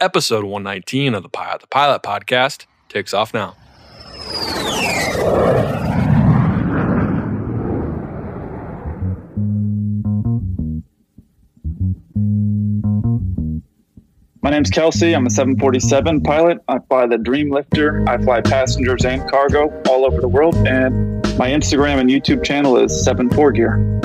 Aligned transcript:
episode 0.00 0.44
119 0.44 1.14
of 1.14 1.22
the 1.22 1.28
Pilot 1.28 1.60
to 1.60 1.66
Pilot 1.66 2.02
podcast 2.02 2.66
takes 2.88 3.12
off 3.12 3.34
now. 3.34 3.56
My 14.42 14.48
name's 14.48 14.70
Kelsey. 14.70 15.14
I'm 15.14 15.26
a 15.26 15.30
747 15.30 16.22
pilot. 16.22 16.58
I 16.66 16.78
fly 16.88 17.06
the 17.06 17.16
Dreamlifter. 17.16 18.08
I 18.08 18.16
fly 18.24 18.40
passengers 18.40 19.04
and 19.04 19.30
cargo 19.30 19.70
all 19.86 20.06
over 20.06 20.20
the 20.20 20.28
world. 20.28 20.56
And 20.66 21.22
my 21.36 21.50
Instagram 21.50 22.00
and 22.00 22.08
YouTube 22.08 22.42
channel 22.42 22.78
is 22.78 23.04
74 23.04 23.52
Gear. 23.52 24.00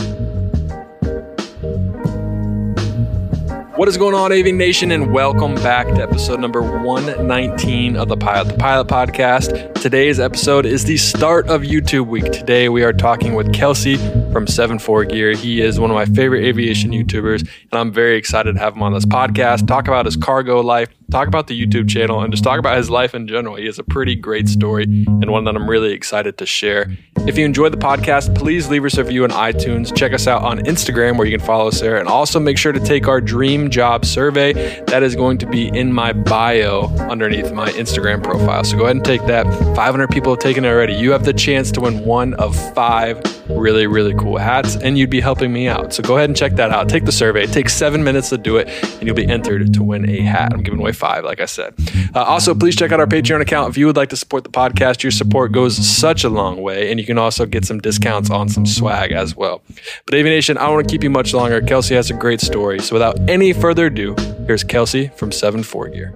What 3.76 3.90
is 3.90 3.98
going 3.98 4.16
on, 4.16 4.32
Aviation 4.32 4.58
Nation, 4.58 4.92
and 4.92 5.12
welcome 5.12 5.56
back 5.56 5.86
to 5.88 6.02
episode 6.02 6.40
number 6.40 6.62
119 6.62 7.98
of 7.98 8.08
the 8.08 8.16
Pilot 8.16 8.52
to 8.52 8.56
Pilot 8.58 8.88
podcast. 8.88 9.74
Today's 9.82 10.18
episode 10.18 10.66
is 10.66 10.86
the 10.86 10.96
start 10.96 11.50
of 11.50 11.64
YouTube 11.64 12.08
week. 12.08 12.32
Today 12.32 12.70
we 12.70 12.84
are 12.84 12.94
talking 12.94 13.36
with 13.36 13.54
Kelsey 13.54 13.98
from 14.32 14.48
74 14.48 15.06
Gear. 15.06 15.34
He 15.34 15.60
is 15.60 15.78
one 15.78 15.92
of 15.92 15.96
my 15.96 16.06
favorite 16.06 16.46
aviation 16.46 16.92
YouTubers, 16.92 17.42
and 17.42 17.74
I'm 17.74 17.92
very 17.92 18.16
excited 18.16 18.54
to 18.54 18.60
have 18.60 18.76
him 18.76 18.82
on 18.82 18.94
this 18.94 19.06
podcast, 19.06 19.68
talk 19.68 19.90
about 19.90 20.06
his 20.06 20.16
cargo 20.16 20.62
life, 20.62 20.88
talk 21.12 21.28
about 21.28 21.48
the 21.48 21.60
YouTube 21.60 21.90
channel, 21.90 22.22
and 22.22 22.32
just 22.32 22.44
talk 22.44 22.60
about 22.60 22.78
his 22.78 22.90
life 22.90 23.14
in 23.14 23.28
general. 23.28 23.56
He 23.56 23.66
has 23.66 23.80
a 23.80 23.84
pretty 23.84 24.16
great 24.16 24.48
story 24.48 24.84
and 24.84 25.32
one 25.32 25.44
that 25.46 25.56
I'm 25.56 25.70
really 25.70 25.92
excited 25.92 26.38
to 26.38 26.46
share. 26.46 26.96
If 27.28 27.38
you 27.38 27.46
enjoyed 27.46 27.74
the 27.74 27.78
podcast, 27.78 28.36
please 28.36 28.70
leave 28.70 28.86
us 28.86 28.98
a 28.98 29.04
review 29.04 29.24
on 29.24 29.32
iTunes. 29.32 29.96
Check 29.96 30.14
us 30.14 30.28
out 30.28 30.44
on 30.44 30.60
Instagram 30.60 31.18
where 31.18 31.26
you 31.26 31.38
can 31.38 31.46
follow 31.46 31.68
us 31.68 31.82
there. 31.82 31.98
And 31.98 32.08
also 32.08 32.40
make 32.40 32.58
sure 32.58 32.72
to 32.72 32.80
take 32.80 33.08
our 33.08 33.20
dream 33.20 33.70
job 33.70 34.06
survey. 34.06 34.54
That 34.86 35.02
is 35.02 35.16
going 35.16 35.40
to 35.40 35.48
be 35.48 35.68
in 35.70 35.92
my 35.92 36.14
bio 36.14 36.88
underneath 37.10 37.52
my 37.52 37.70
Instagram 37.72 38.24
profile. 38.24 38.64
So 38.64 38.78
go 38.78 38.84
ahead 38.84 38.98
and 38.98 39.06
take 39.06 39.26
that. 39.26 39.46
500 39.76 40.10
people 40.10 40.34
have 40.34 40.40
taken 40.40 40.66
it 40.66 40.70
already. 40.70 40.94
You 40.94 41.12
have 41.12 41.26
the 41.26 41.34
chance 41.34 41.72
to 41.72 41.82
win 41.82 42.06
one 42.06 42.36
of 42.36 42.56
five 42.74 43.24
really, 43.50 43.88
really 43.88 44.14
cool 44.16 44.38
hats, 44.38 44.76
and 44.76 44.98
you'd 44.98 45.10
be 45.10 45.22
helping 45.22 45.52
me 45.54 45.68
out. 45.68 45.94
So 45.94 46.04
go 46.04 46.18
ahead 46.18 46.30
and 46.30 46.38
check 46.38 46.54
that 46.54 46.72
out. 46.72 46.90
Take 46.90 47.06
the 47.06 47.12
survey. 47.12 47.44
It 47.44 47.52
takes 47.52 47.74
seven 47.74 48.04
minutes 48.04 48.30
to 48.30 48.38
do 48.38 48.58
it, 48.58 48.68
and 48.68 49.04
you'll 49.04 49.16
be 49.16 49.28
entered 49.28 49.74
to 49.74 49.84
win 49.84 50.10
a 50.10 50.22
hat. 50.22 50.54
I'm 50.54 50.64
giving 50.64 50.80
away 50.80 50.92
five, 50.92 51.05
like 51.24 51.40
I 51.40 51.46
said. 51.46 51.74
Uh, 52.14 52.24
also, 52.24 52.54
please 52.56 52.76
check 52.76 52.92
out 52.92 53.00
our 53.00 53.08
Patreon 53.08 53.42
account 53.42 53.70
if 53.70 53.78
you 53.78 53.86
would 53.86 53.96
like 53.96 54.10
to 54.10 54.18
support 54.18 54.44
the 54.44 54.50
podcast. 54.50 55.04
Your 55.04 55.12
support 55.12 55.52
goes 55.52 55.76
such 55.76 56.24
a 56.24 56.30
long 56.30 56.62
way, 56.62 56.92
and 56.92 57.00
you 57.00 57.06
can 57.06 57.18
also 57.18 57.46
get 57.46 57.66
some 57.66 57.80
discounts 57.80 58.30
on 58.30 58.50
some 58.50 58.66
swag 58.66 59.12
as 59.12 59.36
well. 59.36 59.62
But 60.06 60.16
Aviation, 60.16 60.58
I 60.58 60.66
don't 60.66 60.76
want 60.76 60.88
to 60.88 60.92
keep 60.92 61.04
you 61.04 61.10
much 61.10 61.34
longer. 61.34 61.62
Kelsey 61.62 61.96
has 61.96 62.10
a 62.10 62.14
great 62.14 62.42
story. 62.42 62.80
So 62.80 62.96
without 62.96 63.18
any 63.30 63.54
further 63.54 63.88
ado, 63.88 64.16
here's 64.48 64.64
Kelsey 64.64 65.08
from 65.16 65.32
7 65.32 65.64
4 65.64 65.90
Gear. 65.90 66.16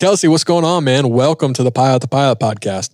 Kelsey, 0.00 0.26
what's 0.26 0.44
going 0.44 0.64
on, 0.64 0.84
man? 0.84 1.10
Welcome 1.10 1.52
to 1.54 1.62
the 1.62 1.70
Pilot 1.70 2.00
to 2.02 2.08
Pilot 2.08 2.40
podcast. 2.40 2.90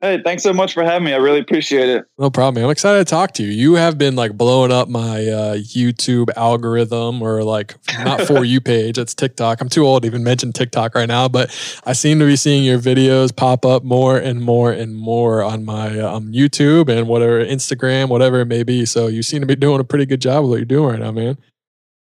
Hey, 0.00 0.22
thanks 0.22 0.44
so 0.44 0.52
much 0.52 0.74
for 0.74 0.84
having 0.84 1.06
me. 1.06 1.12
I 1.12 1.16
really 1.16 1.40
appreciate 1.40 1.88
it. 1.88 2.04
No 2.18 2.30
problem, 2.30 2.54
man. 2.54 2.64
I'm 2.64 2.70
excited 2.70 2.98
to 2.98 3.10
talk 3.10 3.32
to 3.32 3.42
you. 3.42 3.50
You 3.50 3.74
have 3.74 3.98
been 3.98 4.14
like 4.14 4.38
blowing 4.38 4.70
up 4.70 4.88
my 4.88 5.26
uh, 5.26 5.56
YouTube 5.56 6.28
algorithm 6.36 7.20
or 7.20 7.42
like 7.42 7.74
not 8.04 8.20
for 8.20 8.44
you 8.44 8.60
page. 8.60 8.96
It's 8.96 9.12
TikTok. 9.12 9.60
I'm 9.60 9.68
too 9.68 9.84
old 9.84 10.02
to 10.02 10.06
even 10.06 10.22
mention 10.22 10.52
TikTok 10.52 10.94
right 10.94 11.08
now, 11.08 11.26
but 11.26 11.50
I 11.84 11.94
seem 11.94 12.20
to 12.20 12.26
be 12.26 12.36
seeing 12.36 12.62
your 12.62 12.78
videos 12.78 13.34
pop 13.34 13.64
up 13.66 13.82
more 13.82 14.16
and 14.16 14.40
more 14.40 14.70
and 14.70 14.94
more 14.94 15.42
on 15.42 15.64
my 15.64 15.98
um, 15.98 16.32
YouTube 16.32 16.88
and 16.88 17.08
whatever 17.08 17.44
Instagram, 17.44 18.08
whatever 18.08 18.38
it 18.38 18.46
may 18.46 18.62
be. 18.62 18.86
So 18.86 19.08
you 19.08 19.24
seem 19.24 19.40
to 19.40 19.46
be 19.48 19.56
doing 19.56 19.80
a 19.80 19.84
pretty 19.84 20.06
good 20.06 20.20
job 20.20 20.44
of 20.44 20.50
what 20.50 20.56
you're 20.56 20.64
doing 20.64 20.90
right 20.90 21.00
now, 21.00 21.10
man. 21.10 21.38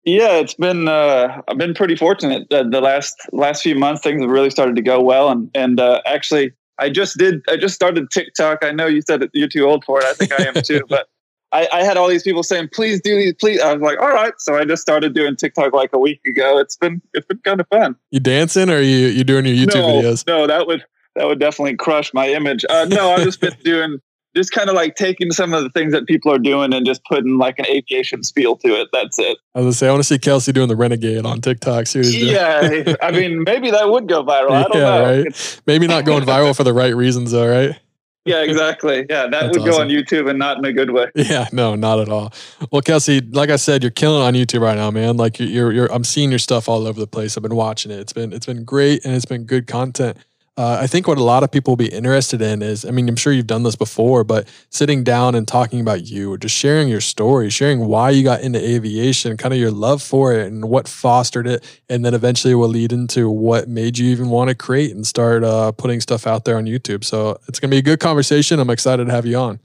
Yeah, 0.03 0.33
it's 0.33 0.53
been 0.53 0.87
uh, 0.87 1.41
I've 1.47 1.57
been 1.57 1.73
pretty 1.73 1.95
fortunate. 1.95 2.51
Uh, 2.51 2.63
the 2.63 2.81
last 2.81 3.15
last 3.31 3.63
few 3.63 3.75
months, 3.75 4.01
things 4.01 4.21
have 4.21 4.29
really 4.29 4.49
started 4.51 4.75
to 4.75 4.81
go 4.83 5.01
well, 5.01 5.29
and 5.29 5.49
and 5.53 5.79
uh, 5.79 6.01
actually 6.05 6.53
I 6.79 6.89
just 6.89 7.17
did. 7.17 7.41
I 7.49 7.57
just 7.57 7.75
started 7.75 8.09
TikTok. 8.11 8.59
I 8.63 8.71
know 8.71 8.87
you 8.87 9.01
said 9.01 9.29
you're 9.33 9.47
too 9.47 9.65
old 9.65 9.83
for 9.85 9.99
it. 9.99 10.05
I 10.05 10.13
think 10.13 10.31
I 10.39 10.43
am 10.43 10.55
too. 10.63 10.81
but 10.89 11.07
I, 11.51 11.67
I, 11.71 11.83
had 11.83 11.97
all 11.97 12.07
these 12.07 12.23
people 12.23 12.43
saying, 12.43 12.69
"Please 12.73 13.01
do 13.01 13.15
these, 13.15 13.33
please." 13.33 13.59
I 13.61 13.73
was 13.73 13.81
like, 13.81 13.99
"All 13.99 14.09
right." 14.09 14.33
So 14.39 14.55
I 14.55 14.65
just 14.65 14.81
started 14.81 15.13
doing 15.13 15.35
TikTok 15.35 15.73
like 15.73 15.91
a 15.93 15.99
week 15.99 16.21
ago. 16.25 16.57
It's 16.57 16.77
been 16.77 17.01
it's 17.13 17.25
been 17.27 17.39
kind 17.39 17.59
of 17.59 17.67
fun. 17.67 17.95
You 18.09 18.19
dancing 18.19 18.69
or 18.69 18.79
you 18.79 19.07
you 19.07 19.23
doing 19.23 19.45
your 19.45 19.55
YouTube 19.55 19.75
no, 19.75 20.01
videos? 20.01 20.27
No, 20.27 20.47
that 20.47 20.65
would 20.65 20.85
that 21.15 21.27
would 21.27 21.39
definitely 21.39 21.75
crush 21.75 22.13
my 22.13 22.29
image. 22.29 22.65
Uh, 22.69 22.85
no, 22.89 23.11
I've 23.11 23.23
just 23.23 23.41
been 23.41 23.55
doing 23.63 23.99
just 24.35 24.51
kind 24.51 24.69
of 24.69 24.75
like 24.75 24.95
taking 24.95 25.31
some 25.31 25.53
of 25.53 25.63
the 25.63 25.69
things 25.69 25.91
that 25.93 26.07
people 26.07 26.31
are 26.31 26.39
doing 26.39 26.73
and 26.73 26.85
just 26.85 27.03
putting 27.05 27.37
like 27.37 27.59
an 27.59 27.65
aviation 27.67 28.23
spiel 28.23 28.55
to 28.57 28.69
it. 28.69 28.87
That's 28.93 29.19
it. 29.19 29.37
I 29.55 29.59
was 29.59 29.65
gonna 29.65 29.73
say 29.73 29.87
I 29.87 29.91
want 29.91 30.01
to 30.01 30.07
see 30.07 30.19
Kelsey 30.19 30.51
doing 30.51 30.67
the 30.67 30.75
renegade 30.75 31.25
on 31.25 31.41
TikTok. 31.41 31.85
Yeah, 31.93 32.95
I 33.01 33.11
mean 33.11 33.43
maybe 33.43 33.71
that 33.71 33.89
would 33.89 34.07
go 34.07 34.23
viral. 34.23 34.51
I 34.51 34.63
don't 34.63 34.75
yeah, 34.75 34.81
know. 34.81 35.23
Right? 35.23 35.61
maybe 35.67 35.87
not 35.87 36.05
going 36.05 36.23
viral 36.23 36.55
for 36.55 36.63
the 36.63 36.73
right 36.73 36.95
reasons, 36.95 37.31
though, 37.31 37.49
right? 37.49 37.79
Yeah, 38.23 38.43
exactly. 38.43 38.97
Yeah, 39.09 39.23
that 39.23 39.31
That's 39.31 39.57
would 39.57 39.67
awesome. 39.67 39.71
go 39.71 39.81
on 39.81 39.87
YouTube 39.89 40.29
and 40.29 40.37
not 40.37 40.59
in 40.59 40.65
a 40.65 40.73
good 40.73 40.91
way. 40.91 41.07
Yeah, 41.15 41.47
no, 41.51 41.75
not 41.75 41.99
at 41.99 42.09
all. 42.09 42.33
Well, 42.71 42.81
Kelsey, 42.81 43.21
like 43.21 43.49
I 43.49 43.55
said, 43.55 43.81
you're 43.81 43.89
killing 43.89 44.21
on 44.21 44.33
YouTube 44.33 44.61
right 44.61 44.75
now, 44.75 44.91
man. 44.91 45.17
Like 45.17 45.39
you're, 45.39 45.49
you're, 45.49 45.71
you're 45.71 45.91
I'm 45.91 46.03
seeing 46.03 46.29
your 46.29 46.39
stuff 46.39 46.69
all 46.69 46.85
over 46.85 46.99
the 46.99 47.07
place. 47.07 47.35
I've 47.35 47.43
been 47.43 47.55
watching 47.55 47.91
it. 47.91 47.99
It's 47.99 48.13
been, 48.13 48.31
it's 48.31 48.45
been 48.45 48.63
great, 48.63 49.05
and 49.05 49.15
it's 49.15 49.25
been 49.25 49.45
good 49.45 49.65
content. 49.65 50.17
Uh, 50.61 50.77
I 50.79 50.85
think 50.85 51.07
what 51.07 51.17
a 51.17 51.23
lot 51.23 51.41
of 51.41 51.49
people 51.49 51.71
will 51.71 51.77
be 51.77 51.87
interested 51.87 52.39
in 52.39 52.61
is, 52.61 52.85
I 52.85 52.91
mean, 52.91 53.09
I'm 53.09 53.15
sure 53.15 53.33
you've 53.33 53.47
done 53.47 53.63
this 53.63 53.75
before, 53.75 54.23
but 54.23 54.47
sitting 54.69 55.03
down 55.03 55.33
and 55.33 55.47
talking 55.47 55.81
about 55.81 56.05
you, 56.05 56.31
or 56.31 56.37
just 56.37 56.55
sharing 56.55 56.87
your 56.87 57.01
story, 57.01 57.49
sharing 57.49 57.87
why 57.87 58.11
you 58.11 58.23
got 58.23 58.41
into 58.41 58.63
aviation, 58.63 59.37
kind 59.37 59.55
of 59.55 59.59
your 59.59 59.71
love 59.71 60.03
for 60.03 60.33
it 60.33 60.45
and 60.45 60.69
what 60.69 60.87
fostered 60.87 61.47
it. 61.47 61.65
And 61.89 62.05
then 62.05 62.13
eventually 62.13 62.53
will 62.53 62.67
lead 62.67 62.93
into 62.93 63.27
what 63.27 63.69
made 63.69 63.97
you 63.97 64.11
even 64.11 64.29
want 64.29 64.49
to 64.49 64.55
create 64.55 64.93
and 64.93 65.07
start 65.07 65.43
uh, 65.43 65.71
putting 65.71 65.99
stuff 65.99 66.27
out 66.27 66.45
there 66.45 66.57
on 66.57 66.65
YouTube. 66.65 67.05
So 67.05 67.39
it's 67.47 67.59
going 67.59 67.71
to 67.71 67.73
be 67.73 67.79
a 67.79 67.81
good 67.81 67.99
conversation. 67.99 68.59
I'm 68.59 68.69
excited 68.69 69.05
to 69.05 69.11
have 69.11 69.25
you 69.25 69.37
on. 69.37 69.59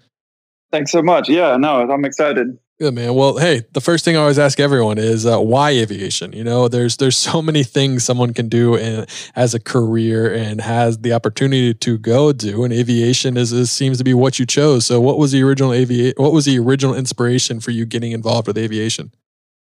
Thanks 0.73 0.93
so 0.93 1.03
much. 1.03 1.29
Yeah, 1.29 1.59
no, 1.59 1.93
I'm 1.93 2.07
excited. 2.07 2.59
Good 2.79 2.93
man. 2.93 3.15
Well, 3.15 3.39
hey, 3.39 3.63
the 3.73 3.81
first 3.81 4.05
thing 4.05 4.19
I 4.19 4.21
always 4.21 4.39
ask 4.39 4.61
everyone 4.61 4.99
is 4.99 5.25
uh, 5.25 5.41
why 5.41 5.71
aviation. 5.71 6.35
You 6.35 6.45
know, 6.45 6.69
there's 6.69 6.99
there's 6.99 7.17
so 7.17 7.41
many 7.41 7.63
things 7.63 8.05
someone 8.05 8.35
can 8.35 8.51
do 8.51 8.75
in, 8.75 9.07
as 9.35 9.55
a 9.55 9.61
career 9.61 10.31
and 10.31 10.61
has 10.61 10.99
the 10.99 11.15
opportunity 11.15 11.73
to 11.73 11.97
go 11.97 12.35
do, 12.35 12.65
and 12.65 12.75
aviation 12.75 13.39
is, 13.39 13.51
is 13.51 13.73
seems 13.73 13.97
to 13.97 14.05
be 14.05 14.13
what 14.13 14.39
you 14.39 14.45
chose. 14.45 14.85
So, 14.85 15.01
what 15.01 15.17
was 15.17 15.33
the 15.33 15.43
original 15.43 15.71
avi- 15.71 16.13
What 16.19 16.35
was 16.35 16.45
the 16.45 16.59
original 16.59 16.95
inspiration 16.95 17.61
for 17.61 17.71
you 17.71 17.87
getting 17.87 18.13
involved 18.13 18.47
with 18.47 18.59
aviation? 18.59 19.11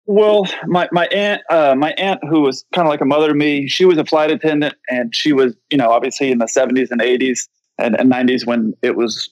Well, 0.07 0.47
my 0.67 0.89
my 0.91 1.05
aunt, 1.09 1.43
uh, 1.51 1.75
my 1.75 1.93
aunt, 1.99 2.21
who 2.27 2.41
was 2.41 2.65
kind 2.75 2.89
of 2.89 2.91
like 2.91 3.03
a 3.03 3.07
mother 3.07 3.29
to 3.29 3.35
me, 3.35 3.69
she 3.69 3.85
was 3.85 3.99
a 3.99 4.07
flight 4.07 4.31
attendant, 4.31 4.77
and 4.89 5.15
she 5.15 5.35
was, 5.35 5.55
you 5.69 5.77
know, 5.77 5.91
obviously 5.91 6.31
in 6.31 6.39
the 6.39 6.47
'70s 6.47 6.91
and 6.91 7.03
'80s 7.03 7.41
and, 7.77 8.01
and 8.01 8.11
'90s 8.11 8.47
when 8.47 8.73
it 8.81 8.97
was 8.97 9.29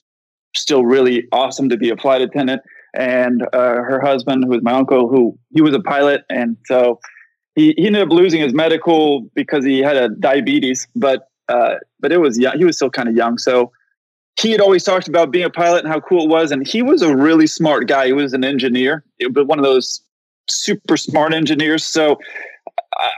still 0.55 0.85
really 0.85 1.25
awesome 1.31 1.69
to 1.69 1.77
be 1.77 1.89
a 1.89 1.97
flight 1.97 2.21
attendant 2.21 2.61
and 2.93 3.43
uh, 3.53 3.75
her 3.75 3.99
husband, 4.01 4.43
who 4.43 4.51
was 4.51 4.61
my 4.61 4.73
uncle, 4.73 5.07
who 5.07 5.37
he 5.51 5.61
was 5.61 5.73
a 5.73 5.79
pilot, 5.79 6.23
and 6.29 6.57
so 6.65 6.99
he, 7.55 7.73
he 7.77 7.87
ended 7.87 8.03
up 8.03 8.09
losing 8.09 8.41
his 8.41 8.53
medical 8.53 9.21
because 9.35 9.65
he 9.65 9.79
had 9.79 9.95
a 9.95 10.09
diabetes, 10.09 10.87
but 10.95 11.29
uh, 11.49 11.75
but 11.99 12.11
it 12.11 12.17
was 12.17 12.37
young. 12.37 12.57
He 12.57 12.65
was 12.65 12.75
still 12.75 12.89
kind 12.89 13.09
of 13.09 13.15
young, 13.15 13.37
so 13.37 13.71
he 14.39 14.51
had 14.51 14.61
always 14.61 14.83
talked 14.83 15.07
about 15.07 15.31
being 15.31 15.45
a 15.45 15.49
pilot 15.49 15.83
and 15.83 15.93
how 15.93 15.99
cool 15.99 16.23
it 16.23 16.29
was. 16.29 16.51
And 16.51 16.65
he 16.65 16.81
was 16.81 17.01
a 17.01 17.15
really 17.15 17.47
smart 17.47 17.87
guy. 17.87 18.07
He 18.07 18.13
was 18.13 18.33
an 18.33 18.43
engineer, 18.43 19.03
but 19.31 19.45
one 19.45 19.59
of 19.59 19.63
those 19.63 20.01
super 20.49 20.97
smart 20.97 21.33
engineers. 21.33 21.83
So 21.83 22.19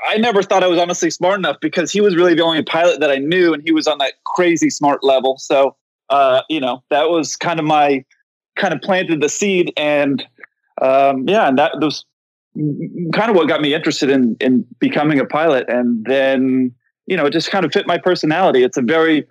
I, 0.08 0.18
never 0.18 0.44
thought 0.44 0.64
I 0.64 0.68
was 0.68 0.80
honestly 0.80 1.10
smart 1.10 1.40
enough 1.40 1.58
because 1.62 1.92
he 1.92 2.02
was 2.02 2.16
really 2.16 2.34
the 2.34 2.44
only 2.44 2.64
pilot 2.64 3.00
that 3.00 3.12
I 3.12 3.18
knew, 3.18 3.54
and 3.54 3.64
he 3.64 3.72
was 3.72 3.88
on 3.88 3.98
that 4.00 4.14
crazy 4.26 4.70
smart 4.70 5.04
level. 5.04 5.38
So 5.38 5.76
uh, 6.10 6.42
you 6.50 6.60
know 6.60 6.84
that 6.90 7.10
was 7.10 7.36
kind 7.36 7.60
of 7.60 7.66
my 7.66 8.04
kind 8.56 8.74
of 8.74 8.82
planted 8.82 9.22
the 9.22 9.30
seed 9.30 9.72
and 9.78 10.26
um, 10.82 11.28
yeah 11.28 11.48
and 11.48 11.58
that 11.58 11.80
was 11.80 12.06
kind 13.14 13.30
of 13.30 13.36
what 13.36 13.48
got 13.48 13.62
me 13.62 13.74
interested 13.74 14.10
in 14.10 14.38
in 14.40 14.66
becoming 14.80 15.20
a 15.20 15.26
pilot. 15.26 15.68
And 15.70 16.06
then 16.06 16.74
you 17.06 17.18
know 17.18 17.26
it 17.26 17.32
just 17.32 17.52
kind 17.52 17.66
of 17.66 17.72
fit 17.72 17.88
my 17.88 17.98
personality. 17.98 18.64
It's 18.64 18.78
a 18.78 18.82
very 18.82 19.28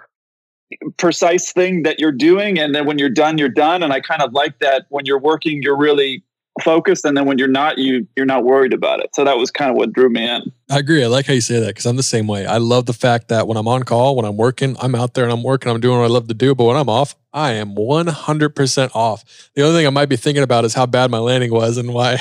precise 0.97 1.53
thing 1.53 1.83
that 1.85 2.01
you're 2.01 2.13
doing 2.13 2.59
and 2.59 2.75
then 2.75 2.87
when 2.87 2.99
you're 2.99 3.09
done 3.09 3.39
you're 3.39 3.49
done. 3.49 3.83
And 3.83 3.93
i 3.93 4.01
kind 4.01 4.23
of 4.23 4.33
like 4.33 4.59
that 4.59 4.87
when 4.89 5.07
you're 5.07 5.21
working 5.21 5.63
you're 5.63 5.77
really 5.77 6.23
focused 6.63 7.05
and 7.05 7.17
then 7.17 7.27
when 7.27 7.39
you're 7.39 7.49
not 7.49 7.79
you 7.79 8.07
you're 8.17 8.27
not 8.27 8.45
worried 8.45 8.73
about 8.73 9.01
it. 9.01 9.11
So 9.15 9.25
that 9.25 9.39
was 9.39 9.51
kind 9.51 9.71
of 9.71 9.77
what 9.77 9.93
drew 9.93 10.11
me 10.11 10.29
in 10.29 10.53
I 10.71 10.79
agree. 10.79 11.05
I 11.05 11.09
like 11.09 11.27
how 11.27 11.35
you 11.35 11.43
say 11.43 11.61
that 11.61 11.69
because 11.69 11.85
I'm 11.85 11.97
the 11.97 12.03
same 12.03 12.27
way. 12.27 12.47
I 12.47 12.57
love 12.57 12.87
the 12.87 12.95
fact 12.95 13.29
that 13.29 13.47
when 13.47 13.59
I'm 13.59 13.69
on 13.69 13.83
call, 13.83 14.17
when 14.17 14.25
I'm 14.25 14.39
working, 14.39 14.77
I'm 14.81 14.95
out 14.95 15.13
there 15.13 15.25
and 15.25 15.33
I'm 15.33 15.43
working, 15.43 15.71
I'm 15.71 15.79
doing 15.79 15.99
what 15.99 16.05
I 16.07 16.09
love 16.09 16.27
to 16.29 16.35
do. 16.35 16.55
But 16.55 16.65
when 16.65 16.77
I'm 16.77 16.89
off, 16.89 17.15
I 17.35 17.55
am 17.55 17.75
100% 17.75 18.91
off. 18.95 19.51
The 19.55 19.63
only 19.63 19.77
thing 19.77 19.89
I 19.89 19.91
might 19.91 20.09
be 20.09 20.15
thinking 20.15 20.45
about 20.45 20.65
is 20.65 20.73
how 20.73 20.87
bad 20.87 21.11
my 21.11 21.19
landing 21.19 21.53
was 21.53 21.79
and 21.79 21.93
why, 21.93 22.13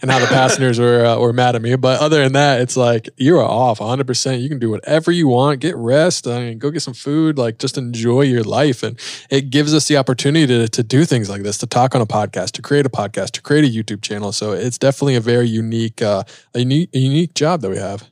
and 0.00 0.10
how 0.10 0.18
the 0.18 0.26
passengers 0.28 0.78
were 0.80 1.04
uh, 1.04 1.18
were 1.18 1.34
mad 1.34 1.56
at 1.56 1.62
me. 1.62 1.76
But 1.76 2.00
other 2.00 2.22
than 2.22 2.32
that, 2.32 2.62
it's 2.62 2.74
like 2.74 3.10
you 3.18 3.38
are 3.38 3.44
off 3.44 3.80
100%. 3.80 4.40
You 4.40 4.48
can 4.48 4.58
do 4.58 4.70
whatever 4.70 5.12
you 5.12 5.28
want, 5.28 5.60
get 5.60 5.76
rest, 5.76 6.26
I 6.26 6.38
mean, 6.38 6.58
go 6.58 6.70
get 6.70 6.80
some 6.80 6.94
food, 6.94 7.36
like 7.36 7.58
just 7.58 7.76
enjoy 7.76 8.22
your 8.22 8.42
life. 8.42 8.82
And 8.82 8.98
it 9.28 9.50
gives 9.50 9.74
us 9.74 9.88
the 9.88 9.98
opportunity 9.98 10.46
to, 10.46 10.68
to 10.68 10.82
do 10.82 11.04
things 11.04 11.28
like 11.28 11.42
this, 11.42 11.58
to 11.58 11.66
talk 11.66 11.94
on 11.94 12.00
a 12.00 12.06
podcast, 12.06 12.52
to 12.52 12.62
create 12.62 12.86
a 12.86 12.90
podcast, 12.90 13.32
to 13.32 13.42
create 13.42 13.64
a 13.66 13.68
YouTube 13.68 14.00
channel. 14.00 14.32
So 14.32 14.52
it's 14.52 14.78
definitely 14.78 15.16
a 15.16 15.20
very 15.20 15.48
unique, 15.48 16.00
uh, 16.00 16.24
a 16.54 16.60
unique, 16.60 16.88
a 16.94 16.98
unique 16.98 17.34
job 17.34 17.60
that 17.60 17.70
we 17.70 17.75
have. 17.78 18.08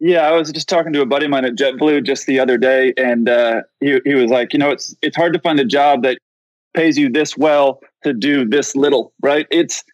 Yeah, 0.00 0.28
I 0.28 0.32
was 0.32 0.50
just 0.52 0.68
talking 0.68 0.92
to 0.92 1.00
a 1.00 1.06
buddy 1.06 1.26
of 1.26 1.30
mine 1.30 1.44
at 1.44 1.54
JetBlue 1.54 2.04
just 2.04 2.26
the 2.26 2.38
other 2.40 2.58
day, 2.58 2.92
and 2.96 3.28
uh, 3.28 3.62
he 3.80 4.00
he 4.04 4.14
was 4.14 4.30
like, 4.30 4.52
you 4.52 4.58
know, 4.58 4.70
it's 4.70 4.94
it's 5.02 5.16
hard 5.16 5.32
to 5.32 5.40
find 5.40 5.58
a 5.60 5.64
job 5.64 6.02
that 6.02 6.18
pays 6.74 6.98
you 6.98 7.08
this 7.08 7.36
well 7.36 7.80
to 8.02 8.12
do 8.12 8.46
this 8.46 8.76
little, 8.76 9.12
right? 9.22 9.46
It's 9.50 9.84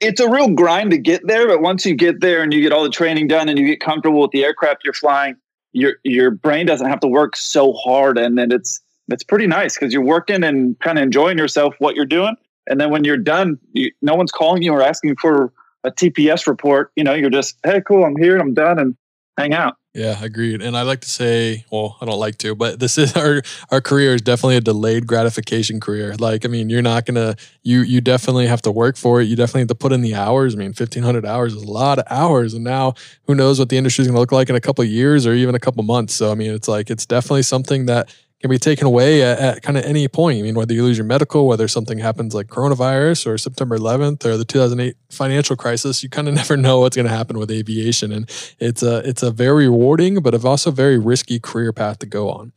it's 0.00 0.20
a 0.20 0.30
real 0.30 0.48
grind 0.48 0.92
to 0.92 0.98
get 0.98 1.26
there, 1.26 1.46
but 1.46 1.60
once 1.60 1.84
you 1.84 1.94
get 1.94 2.20
there 2.20 2.42
and 2.42 2.54
you 2.54 2.62
get 2.62 2.72
all 2.72 2.84
the 2.84 2.90
training 2.90 3.28
done 3.28 3.48
and 3.48 3.58
you 3.58 3.66
get 3.66 3.80
comfortable 3.80 4.20
with 4.20 4.30
the 4.30 4.44
aircraft 4.44 4.82
you're 4.84 4.94
flying, 4.94 5.36
your 5.72 5.94
your 6.04 6.30
brain 6.30 6.64
doesn't 6.64 6.88
have 6.88 7.00
to 7.00 7.08
work 7.08 7.36
so 7.36 7.72
hard, 7.72 8.18
and 8.18 8.38
then 8.38 8.52
it's 8.52 8.80
it's 9.08 9.24
pretty 9.24 9.46
nice 9.46 9.74
because 9.74 9.92
you're 9.92 10.02
working 10.02 10.42
and 10.42 10.78
kind 10.80 10.98
of 10.98 11.02
enjoying 11.02 11.36
yourself 11.36 11.74
what 11.80 11.96
you're 11.96 12.06
doing, 12.06 12.34
and 12.66 12.80
then 12.80 12.90
when 12.90 13.04
you're 13.04 13.18
done, 13.18 13.58
you, 13.72 13.90
no 14.00 14.14
one's 14.14 14.32
calling 14.32 14.62
you 14.62 14.72
or 14.72 14.80
asking 14.80 15.16
for 15.16 15.52
a 15.84 15.90
TPS 15.90 16.46
report. 16.46 16.92
You 16.96 17.04
know, 17.04 17.14
you're 17.14 17.30
just, 17.30 17.58
hey, 17.64 17.80
cool, 17.86 18.04
I'm 18.04 18.16
here, 18.16 18.38
I'm 18.38 18.54
done, 18.54 18.78
and 18.78 18.96
hang 19.36 19.54
out. 19.54 19.76
Yeah, 19.92 20.22
agreed. 20.22 20.62
And 20.62 20.76
I 20.76 20.82
like 20.82 21.00
to 21.00 21.10
say, 21.10 21.64
well, 21.72 21.96
I 22.00 22.04
don't 22.04 22.20
like 22.20 22.38
to, 22.38 22.54
but 22.54 22.78
this 22.78 22.96
is 22.96 23.16
our 23.16 23.42
our 23.72 23.80
career 23.80 24.14
is 24.14 24.22
definitely 24.22 24.56
a 24.56 24.60
delayed 24.60 25.04
gratification 25.06 25.80
career. 25.80 26.14
Like, 26.14 26.44
I 26.44 26.48
mean, 26.48 26.70
you're 26.70 26.80
not 26.80 27.06
gonna 27.06 27.34
you 27.64 27.80
you 27.80 28.00
definitely 28.00 28.46
have 28.46 28.62
to 28.62 28.70
work 28.70 28.96
for 28.96 29.20
it. 29.20 29.24
You 29.24 29.34
definitely 29.34 29.62
have 29.62 29.68
to 29.68 29.74
put 29.74 29.92
in 29.92 30.00
the 30.00 30.14
hours. 30.14 30.54
I 30.54 30.58
mean, 30.58 30.74
fifteen 30.74 31.02
hundred 31.02 31.26
hours 31.26 31.54
is 31.54 31.62
a 31.62 31.70
lot 31.70 31.98
of 31.98 32.04
hours, 32.08 32.54
and 32.54 32.62
now 32.62 32.94
who 33.26 33.34
knows 33.34 33.58
what 33.58 33.68
the 33.68 33.78
industry 33.78 34.02
is 34.02 34.08
gonna 34.08 34.20
look 34.20 34.30
like 34.30 34.48
in 34.48 34.54
a 34.54 34.60
couple 34.60 34.84
years 34.84 35.26
or 35.26 35.32
even 35.32 35.56
a 35.56 35.60
couple 35.60 35.82
months. 35.82 36.14
So, 36.14 36.30
I 36.30 36.36
mean, 36.36 36.52
it's 36.52 36.68
like 36.68 36.88
it's 36.88 37.04
definitely 37.04 37.42
something 37.42 37.86
that 37.86 38.14
can 38.40 38.50
be 38.50 38.58
taken 38.58 38.86
away 38.86 39.22
at, 39.22 39.38
at 39.38 39.62
kind 39.62 39.76
of 39.76 39.84
any 39.84 40.08
point. 40.08 40.38
I 40.38 40.42
mean, 40.42 40.54
whether 40.54 40.72
you 40.72 40.82
lose 40.82 40.96
your 40.96 41.04
medical, 41.04 41.46
whether 41.46 41.68
something 41.68 41.98
happens 41.98 42.34
like 42.34 42.46
coronavirus 42.46 43.26
or 43.26 43.36
September 43.36 43.78
11th 43.78 44.24
or 44.24 44.36
the 44.36 44.46
2008 44.46 44.96
financial 45.10 45.56
crisis, 45.56 46.02
you 46.02 46.08
kind 46.08 46.26
of 46.26 46.34
never 46.40 46.56
know 46.56 46.80
what's 46.80 46.96
going 46.96 47.06
to 47.06 47.14
happen 47.14 47.38
with 47.38 47.50
aviation, 47.50 48.12
and 48.12 48.30
it's 48.58 48.82
a 48.82 48.98
it's 49.08 49.22
a 49.22 49.30
very 49.30 49.68
rewarding 49.68 50.22
but 50.22 50.44
also 50.44 50.70
very 50.70 50.98
risky 50.98 51.38
career 51.38 51.72
path 51.72 51.98
to 51.98 52.06
go 52.06 52.30
on. 52.30 52.52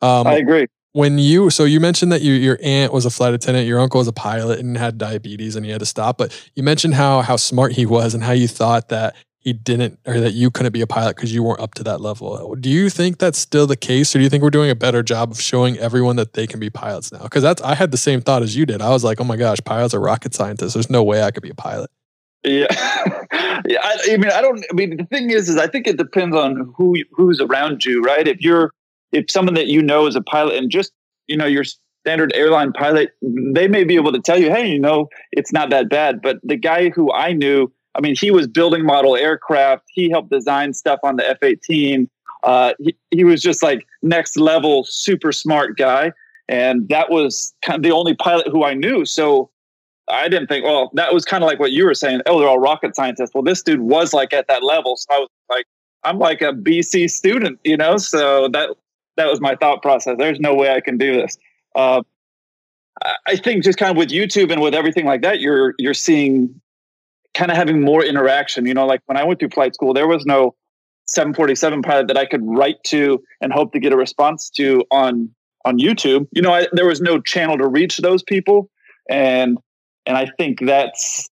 Um, 0.00 0.26
I 0.26 0.36
agree. 0.36 0.66
When 0.92 1.18
you 1.18 1.50
so 1.50 1.64
you 1.64 1.78
mentioned 1.80 2.10
that 2.12 2.22
you, 2.22 2.32
your 2.32 2.58
aunt 2.62 2.92
was 2.92 3.04
a 3.04 3.10
flight 3.10 3.34
attendant, 3.34 3.66
your 3.66 3.78
uncle 3.78 3.98
was 3.98 4.08
a 4.08 4.12
pilot 4.12 4.60
and 4.60 4.78
had 4.78 4.96
diabetes, 4.96 5.54
and 5.54 5.66
he 5.66 5.70
had 5.70 5.80
to 5.80 5.86
stop. 5.86 6.16
But 6.16 6.50
you 6.54 6.62
mentioned 6.62 6.94
how 6.94 7.20
how 7.20 7.36
smart 7.36 7.72
he 7.72 7.84
was 7.84 8.14
and 8.14 8.24
how 8.24 8.32
you 8.32 8.48
thought 8.48 8.88
that 8.88 9.14
he 9.46 9.52
didn't 9.52 10.00
or 10.04 10.18
that 10.18 10.34
you 10.34 10.50
couldn't 10.50 10.72
be 10.72 10.80
a 10.80 10.88
pilot 10.88 11.14
because 11.14 11.32
you 11.32 11.40
weren't 11.40 11.60
up 11.60 11.72
to 11.74 11.84
that 11.84 12.00
level. 12.00 12.56
Do 12.56 12.68
you 12.68 12.90
think 12.90 13.18
that's 13.18 13.38
still 13.38 13.68
the 13.68 13.76
case 13.76 14.12
or 14.12 14.18
do 14.18 14.24
you 14.24 14.28
think 14.28 14.42
we're 14.42 14.50
doing 14.50 14.70
a 14.70 14.74
better 14.74 15.04
job 15.04 15.30
of 15.30 15.40
showing 15.40 15.78
everyone 15.78 16.16
that 16.16 16.32
they 16.32 16.48
can 16.48 16.58
be 16.58 16.68
pilots 16.68 17.12
now? 17.12 17.22
Because 17.22 17.44
that's 17.44 17.62
I 17.62 17.76
had 17.76 17.92
the 17.92 17.96
same 17.96 18.20
thought 18.20 18.42
as 18.42 18.56
you 18.56 18.66
did. 18.66 18.82
I 18.82 18.88
was 18.88 19.04
like, 19.04 19.20
oh 19.20 19.24
my 19.24 19.36
gosh, 19.36 19.58
pilots 19.64 19.94
are 19.94 20.00
rocket 20.00 20.34
scientists. 20.34 20.74
There's 20.74 20.90
no 20.90 21.04
way 21.04 21.22
I 21.22 21.30
could 21.30 21.44
be 21.44 21.50
a 21.50 21.54
pilot. 21.54 21.90
Yeah, 22.42 22.66
yeah. 23.66 23.78
I, 23.82 23.98
I, 24.10 24.16
mean, 24.16 24.32
I 24.32 24.40
don't. 24.40 24.64
I 24.68 24.74
mean, 24.74 24.96
the 24.96 25.04
thing 25.04 25.30
is, 25.30 25.48
is 25.48 25.56
I 25.56 25.68
think 25.68 25.86
it 25.86 25.96
depends 25.96 26.36
on 26.36 26.74
who 26.76 26.96
who's 27.12 27.40
around 27.40 27.84
you, 27.84 28.02
right? 28.02 28.26
If 28.26 28.40
you're 28.40 28.72
if 29.12 29.30
someone 29.30 29.54
that 29.54 29.68
you 29.68 29.80
know 29.80 30.06
is 30.06 30.16
a 30.16 30.22
pilot 30.22 30.56
and 30.56 30.70
just 30.70 30.92
you 31.28 31.36
know 31.36 31.46
your 31.46 31.64
standard 32.02 32.32
airline 32.34 32.72
pilot, 32.72 33.10
they 33.22 33.68
may 33.68 33.84
be 33.84 33.94
able 33.94 34.12
to 34.12 34.20
tell 34.20 34.40
you, 34.40 34.50
hey, 34.50 34.68
you 34.68 34.78
know, 34.80 35.08
it's 35.30 35.52
not 35.52 35.70
that 35.70 35.88
bad. 35.88 36.20
But 36.20 36.38
the 36.42 36.56
guy 36.56 36.90
who 36.90 37.12
I 37.12 37.32
knew 37.32 37.72
I 37.96 38.00
mean, 38.00 38.14
he 38.14 38.30
was 38.30 38.46
building 38.46 38.84
model 38.84 39.16
aircraft. 39.16 39.84
He 39.88 40.10
helped 40.10 40.30
design 40.30 40.74
stuff 40.74 41.00
on 41.02 41.16
the 41.16 41.28
F 41.28 41.38
18. 41.42 42.08
Uh, 42.44 42.74
he, 42.78 42.96
he 43.10 43.24
was 43.24 43.40
just 43.40 43.62
like 43.62 43.86
next 44.02 44.36
level, 44.36 44.84
super 44.84 45.32
smart 45.32 45.76
guy. 45.76 46.12
And 46.48 46.88
that 46.90 47.10
was 47.10 47.54
kind 47.62 47.76
of 47.76 47.82
the 47.82 47.90
only 47.90 48.14
pilot 48.14 48.48
who 48.48 48.64
I 48.64 48.74
knew. 48.74 49.04
So 49.04 49.50
I 50.08 50.28
didn't 50.28 50.46
think, 50.46 50.64
well, 50.64 50.90
that 50.94 51.12
was 51.12 51.24
kind 51.24 51.42
of 51.42 51.48
like 51.48 51.58
what 51.58 51.72
you 51.72 51.86
were 51.86 51.94
saying. 51.94 52.20
Oh, 52.26 52.38
they're 52.38 52.48
all 52.48 52.60
rocket 52.60 52.94
scientists. 52.94 53.30
Well, 53.34 53.42
this 53.42 53.62
dude 53.62 53.80
was 53.80 54.12
like 54.12 54.32
at 54.32 54.46
that 54.48 54.62
level. 54.62 54.96
So 54.96 55.06
I 55.10 55.18
was 55.18 55.28
like, 55.50 55.64
I'm 56.04 56.18
like 56.18 56.42
a 56.42 56.52
BC 56.52 57.10
student, 57.10 57.58
you 57.64 57.76
know? 57.76 57.96
So 57.96 58.48
that, 58.48 58.70
that 59.16 59.26
was 59.26 59.40
my 59.40 59.56
thought 59.56 59.82
process. 59.82 60.16
There's 60.18 60.38
no 60.38 60.54
way 60.54 60.70
I 60.70 60.80
can 60.80 60.98
do 60.98 61.14
this. 61.16 61.36
Uh, 61.74 62.02
I 63.26 63.36
think 63.36 63.64
just 63.64 63.78
kind 63.78 63.90
of 63.90 63.96
with 63.96 64.10
YouTube 64.10 64.52
and 64.52 64.60
with 64.60 64.74
everything 64.74 65.06
like 65.06 65.22
that, 65.22 65.40
you're, 65.40 65.74
you're 65.78 65.94
seeing 65.94 66.60
kind 67.36 67.50
of 67.50 67.56
having 67.56 67.80
more 67.80 68.04
interaction. 68.04 68.66
You 68.66 68.74
know, 68.74 68.86
like 68.86 69.02
when 69.06 69.16
I 69.16 69.24
went 69.24 69.38
through 69.38 69.50
flight 69.50 69.74
school, 69.74 69.92
there 69.92 70.08
was 70.08 70.24
no 70.24 70.54
747 71.06 71.82
pilot 71.82 72.08
that 72.08 72.16
I 72.16 72.26
could 72.26 72.40
write 72.42 72.82
to 72.86 73.22
and 73.40 73.52
hope 73.52 73.72
to 73.72 73.78
get 73.78 73.92
a 73.92 73.96
response 73.96 74.50
to 74.50 74.84
on 74.90 75.30
on 75.64 75.78
YouTube. 75.78 76.26
You 76.32 76.42
know, 76.42 76.52
I, 76.52 76.66
there 76.72 76.86
was 76.86 77.00
no 77.00 77.20
channel 77.20 77.58
to 77.58 77.66
reach 77.66 77.98
those 77.98 78.22
people, 78.22 78.70
and 79.10 79.58
and 80.06 80.16
I 80.16 80.26
think 80.38 80.60
that's 80.60 81.28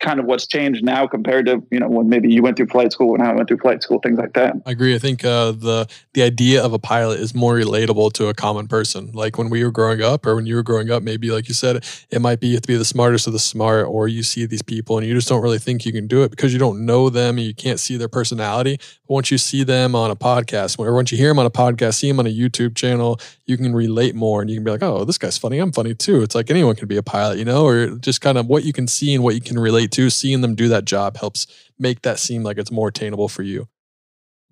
kind 0.00 0.20
of 0.20 0.26
what's 0.26 0.46
changed 0.46 0.84
now 0.84 1.06
compared 1.06 1.46
to 1.46 1.62
you 1.70 1.80
know 1.80 1.88
when 1.88 2.08
maybe 2.08 2.32
you 2.32 2.42
went 2.42 2.56
through 2.56 2.66
flight 2.66 2.92
school 2.92 3.14
and 3.14 3.22
I 3.22 3.32
went 3.32 3.48
through 3.48 3.58
flight 3.58 3.82
school, 3.82 3.98
things 3.98 4.18
like 4.18 4.32
that. 4.34 4.54
I 4.64 4.70
agree. 4.70 4.94
I 4.94 4.98
think 4.98 5.24
uh, 5.24 5.52
the 5.52 5.88
the 6.12 6.22
idea 6.22 6.62
of 6.62 6.72
a 6.72 6.78
pilot 6.78 7.20
is 7.20 7.34
more 7.34 7.54
relatable 7.54 8.12
to 8.14 8.28
a 8.28 8.34
common 8.34 8.68
person. 8.68 9.10
Like 9.12 9.38
when 9.38 9.50
we 9.50 9.64
were 9.64 9.72
growing 9.72 10.02
up, 10.02 10.24
or 10.26 10.36
when 10.36 10.46
you 10.46 10.54
were 10.54 10.62
growing 10.62 10.90
up, 10.90 11.02
maybe 11.02 11.30
like 11.30 11.48
you 11.48 11.54
said, 11.54 11.84
it 12.10 12.20
might 12.20 12.40
be 12.40 12.48
you 12.48 12.54
have 12.54 12.62
to 12.62 12.68
be 12.68 12.76
the 12.76 12.84
smartest 12.84 13.26
of 13.26 13.32
the 13.32 13.38
smart, 13.38 13.86
or 13.88 14.08
you 14.08 14.22
see 14.22 14.46
these 14.46 14.62
people 14.62 14.98
and 14.98 15.06
you 15.06 15.14
just 15.14 15.28
don't 15.28 15.42
really 15.42 15.58
think 15.58 15.84
you 15.84 15.92
can 15.92 16.06
do 16.06 16.22
it 16.22 16.30
because 16.30 16.52
you 16.52 16.58
don't 16.58 16.84
know 16.84 17.10
them 17.10 17.38
and 17.38 17.46
you 17.46 17.54
can't 17.54 17.80
see 17.80 17.96
their 17.96 18.08
personality. 18.08 18.78
But 19.06 19.14
once 19.14 19.30
you 19.30 19.38
see 19.38 19.64
them 19.64 19.94
on 19.94 20.10
a 20.10 20.16
podcast, 20.16 20.78
or 20.78 20.94
once 20.94 21.10
you 21.10 21.18
hear 21.18 21.28
them 21.28 21.38
on 21.38 21.46
a 21.46 21.50
podcast, 21.50 21.94
see 21.94 22.08
them 22.08 22.20
on 22.20 22.26
a 22.26 22.30
YouTube 22.34 22.76
channel, 22.76 23.20
you 23.46 23.56
can 23.56 23.74
relate 23.74 24.14
more 24.14 24.42
and 24.42 24.50
you 24.50 24.56
can 24.56 24.64
be 24.64 24.70
like, 24.70 24.82
oh, 24.82 25.04
this 25.04 25.18
guy's 25.18 25.38
funny. 25.38 25.58
I'm 25.58 25.72
funny 25.72 25.94
too. 25.94 26.22
It's 26.22 26.34
like 26.34 26.50
anyone 26.50 26.76
can 26.76 26.86
be 26.86 26.98
a 26.98 27.02
pilot, 27.02 27.38
you 27.38 27.44
know, 27.44 27.64
or 27.64 27.96
just 27.96 28.20
kind 28.20 28.38
of 28.38 28.46
what 28.46 28.64
you 28.64 28.72
can 28.72 28.86
see 28.86 29.14
and 29.14 29.24
what 29.24 29.34
you 29.34 29.40
can 29.40 29.58
relate 29.58 29.87
to. 29.88 30.10
Seeing 30.10 30.40
them 30.40 30.54
do 30.54 30.68
that 30.68 30.84
job 30.84 31.16
helps 31.16 31.46
make 31.78 32.02
that 32.02 32.18
seem 32.18 32.42
like 32.42 32.58
it's 32.58 32.70
more 32.70 32.88
attainable 32.88 33.28
for 33.28 33.42
you. 33.42 33.68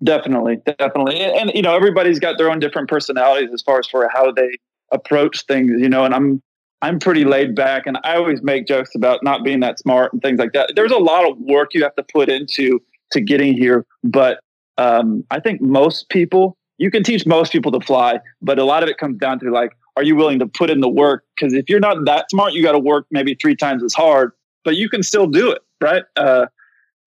Definitely, 0.03 0.61
definitely. 0.77 1.19
And, 1.19 1.35
and 1.35 1.51
you 1.55 1.61
know, 1.61 1.75
everybody's 1.75 2.19
got 2.19 2.37
their 2.37 2.51
own 2.51 2.59
different 2.59 2.87
personalities 2.87 3.49
as 3.53 3.61
far 3.61 3.79
as 3.79 3.87
for 3.87 4.07
how 4.13 4.31
they 4.31 4.49
approach 4.91 5.45
things, 5.45 5.71
you 5.81 5.89
know, 5.89 6.05
and 6.05 6.13
I'm 6.13 6.41
I'm 6.83 6.99
pretty 6.99 7.25
laid 7.25 7.55
back 7.55 7.87
and 7.87 7.97
I 8.03 8.15
always 8.15 8.43
make 8.43 8.67
jokes 8.67 8.93
about 8.93 9.23
not 9.23 9.43
being 9.43 9.61
that 9.61 9.79
smart 9.79 10.13
and 10.13 10.21
things 10.21 10.37
like 10.37 10.53
that. 10.53 10.73
There's 10.75 10.91
a 10.91 10.97
lot 10.97 11.27
of 11.27 11.37
work 11.39 11.73
you 11.73 11.81
have 11.81 11.95
to 11.95 12.03
put 12.03 12.29
into 12.29 12.79
to 13.11 13.21
getting 13.21 13.53
here, 13.53 13.85
but 14.03 14.39
um, 14.77 15.23
I 15.31 15.39
think 15.39 15.59
most 15.59 16.09
people 16.09 16.55
you 16.77 16.91
can 16.91 17.03
teach 17.03 17.25
most 17.25 17.51
people 17.51 17.71
to 17.71 17.79
fly, 17.79 18.19
but 18.41 18.59
a 18.59 18.63
lot 18.63 18.83
of 18.83 18.89
it 18.89 18.97
comes 18.97 19.17
down 19.17 19.39
to 19.39 19.51
like, 19.51 19.71
are 19.95 20.03
you 20.03 20.15
willing 20.15 20.37
to 20.39 20.47
put 20.47 20.69
in 20.69 20.79
the 20.79 20.89
work? 20.89 21.23
Because 21.35 21.53
if 21.53 21.69
you're 21.69 21.79
not 21.79 22.05
that 22.05 22.29
smart, 22.29 22.53
you 22.53 22.61
got 22.61 22.73
to 22.73 22.79
work 22.79 23.07
maybe 23.09 23.33
three 23.33 23.55
times 23.55 23.83
as 23.83 23.93
hard, 23.95 24.31
but 24.67 24.75
you 24.75 24.89
can 24.89 25.01
still 25.01 25.27
do 25.27 25.49
it, 25.49 25.61
right? 25.79 26.03
Uh, 26.17 26.47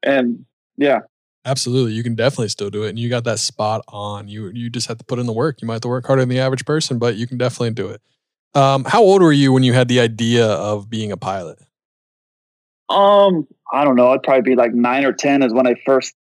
and 0.02 0.46
yeah, 0.78 1.00
absolutely, 1.44 1.92
you 1.92 2.02
can 2.02 2.14
definitely 2.14 2.48
still 2.48 2.70
do 2.70 2.84
it, 2.84 2.88
and 2.88 2.98
you 2.98 3.10
got 3.10 3.24
that 3.24 3.38
spot 3.38 3.84
on. 3.88 4.28
You 4.28 4.50
you 4.54 4.70
just 4.70 4.88
have 4.88 4.96
to 4.96 5.04
put 5.04 5.18
in 5.18 5.26
the 5.26 5.32
work. 5.34 5.60
You 5.60 5.66
might 5.66 5.74
have 5.74 5.82
to 5.82 5.88
work 5.88 6.06
harder 6.06 6.22
than 6.22 6.30
the 6.30 6.38
average 6.38 6.64
person, 6.64 6.98
but 6.98 7.16
you 7.16 7.26
can 7.26 7.36
definitely 7.36 7.72
do 7.72 7.88
it. 7.88 8.00
Um, 8.54 8.84
how 8.84 9.02
old 9.02 9.20
were 9.20 9.30
you 9.30 9.52
when 9.52 9.62
you 9.62 9.74
had 9.74 9.88
the 9.88 10.00
idea 10.00 10.46
of 10.46 10.88
being 10.88 11.12
a 11.12 11.18
pilot? 11.18 11.58
Um, 12.88 13.46
I 13.70 13.84
don't 13.84 13.94
know. 13.94 14.10
I'd 14.12 14.22
probably 14.22 14.40
be 14.40 14.56
like 14.56 14.72
nine 14.72 15.04
or 15.04 15.12
ten 15.12 15.42
is 15.42 15.52
when 15.52 15.66
I 15.66 15.74
first 15.84 16.14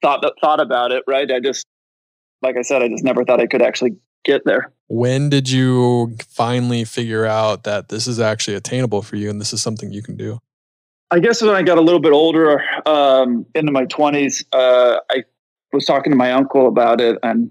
thought 0.00 0.24
thought 0.40 0.58
about 0.58 0.90
it. 0.90 1.04
Right, 1.06 1.30
I 1.30 1.38
just 1.38 1.66
like 2.40 2.56
I 2.56 2.62
said, 2.62 2.80
I 2.80 2.88
just 2.88 3.04
never 3.04 3.26
thought 3.26 3.42
I 3.42 3.46
could 3.46 3.60
actually 3.60 3.94
get 4.24 4.46
there. 4.46 4.72
When 4.86 5.28
did 5.28 5.50
you 5.50 6.16
finally 6.30 6.84
figure 6.84 7.26
out 7.26 7.64
that 7.64 7.90
this 7.90 8.06
is 8.06 8.18
actually 8.18 8.56
attainable 8.56 9.02
for 9.02 9.16
you 9.16 9.28
and 9.28 9.38
this 9.38 9.52
is 9.52 9.60
something 9.60 9.92
you 9.92 10.02
can 10.02 10.16
do? 10.16 10.38
I 11.10 11.20
guess 11.20 11.40
when 11.40 11.54
I 11.54 11.62
got 11.62 11.78
a 11.78 11.80
little 11.80 12.00
bit 12.00 12.12
older, 12.12 12.62
um, 12.86 13.46
into 13.54 13.72
my 13.72 13.86
twenties, 13.86 14.44
uh, 14.52 14.98
I 15.10 15.24
was 15.72 15.86
talking 15.86 16.10
to 16.12 16.16
my 16.16 16.32
uncle 16.32 16.66
about 16.66 17.00
it, 17.00 17.18
and 17.22 17.50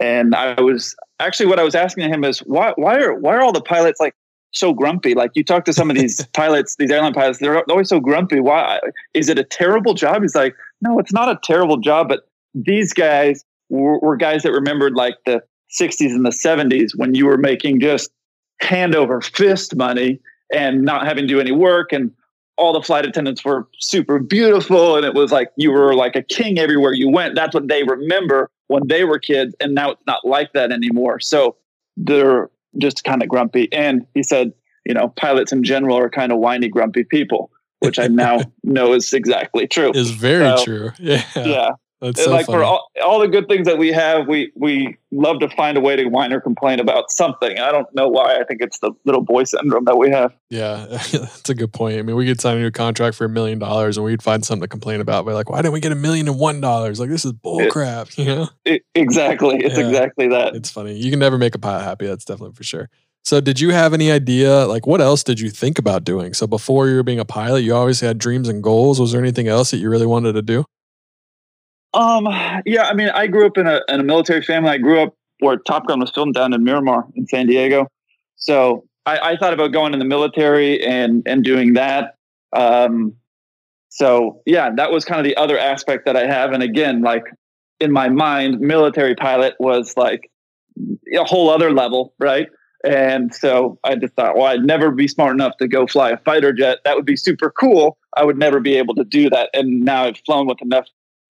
and 0.00 0.34
I 0.34 0.60
was 0.60 0.94
actually 1.20 1.46
what 1.46 1.58
I 1.58 1.62
was 1.62 1.74
asking 1.74 2.10
him 2.12 2.24
is 2.24 2.40
why 2.40 2.72
why 2.76 2.98
are 2.98 3.14
why 3.14 3.34
are 3.34 3.42
all 3.42 3.52
the 3.52 3.60
pilots 3.60 4.00
like 4.00 4.14
so 4.52 4.72
grumpy? 4.72 5.14
Like 5.14 5.32
you 5.34 5.44
talk 5.44 5.64
to 5.66 5.72
some 5.72 5.90
of 5.90 5.96
these 5.96 6.24
pilots, 6.32 6.76
these 6.76 6.90
airline 6.90 7.12
pilots, 7.12 7.38
they're 7.38 7.62
always 7.70 7.88
so 7.88 8.00
grumpy. 8.00 8.40
Why 8.40 8.80
is 9.14 9.28
it 9.28 9.38
a 9.38 9.44
terrible 9.44 9.94
job? 9.94 10.22
He's 10.22 10.34
like, 10.34 10.54
no, 10.80 10.98
it's 10.98 11.12
not 11.12 11.28
a 11.28 11.38
terrible 11.44 11.76
job, 11.76 12.08
but 12.08 12.20
these 12.54 12.92
guys 12.92 13.44
were, 13.68 13.98
were 13.98 14.16
guys 14.16 14.42
that 14.42 14.52
remembered 14.52 14.94
like 14.94 15.16
the 15.26 15.42
60s 15.78 16.14
and 16.14 16.24
the 16.24 16.30
70s 16.30 16.90
when 16.96 17.14
you 17.14 17.26
were 17.26 17.36
making 17.36 17.80
just 17.80 18.10
hand 18.60 18.94
over 18.94 19.20
fist 19.20 19.76
money 19.76 20.18
and 20.52 20.82
not 20.82 21.06
having 21.06 21.24
to 21.24 21.28
do 21.28 21.40
any 21.40 21.52
work 21.52 21.92
and 21.92 22.10
all 22.56 22.72
the 22.72 22.82
flight 22.82 23.04
attendants 23.04 23.44
were 23.44 23.68
super 23.78 24.18
beautiful 24.18 24.96
and 24.96 25.04
it 25.04 25.14
was 25.14 25.30
like 25.30 25.50
you 25.56 25.70
were 25.70 25.94
like 25.94 26.16
a 26.16 26.22
king 26.22 26.58
everywhere 26.58 26.92
you 26.92 27.08
went. 27.08 27.34
That's 27.34 27.54
what 27.54 27.68
they 27.68 27.82
remember 27.82 28.50
when 28.68 28.86
they 28.88 29.04
were 29.04 29.18
kids. 29.18 29.54
And 29.60 29.74
now 29.74 29.90
it's 29.90 30.02
not 30.06 30.26
like 30.26 30.52
that 30.54 30.72
anymore. 30.72 31.20
So 31.20 31.56
they're 31.96 32.50
just 32.78 33.04
kind 33.04 33.22
of 33.22 33.28
grumpy. 33.28 33.72
And 33.72 34.06
he 34.14 34.22
said, 34.22 34.52
you 34.84 34.94
know, 34.94 35.08
pilots 35.08 35.52
in 35.52 35.62
general 35.64 35.98
are 35.98 36.10
kind 36.10 36.32
of 36.32 36.38
whiny, 36.38 36.68
grumpy 36.68 37.04
people, 37.04 37.50
which 37.80 37.98
I 37.98 38.06
now 38.08 38.40
know 38.64 38.92
is 38.94 39.12
exactly 39.12 39.66
true. 39.66 39.92
Is 39.94 40.10
very 40.10 40.56
so, 40.56 40.64
true. 40.64 40.92
Yeah. 40.98 41.24
Yeah. 41.36 41.70
That's 42.00 42.22
so 42.22 42.30
like 42.30 42.46
funny. 42.46 42.58
for 42.58 42.64
all, 42.64 42.90
all 43.02 43.20
the 43.20 43.28
good 43.28 43.48
things 43.48 43.66
that 43.66 43.78
we 43.78 43.90
have, 43.90 44.28
we 44.28 44.52
we 44.54 44.98
love 45.10 45.40
to 45.40 45.48
find 45.48 45.78
a 45.78 45.80
way 45.80 45.96
to 45.96 46.06
whine 46.06 46.30
or 46.30 46.40
complain 46.40 46.78
about 46.78 47.10
something. 47.10 47.58
I 47.58 47.72
don't 47.72 47.92
know 47.94 48.06
why. 48.06 48.38
I 48.38 48.44
think 48.44 48.60
it's 48.60 48.78
the 48.80 48.92
little 49.06 49.22
boy 49.22 49.44
syndrome 49.44 49.86
that 49.86 49.96
we 49.96 50.10
have. 50.10 50.34
Yeah, 50.50 50.86
that's 50.90 51.48
a 51.48 51.54
good 51.54 51.72
point. 51.72 51.98
I 51.98 52.02
mean, 52.02 52.14
we 52.16 52.26
could 52.26 52.38
sign 52.38 52.58
a 52.58 52.60
new 52.60 52.70
contract 52.70 53.16
for 53.16 53.24
a 53.24 53.30
million 53.30 53.58
dollars, 53.58 53.96
and 53.96 54.04
we'd 54.04 54.22
find 54.22 54.44
something 54.44 54.62
to 54.62 54.68
complain 54.68 55.00
about. 55.00 55.24
We're 55.24 55.32
like, 55.32 55.48
why 55.48 55.62
didn't 55.62 55.72
we 55.72 55.80
get 55.80 55.92
a 55.92 55.96
million 55.96 56.28
and 56.28 56.38
one 56.38 56.60
dollars? 56.60 57.00
Like 57.00 57.08
this 57.08 57.24
is 57.24 57.32
bull 57.32 57.60
it, 57.60 57.70
crap. 57.70 58.16
You 58.18 58.24
know? 58.24 58.48
It, 58.66 58.82
exactly. 58.96 59.58
It's 59.58 59.78
yeah, 59.78 59.86
exactly 59.86 60.28
that. 60.28 60.56
It's 60.56 60.70
funny. 60.70 60.94
You 60.94 61.08
can 61.10 61.20
never 61.20 61.38
make 61.38 61.54
a 61.54 61.58
pilot 61.58 61.84
happy. 61.84 62.06
That's 62.06 62.24
definitely 62.24 62.56
for 62.56 62.64
sure. 62.64 62.90
So, 63.26 63.40
did 63.40 63.58
you 63.58 63.70
have 63.70 63.94
any 63.94 64.10
idea? 64.10 64.66
Like, 64.66 64.86
what 64.86 65.00
else 65.00 65.24
did 65.24 65.40
you 65.40 65.50
think 65.50 65.78
about 65.78 66.04
doing? 66.04 66.34
So, 66.34 66.46
before 66.46 66.88
you 66.88 66.96
were 66.96 67.02
being 67.02 67.18
a 67.18 67.24
pilot, 67.24 67.60
you 67.60 67.74
obviously 67.74 68.06
had 68.06 68.18
dreams 68.18 68.48
and 68.48 68.62
goals. 68.62 69.00
Was 69.00 69.12
there 69.12 69.20
anything 69.20 69.48
else 69.48 69.70
that 69.72 69.78
you 69.78 69.88
really 69.88 70.06
wanted 70.06 70.34
to 70.34 70.42
do? 70.42 70.64
Um, 71.96 72.28
yeah, 72.66 72.82
I 72.84 72.94
mean, 72.94 73.08
I 73.08 73.26
grew 73.26 73.46
up 73.46 73.56
in 73.56 73.66
a 73.66 73.80
in 73.88 74.00
a 74.00 74.04
military 74.04 74.42
family. 74.42 74.68
I 74.68 74.78
grew 74.78 75.00
up 75.00 75.16
where 75.40 75.56
Top 75.56 75.86
Gun 75.86 75.98
was 75.98 76.10
filmed 76.10 76.34
down 76.34 76.52
in 76.52 76.62
Miramar 76.62 77.06
in 77.14 77.26
San 77.26 77.46
Diego. 77.46 77.88
So 78.36 78.84
I, 79.06 79.18
I 79.30 79.36
thought 79.38 79.54
about 79.54 79.72
going 79.72 79.94
in 79.94 79.98
the 79.98 80.04
military 80.04 80.84
and 80.84 81.22
and 81.26 81.42
doing 81.42 81.72
that. 81.72 82.16
Um, 82.52 83.14
so 83.88 84.42
yeah, 84.44 84.70
that 84.76 84.92
was 84.92 85.06
kind 85.06 85.18
of 85.18 85.24
the 85.24 85.36
other 85.38 85.58
aspect 85.58 86.04
that 86.04 86.16
I 86.16 86.26
have. 86.26 86.52
And 86.52 86.62
again, 86.62 87.00
like 87.00 87.24
in 87.80 87.92
my 87.92 88.10
mind, 88.10 88.60
military 88.60 89.14
pilot 89.14 89.54
was 89.58 89.96
like 89.96 90.30
a 91.14 91.24
whole 91.24 91.48
other 91.48 91.72
level, 91.72 92.12
right? 92.18 92.48
And 92.84 93.34
so 93.34 93.78
I 93.84 93.96
just 93.96 94.12
thought, 94.14 94.36
well, 94.36 94.44
I'd 94.44 94.64
never 94.64 94.90
be 94.90 95.08
smart 95.08 95.34
enough 95.34 95.56
to 95.60 95.66
go 95.66 95.86
fly 95.86 96.10
a 96.10 96.18
fighter 96.18 96.52
jet. 96.52 96.80
That 96.84 96.94
would 96.94 97.06
be 97.06 97.16
super 97.16 97.50
cool. 97.50 97.96
I 98.14 98.24
would 98.24 98.36
never 98.38 98.60
be 98.60 98.76
able 98.76 98.94
to 98.96 99.04
do 99.04 99.30
that. 99.30 99.48
And 99.54 99.80
now 99.80 100.04
I've 100.04 100.18
flown 100.26 100.46
with 100.46 100.60
enough 100.60 100.86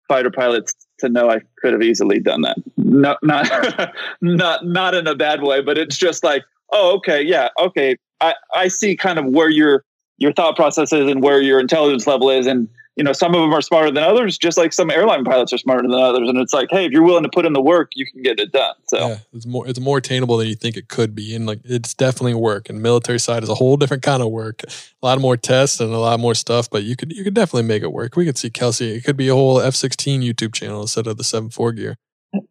fighter 0.08 0.32
pilots 0.32 0.74
to 1.00 1.10
know 1.10 1.30
I 1.30 1.42
could 1.60 1.74
have 1.74 1.82
easily 1.82 2.20
done 2.20 2.42
that. 2.42 2.58
Not 2.78 3.18
not 3.24 3.94
not 4.22 4.66
not 4.66 4.96
in 4.96 5.08
a 5.08 5.16
bad 5.16 5.42
way, 5.42 5.62
but 5.62 5.78
it's 5.78 5.98
just 5.98 6.24
like, 6.24 6.44
oh, 6.72 6.96
okay, 6.98 7.22
yeah, 7.22 7.50
okay. 7.60 7.98
I, 8.22 8.34
I 8.56 8.68
see 8.70 8.96
kind 8.96 9.20
of 9.20 9.26
where 9.26 9.50
your 9.50 9.84
your 10.18 10.32
thought 10.32 10.56
process 10.56 10.94
is 10.94 11.10
and 11.10 11.22
where 11.22 11.42
your 11.42 11.60
intelligence 11.60 12.08
level 12.08 12.30
is 12.30 12.48
and 12.48 12.70
you 12.96 13.04
know, 13.04 13.12
some 13.12 13.36
of 13.36 13.42
them 13.42 13.54
are 13.54 13.62
smarter 13.62 13.92
than 13.92 14.04
others, 14.04 14.38
just 14.38 14.58
like 14.58 14.72
some 14.72 14.90
airline 14.90 15.26
pilots 15.26 15.52
are 15.52 15.58
smarter 15.58 15.84
than 15.84 16.00
others. 16.00 16.30
And 16.30 16.38
it's 16.38 16.54
like, 16.54 16.70
hey, 16.72 16.86
if 16.86 16.92
you're 16.92 17.04
willing 17.04 17.24
to 17.24 17.30
put 17.30 17.46
in 17.46 17.52
the 17.52 17.62
work, 17.62 17.92
you 17.94 18.06
can 18.06 18.22
get 18.22 18.40
it 18.40 18.54
done. 18.54 18.74
So 18.88 18.98
yeah, 18.98 19.18
it's 19.34 19.46
more 19.46 19.68
it's 19.68 19.80
more 19.80 19.98
attainable 19.98 20.38
than 20.38 20.48
you 20.48 20.56
think 20.56 20.78
it 20.78 20.88
could 20.88 21.14
be. 21.14 21.36
And 21.36 21.46
like 21.46 21.60
it's 21.66 21.94
definitely 21.94 22.36
work. 22.36 22.70
And 22.70 22.82
military 22.82 23.20
side 23.20 23.44
is 23.44 23.50
a 23.50 23.56
whole 23.56 23.76
different 23.76 24.02
kind 24.02 24.24
of 24.24 24.32
work. 24.32 24.64
A 24.64 25.06
lot 25.06 25.20
more 25.20 25.36
tests 25.36 25.82
and 25.82 25.94
a 25.94 25.98
lot 25.98 26.20
more 26.20 26.36
stuff, 26.36 26.70
but 26.70 26.84
you 26.84 26.96
could 26.96 27.12
you 27.12 27.24
could 27.24 27.34
definitely 27.34 27.68
make 27.68 27.84
it 27.84 27.92
work. 27.92 28.16
We 28.16 28.26
could 28.26 28.38
see 28.38 28.50
Kelsey. 28.50 28.94
It 28.94 29.04
could 29.04 29.18
be 29.18 29.28
a 29.28 29.36
whole 29.36 29.60
F 29.60 29.76
sixteen 29.76 30.22
YouTube 30.22 30.54
channel 30.54 30.82
instead 30.82 31.08
of 31.08 31.18
the 31.18 31.24
seven 31.26 31.50
four 31.50 31.74
gear. 31.74 31.98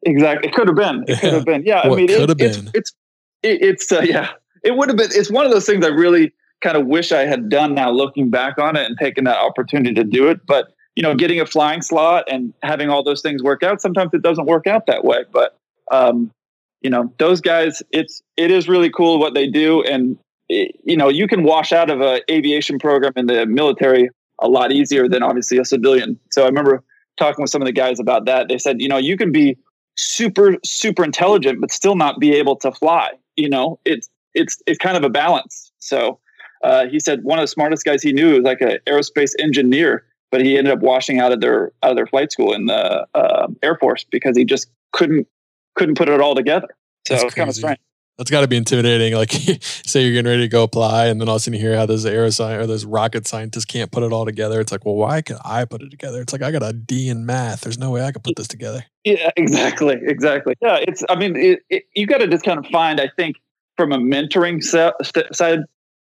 Exactly. 0.02 0.48
It 0.48 0.54
could 0.54 0.68
have 0.68 0.76
been. 0.76 1.04
It 1.04 1.10
yeah. 1.10 1.20
could 1.20 1.32
have 1.32 1.44
been. 1.46 1.62
Yeah. 1.64 1.80
I 1.84 1.88
mean, 1.88 2.10
it, 2.10 2.16
could 2.16 2.30
it's, 2.40 2.58
been. 2.58 2.70
it's 2.74 2.92
it's 3.42 3.90
it's 3.90 3.92
uh, 3.92 4.02
yeah. 4.02 4.32
It 4.62 4.76
would 4.76 4.88
have 4.88 4.98
been. 4.98 5.10
It's 5.10 5.30
one 5.30 5.46
of 5.46 5.52
those 5.52 5.64
things 5.64 5.84
I 5.86 5.88
really 5.88 6.34
kind 6.62 6.76
of 6.76 6.86
wish 6.86 7.12
I 7.12 7.26
had 7.26 7.48
done 7.48 7.74
now, 7.74 7.90
looking 7.90 8.30
back 8.30 8.58
on 8.58 8.76
it 8.76 8.86
and 8.86 8.96
taking 8.98 9.24
that 9.24 9.38
opportunity 9.38 9.94
to 9.94 10.04
do 10.04 10.28
it, 10.28 10.40
but 10.46 10.72
you 10.96 11.02
know, 11.02 11.14
getting 11.14 11.40
a 11.40 11.46
flying 11.46 11.82
slot 11.82 12.24
and 12.28 12.54
having 12.62 12.88
all 12.88 13.02
those 13.02 13.20
things 13.20 13.42
work 13.42 13.62
out. 13.62 13.82
Sometimes 13.82 14.14
it 14.14 14.22
doesn't 14.22 14.46
work 14.46 14.66
out 14.66 14.86
that 14.86 15.04
way, 15.04 15.24
but 15.32 15.58
um, 15.90 16.30
you 16.82 16.90
know, 16.90 17.12
those 17.18 17.40
guys, 17.40 17.82
it's 17.90 18.22
it 18.36 18.50
is 18.50 18.68
really 18.68 18.90
cool 18.90 19.18
what 19.18 19.34
they 19.34 19.48
do, 19.48 19.82
and 19.84 20.16
it, 20.48 20.78
you 20.84 20.96
know, 20.96 21.08
you 21.08 21.26
can 21.26 21.42
wash 21.42 21.72
out 21.72 21.90
of 21.90 22.00
a 22.00 22.20
aviation 22.30 22.78
program 22.78 23.12
in 23.16 23.26
the 23.26 23.46
military 23.46 24.10
a 24.40 24.48
lot 24.48 24.72
easier 24.72 25.08
than 25.08 25.22
obviously 25.22 25.58
a 25.58 25.64
civilian. 25.64 26.18
So 26.30 26.42
I 26.42 26.46
remember 26.46 26.82
talking 27.16 27.42
with 27.42 27.50
some 27.50 27.62
of 27.62 27.66
the 27.66 27.72
guys 27.72 27.98
about 28.00 28.24
that. 28.26 28.48
They 28.48 28.58
said, 28.58 28.80
you 28.80 28.88
know, 28.88 28.98
you 28.98 29.16
can 29.16 29.32
be 29.32 29.56
super 29.96 30.56
super 30.64 31.04
intelligent 31.04 31.60
but 31.60 31.70
still 31.70 31.94
not 31.94 32.18
be 32.18 32.32
able 32.34 32.56
to 32.56 32.72
fly. 32.72 33.10
You 33.36 33.48
know, 33.48 33.78
it's 33.84 34.08
it's 34.34 34.62
it's 34.66 34.78
kind 34.78 34.96
of 34.96 35.04
a 35.04 35.08
balance. 35.08 35.72
So 35.78 36.18
uh, 36.64 36.86
he 36.86 36.98
said 36.98 37.22
one 37.22 37.38
of 37.38 37.42
the 37.44 37.48
smartest 37.48 37.84
guys 37.84 38.02
he 38.02 38.12
knew 38.12 38.34
was 38.34 38.42
like 38.42 38.60
an 38.60 38.78
aerospace 38.86 39.32
engineer 39.38 40.04
but 40.34 40.40
he 40.40 40.58
ended 40.58 40.72
up 40.72 40.80
washing 40.80 41.20
out 41.20 41.30
of 41.30 41.40
their 41.40 41.70
out 41.84 41.92
of 41.92 41.96
their 41.96 42.08
flight 42.08 42.32
school 42.32 42.52
in 42.52 42.66
the 42.66 43.06
uh, 43.14 43.46
Air 43.62 43.76
Force 43.76 44.04
because 44.10 44.36
he 44.36 44.44
just 44.44 44.68
couldn't 44.92 45.28
couldn't 45.76 45.96
put 45.96 46.08
it 46.08 46.20
all 46.20 46.34
together. 46.34 46.66
So 47.06 47.14
it's 47.14 47.34
kind 47.34 47.48
of 47.48 47.54
strange. 47.54 47.78
That's 48.18 48.32
got 48.32 48.40
to 48.40 48.48
be 48.48 48.56
intimidating. 48.56 49.14
Like, 49.14 49.30
say 49.60 50.02
you're 50.02 50.12
getting 50.12 50.28
ready 50.28 50.42
to 50.42 50.48
go 50.48 50.64
apply, 50.64 51.06
and 51.06 51.20
then 51.20 51.28
all 51.28 51.36
of 51.36 51.40
a 51.40 51.40
sudden 51.44 51.54
you 51.54 51.64
hear 51.64 51.76
how 51.76 51.86
this 51.86 52.04
aeroscience 52.04 52.58
or 52.58 52.66
this 52.66 52.84
rocket 52.84 53.28
scientist 53.28 53.68
can't 53.68 53.92
put 53.92 54.02
it 54.02 54.12
all 54.12 54.24
together. 54.24 54.60
It's 54.60 54.72
like, 54.72 54.84
well, 54.84 54.96
why 54.96 55.22
could 55.22 55.36
I 55.44 55.66
put 55.66 55.82
it 55.82 55.90
together? 55.90 56.20
It's 56.20 56.32
like 56.32 56.42
I 56.42 56.50
got 56.50 56.64
a 56.64 56.72
D 56.72 57.08
in 57.08 57.24
math. 57.24 57.60
There's 57.60 57.78
no 57.78 57.92
way 57.92 58.04
I 58.04 58.10
could 58.10 58.24
put 58.24 58.34
this 58.34 58.48
together. 58.48 58.84
Yeah, 59.04 59.30
exactly, 59.36 60.00
exactly. 60.02 60.54
Yeah, 60.60 60.78
it's. 60.80 61.04
I 61.08 61.14
mean, 61.14 61.36
it, 61.36 61.60
it, 61.70 61.84
you 61.94 62.08
got 62.08 62.18
to 62.18 62.26
just 62.26 62.44
kind 62.44 62.58
of 62.58 62.66
find. 62.72 63.00
I 63.00 63.08
think 63.16 63.36
from 63.76 63.92
a 63.92 63.98
mentoring 63.98 64.62
side, 64.64 65.60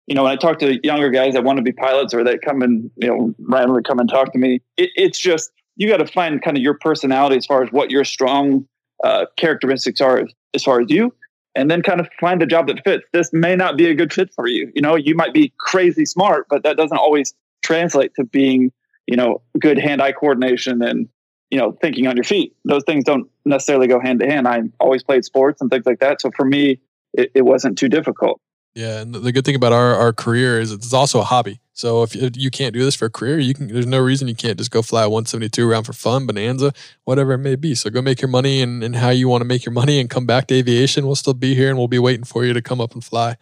you 0.07 0.15
know, 0.15 0.23
when 0.23 0.31
I 0.31 0.37
talk 0.37 0.59
to 0.59 0.79
younger 0.85 1.09
guys 1.09 1.33
that 1.33 1.43
want 1.43 1.57
to 1.57 1.63
be 1.63 1.73
pilots 1.73 2.13
or 2.13 2.23
they 2.23 2.37
come 2.37 2.61
and, 2.61 2.89
you 2.95 3.07
know, 3.09 3.35
randomly 3.39 3.83
come 3.83 3.99
and 3.99 4.09
talk 4.09 4.31
to 4.31 4.39
me, 4.39 4.61
it, 4.77 4.89
it's 4.95 5.19
just, 5.19 5.51
you 5.75 5.87
got 5.89 5.97
to 5.97 6.07
find 6.07 6.41
kind 6.41 6.57
of 6.57 6.63
your 6.63 6.75
personality 6.75 7.35
as 7.35 7.45
far 7.45 7.61
as 7.61 7.71
what 7.71 7.91
your 7.91 8.05
strong 8.05 8.65
uh, 9.03 9.25
characteristics 9.35 10.01
are 10.01 10.25
as 10.53 10.63
far 10.63 10.81
as 10.81 10.89
you, 10.89 11.13
and 11.55 11.69
then 11.69 11.81
kind 11.83 11.99
of 11.99 12.07
find 12.19 12.41
a 12.41 12.45
job 12.45 12.67
that 12.67 12.81
fits. 12.83 13.03
This 13.11 13.31
may 13.33 13.55
not 13.55 13.77
be 13.77 13.89
a 13.89 13.93
good 13.93 14.13
fit 14.13 14.33
for 14.33 14.47
you. 14.47 14.71
You 14.73 14.81
know, 14.81 14.95
you 14.95 15.13
might 15.13 15.33
be 15.33 15.53
crazy 15.59 16.05
smart, 16.05 16.47
but 16.49 16.63
that 16.63 16.77
doesn't 16.77 16.97
always 16.97 17.33
translate 17.63 18.15
to 18.15 18.23
being, 18.23 18.71
you 19.07 19.17
know, 19.17 19.41
good 19.59 19.77
hand 19.77 20.01
eye 20.01 20.13
coordination 20.13 20.81
and, 20.81 21.09
you 21.49 21.57
know, 21.57 21.73
thinking 21.81 22.07
on 22.07 22.15
your 22.15 22.23
feet. 22.23 22.55
Those 22.63 22.83
things 22.85 23.03
don't 23.03 23.29
necessarily 23.45 23.87
go 23.87 23.99
hand 23.99 24.21
to 24.21 24.25
hand. 24.25 24.47
I 24.47 24.61
always 24.79 25.03
played 25.03 25.25
sports 25.25 25.61
and 25.61 25.69
things 25.69 25.85
like 25.85 25.99
that. 25.99 26.21
So 26.21 26.31
for 26.31 26.45
me, 26.45 26.79
it, 27.13 27.31
it 27.35 27.41
wasn't 27.43 27.77
too 27.77 27.89
difficult. 27.89 28.39
Yeah, 28.77 28.99
and 28.99 29.11
the 29.11 29.31
good 29.31 29.43
thing 29.43 29.55
about 29.55 29.73
our, 29.73 29.95
our 29.95 30.13
career 30.13 30.59
is 30.59 30.71
it's 30.71 30.93
also 30.93 31.19
a 31.19 31.23
hobby. 31.23 31.59
So 31.73 32.03
if 32.03 32.15
you 32.15 32.51
can't 32.51 32.75
do 32.75 32.83
this 32.85 32.93
for 32.93 33.05
a 33.05 33.09
career, 33.09 33.39
you 33.39 33.55
can. 33.55 33.69
There's 33.69 33.87
no 33.87 33.99
reason 33.99 34.27
you 34.27 34.35
can't 34.35 34.55
just 34.55 34.69
go 34.69 34.83
fly 34.83 35.01
a 35.01 35.09
172 35.09 35.67
around 35.67 35.85
for 35.85 35.93
fun, 35.93 36.27
bonanza, 36.27 36.73
whatever 37.03 37.33
it 37.33 37.39
may 37.39 37.55
be. 37.55 37.73
So 37.73 37.89
go 37.89 38.03
make 38.03 38.21
your 38.21 38.29
money 38.29 38.61
and, 38.61 38.83
and 38.83 38.95
how 38.95 39.09
you 39.09 39.27
want 39.27 39.41
to 39.41 39.45
make 39.45 39.65
your 39.65 39.73
money, 39.73 39.99
and 39.99 40.11
come 40.11 40.27
back 40.27 40.45
to 40.47 40.53
aviation. 40.53 41.07
We'll 41.07 41.15
still 41.15 41.33
be 41.33 41.55
here, 41.55 41.69
and 41.69 41.77
we'll 41.79 41.87
be 41.87 41.97
waiting 41.97 42.23
for 42.23 42.45
you 42.45 42.53
to 42.53 42.61
come 42.61 42.79
up 42.79 42.93
and 42.93 43.03
fly. 43.03 43.37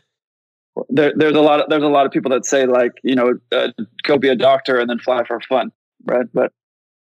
There, 0.88 1.12
there's 1.14 1.36
a 1.36 1.42
lot 1.42 1.60
of 1.60 1.70
there's 1.70 1.84
a 1.84 1.88
lot 1.88 2.06
of 2.06 2.14
people 2.14 2.32
that 2.32 2.46
say 2.46 2.66
like 2.66 2.94
you 3.04 3.16
know 3.16 3.38
uh, 3.52 3.74
go 4.04 4.18
be 4.18 4.30
a 4.30 4.38
doctor 4.38 4.80
and 4.80 4.90
then 4.90 5.00
fly 5.00 5.26
for 5.26 5.42
fun, 5.42 5.74
right? 6.06 6.28
But 6.34 6.54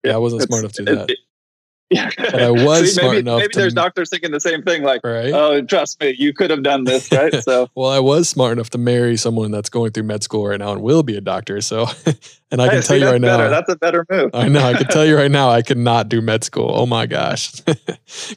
yeah, 0.05 0.15
I 0.15 0.19
wasn't 0.19 0.43
smart 0.43 0.61
enough 0.61 0.75
to 0.75 0.85
do 0.85 0.95
that. 0.95 1.11
It, 1.11 1.19
yeah. 1.91 2.11
But 2.17 2.41
I 2.41 2.51
was 2.51 2.81
See, 2.81 2.87
smart 2.87 3.13
maybe, 3.13 3.21
enough. 3.21 3.39
Maybe 3.41 3.53
to, 3.53 3.59
there's 3.59 3.75
doctors 3.75 4.11
thinking 4.11 4.31
the 4.31 4.41
same 4.41 4.63
thing, 4.63 4.83
like, 4.83 5.01
right? 5.05 5.33
oh, 5.33 5.61
trust 5.63 6.01
me, 6.01 6.15
you 6.17 6.33
could 6.33 6.51
have 6.51 6.63
done 6.63 6.85
this, 6.85 7.11
right? 7.11 7.35
So, 7.43 7.69
well, 7.75 7.91
I 7.91 7.99
was 7.99 8.29
smart 8.29 8.53
enough 8.53 8.71
to 8.71 8.79
marry 8.79 9.17
someone 9.17 9.51
that's 9.51 9.69
going 9.69 9.93
through 9.93 10.05
med 10.05 10.23
school 10.23 10.47
right 10.47 10.59
now 10.59 10.73
and 10.73 10.83
will 10.83 11.03
be 11.03 11.17
a 11.17 11.21
doctor. 11.21 11.61
So, 11.61 11.87
and 12.51 12.63
I 12.63 12.67
hey, 12.67 12.71
can 12.71 12.83
tell 12.83 12.97
you 12.97 13.07
right 13.07 13.21
better. 13.21 13.45
now, 13.45 13.51
that's 13.51 13.71
a 13.71 13.77
better 13.77 14.07
move. 14.09 14.31
I 14.35 14.49
know. 14.49 14.61
I 14.61 14.75
can 14.75 14.87
tell 14.87 15.05
you 15.05 15.17
right 15.17 15.31
now, 15.31 15.51
I 15.51 15.63
could 15.63 15.79
not 15.79 16.09
do 16.09 16.21
med 16.21 16.45
school. 16.45 16.71
Oh 16.73 16.87
my 16.87 17.07
gosh, 17.07 17.61
good 17.63 17.77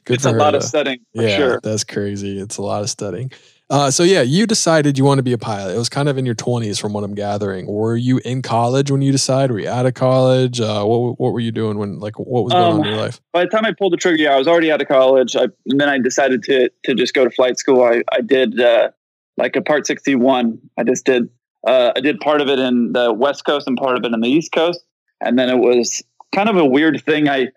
it's 0.07 0.25
a 0.25 0.31
lot 0.31 0.55
of 0.55 0.63
studying. 0.63 1.00
yeah, 1.13 1.38
sure. 1.38 1.60
that's 1.62 1.83
crazy. 1.83 2.39
It's 2.39 2.57
a 2.57 2.62
lot 2.62 2.81
of 2.81 2.89
studying. 2.89 3.31
Uh, 3.70 3.89
so 3.89 4.03
yeah, 4.03 4.22
you 4.22 4.46
decided 4.46 4.98
you 4.98 5.05
want 5.05 5.20
to 5.20 5.24
be 5.24 5.34
a 5.34 5.38
pilot. 5.38 5.74
It 5.74 5.77
was 5.77 5.89
kind 5.89 6.10
of 6.10 6.17
in 6.17 6.25
your 6.25 6.36
twenties, 6.36 6.77
from 6.79 6.93
what 6.93 7.03
I'm 7.03 7.15
gathering. 7.15 7.65
Were 7.65 7.96
you 7.96 8.20
in 8.25 8.41
college 8.41 8.91
when 8.91 9.01
you 9.01 9.12
decided? 9.12 9.51
Were 9.51 9.60
you 9.60 9.70
out 9.70 9.86
of 9.86 9.93
college? 9.93 10.60
Uh, 10.60 10.84
what 10.84 11.20
what 11.20 11.34
were 11.34 11.39
you 11.39 11.51
doing 11.51 11.77
when 11.77 12.00
like 12.00 12.20
what 12.20 12.43
was 12.43 12.53
going 12.53 12.63
um, 12.63 12.79
on 12.82 12.86
in 12.86 12.93
your 12.93 13.01
life? 13.01 13.22
By 13.32 13.46
the 13.46 13.50
time 13.50 13.65
I 13.65 13.72
pulled 13.72 13.93
the 13.93 13.98
trigger, 13.98 14.22
yeah, 14.22 14.36
I 14.36 14.38
was 14.38 14.48
already 14.48 14.72
out 14.72 14.82
of 14.82 14.88
college. 14.88 15.36
I, 15.36 15.43
and 15.65 15.79
then 15.79 15.89
I 15.89 15.98
decided 15.98 16.43
to 16.43 16.70
to 16.84 16.93
just 16.93 17.13
go 17.13 17.24
to 17.24 17.32
flight 17.32 17.58
school. 17.58 17.84
I 17.84 18.03
I 18.12 18.22
did 18.22 18.60
uh, 18.60 18.91
like 19.38 19.55
a 19.55 19.62
Part 19.62 19.88
61. 19.88 20.60
I 20.77 20.84
just 20.84 21.05
did 21.05 21.29
uh, 21.65 21.93
I 21.96 22.01
did 22.01 22.20
part 22.20 22.41
of 22.41 22.50
it 22.50 22.60
in 22.60 22.91
the 22.91 23.13
West 23.13 23.46
Coast 23.46 23.67
and 23.67 23.77
part 23.77 23.98
of 23.98 24.03
it 24.03 24.13
in 24.13 24.20
the 24.20 24.29
East 24.29 24.51
Coast, 24.51 24.84
and 25.22 25.39
then 25.39 25.50
it 25.50 25.58
was 25.58 26.03
kind 26.36 26.50
of 26.50 26.58
a 26.58 26.65
weird 26.65 27.01
thing. 27.03 27.29
I 27.29 27.48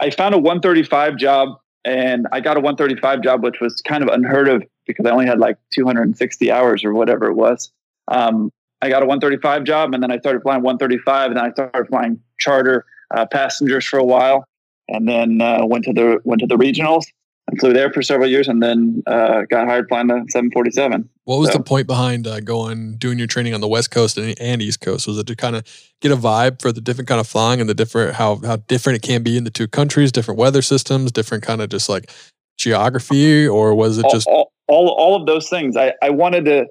I 0.00 0.10
found 0.10 0.34
a 0.34 0.38
135 0.38 1.16
job 1.16 1.48
and 1.84 2.26
I 2.32 2.40
got 2.40 2.56
a 2.56 2.60
135 2.60 3.22
job, 3.22 3.42
which 3.42 3.60
was 3.60 3.80
kind 3.82 4.02
of 4.02 4.08
unheard 4.08 4.48
of 4.48 4.62
because 4.86 5.06
I 5.06 5.10
only 5.10 5.26
had 5.26 5.38
like 5.38 5.56
260 5.72 6.50
hours 6.50 6.84
or 6.84 6.92
whatever 6.92 7.26
it 7.26 7.34
was. 7.34 7.70
Um, 8.08 8.52
I 8.82 8.88
got 8.88 9.02
a 9.02 9.06
135 9.06 9.64
job 9.64 9.94
and 9.94 10.02
then 10.02 10.10
I 10.10 10.18
started 10.18 10.42
flying 10.42 10.62
135 10.62 11.30
and 11.30 11.36
then 11.36 11.44
I 11.44 11.50
started 11.52 11.88
flying 11.88 12.20
charter 12.38 12.84
uh, 13.14 13.26
passengers 13.26 13.84
for 13.84 13.98
a 13.98 14.04
while 14.04 14.46
and 14.88 15.08
then 15.08 15.40
uh, 15.40 15.64
went 15.64 15.84
to 15.84 15.92
the 15.92 16.20
went 16.24 16.40
to 16.40 16.46
the 16.46 16.56
regionals 16.56 17.04
and 17.48 17.58
flew 17.58 17.72
there 17.72 17.90
for 17.92 18.02
several 18.02 18.28
years 18.28 18.48
and 18.48 18.62
then 18.62 19.02
uh, 19.06 19.42
got 19.50 19.66
hired 19.66 19.88
flying 19.88 20.06
the 20.06 20.24
747. 20.28 21.08
What 21.24 21.38
was 21.38 21.50
so. 21.52 21.58
the 21.58 21.64
point 21.64 21.86
behind 21.86 22.26
uh, 22.26 22.40
going 22.40 22.96
doing 22.96 23.18
your 23.18 23.26
training 23.26 23.54
on 23.54 23.60
the 23.60 23.68
West 23.68 23.90
Coast 23.90 24.18
and, 24.18 24.34
and 24.40 24.62
East 24.62 24.80
Coast? 24.80 25.06
Was 25.06 25.18
it 25.18 25.26
to 25.26 25.36
kind 25.36 25.56
of 25.56 25.64
get 26.00 26.12
a 26.12 26.16
vibe 26.16 26.60
for 26.60 26.72
the 26.72 26.80
different 26.80 27.08
kind 27.08 27.20
of 27.20 27.26
flying 27.26 27.60
and 27.60 27.68
the 27.68 27.74
different 27.74 28.14
how 28.14 28.40
how 28.44 28.56
different 28.56 29.02
it 29.02 29.06
can 29.06 29.22
be 29.22 29.36
in 29.36 29.44
the 29.44 29.50
two 29.50 29.68
countries, 29.68 30.12
different 30.12 30.38
weather 30.38 30.62
systems, 30.62 31.12
different 31.12 31.42
kind 31.42 31.60
of 31.60 31.68
just 31.70 31.88
like 31.88 32.10
geography, 32.56 33.46
or 33.46 33.74
was 33.74 33.98
it 33.98 34.06
just 34.10 34.26
all 34.26 34.52
all, 34.66 34.88
all 34.88 35.16
of 35.16 35.26
those 35.26 35.48
things? 35.48 35.76
I 35.76 35.94
I 36.02 36.10
wanted 36.10 36.44
to. 36.46 36.66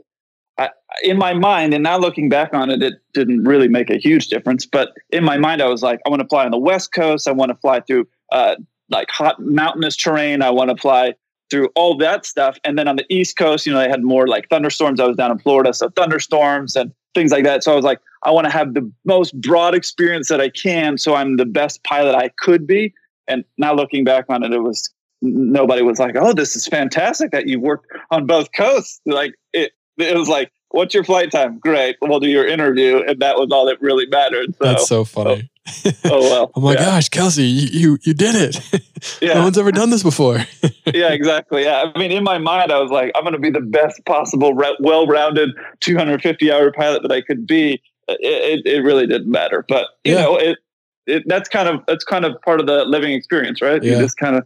I, 0.59 0.69
in 1.01 1.17
my 1.17 1.33
mind, 1.33 1.73
and 1.73 1.81
now 1.81 1.97
looking 1.97 2.29
back 2.29 2.53
on 2.53 2.69
it, 2.69 2.83
it 2.83 2.93
didn't 3.15 3.43
really 3.43 3.67
make 3.67 3.89
a 3.89 3.97
huge 3.97 4.27
difference. 4.27 4.67
But 4.67 4.89
in 5.09 5.23
my 5.23 5.35
mind, 5.35 5.63
I 5.63 5.67
was 5.67 5.81
like, 5.81 5.99
I 6.05 6.09
want 6.09 6.21
to 6.21 6.27
fly 6.27 6.45
on 6.45 6.51
the 6.51 6.59
West 6.59 6.93
Coast. 6.93 7.27
I 7.27 7.31
want 7.31 7.49
to 7.49 7.55
fly 7.55 7.79
through 7.79 8.07
uh, 8.31 8.55
like 8.89 9.09
hot 9.09 9.39
mountainous 9.39 9.95
terrain. 9.95 10.43
I 10.43 10.51
want 10.51 10.69
to 10.69 10.77
fly 10.77 11.15
through 11.49 11.69
all 11.75 11.97
that 11.97 12.25
stuff. 12.25 12.57
And 12.63 12.77
then 12.77 12.87
on 12.87 12.95
the 12.95 13.05
East 13.09 13.37
Coast, 13.37 13.65
you 13.65 13.73
know, 13.73 13.79
they 13.79 13.89
had 13.89 14.03
more 14.03 14.27
like 14.27 14.49
thunderstorms. 14.49 14.99
I 14.99 15.07
was 15.07 15.17
down 15.17 15.31
in 15.31 15.39
Florida, 15.39 15.73
so 15.73 15.89
thunderstorms 15.89 16.75
and 16.75 16.91
things 17.13 17.31
like 17.31 17.43
that. 17.43 17.63
So 17.63 17.71
I 17.71 17.75
was 17.75 17.85
like, 17.85 17.99
I 18.23 18.31
want 18.31 18.45
to 18.45 18.51
have 18.51 18.73
the 18.73 18.91
most 19.05 19.39
broad 19.39 19.75
experience 19.75 20.29
that 20.29 20.41
I 20.41 20.49
can, 20.49 20.97
so 20.97 21.15
I'm 21.15 21.37
the 21.37 21.45
best 21.45 21.83
pilot 21.83 22.15
I 22.15 22.29
could 22.39 22.65
be. 22.65 22.93
And 23.27 23.43
now 23.57 23.73
looking 23.75 24.03
back 24.03 24.25
on 24.29 24.43
it, 24.43 24.51
it 24.51 24.59
was 24.59 24.91
nobody 25.23 25.81
was 25.81 25.99
like, 25.99 26.15
"Oh, 26.15 26.33
this 26.33 26.55
is 26.55 26.67
fantastic 26.67 27.31
that 27.31 27.47
you've 27.47 27.61
worked 27.61 27.87
on 28.11 28.25
both 28.25 28.49
coasts." 28.55 29.01
Like 29.05 29.33
it, 29.53 29.71
it 29.97 30.17
was 30.17 30.29
like, 30.29 30.51
"What's 30.69 30.93
your 30.93 31.03
flight 31.03 31.31
time?" 31.31 31.59
Great, 31.59 31.97
we'll 32.01 32.19
do 32.19 32.29
your 32.29 32.45
interview, 32.45 33.01
and 33.07 33.19
that 33.19 33.37
was 33.37 33.49
all 33.51 33.65
that 33.65 33.81
really 33.81 34.05
mattered. 34.07 34.55
So, 34.55 34.65
That's 34.65 34.87
so 34.87 35.03
funny 35.03 35.49
oh, 35.65 35.91
oh 36.05 36.21
well. 36.21 36.51
oh 36.55 36.61
my 36.61 36.73
yeah. 36.73 36.85
gosh, 36.85 37.09
Kelsey, 37.09 37.43
you, 37.43 37.67
you, 37.71 37.97
you 38.03 38.13
did 38.13 38.35
it. 38.35 39.19
yeah. 39.21 39.35
No 39.35 39.43
one's 39.43 39.57
ever 39.57 39.71
done 39.71 39.89
this 39.89 40.03
before. 40.03 40.37
yeah, 40.93 41.11
exactly. 41.11 41.63
Yeah. 41.63 41.91
I 41.93 41.99
mean, 41.99 42.11
in 42.11 42.23
my 42.23 42.37
mind, 42.37 42.71
I 42.71 42.79
was 42.79 42.91
like, 42.91 43.11
I'm 43.15 43.23
going 43.23 43.33
to 43.33 43.39
be 43.39 43.49
the 43.49 43.61
best 43.61 44.03
possible, 44.05 44.53
well-rounded 44.79 45.51
250 45.81 46.51
hour 46.51 46.71
pilot 46.71 47.01
that 47.03 47.11
I 47.11 47.21
could 47.21 47.47
be. 47.47 47.81
It, 48.07 48.65
it, 48.65 48.65
it 48.65 48.79
really 48.81 49.07
didn't 49.07 49.31
matter, 49.31 49.63
but 49.69 49.87
you 50.03 50.13
yeah. 50.13 50.21
know, 50.23 50.35
it, 50.35 50.59
it, 51.07 51.23
that's 51.25 51.47
kind 51.47 51.69
of, 51.69 51.81
that's 51.87 52.03
kind 52.03 52.25
of 52.25 52.39
part 52.41 52.59
of 52.59 52.67
the 52.67 52.83
living 52.83 53.13
experience, 53.13 53.61
right? 53.61 53.81
Yeah. 53.81 53.93
You 53.93 53.99
just 53.99 54.17
kind 54.17 54.35
of, 54.35 54.45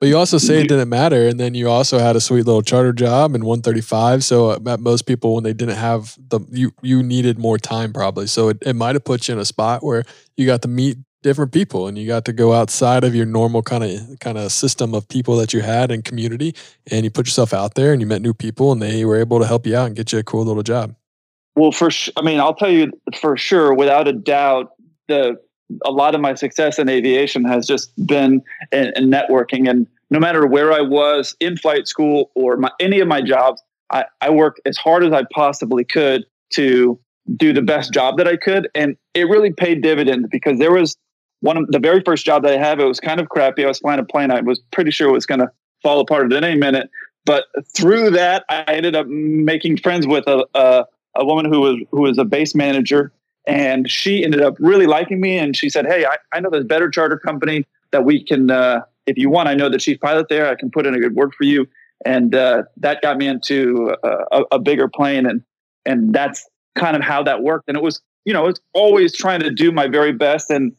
but 0.00 0.08
you 0.08 0.16
also 0.16 0.38
say 0.38 0.60
it 0.60 0.68
didn't 0.68 0.88
matter, 0.88 1.26
and 1.26 1.40
then 1.40 1.54
you 1.54 1.68
also 1.68 1.98
had 1.98 2.14
a 2.14 2.20
sweet 2.20 2.46
little 2.46 2.62
charter 2.62 2.92
job 2.92 3.34
in 3.34 3.44
135. 3.44 4.22
So 4.22 4.50
uh, 4.50 4.76
most 4.78 5.06
people, 5.06 5.34
when 5.34 5.42
they 5.42 5.52
didn't 5.52 5.76
have 5.76 6.16
the 6.28 6.40
you 6.50 6.72
you 6.82 7.02
needed 7.02 7.38
more 7.38 7.58
time 7.58 7.92
probably. 7.92 8.28
So 8.28 8.50
it, 8.50 8.58
it 8.64 8.74
might 8.74 8.94
have 8.94 9.04
put 9.04 9.26
you 9.26 9.34
in 9.34 9.40
a 9.40 9.44
spot 9.44 9.82
where 9.82 10.04
you 10.36 10.46
got 10.46 10.62
to 10.62 10.68
meet 10.68 10.98
different 11.22 11.52
people 11.52 11.88
and 11.88 11.98
you 11.98 12.06
got 12.06 12.24
to 12.26 12.32
go 12.32 12.52
outside 12.52 13.02
of 13.02 13.12
your 13.12 13.26
normal 13.26 13.60
kind 13.60 13.82
of 13.82 14.18
kind 14.20 14.38
of 14.38 14.52
system 14.52 14.94
of 14.94 15.08
people 15.08 15.36
that 15.36 15.52
you 15.52 15.62
had 15.62 15.90
in 15.90 16.02
community, 16.02 16.54
and 16.90 17.04
you 17.04 17.10
put 17.10 17.26
yourself 17.26 17.52
out 17.52 17.74
there 17.74 17.92
and 17.92 18.00
you 18.00 18.06
met 18.06 18.22
new 18.22 18.34
people, 18.34 18.70
and 18.70 18.80
they 18.80 19.04
were 19.04 19.16
able 19.16 19.40
to 19.40 19.46
help 19.46 19.66
you 19.66 19.76
out 19.76 19.86
and 19.86 19.96
get 19.96 20.12
you 20.12 20.20
a 20.20 20.22
cool 20.22 20.44
little 20.44 20.62
job. 20.62 20.94
Well, 21.56 21.72
for 21.72 21.90
sh- 21.90 22.10
I 22.16 22.22
mean, 22.22 22.38
I'll 22.38 22.54
tell 22.54 22.70
you 22.70 22.92
for 23.20 23.36
sure, 23.36 23.74
without 23.74 24.06
a 24.06 24.12
doubt, 24.12 24.70
the 25.08 25.40
a 25.84 25.90
lot 25.90 26.14
of 26.14 26.20
my 26.20 26.34
success 26.34 26.78
in 26.78 26.88
aviation 26.88 27.44
has 27.44 27.66
just 27.66 27.92
been 28.06 28.42
in, 28.72 28.92
in 28.96 29.10
networking. 29.10 29.68
And 29.68 29.86
no 30.10 30.18
matter 30.18 30.46
where 30.46 30.72
I 30.72 30.80
was 30.80 31.36
in 31.40 31.56
flight 31.56 31.88
school 31.88 32.30
or 32.34 32.56
my, 32.56 32.70
any 32.80 33.00
of 33.00 33.08
my 33.08 33.20
jobs, 33.20 33.62
I, 33.90 34.04
I 34.20 34.30
worked 34.30 34.60
as 34.66 34.76
hard 34.76 35.04
as 35.04 35.12
I 35.12 35.24
possibly 35.32 35.84
could 35.84 36.24
to 36.50 36.98
do 37.36 37.52
the 37.52 37.62
best 37.62 37.92
job 37.92 38.16
that 38.18 38.26
I 38.26 38.36
could. 38.36 38.68
And 38.74 38.96
it 39.14 39.28
really 39.28 39.52
paid 39.52 39.82
dividends 39.82 40.28
because 40.30 40.58
there 40.58 40.72
was 40.72 40.96
one 41.40 41.56
of 41.56 41.66
the 41.68 41.78
very 41.78 42.02
first 42.04 42.24
job 42.24 42.42
that 42.42 42.52
I 42.52 42.58
had, 42.58 42.80
it 42.80 42.84
was 42.84 43.00
kind 43.00 43.20
of 43.20 43.28
crappy. 43.28 43.64
I 43.64 43.68
was 43.68 43.78
flying 43.78 44.00
a 44.00 44.04
plane. 44.04 44.30
I 44.30 44.40
was 44.40 44.60
pretty 44.72 44.90
sure 44.90 45.08
it 45.08 45.12
was 45.12 45.26
going 45.26 45.40
to 45.40 45.50
fall 45.82 46.00
apart 46.00 46.32
at 46.32 46.44
any 46.44 46.58
minute. 46.58 46.90
But 47.24 47.44
through 47.76 48.10
that, 48.10 48.44
I 48.48 48.62
ended 48.62 48.96
up 48.96 49.06
making 49.06 49.76
friends 49.78 50.06
with 50.06 50.26
a, 50.26 50.46
a, 50.54 50.86
a 51.14 51.24
woman 51.24 51.44
who 51.52 51.60
was 51.60 51.76
who 51.90 52.00
was 52.00 52.16
a 52.16 52.24
base 52.24 52.54
manager 52.54 53.12
and 53.48 53.90
she 53.90 54.22
ended 54.22 54.42
up 54.42 54.54
really 54.60 54.86
liking 54.86 55.20
me. 55.20 55.38
And 55.38 55.56
she 55.56 55.70
said, 55.70 55.86
Hey, 55.86 56.04
I, 56.04 56.18
I 56.36 56.40
know 56.40 56.50
there's 56.50 56.66
better 56.66 56.90
charter 56.90 57.18
company 57.18 57.64
that 57.90 58.04
we 58.04 58.22
can, 58.22 58.50
uh, 58.50 58.82
if 59.06 59.16
you 59.16 59.30
want, 59.30 59.48
I 59.48 59.54
know 59.54 59.70
the 59.70 59.78
chief 59.78 59.98
pilot 60.00 60.28
there. 60.28 60.48
I 60.48 60.54
can 60.54 60.70
put 60.70 60.86
in 60.86 60.94
a 60.94 61.00
good 61.00 61.16
word 61.16 61.34
for 61.34 61.44
you. 61.44 61.66
And 62.04 62.34
uh, 62.34 62.64
that 62.76 63.00
got 63.00 63.16
me 63.16 63.26
into 63.26 63.96
a, 64.04 64.42
a, 64.52 64.58
bigger 64.58 64.86
plane. 64.86 65.26
And, 65.26 65.42
and 65.84 66.14
that's 66.14 66.46
kind 66.76 66.94
of 66.94 67.02
how 67.02 67.22
that 67.24 67.42
worked. 67.42 67.68
And 67.68 67.76
it 67.76 67.82
was, 67.82 68.00
you 68.24 68.32
know, 68.32 68.46
it's 68.46 68.60
always 68.74 69.16
trying 69.16 69.40
to 69.40 69.50
do 69.50 69.72
my 69.72 69.88
very 69.88 70.12
best. 70.12 70.50
And, 70.50 70.76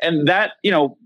and 0.00 0.28
that, 0.28 0.52
you 0.62 0.70
know, 0.70 0.96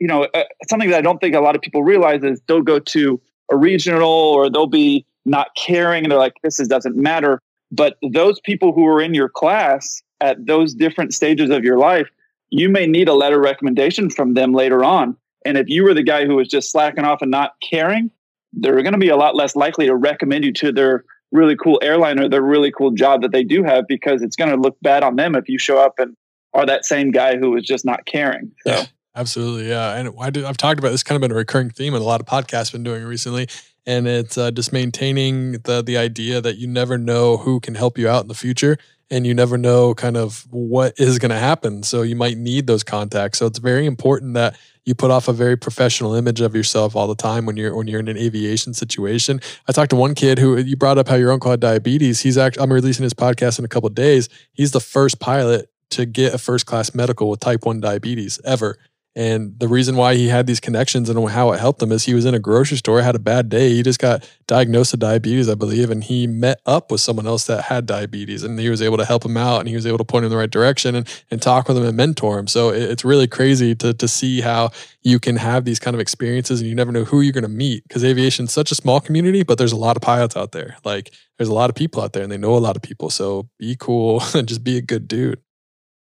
you 0.00 0.08
know, 0.08 0.24
uh, 0.34 0.44
something 0.68 0.90
that 0.90 0.98
I 0.98 1.02
don't 1.02 1.20
think 1.20 1.34
a 1.34 1.40
lot 1.40 1.54
of 1.54 1.62
people 1.62 1.84
realize 1.84 2.24
is 2.24 2.40
they'll 2.48 2.62
go 2.62 2.78
to 2.78 3.20
a 3.52 3.56
regional 3.56 4.10
or 4.10 4.50
they'll 4.50 4.66
be 4.66 5.04
not 5.26 5.48
caring 5.56 6.04
and 6.04 6.10
they're 6.10 6.18
like, 6.18 6.34
this 6.42 6.58
is, 6.58 6.66
doesn't 6.66 6.96
matter. 6.96 7.42
But 7.70 7.96
those 8.10 8.40
people 8.40 8.72
who 8.72 8.86
are 8.86 9.00
in 9.00 9.14
your 9.14 9.28
class 9.28 10.02
at 10.20 10.44
those 10.46 10.74
different 10.74 11.14
stages 11.14 11.50
of 11.50 11.64
your 11.64 11.78
life, 11.78 12.08
you 12.50 12.68
may 12.68 12.86
need 12.86 13.08
a 13.08 13.14
letter 13.14 13.40
recommendation 13.40 14.10
from 14.10 14.34
them 14.34 14.52
later 14.52 14.84
on. 14.84 15.16
And 15.44 15.56
if 15.56 15.68
you 15.68 15.84
were 15.84 15.94
the 15.94 16.02
guy 16.02 16.26
who 16.26 16.36
was 16.36 16.48
just 16.48 16.70
slacking 16.70 17.04
off 17.04 17.22
and 17.22 17.30
not 17.30 17.54
caring, 17.62 18.10
they're 18.52 18.82
going 18.82 18.92
to 18.92 18.98
be 18.98 19.08
a 19.08 19.16
lot 19.16 19.36
less 19.36 19.54
likely 19.54 19.86
to 19.86 19.94
recommend 19.94 20.44
you 20.44 20.52
to 20.54 20.72
their 20.72 21.04
really 21.32 21.56
cool 21.56 21.78
airline 21.82 22.18
or 22.18 22.28
their 22.28 22.42
really 22.42 22.72
cool 22.72 22.90
job 22.90 23.22
that 23.22 23.32
they 23.32 23.44
do 23.44 23.62
have 23.62 23.86
because 23.86 24.22
it's 24.22 24.36
going 24.36 24.50
to 24.50 24.56
look 24.56 24.76
bad 24.82 25.02
on 25.02 25.16
them 25.16 25.34
if 25.34 25.48
you 25.48 25.58
show 25.58 25.78
up 25.78 25.94
and 25.98 26.16
are 26.54 26.66
that 26.66 26.84
same 26.84 27.10
guy 27.10 27.36
who 27.36 27.50
was 27.50 27.64
just 27.64 27.84
not 27.84 28.06
caring. 28.06 28.50
So. 28.64 28.70
Yeah, 28.70 28.86
absolutely, 29.14 29.68
yeah. 29.68 29.94
And 29.94 30.08
I 30.18 30.48
I've 30.48 30.56
talked 30.56 30.78
about 30.78 30.90
this 30.90 31.02
kind 31.02 31.16
of 31.16 31.20
been 31.20 31.32
a 31.32 31.38
recurring 31.38 31.70
theme 31.70 31.94
in 31.94 32.00
a 32.00 32.04
lot 32.04 32.20
of 32.20 32.26
podcasts 32.26 32.70
have 32.70 32.72
been 32.72 32.84
doing 32.84 33.04
recently, 33.04 33.48
and 33.86 34.08
it's 34.08 34.36
uh, 34.36 34.50
just 34.50 34.72
maintaining 34.72 35.52
the 35.52 35.82
the 35.82 35.96
idea 35.96 36.40
that 36.40 36.56
you 36.56 36.66
never 36.66 36.98
know 36.98 37.36
who 37.36 37.60
can 37.60 37.74
help 37.74 37.98
you 37.98 38.08
out 38.08 38.22
in 38.22 38.28
the 38.28 38.34
future 38.34 38.78
and 39.10 39.26
you 39.26 39.34
never 39.34 39.56
know 39.56 39.94
kind 39.94 40.16
of 40.16 40.46
what 40.50 40.94
is 40.98 41.18
going 41.18 41.30
to 41.30 41.38
happen. 41.38 41.82
So 41.82 42.02
you 42.02 42.16
might 42.16 42.36
need 42.36 42.66
those 42.66 42.82
contacts. 42.82 43.38
So 43.38 43.46
it's 43.46 43.58
very 43.58 43.86
important 43.86 44.34
that 44.34 44.58
you 44.84 44.94
put 44.94 45.10
off 45.10 45.28
a 45.28 45.32
very 45.32 45.56
professional 45.56 46.14
image 46.14 46.40
of 46.40 46.54
yourself 46.54 46.96
all 46.96 47.06
the 47.06 47.14
time 47.14 47.46
when 47.46 47.56
you're 47.56 47.74
when 47.74 47.86
you're 47.86 48.00
in 48.00 48.08
an 48.08 48.16
aviation 48.16 48.74
situation. 48.74 49.40
I 49.68 49.72
talked 49.72 49.90
to 49.90 49.96
one 49.96 50.14
kid 50.14 50.38
who 50.38 50.56
you 50.56 50.76
brought 50.76 50.98
up 50.98 51.08
how 51.08 51.16
your 51.16 51.32
uncle 51.32 51.50
had 51.50 51.60
diabetes. 51.60 52.20
He's 52.20 52.38
actually 52.38 52.62
I'm 52.62 52.72
releasing 52.72 53.04
his 53.04 53.14
podcast 53.14 53.58
in 53.58 53.64
a 53.64 53.68
couple 53.68 53.88
days. 53.90 54.28
He's 54.52 54.72
the 54.72 54.80
first 54.80 55.20
pilot 55.20 55.70
to 55.90 56.04
get 56.04 56.34
a 56.34 56.38
first 56.38 56.66
class 56.66 56.94
medical 56.94 57.30
with 57.30 57.40
type 57.40 57.64
1 57.64 57.80
diabetes 57.80 58.40
ever. 58.44 58.78
And 59.16 59.58
the 59.58 59.66
reason 59.66 59.96
why 59.96 60.14
he 60.14 60.28
had 60.28 60.46
these 60.46 60.60
connections 60.60 61.08
and 61.08 61.30
how 61.30 61.50
it 61.52 61.58
helped 61.58 61.80
him 61.80 61.90
is 61.90 62.04
he 62.04 62.12
was 62.12 62.26
in 62.26 62.34
a 62.34 62.38
grocery 62.38 62.76
store, 62.76 63.00
had 63.00 63.14
a 63.14 63.18
bad 63.18 63.48
day. 63.48 63.70
He 63.70 63.82
just 63.82 63.98
got 63.98 64.30
diagnosed 64.46 64.92
with 64.92 65.00
diabetes, 65.00 65.48
I 65.48 65.54
believe, 65.54 65.90
and 65.90 66.04
he 66.04 66.26
met 66.26 66.60
up 66.66 66.92
with 66.92 67.00
someone 67.00 67.26
else 67.26 67.46
that 67.46 67.62
had 67.62 67.86
diabetes 67.86 68.42
and 68.42 68.60
he 68.60 68.68
was 68.68 68.82
able 68.82 68.98
to 68.98 69.06
help 69.06 69.24
him 69.24 69.38
out 69.38 69.60
and 69.60 69.70
he 69.70 69.74
was 69.74 69.86
able 69.86 69.96
to 69.96 70.04
point 70.04 70.24
him 70.24 70.26
in 70.26 70.30
the 70.32 70.36
right 70.36 70.50
direction 70.50 70.94
and, 70.94 71.08
and 71.30 71.40
talk 71.40 71.66
with 71.66 71.78
him 71.78 71.84
and 71.84 71.96
mentor 71.96 72.38
him. 72.38 72.46
So 72.46 72.68
it's 72.68 73.06
really 73.06 73.26
crazy 73.26 73.74
to, 73.76 73.94
to 73.94 74.06
see 74.06 74.42
how 74.42 74.70
you 75.02 75.18
can 75.18 75.36
have 75.36 75.64
these 75.64 75.78
kind 75.78 75.94
of 75.94 76.00
experiences 76.00 76.60
and 76.60 76.68
you 76.68 76.74
never 76.74 76.92
know 76.92 77.04
who 77.04 77.22
you're 77.22 77.32
going 77.32 77.40
to 77.40 77.48
meet 77.48 77.84
because 77.88 78.04
aviation 78.04 78.44
is 78.44 78.52
such 78.52 78.70
a 78.70 78.74
small 78.74 79.00
community, 79.00 79.42
but 79.42 79.56
there's 79.56 79.72
a 79.72 79.76
lot 79.76 79.96
of 79.96 80.02
pilots 80.02 80.36
out 80.36 80.52
there. 80.52 80.76
Like 80.84 81.10
there's 81.38 81.48
a 81.48 81.54
lot 81.54 81.70
of 81.70 81.76
people 81.76 82.02
out 82.02 82.12
there 82.12 82.22
and 82.22 82.30
they 82.30 82.36
know 82.36 82.54
a 82.54 82.58
lot 82.58 82.76
of 82.76 82.82
people. 82.82 83.08
So 83.08 83.48
be 83.58 83.76
cool 83.80 84.22
and 84.34 84.46
just 84.46 84.62
be 84.62 84.76
a 84.76 84.82
good 84.82 85.08
dude. 85.08 85.40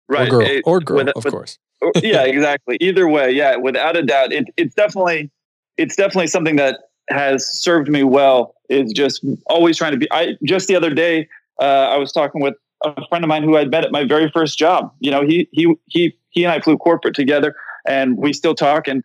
Right. 0.10 0.28
Or 0.28 0.32
girl, 0.32 0.42
it, 0.42 0.64
or 0.66 0.80
girl 0.80 0.98
with, 0.98 1.10
of 1.10 1.26
with, 1.26 1.34
course 1.34 1.60
yeah, 2.02 2.24
exactly. 2.24 2.78
Either 2.82 3.08
way, 3.08 3.32
yeah, 3.32 3.56
without 3.56 3.96
a 3.96 4.04
doubt, 4.04 4.32
it, 4.32 4.46
it's 4.58 4.76
definitely 4.76 5.30
it's 5.78 5.96
definitely 5.96 6.28
something 6.28 6.56
that 6.56 6.80
has 7.10 7.48
served 7.48 7.90
me 7.90 8.04
well. 8.04 8.56
Is 8.70 8.92
just 8.92 9.24
always 9.48 9.78
trying 9.78 9.94
to 9.94 9.98
be. 9.98 10.08
I 10.12 10.36
just 10.44 10.68
the 10.68 10.76
other 10.76 10.94
day, 10.94 11.30
uh, 11.62 11.64
I 11.64 11.98
was 11.98 12.12
talking 12.12 12.42
with 12.42 12.56
a 12.84 12.94
friend 13.08 13.24
of 13.24 13.30
mine 13.30 13.44
who 13.44 13.58
I'd 13.58 13.72
met 13.72 13.86
at 13.86 13.92
my 13.92 14.04
very 14.04 14.30
first 14.32 14.58
job. 14.58 14.92
You 15.00 15.12
know, 15.12 15.26
he 15.26 15.48
he 15.52 15.74
he 15.86 16.18
he 16.30 16.44
and 16.44 16.52
I 16.52 16.60
flew 16.60 16.78
corporate 16.78 17.16
together, 17.16 17.56
and 17.88 18.18
we 18.18 18.34
still 18.34 18.56
talk. 18.56 18.88
And 18.88 19.04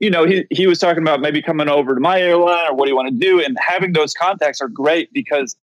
you 0.00 0.10
know, 0.10 0.24
he 0.24 0.46
he 0.50 0.66
was 0.66 0.78
talking 0.78 1.02
about 1.02 1.20
maybe 1.20 1.42
coming 1.42 1.68
over 1.68 1.94
to 1.94 2.00
my 2.00 2.20
airline 2.20 2.68
or 2.68 2.74
what 2.74 2.86
do 2.86 2.90
you 2.90 2.96
want 2.96 3.08
to 3.08 3.14
do, 3.14 3.42
and 3.42 3.56
having 3.60 3.92
those 3.92 4.14
contacts 4.14 4.60
are 4.60 4.68
great 4.68 5.12
because 5.12 5.56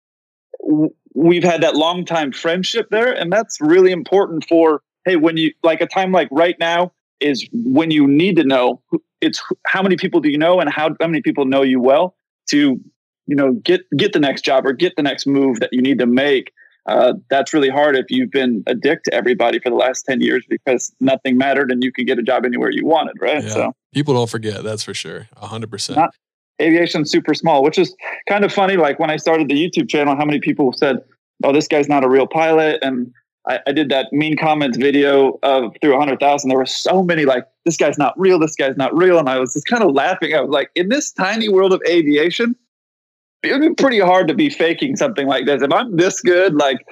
we've 1.15 1.45
had 1.45 1.63
that 1.63 1.77
long 1.77 2.05
time 2.05 2.33
friendship 2.33 2.89
there, 2.91 3.13
and 3.13 3.33
that's 3.33 3.61
really 3.61 3.93
important 3.93 4.45
for 4.49 4.83
hey, 5.05 5.17
when 5.17 5.37
you 5.37 5.53
like 5.63 5.81
a 5.81 5.87
time 5.87 6.13
like 6.13 6.29
right 6.31 6.57
now 6.59 6.93
is 7.21 7.49
when 7.53 7.91
you 7.91 8.07
need 8.07 8.37
to 8.37 8.45
know 8.45 8.81
it's 9.21 9.43
how 9.67 9.83
many 9.83 9.97
people 9.97 10.21
do 10.21 10.29
you 10.29 10.39
know 10.39 10.61
and 10.61 10.71
how, 10.71 10.91
how 11.01 11.07
many 11.07 11.23
people 11.23 11.45
know 11.45 11.63
you 11.63 11.81
well 11.81 12.15
to 12.51 12.81
you 13.27 13.37
know 13.37 13.53
get 13.55 13.83
get 13.97 14.13
the 14.13 14.21
next 14.21 14.43
job 14.43 14.67
or 14.67 14.73
get 14.73 14.95
the 14.97 15.03
next 15.03 15.27
move 15.27 15.61
that 15.61 15.71
you 15.73 15.83
need 15.83 15.99
to 15.99 16.07
make. 16.07 16.53
Uh, 16.87 17.13
that's 17.29 17.53
really 17.53 17.69
hard 17.69 17.97
if 17.97 18.07
you've 18.09 18.31
been 18.31 18.63
a 18.67 18.75
dick 18.75 19.03
to 19.03 19.13
everybody 19.13 19.59
for 19.59 19.69
the 19.69 19.77
last 19.77 20.07
10 20.07 20.23
years 20.23 20.43
because 20.49 20.91
nothing 21.01 21.37
mattered 21.37 21.71
and 21.71 21.85
you 21.85 21.93
could 21.93 22.07
get 22.07 22.19
a 22.19 22.23
job 22.23 22.47
anywhere 22.47 22.71
you 22.71 22.87
wanted 22.87 23.15
right? 23.21 23.45
Yeah. 23.45 23.51
so 23.51 23.73
people 23.93 24.15
don't 24.15 24.31
forget 24.31 24.65
that's 24.65 24.85
for 24.85 24.95
sure 24.95 25.29
100% 25.37 25.97
Not, 25.97 26.15
aviation's 26.61 27.11
super 27.11 27.35
small 27.35 27.63
which 27.63 27.79
is 27.79 27.95
kind 28.29 28.45
of 28.45 28.53
funny 28.53 28.77
like 28.77 28.99
when 28.99 29.11
i 29.11 29.17
started 29.17 29.49
the 29.49 29.55
youtube 29.55 29.89
channel 29.89 30.17
how 30.17 30.25
many 30.25 30.41
people 30.41 30.73
said 30.73 30.97
oh 31.45 31.53
this 31.53 31.69
guy's 31.69 31.89
not 31.89 32.05
a 32.05 32.09
real 32.09 32.27
pilot 32.27 32.79
and 32.83 33.13
I, 33.49 33.61
I 33.67 33.73
did 33.73 33.89
that 33.89 34.13
mean 34.13 34.37
comments 34.37 34.77
video 34.77 35.39
of 35.43 35.75
through 35.81 35.93
100,000. 35.93 36.49
There 36.49 36.59
were 36.59 36.67
so 36.67 37.03
many 37.03 37.25
like, 37.25 37.45
this 37.65 37.77
guy's 37.77 37.99
not 37.99 38.19
real, 38.19 38.39
this 38.39 38.55
guy's 38.55 38.77
not 38.77 38.95
real. 38.97 39.19
And 39.19 39.29
I 39.29 39.39
was 39.39 39.55
just 39.55 39.67
kind 39.67 39.83
of 39.83 39.93
laughing. 39.95 40.35
I 40.35 40.41
was 40.41 40.51
like, 40.51 40.71
in 40.75 40.91
this 40.91 41.11
tiny 41.11 41.49
world 41.49 41.73
of 41.73 41.81
aviation, 41.89 42.55
it 43.43 43.53
would 43.53 43.63
be 43.63 43.75
pretty 43.75 44.01
hard 44.01 44.29
to 44.29 44.35
be 44.35 44.51
faking 44.51 44.97
something 44.97 45.27
like 45.27 45.47
this. 45.47 45.63
If 45.63 45.73
I'm 45.73 45.97
this 45.97 46.21
good, 46.21 46.55
like, 46.55 46.85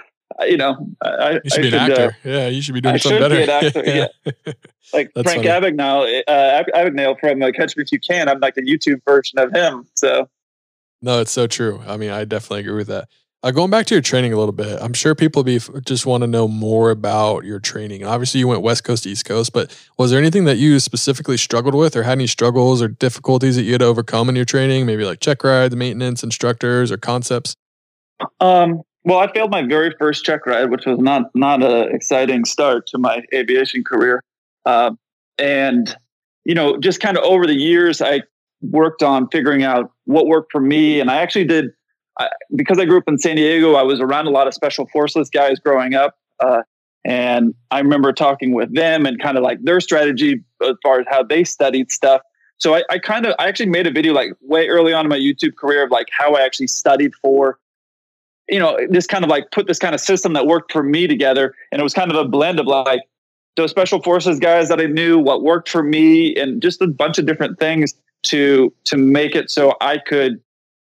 you 0.47 0.57
know, 0.57 0.89
I, 1.03 1.41
you 1.45 1.51
should 1.51 1.53
I 1.53 1.63
be 1.63 1.71
should, 1.71 1.75
an 1.75 1.93
actor. 1.93 2.17
Uh, 2.25 2.29
yeah, 2.29 2.49
you 2.49 2.63
should 2.63 2.75
be 2.75 2.81
doing 2.81 2.95
I 2.95 2.99
something 2.99 3.21
better. 3.21 3.37
Be 3.37 3.43
an 3.43 3.51
actor, 3.51 3.83
yeah. 3.85 4.07
yeah. 4.25 4.53
Like 4.93 5.11
Frank 5.15 5.45
Abagnale, 5.45 6.23
uh, 6.29 6.63
Abagnale 6.63 7.19
from 7.19 7.43
uh, 7.43 7.51
Catch 7.51 7.77
Me 7.77 7.83
If 7.83 7.91
You 7.91 7.99
Can. 7.99 8.29
I'm 8.29 8.39
like 8.39 8.55
the 8.55 8.63
YouTube 8.63 9.01
version 9.05 9.37
of 9.41 9.53
him. 9.53 9.85
So. 9.97 10.29
No, 11.03 11.21
it's 11.21 11.33
so 11.33 11.49
true. 11.49 11.83
I 11.89 11.97
mean, 11.97 12.11
I 12.11 12.25
definitely 12.25 12.61
agree 12.61 12.77
with 12.77 12.87
that. 12.87 13.09
Uh, 13.43 13.51
going 13.51 13.71
back 13.71 13.87
to 13.87 13.95
your 13.95 14.03
training 14.03 14.33
a 14.33 14.37
little 14.37 14.53
bit, 14.53 14.79
I'm 14.81 14.93
sure 14.93 15.15
people 15.15 15.45
be 15.45 15.61
just 15.85 16.07
want 16.07 16.23
to 16.23 16.27
know 16.27 16.49
more 16.49 16.91
about 16.91 17.45
your 17.45 17.61
training. 17.61 18.05
Obviously, 18.05 18.41
you 18.41 18.49
went 18.49 18.63
West 18.63 18.83
Coast, 18.83 19.05
to 19.05 19.11
East 19.11 19.25
Coast, 19.25 19.53
but 19.53 19.77
was 19.99 20.11
there 20.11 20.19
anything 20.19 20.47
that 20.47 20.57
you 20.57 20.81
specifically 20.81 21.37
struggled 21.37 21.75
with, 21.75 21.97
or 21.97 22.03
had 22.03 22.13
any 22.13 22.27
struggles 22.27 22.81
or 22.81 22.89
difficulties 22.89 23.57
that 23.57 23.63
you 23.63 23.73
had 23.73 23.81
to 23.81 23.87
overcome 23.87 24.29
in 24.29 24.37
your 24.37 24.45
training? 24.45 24.87
Maybe 24.87 25.05
like 25.05 25.21
check 25.21 25.45
rides, 25.45 25.77
maintenance, 25.77 26.23
instructors, 26.23 26.91
or 26.91 26.97
concepts. 26.97 27.57
Um, 28.41 28.83
well, 29.07 29.21
I 29.21 29.33
failed 29.33 29.53
my 29.53 29.63
very 29.63 29.95
first 29.99 30.25
check 30.25 30.47
ride, 30.47 30.71
which 30.71 30.85
was 30.85 30.99
not 30.99 31.31
not 31.35 31.63
an 31.63 31.95
exciting 31.95 32.45
start 32.45 32.87
to 32.89 32.99
my 32.99 33.23
aviation 33.33 33.85
career. 33.85 34.23
Uh, 34.67 34.91
and 35.39 35.97
you 36.45 36.55
know, 36.55 36.77
just 36.77 37.01
kind 37.01 37.17
of 37.17 37.25
over 37.25 37.47
the 37.47 37.55
years, 37.55 38.03
I 38.03 38.23
worked 38.61 39.03
on 39.03 39.29
figuring 39.29 39.63
out 39.63 39.93
what 40.05 40.27
worked 40.27 40.51
for 40.51 40.61
me, 40.61 41.01
and 41.01 41.11
I 41.11 41.19
actually 41.23 41.45
did 41.45 41.71
I, 42.19 42.29
because 42.55 42.79
I 42.79 42.85
grew 42.85 42.99
up 42.99 43.05
in 43.07 43.19
San 43.19 43.37
Diego, 43.37 43.75
I 43.75 43.83
was 43.83 44.01
around 44.01 44.27
a 44.27 44.31
lot 44.31 44.49
of 44.49 44.55
special 44.55 44.87
forces 44.89 45.31
guys 45.31 45.61
growing 45.61 45.95
up. 45.95 46.17
Uh, 46.41 46.63
and 47.05 47.55
I 47.71 47.79
remember 47.79 48.13
talking 48.13 48.55
with 48.55 48.75
them 48.75 49.07
and 49.07 49.21
kind 49.21 49.37
of 49.37 49.45
like 49.45 49.63
their 49.63 49.81
strategy 49.81 50.43
as 50.63 50.75
far 50.83 50.99
as 50.99 51.07
how 51.09 51.23
they 51.23 51.45
studied 51.45 51.93
stuff. 51.93 52.23
So 52.59 52.75
I, 52.75 52.83
I 52.91 52.99
kind 52.99 53.27
of, 53.27 53.35
I 53.39 53.47
actually 53.47 53.67
made 53.67 53.87
a 53.87 53.93
video 53.93 54.13
like 54.13 54.33
way 54.41 54.67
early 54.67 54.93
on 54.93 55.05
in 55.05 55.11
my 55.11 55.19
YouTube 55.19 55.55
career 55.57 55.85
of 55.85 55.91
like 55.91 56.09
how 56.11 56.35
I 56.35 56.41
actually 56.41 56.67
studied 56.67 57.15
for, 57.23 57.59
you 58.49 58.59
know, 58.59 58.79
this 58.89 59.07
kind 59.07 59.25
of 59.25 59.31
like 59.31 59.51
put 59.51 59.67
this 59.67 59.79
kind 59.79 59.95
of 59.95 60.01
system 60.01 60.33
that 60.35 60.47
worked 60.47 60.73
for 60.73 60.83
me 60.83 61.07
together. 61.07 61.55
And 61.73 61.81
it 61.81 61.83
was 61.83 61.95
kind 61.95 62.11
of 62.11 62.17
a 62.17 62.29
blend 62.29 62.61
of 62.61 62.67
like 62.67 63.01
those 63.57 63.71
special 63.71 64.03
forces 64.03 64.39
guys 64.39 64.69
that 64.69 64.81
I 64.81 64.87
knew, 64.87 65.19
what 65.19 65.43
worked 65.43 65.69
for 65.69 65.83
me, 65.83 66.35
and 66.37 66.63
just 66.63 66.81
a 66.81 66.87
bunch 66.87 67.19
of 67.19 67.27
different 67.27 67.59
things 67.59 67.95
to 68.25 68.73
to 68.85 68.97
make 68.97 69.35
it 69.35 69.51
so 69.51 69.75
I 69.81 69.99
could 69.99 70.41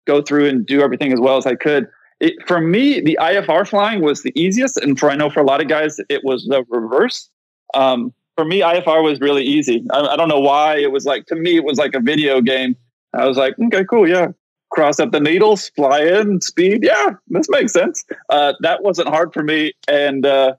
go 0.06 0.22
through 0.22 0.48
and 0.48 0.66
do 0.66 0.82
everything 0.82 1.14
as 1.14 1.20
well 1.20 1.38
as 1.38 1.46
I 1.46 1.56
could. 1.56 1.88
It, 2.20 2.34
for 2.48 2.62
me, 2.62 3.02
the 3.02 3.18
IFR 3.22 3.68
flying 3.68 4.02
was 4.02 4.24
the 4.24 4.32
easiest, 4.40 4.78
and 4.78 4.98
for 4.98 5.12
I 5.12 5.16
know 5.16 5.30
for 5.30 5.42
a 5.42 5.44
lot 5.44 5.62
of 5.62 5.68
guys, 5.68 6.00
it 6.10 6.24
was 6.24 6.46
the 6.46 6.64
reverse. 6.70 7.30
Um, 7.74 8.14
for 8.36 8.46
me, 8.46 8.62
IFR 8.62 9.04
was 9.04 9.20
really 9.20 9.44
easy. 9.44 9.86
I, 9.92 10.00
I, 10.00 10.16
don't 10.16 10.30
know 10.30 10.40
why. 10.40 10.78
It 10.78 10.92
was 10.92 11.06
like 11.06 11.26
to 11.28 11.36
me, 11.36 11.58
it 11.58 11.64
was 11.64 11.78
like 11.78 11.94
a 11.94 12.00
video 12.00 12.42
game. 12.42 12.76
I 13.14 13.26
was 13.26 13.38
like, 13.38 13.56
okay, 13.68 13.86
cool, 13.86 14.08
yeah. 14.08 14.30
Cross 14.76 15.00
up 15.00 15.12
the 15.12 15.22
needles, 15.22 15.70
fly 15.70 16.02
in, 16.02 16.42
speed. 16.42 16.84
Yeah, 16.84 17.12
this 17.30 17.48
makes 17.50 17.72
sense. 17.72 18.04
Uh, 18.30 18.54
that 18.60 18.84
wasn't 18.84 19.08
hard 19.08 19.34
for 19.34 19.42
me, 19.42 19.72
and 19.88 20.26
uh, 20.26 20.56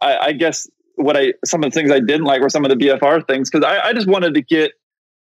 I, 0.00 0.16
I, 0.16 0.32
guess 0.32 0.66
what 0.94 1.18
I 1.18 1.34
some 1.44 1.62
of 1.62 1.70
the 1.70 1.74
things 1.78 1.90
I 1.90 2.00
didn't 2.00 2.24
like 2.24 2.40
were 2.40 2.48
some 2.48 2.64
of 2.64 2.70
the 2.70 2.76
BFR 2.76 3.26
things 3.28 3.50
because 3.50 3.64
I, 3.64 3.88
I 3.88 3.92
just 3.92 4.08
wanted 4.08 4.34
to 4.34 4.42
get 4.42 4.72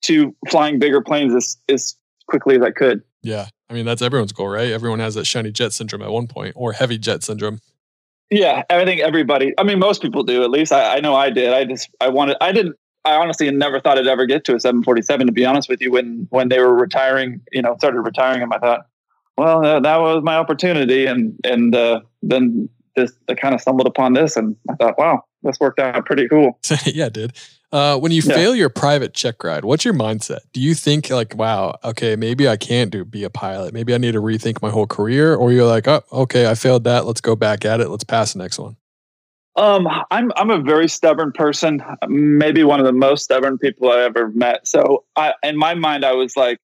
to 0.04 0.36
flying 0.50 0.78
bigger 0.78 1.02
planes 1.02 1.34
as, 1.34 1.58
as 1.70 1.96
quickly 2.28 2.56
as 2.56 2.62
I 2.62 2.72
could. 2.72 3.02
Yeah. 3.22 3.48
I 3.70 3.74
mean, 3.74 3.86
that's 3.86 4.02
everyone's 4.02 4.34
goal, 4.34 4.50
right? 4.50 4.72
Everyone 4.72 5.00
has 5.00 5.16
that 5.16 5.26
shiny 5.26 5.52
jet 5.52 5.74
syndrome 5.74 6.02
at 6.02 6.12
one 6.12 6.28
point 6.28 6.54
or 6.56 6.74
heavy 6.74 6.98
jet 6.98 7.24
syndrome. 7.24 7.60
Yeah. 8.30 8.64
I 8.70 8.86
think 8.86 9.02
everybody, 9.02 9.54
I 9.58 9.64
mean, 9.64 9.80
most 9.80 10.02
people 10.02 10.24
do, 10.24 10.44
at 10.44 10.50
least 10.50 10.72
I, 10.72 10.98
I 10.98 11.00
know 11.00 11.16
I 11.16 11.30
did. 11.30 11.54
I 11.54 11.64
just, 11.64 11.90
I 12.02 12.10
wanted, 12.10 12.38
I 12.42 12.52
didn't, 12.52 12.76
I 13.06 13.16
honestly 13.16 13.50
never 13.52 13.80
thought 13.80 13.98
I'd 13.98 14.08
ever 14.08 14.26
get 14.26 14.46
to 14.46 14.56
a 14.56 14.60
747, 14.60 15.28
to 15.28 15.34
be 15.34 15.46
honest 15.46 15.70
with 15.70 15.82
you. 15.82 15.92
When, 15.92 16.28
when 16.30 16.50
they 16.50 16.60
were 16.60 16.74
retiring, 16.74 17.42
you 17.52 17.62
know, 17.62 17.76
started 17.78 18.02
retiring 18.02 18.40
them, 18.40 18.54
I 18.54 18.60
thought, 18.60 18.88
well, 19.38 19.62
that, 19.62 19.84
that 19.84 20.00
was 20.00 20.24
my 20.24 20.36
opportunity. 20.36 21.06
And, 21.06 21.38
and, 21.44 21.76
uh, 21.76 22.02
then 22.22 22.70
this, 22.96 23.12
I 23.28 23.34
kind 23.34 23.56
of 23.56 23.62
stumbled 23.62 23.88
upon 23.88 24.14
this 24.14 24.38
and 24.38 24.56
I 24.70 24.76
thought, 24.76 24.98
wow, 24.98 25.24
this 25.42 25.60
worked 25.60 25.80
out 25.80 26.06
pretty 26.06 26.28
cool. 26.28 26.60
yeah, 26.86 27.08
it 27.08 27.14
did. 27.14 27.34
Uh, 27.74 27.98
when 27.98 28.12
you 28.12 28.22
yeah. 28.24 28.36
fail 28.36 28.56
your 28.56 28.70
private 28.70 29.16
check 29.16 29.44
ride, 29.44 29.66
what's 29.66 29.84
your 29.84 29.96
mindset? 29.96 30.42
Do 30.54 30.62
you 30.62 30.76
think 30.76 31.10
like, 31.10 31.36
wow, 31.36 31.76
okay, 31.84 32.16
maybe 32.16 32.48
I 32.48 32.56
can't 32.56 32.92
do 32.92 33.04
be 33.04 33.24
a 33.24 33.32
pilot. 33.32 33.74
Maybe 33.74 33.96
I 33.96 33.98
need 33.98 34.12
to 34.12 34.22
rethink 34.22 34.62
my 34.62 34.70
whole 34.70 34.86
career, 34.86 35.34
or 35.34 35.52
you're 35.52 35.66
like, 35.66 35.88
oh, 35.88 36.04
okay, 36.12 36.46
I 36.46 36.54
failed 36.54 36.84
that. 36.84 37.08
Let's 37.08 37.20
go 37.20 37.36
back 37.36 37.66
at 37.66 37.82
it. 37.82 37.90
Let's 37.90 38.04
pass 38.04 38.34
the 38.34 38.40
next 38.40 38.60
one. 38.60 38.78
Um, 39.56 39.88
I'm 40.10 40.32
I'm 40.36 40.50
a 40.50 40.60
very 40.60 40.90
stubborn 40.90 41.32
person. 41.32 41.82
Maybe 42.08 42.64
one 42.64 42.80
of 42.80 42.86
the 42.86 42.94
most 42.94 43.24
stubborn 43.24 43.58
people 43.58 43.92
I 43.92 44.00
ever 44.02 44.30
met. 44.30 44.68
So, 44.68 45.04
I 45.16 45.34
in 45.44 45.58
my 45.58 45.76
mind, 45.76 46.04
I 46.04 46.14
was 46.14 46.36
like, 46.36 46.60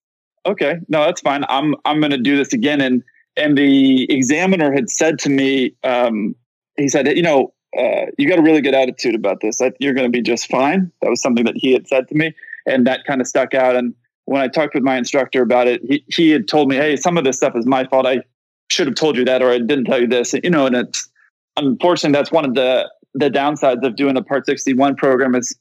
okay, 0.45 0.77
no, 0.87 1.05
that's 1.05 1.21
fine. 1.21 1.45
I'm 1.49 1.75
I'm 1.85 1.99
going 1.99 2.11
to 2.11 2.17
do 2.17 2.35
this 2.35 2.51
again. 2.53 2.81
And 2.81 3.03
and 3.37 3.57
the 3.57 4.11
examiner 4.11 4.71
had 4.71 4.89
said 4.89 5.19
to 5.19 5.29
me, 5.29 5.75
um, 5.83 6.35
he 6.77 6.89
said, 6.89 7.07
you 7.15 7.21
know, 7.21 7.53
uh, 7.77 8.07
you 8.17 8.27
got 8.27 8.39
a 8.39 8.41
really 8.41 8.61
good 8.61 8.73
attitude 8.73 9.15
about 9.15 9.41
this. 9.41 9.61
You're 9.79 9.93
going 9.93 10.11
to 10.11 10.15
be 10.15 10.21
just 10.21 10.47
fine. 10.47 10.91
That 11.01 11.09
was 11.09 11.21
something 11.21 11.45
that 11.45 11.55
he 11.55 11.73
had 11.73 11.87
said 11.87 12.07
to 12.07 12.15
me, 12.15 12.33
and 12.65 12.87
that 12.87 13.05
kind 13.05 13.21
of 13.21 13.27
stuck 13.27 13.53
out. 13.53 13.75
And 13.75 13.93
when 14.25 14.41
I 14.41 14.47
talked 14.47 14.73
with 14.73 14.83
my 14.83 14.97
instructor 14.97 15.41
about 15.41 15.67
it, 15.67 15.81
he 15.83 16.03
he 16.07 16.31
had 16.31 16.47
told 16.47 16.69
me, 16.69 16.75
"Hey, 16.75 16.95
some 16.95 17.17
of 17.17 17.23
this 17.23 17.37
stuff 17.37 17.55
is 17.55 17.65
my 17.65 17.85
fault. 17.85 18.07
I 18.07 18.23
should 18.69 18.87
have 18.87 18.95
told 18.95 19.15
you 19.15 19.25
that, 19.25 19.43
or 19.43 19.51
I 19.51 19.59
didn't 19.59 19.85
tell 19.85 20.01
you 20.01 20.07
this." 20.07 20.33
You 20.43 20.49
know, 20.49 20.65
and 20.65 20.75
it's 20.75 21.07
unfortunately 21.57 22.17
that's 22.17 22.31
one 22.31 22.45
of 22.45 22.53
the 22.55 22.89
the 23.13 23.29
downsides 23.29 23.85
of 23.85 23.95
doing 23.95 24.15
a 24.17 24.21
Part 24.21 24.45
61 24.45 24.95
program 24.95 25.33
is 25.33 25.57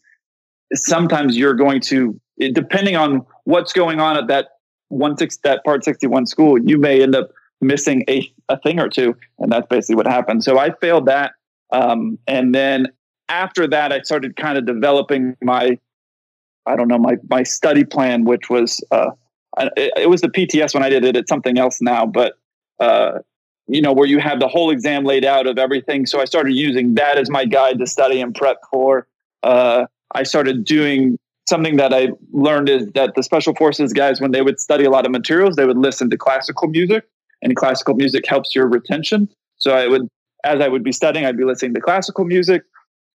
sometimes 0.75 1.37
you're 1.37 1.55
going 1.55 1.81
to, 1.81 2.21
depending 2.53 2.95
on 2.95 3.25
what's 3.45 3.73
going 3.73 4.01
on 4.01 4.19
at 4.19 4.27
that 4.29 4.49
one 4.89 5.17
six 5.17 5.39
that 5.39 5.65
Part 5.65 5.83
61 5.83 6.27
school, 6.27 6.59
you 6.59 6.77
may 6.77 7.03
end 7.03 7.17
up 7.17 7.31
missing 7.63 8.05
a, 8.09 8.31
a 8.51 8.59
thing 8.61 8.79
or 8.79 8.91
two, 8.91 9.17
and 9.39 9.51
that's 9.51 9.67
basically 9.67 9.97
what 9.97 10.07
happened. 10.07 10.45
So 10.45 10.59
I 10.59 10.73
failed 10.81 11.07
that 11.07 11.33
um, 11.71 12.19
and 12.27 12.55
then 12.55 12.87
after 13.29 13.67
that, 13.69 13.93
I 13.93 14.01
started 14.03 14.37
kind 14.37 14.57
of 14.59 14.67
developing 14.67 15.37
my, 15.43 15.79
I 16.67 16.77
don't 16.77 16.89
know, 16.89 16.99
my 16.99 17.17
my 17.29 17.43
study 17.43 17.85
plan, 17.85 18.25
which 18.25 18.49
was 18.49 18.83
uh, 18.91 19.11
it, 19.59 19.93
it, 19.97 20.11
was 20.11 20.21
the 20.21 20.29
PTS 20.29 20.75
when 20.75 20.83
I 20.83 20.89
did 20.89 21.05
it. 21.05 21.17
It's 21.17 21.29
something 21.29 21.59
else 21.59 21.81
now, 21.81 22.07
but 22.07 22.35
uh, 22.81 23.19
you 23.69 23.83
know, 23.83 23.93
where 23.93 24.07
you 24.07 24.19
have 24.19 24.41
the 24.41 24.49
whole 24.49 24.71
exam 24.71 25.05
laid 25.05 25.25
out 25.25 25.47
of 25.47 25.59
everything. 25.59 26.07
So 26.07 26.21
I 26.21 26.25
started 26.25 26.55
using 26.55 26.95
that 26.95 27.19
as 27.19 27.31
my 27.31 27.45
guide 27.45 27.79
to 27.79 27.87
study 27.87 28.21
and 28.21 28.35
prep 28.35 28.59
for. 28.71 29.07
Uh, 29.43 29.87
I 30.15 30.23
started 30.23 30.65
doing 30.65 31.19
something 31.49 31.77
that 31.77 31.93
I 31.95 32.09
learned 32.33 32.69
is 32.69 32.91
that 32.93 33.15
the 33.15 33.23
special 33.23 33.55
forces 33.55 33.93
guys, 33.93 34.21
when 34.21 34.33
they 34.33 34.43
would 34.43 34.59
study 34.59 34.85
a 34.85 34.91
lot 34.91 35.07
of 35.07 35.13
materials, 35.13 35.57
they 35.57 35.65
would 35.65 35.79
listen 35.79 36.11
to 36.11 36.17
classical 36.17 36.69
music, 36.69 37.05
and 37.43 37.55
classical 37.57 37.95
music 37.95 38.27
helps 38.27 38.55
your 38.55 38.67
retention. 38.67 39.29
So 39.59 39.73
I 39.73 39.87
would 39.87 40.09
as 40.45 40.61
I 40.61 40.69
would 40.69 40.85
be 40.85 40.93
studying, 40.93 41.27
I'd 41.27 41.37
be 41.37 41.45
listening 41.45 41.75
to 41.75 41.81
classical 41.81 42.25
music. 42.25 42.63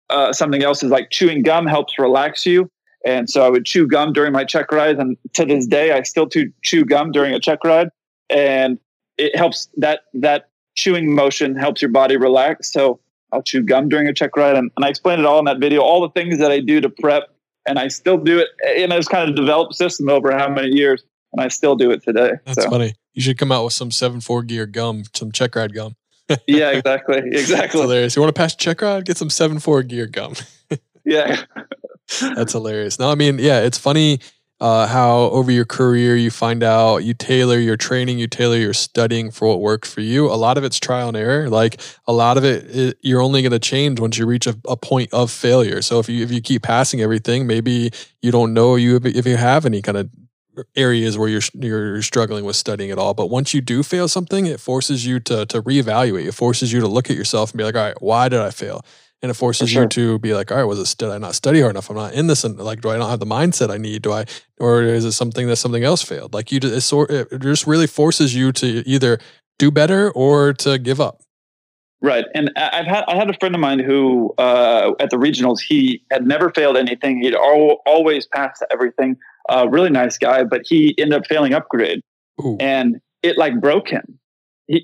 Uh, 0.10 0.34
something 0.34 0.64
else 0.64 0.84
is 0.84 0.92
like 0.92 1.10
chewing 1.10 1.42
gum 1.42 1.66
helps 1.66 1.98
relax 1.98 2.46
you. 2.46 2.70
And 3.06 3.30
so 3.30 3.46
I 3.46 3.50
would 3.50 3.66
chew 3.66 3.88
gum 3.88 4.14
during 4.14 4.32
my 4.32 4.44
check 4.44 4.72
rides. 4.72 5.00
And 5.00 5.18
to 5.34 5.46
this 5.46 5.66
day, 5.66 5.92
I 5.92 6.04
still 6.04 6.28
chew 6.28 6.86
gum 6.86 7.12
during 7.12 7.34
a 7.34 7.40
check 7.40 7.64
ride. 7.64 7.90
And 8.30 8.78
it 9.18 9.36
helps 9.36 9.70
that, 9.78 10.02
that 10.14 10.50
chewing 10.76 11.14
motion 11.14 11.56
helps 11.56 11.82
your 11.82 11.92
body 11.92 12.18
relax. 12.18 12.72
So 12.72 13.00
I'll 13.32 13.44
chew 13.44 13.64
gum 13.64 13.90
during 13.90 14.08
a 14.08 14.14
check 14.14 14.36
ride. 14.36 14.56
And, 14.56 14.72
and 14.76 14.86
I 14.86 14.90
explained 14.90 15.20
it 15.20 15.26
all 15.26 15.40
in 15.40 15.46
that 15.46 15.60
video, 15.60 15.82
all 15.82 16.02
the 16.02 16.10
things 16.10 16.40
that 16.40 16.52
I 16.52 16.60
do 16.60 16.82
to 16.82 16.90
prep. 16.90 17.30
And 17.68 17.80
I 17.80 17.88
still 17.88 18.18
do 18.18 18.40
it. 18.40 18.50
And 18.82 18.92
it's 18.92 19.08
kind 19.08 19.30
of 19.30 19.36
developed 19.36 19.76
system 19.76 20.10
over 20.10 20.32
how 20.38 20.50
many 20.50 20.76
years. 20.76 21.04
And 21.32 21.42
I 21.42 21.48
still 21.48 21.76
do 21.76 21.92
it 21.92 22.04
today. 22.04 22.34
That's 22.46 22.64
so. 22.64 22.70
funny. 22.70 22.94
You 23.14 23.22
should 23.22 23.38
come 23.38 23.52
out 23.52 23.64
with 23.64 23.74
some 23.74 23.92
seven 23.92 24.20
four 24.20 24.44
gear 24.44 24.66
gum, 24.66 25.04
some 25.14 25.32
check 25.32 25.56
ride 25.56 25.74
gum 25.74 25.96
yeah, 26.48 26.72
exactly. 26.72 27.18
Exactly. 27.18 27.82
hilarious. 27.82 28.16
You 28.16 28.22
want 28.22 28.34
to 28.34 28.40
pass 28.40 28.56
check 28.56 28.82
ride? 28.82 29.06
Get 29.06 29.18
some 29.18 29.30
seven 29.30 29.60
four 29.60 29.84
gear 29.84 30.06
gum. 30.08 30.36
yeah. 31.06 31.44
That's 32.22 32.54
hilarious. 32.54 33.00
No, 33.00 33.10
I 33.10 33.16
mean, 33.16 33.40
yeah, 33.40 33.62
it's 33.62 33.78
funny 33.78 34.20
uh, 34.64 34.88
how 34.88 35.24
over 35.32 35.52
your 35.52 35.66
career 35.66 36.16
you 36.16 36.32
find 36.32 36.64
out 36.64 37.00
you 37.00 37.14
tailor 37.14 37.58
your 37.58 37.76
training, 37.76 38.18
you 38.18 38.28
tailor 38.28 38.56
your 38.56 38.74
studying 38.74 39.30
for 39.30 39.50
what 39.50 39.60
works 39.60 39.94
for 39.94 40.00
you. 40.00 40.32
A 40.32 40.40
lot 40.40 40.58
of 40.58 40.64
it's 40.64 40.80
trial 40.80 41.10
and 41.10 41.18
error. 41.18 41.50
Like 41.50 41.82
a 42.08 42.14
lot 42.14 42.38
of 42.38 42.46
it, 42.46 42.74
it 42.74 42.98
you're 43.02 43.20
only 43.20 43.42
going 43.42 43.52
to 43.52 43.60
change 43.60 44.00
once 44.00 44.18
you 44.18 44.26
reach 44.26 44.48
a, 44.48 44.56
a, 44.66 44.78
point 44.78 45.14
of 45.14 45.30
failure. 45.30 45.82
So 45.82 46.00
if 46.00 46.08
you 46.08 46.24
if 46.24 46.32
you 46.32 46.40
keep 46.40 46.64
passing 46.64 47.02
everything, 47.02 47.46
maybe 47.46 47.92
you 48.22 48.32
don't 48.32 48.54
know 48.54 48.78
you 48.78 49.02
if 49.04 49.28
you 49.28 49.36
have 49.36 49.66
any 49.66 49.82
kind 49.82 49.98
of 49.98 50.10
areas 50.78 51.18
where 51.18 51.28
you're 51.28 51.42
you're 51.56 52.02
struggling 52.02 52.46
with 52.46 52.56
studying 52.56 52.90
at 52.90 52.98
all. 52.98 53.14
But 53.14 53.30
once 53.30 53.54
you 53.54 53.60
do 53.60 53.84
fail 53.84 54.08
something, 54.08 54.46
it 54.46 54.62
forces 54.62 55.06
you 55.06 55.20
to 55.22 55.46
to 55.48 55.62
reevaluate. 55.62 56.26
It 56.26 56.36
forces 56.36 56.72
you 56.72 56.80
to 56.80 56.88
look 56.88 57.10
at 57.10 57.18
yourself 57.18 57.52
and 57.52 57.58
be 57.58 57.66
like, 57.66 57.76
all 57.76 57.84
right, 57.84 58.02
why 58.02 58.30
did 58.30 58.40
I 58.40 58.52
fail? 58.52 58.86
And 59.24 59.32
it 59.32 59.36
forces 59.36 59.70
sure. 59.70 59.84
you 59.84 59.90
to 59.90 60.20
be 60.20 60.34
like, 60.34 60.52
all 60.52 60.58
right, 60.58 60.66
was 60.66 60.80
it 60.80 60.98
did 60.98 61.10
I 61.10 61.18
not 61.18 61.34
study 61.34 61.62
hard 61.62 61.72
enough? 61.72 61.90
I'm 61.90 61.96
not 61.96 62.14
in 62.14 62.28
this, 62.28 62.44
and 62.44 62.60
like, 62.60 62.82
do 62.82 62.90
I 62.90 62.98
not 62.98 63.10
have 63.10 63.22
the 63.22 63.26
mindset 63.26 63.72
I 63.72 63.78
need? 63.78 64.02
Do 64.02 64.12
I, 64.12 64.26
or 64.60 64.84
is 64.84 65.06
it 65.06 65.14
something 65.14 65.48
that 65.48 65.56
something 65.56 65.84
else 65.84 66.02
failed? 66.02 66.34
Like 66.34 66.52
you, 66.52 66.60
just 66.60 66.74
it 66.74 66.82
sort 66.82 67.10
it 67.10 67.40
just 67.40 67.66
really 67.66 67.88
forces 67.88 68.36
you 68.36 68.52
to 68.52 68.68
either 68.86 69.20
do 69.58 69.72
better 69.72 70.12
or 70.12 70.52
to 70.54 70.78
give 70.78 71.00
up. 71.00 71.22
Right, 72.02 72.26
and 72.36 72.52
I've 72.58 72.86
had 72.86 73.06
I 73.08 73.16
had 73.16 73.30
a 73.30 73.34
friend 73.40 73.56
of 73.56 73.62
mine 73.62 73.80
who 73.80 74.34
uh, 74.38 74.92
at 75.00 75.10
the 75.10 75.16
regionals 75.16 75.62
he 75.62 76.04
had 76.12 76.28
never 76.28 76.50
failed 76.50 76.76
anything. 76.76 77.22
He'd 77.22 77.34
al- 77.34 77.82
always 77.86 78.28
passed 78.28 78.62
everything. 78.72 79.16
Uh, 79.48 79.70
really 79.70 79.90
nice 79.90 80.18
guy, 80.18 80.44
but 80.44 80.64
he 80.66 80.96
ended 80.98 81.18
up 81.18 81.28
failing 81.28 81.54
upgrade, 81.54 82.02
Ooh. 82.42 82.58
and 82.60 83.00
it 83.22 83.38
like 83.38 83.62
broke 83.62 83.88
him. 83.88 84.20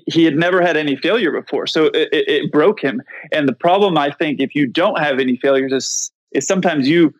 He, 0.06 0.24
had 0.24 0.36
never 0.36 0.60
had 0.60 0.76
any 0.76 0.96
failure 0.96 1.32
before, 1.32 1.66
so 1.66 1.86
it, 1.86 2.08
it, 2.12 2.28
it 2.28 2.52
broke 2.52 2.80
him. 2.80 3.02
And 3.32 3.48
the 3.48 3.54
problem, 3.54 3.96
I 3.98 4.10
think, 4.10 4.40
if 4.40 4.54
you 4.54 4.66
don't 4.66 4.98
have 4.98 5.18
any 5.18 5.36
failures, 5.36 5.72
is, 5.72 6.12
is 6.32 6.46
sometimes 6.46 6.88
you 6.88 7.14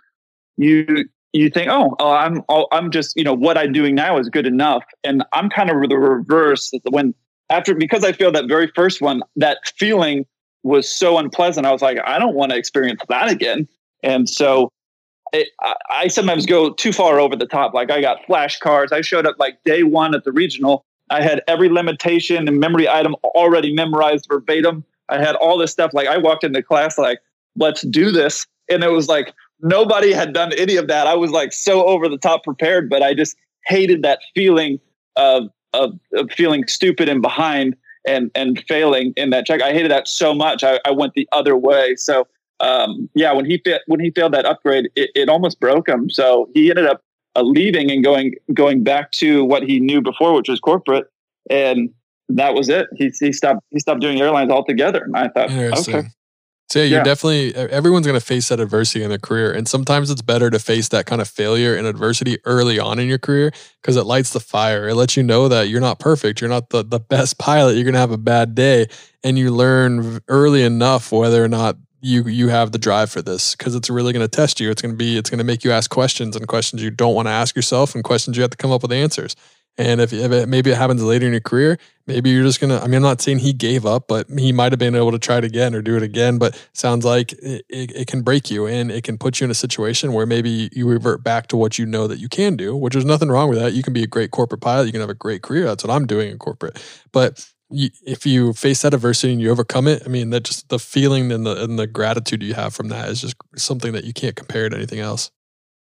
you 0.57 1.09
you 1.33 1.49
think, 1.49 1.71
oh, 1.71 1.97
oh 1.99 2.13
I'm 2.13 2.43
oh, 2.49 2.67
I'm 2.73 2.91
just 2.91 3.17
you 3.17 3.25
know 3.25 3.35
what 3.35 3.57
I'm 3.57 3.73
doing 3.73 3.95
now 3.95 4.19
is 4.19 4.29
good 4.29 4.47
enough, 4.47 4.85
and 5.05 5.25
I'm 5.33 5.49
kind 5.49 5.71
of 5.71 5.89
the 5.89 5.97
reverse. 5.97 6.73
When 6.91 7.15
after 7.49 7.75
because 7.75 8.05
I 8.05 8.13
failed 8.13 8.35
that 8.35 8.47
very 8.47 8.71
first 8.75 9.01
one, 9.01 9.23
that 9.37 9.59
feeling 9.77 10.27
was 10.63 10.91
so 10.91 11.19
unpleasant. 11.19 11.67
I 11.67 11.73
was 11.73 11.83
like, 11.83 11.99
I 12.05 12.19
don't 12.19 12.35
want 12.35 12.53
to 12.53 12.59
experience 12.59 13.01
that 13.09 13.31
again. 13.31 13.67
And 14.03 14.29
so 14.29 14.71
it, 15.33 15.49
I, 15.61 15.75
I, 15.91 16.09
sometimes 16.09 16.47
go 16.47 16.73
too 16.73 16.93
far 16.93 17.19
over 17.19 17.37
the 17.37 17.47
top. 17.47 17.73
Like 17.73 17.91
I 17.91 18.01
got 18.01 18.19
flashcards. 18.29 18.93
I 18.93 19.01
showed 19.01 19.27
up 19.27 19.37
like 19.39 19.63
day 19.65 19.83
one 19.83 20.15
at 20.15 20.25
the 20.25 20.33
regional. 20.33 20.85
I 21.11 21.23
had 21.23 21.43
every 21.49 21.69
limitation 21.69 22.49
and 22.49 22.59
memory 22.59 22.89
item 22.89 23.15
already 23.25 23.73
memorized 23.75 24.27
verbatim. 24.29 24.85
I 25.09 25.19
had 25.19 25.35
all 25.37 25.59
this 25.59 25.73
stuff. 25.73 25.93
Like 25.93 26.09
I 26.09 26.17
walked 26.19 26.45
into 26.45 26.63
class 26.63 26.97
like, 26.97 27.19
let's 27.57 27.83
do 27.83 28.11
this. 28.11 28.47
And 28.71 28.85
it 28.85 28.91
was 28.91 29.09
like 29.09 29.35
nobody 29.61 30.13
had 30.13 30.33
done 30.33 30.53
any 30.57 30.77
of 30.77 30.87
that. 30.89 31.07
I 31.07 31.15
was 31.15 31.31
like 31.31 31.53
so 31.53 31.85
over 31.85 32.09
the 32.09 32.19
top 32.19 32.45
prepared, 32.45 32.89
but 32.89 33.03
I 33.03 33.15
just 33.15 33.37
hated 33.67 34.03
that 34.03 34.21
feeling 34.35 34.79
of 35.17 35.49
of, 35.73 35.99
of 36.15 36.31
feeling 36.33 36.67
stupid 36.67 37.09
and 37.09 37.23
behind 37.23 37.77
and 38.07 38.31
and 38.35 38.63
failing 38.69 39.13
in 39.17 39.31
that 39.31 39.47
check. 39.47 39.63
I 39.63 39.73
hated 39.73 39.91
that 39.91 40.09
so 40.09 40.35
much. 40.35 40.63
I, 40.63 40.81
I 40.85 40.91
went 40.91 41.15
the 41.15 41.29
other 41.33 41.57
way. 41.57 41.97
So 41.97 42.27
um, 42.61 43.09
yeah, 43.15 43.33
when 43.33 43.45
he 43.45 43.61
fa- 43.65 43.81
when 43.87 44.01
he 44.01 44.11
failed 44.11 44.33
that 44.35 44.45
upgrade, 44.45 44.91
it, 44.95 45.11
it 45.15 45.29
almost 45.29 45.61
broke 45.61 45.89
him. 45.89 46.11
So 46.11 46.49
he 46.55 46.71
ended 46.71 46.87
up 46.87 47.03
uh, 47.37 47.43
leaving 47.43 47.91
and 47.91 48.03
going 48.03 48.35
going 48.53 48.83
back 48.83 49.11
to 49.13 49.45
what 49.45 49.63
he 49.63 49.81
knew 49.81 50.01
before, 50.01 50.35
which 50.35 50.49
was 50.49 50.61
corporate, 50.61 51.07
and 51.49 51.91
that 52.29 52.55
was 52.55 52.69
it. 52.69 52.87
He 52.97 53.13
he 53.21 53.33
stopped 53.33 53.65
he 53.71 53.79
stopped 53.79 54.01
doing 54.01 54.21
airlines 54.21 54.51
altogether. 54.51 55.03
And 55.05 55.17
I 55.17 55.29
thought, 55.29 55.51
okay, 55.51 56.09
so 56.71 56.79
yeah, 56.79 56.85
you're 56.85 56.99
yeah. 56.99 57.05
definitely 57.05 57.55
everyone's 57.55 58.07
going 58.07 58.19
to 58.19 58.25
face 58.25 58.49
that 58.49 58.61
adversity 58.61 59.03
in 59.03 59.09
their 59.09 59.19
career, 59.19 59.53
and 59.53 59.67
sometimes 59.67 60.09
it's 60.09 60.23
better 60.23 60.51
to 60.51 60.59
face 60.61 60.89
that 60.89 61.05
kind 61.05 61.21
of 61.21 61.29
failure 61.29 61.75
and 61.75 61.87
adversity 61.87 62.39
early 62.45 62.79
on 62.79 63.01
in 63.01 63.09
your 63.09 63.19
career 63.19 63.53
because 63.83 63.97
it 63.97 64.05
lights 64.05 64.33
the 64.33 64.41
fire. 64.41 64.89
It 64.89 64.95
lets 64.95 65.17
you 65.17 65.25
know 65.25 65.49
that 65.49 65.69
you're 65.69 65.81
not 65.81 65.99
perfect, 65.99 66.41
you're 66.41 66.51
not 66.51 66.71
the 66.71 66.85
the 66.85 67.01
best 67.01 67.39
pilot. 67.39 67.75
You're 67.75 67.85
going 67.85 67.95
to 67.95 68.01
have 68.01 68.13
a 68.13 68.19
bad 68.19 68.55
day, 68.55 68.87
and 69.25 69.37
you 69.37 69.51
learn 69.51 70.21
early 70.29 70.63
enough 70.63 71.11
whether 71.11 71.43
or 71.43 71.49
not 71.49 71.77
you 72.01 72.25
you 72.25 72.49
have 72.49 72.73
the 72.73 72.79
drive 72.79 73.11
for 73.11 73.23
this 73.23 73.55
because 73.55 73.75
it's 73.75 73.91
really 73.91 74.13
going 74.13 74.25
to 74.25 74.29
test 74.29 74.61
you. 74.61 74.71
It's 74.71 74.83
going 74.83 74.93
to 74.93 74.97
be 74.97 75.17
it's 75.17 75.31
going 75.31 75.39
to 75.39 75.45
make 75.45 75.65
you 75.65 75.73
ask 75.73 75.91
questions 75.91 76.37
and 76.37 76.47
questions 76.49 76.83
you 76.83 76.91
don't 76.91 77.15
want 77.15 77.27
to 77.27 77.33
ask 77.33 77.55
yourself 77.55 77.95
and 77.95 78.05
questions 78.05 78.37
you 78.37 78.43
have 78.43 78.51
to 78.51 78.57
come 78.57 78.73
up 78.73 78.83
with 78.83 78.93
answers. 78.93 79.37
And 79.79 80.01
if, 80.01 80.13
if 80.13 80.31
it, 80.31 80.49
maybe 80.49 80.71
it 80.71 80.77
happens 80.77 81.03
later 81.03 81.27
in 81.27 81.33
your 81.33 81.41
career, 81.41 81.79
maybe 82.07 82.29
you're 82.29 82.43
just 82.43 82.61
gonna. 82.61 82.79
I 82.79 82.87
mean, 82.87 82.97
I'm 82.97 83.03
not 83.03 83.23
saying 83.23 83.39
he 83.39 83.53
gave 83.53 83.87
up, 83.87 84.09
but 84.09 84.29
he 84.29 84.53
might 84.53 84.73
have 84.73 84.79
been 84.79 84.95
able 84.95 85.13
to 85.13 85.19
try 85.19 85.39
it 85.39 85.45
again 85.45 85.75
or 85.75 85.81
do 85.81 85.97
it 85.97 86.03
again. 86.03 86.39
But 86.39 86.61
sounds 86.73 87.05
like 87.05 87.33
it, 87.35 87.65
it, 87.69 87.97
it, 87.97 88.07
can 88.07 88.21
break 88.23 88.51
you 88.51 88.67
and 88.67 88.91
it 88.91 89.05
can 89.05 89.17
put 89.17 89.41
you 89.41 89.47
in 89.47 89.51
a 89.51 89.55
situation 89.55 90.13
where 90.13 90.27
maybe 90.27 90.69
you 90.73 90.87
revert 90.87 91.23
back 91.23 91.47
to 91.49 91.57
what 91.57 91.79
you 91.79 91.87
know 91.87 92.07
that 92.09 92.19
you 92.19 92.29
can 92.29 92.57
do, 92.57 92.77
which 92.77 92.95
is 92.95 93.05
nothing 93.05 93.31
wrong 93.31 93.49
with 93.49 93.59
that. 93.59 93.73
You 93.73 93.83
can 93.83 93.93
be 93.93 94.03
a 94.03 94.09
great 94.09 94.33
corporate 94.33 94.61
pilot. 94.61 94.87
You 94.87 94.93
can 94.93 95.01
have 95.01 95.09
a 95.09 95.15
great 95.15 95.43
career. 95.43 95.65
That's 95.65 95.85
what 95.85 95.95
I'm 95.95 96.07
doing 96.07 96.31
in 96.31 96.39
corporate. 96.39 96.83
But 97.13 97.49
if 97.71 98.27
you 98.27 98.53
face 98.53 98.83
that 98.83 98.95
adversity 98.95 99.33
and 99.33 99.41
you 99.41 99.51
overcome 99.51 99.87
it, 99.87 100.03
I 100.05 100.09
mean, 100.09 100.31
that 100.31 100.45
just 100.45 100.69
the 100.69 100.79
feeling 100.79 101.31
and 101.33 101.47
the 101.47 101.63
and 101.63 101.79
the 101.79 101.87
gratitude 101.87 102.43
you 102.43 102.55
have 102.55 102.75
from 102.75 102.89
that 102.89 103.09
is 103.09 103.21
just 103.21 103.37
something 103.57 103.93
that 103.93 104.05
you 104.05 104.13
can't 104.13 104.37
compare 104.37 104.69
to 104.69 104.77
anything 104.77 105.01
else. 105.01 105.31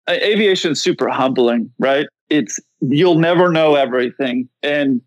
Aviation 0.10 0.74
is 0.74 0.82
super 0.82 1.10
humbling, 1.10 1.72
right? 1.80 2.06
it's 2.30 2.60
you'll 2.82 3.20
never 3.20 3.52
know 3.52 3.76
everything. 3.76 4.50
And 4.64 5.02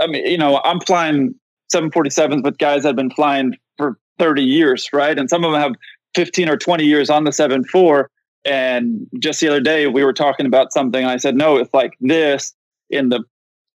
I 0.00 0.06
mean, 0.06 0.26
you 0.26 0.38
know, 0.38 0.60
I'm 0.64 0.80
flying 0.80 1.34
747s 1.72 2.44
with 2.44 2.58
guys 2.58 2.82
that 2.82 2.90
have 2.90 2.96
been 2.96 3.10
flying 3.10 3.56
for 3.76 3.98
30 4.18 4.42
years, 4.42 4.88
right? 4.92 5.18
And 5.18 5.28
some 5.28 5.44
of 5.44 5.52
them 5.52 5.60
have 5.60 5.72
15 6.14 6.48
or 6.48 6.56
20 6.56 6.84
years 6.84 7.10
on 7.10 7.24
the 7.24 7.32
74. 7.32 8.10
And 8.44 9.06
just 9.18 9.40
the 9.40 9.48
other 9.48 9.60
day, 9.60 9.86
we 9.86 10.04
were 10.04 10.12
talking 10.12 10.46
about 10.46 10.72
something. 10.72 11.02
And 11.02 11.10
I 11.10 11.16
said, 11.16 11.36
no, 11.36 11.56
it's 11.56 11.72
like 11.72 11.92
this 12.00 12.54
in 12.90 13.08
the 13.08 13.22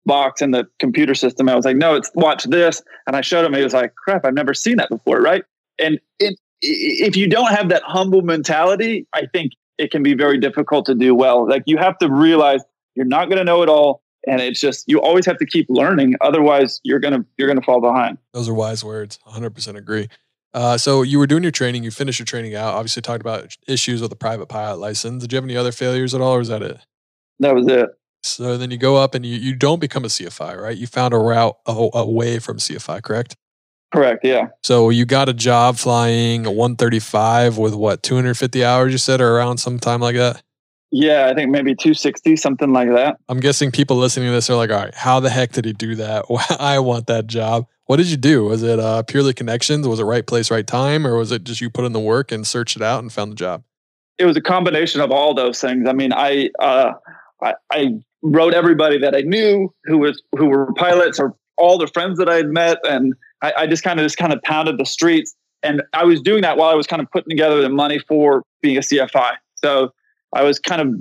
box 0.06 0.40
in 0.40 0.52
the 0.52 0.66
computer 0.78 1.14
system. 1.14 1.48
I 1.48 1.56
was 1.56 1.64
like, 1.64 1.76
no, 1.76 1.94
it's 1.94 2.10
watch 2.14 2.44
this. 2.44 2.82
And 3.06 3.16
I 3.16 3.20
showed 3.20 3.44
him. 3.44 3.54
He 3.54 3.62
was 3.62 3.74
like, 3.74 3.94
crap, 3.94 4.24
I've 4.24 4.34
never 4.34 4.54
seen 4.54 4.76
that 4.76 4.88
before, 4.88 5.20
right? 5.20 5.44
And 5.78 6.00
it, 6.18 6.38
if 6.62 7.16
you 7.16 7.28
don't 7.28 7.50
have 7.50 7.68
that 7.68 7.82
humble 7.84 8.22
mentality, 8.22 9.06
I 9.12 9.26
think 9.26 9.52
it 9.78 9.90
can 9.90 10.02
be 10.02 10.14
very 10.14 10.38
difficult 10.38 10.86
to 10.86 10.94
do 10.94 11.14
well. 11.14 11.48
Like 11.48 11.64
you 11.66 11.76
have 11.76 11.98
to 11.98 12.10
realize 12.10 12.62
you're 12.94 13.04
not 13.04 13.26
going 13.26 13.38
to 13.38 13.44
know 13.44 13.62
it 13.62 13.68
all, 13.68 14.02
and 14.26 14.40
it's 14.40 14.60
just 14.60 14.84
you 14.88 15.00
always 15.00 15.26
have 15.26 15.38
to 15.38 15.46
keep 15.46 15.66
learning. 15.68 16.14
Otherwise, 16.20 16.80
you're 16.82 16.98
gonna 16.98 17.24
you're 17.36 17.46
gonna 17.46 17.62
fall 17.62 17.80
behind. 17.80 18.18
Those 18.32 18.48
are 18.48 18.54
wise 18.54 18.82
words. 18.82 19.18
100 19.24 19.50
percent 19.50 19.76
agree. 19.76 20.08
Uh, 20.54 20.78
so 20.78 21.02
you 21.02 21.18
were 21.18 21.26
doing 21.26 21.42
your 21.42 21.52
training, 21.52 21.84
you 21.84 21.90
finished 21.90 22.18
your 22.18 22.24
training 22.24 22.54
out. 22.54 22.74
Obviously, 22.74 23.02
talked 23.02 23.20
about 23.20 23.54
issues 23.68 24.00
with 24.00 24.08
the 24.08 24.16
private 24.16 24.46
pilot 24.46 24.78
license. 24.78 25.22
Did 25.22 25.32
you 25.32 25.36
have 25.36 25.44
any 25.44 25.56
other 25.56 25.72
failures 25.72 26.14
at 26.14 26.22
all, 26.22 26.34
or 26.34 26.38
was 26.38 26.48
that 26.48 26.62
it? 26.62 26.78
That 27.40 27.54
was 27.54 27.68
it. 27.68 27.90
So 28.28 28.58
then 28.58 28.70
you 28.70 28.78
go 28.78 28.96
up 28.96 29.14
and 29.14 29.24
you, 29.24 29.36
you 29.36 29.54
don't 29.54 29.80
become 29.80 30.04
a 30.04 30.08
CFI, 30.08 30.60
right? 30.60 30.76
You 30.76 30.86
found 30.86 31.14
a 31.14 31.18
route 31.18 31.56
away 31.66 32.38
from 32.38 32.58
CFI, 32.58 33.02
correct? 33.02 33.36
Correct. 33.92 34.24
Yeah. 34.24 34.48
So 34.62 34.90
you 34.90 35.04
got 35.04 35.28
a 35.28 35.32
job 35.32 35.76
flying 35.76 36.44
a 36.44 36.50
135 36.50 37.56
with 37.56 37.74
what 37.74 38.02
250 38.02 38.64
hours? 38.64 38.92
You 38.92 38.98
said, 38.98 39.20
or 39.20 39.36
around 39.36 39.58
some 39.58 39.78
time 39.78 40.00
like 40.00 40.16
that. 40.16 40.42
Yeah, 40.92 41.28
I 41.30 41.34
think 41.34 41.50
maybe 41.50 41.74
260, 41.74 42.36
something 42.36 42.72
like 42.72 42.88
that. 42.90 43.16
I'm 43.28 43.40
guessing 43.40 43.70
people 43.70 43.96
listening 43.96 44.28
to 44.28 44.32
this 44.32 44.48
are 44.48 44.56
like, 44.56 44.70
all 44.70 44.76
right, 44.76 44.94
how 44.94 45.20
the 45.20 45.30
heck 45.30 45.52
did 45.52 45.64
he 45.64 45.72
do 45.72 45.96
that? 45.96 46.24
I 46.60 46.78
want 46.78 47.06
that 47.08 47.26
job. 47.26 47.66
What 47.86 47.96
did 47.96 48.06
you 48.06 48.16
do? 48.16 48.44
Was 48.44 48.62
it 48.62 48.78
uh, 48.78 49.02
purely 49.02 49.32
connections? 49.32 49.86
Was 49.86 50.00
it 50.00 50.04
right 50.04 50.26
place, 50.26 50.50
right 50.50 50.66
time? 50.66 51.06
Or 51.06 51.16
was 51.16 51.32
it 51.32 51.44
just 51.44 51.60
you 51.60 51.70
put 51.70 51.84
in 51.84 51.92
the 51.92 52.00
work 52.00 52.32
and 52.32 52.46
searched 52.46 52.76
it 52.76 52.82
out 52.82 53.00
and 53.00 53.12
found 53.12 53.32
the 53.32 53.36
job? 53.36 53.62
It 54.18 54.24
was 54.24 54.36
a 54.36 54.40
combination 54.40 55.00
of 55.00 55.10
all 55.10 55.34
those 55.34 55.60
things. 55.60 55.88
I 55.88 55.92
mean, 55.92 56.12
I, 56.12 56.50
uh, 56.58 56.92
I, 57.42 57.54
I 57.70 57.94
wrote 58.22 58.54
everybody 58.54 58.98
that 58.98 59.14
I 59.14 59.20
knew 59.20 59.72
who 59.84 59.98
was 59.98 60.22
who 60.36 60.46
were 60.46 60.72
pilots 60.74 61.18
or 61.20 61.34
all 61.56 61.78
the 61.78 61.86
friends 61.86 62.18
that 62.18 62.28
I 62.28 62.36
had 62.36 62.48
met, 62.48 62.78
and 62.84 63.14
I, 63.42 63.52
I 63.58 63.66
just 63.66 63.82
kind 63.82 63.98
of 63.98 64.04
just 64.04 64.16
kind 64.16 64.32
of 64.32 64.42
pounded 64.42 64.78
the 64.78 64.86
streets. 64.86 65.34
And 65.62 65.82
I 65.92 66.04
was 66.04 66.20
doing 66.20 66.42
that 66.42 66.56
while 66.56 66.68
I 66.68 66.74
was 66.74 66.86
kind 66.86 67.00
of 67.00 67.10
putting 67.10 67.30
together 67.30 67.60
the 67.60 67.68
money 67.68 67.98
for 67.98 68.42
being 68.60 68.76
a 68.76 68.80
CFI. 68.80 69.32
So 69.56 69.92
I 70.34 70.42
was 70.42 70.58
kind 70.58 70.80
of 70.80 70.94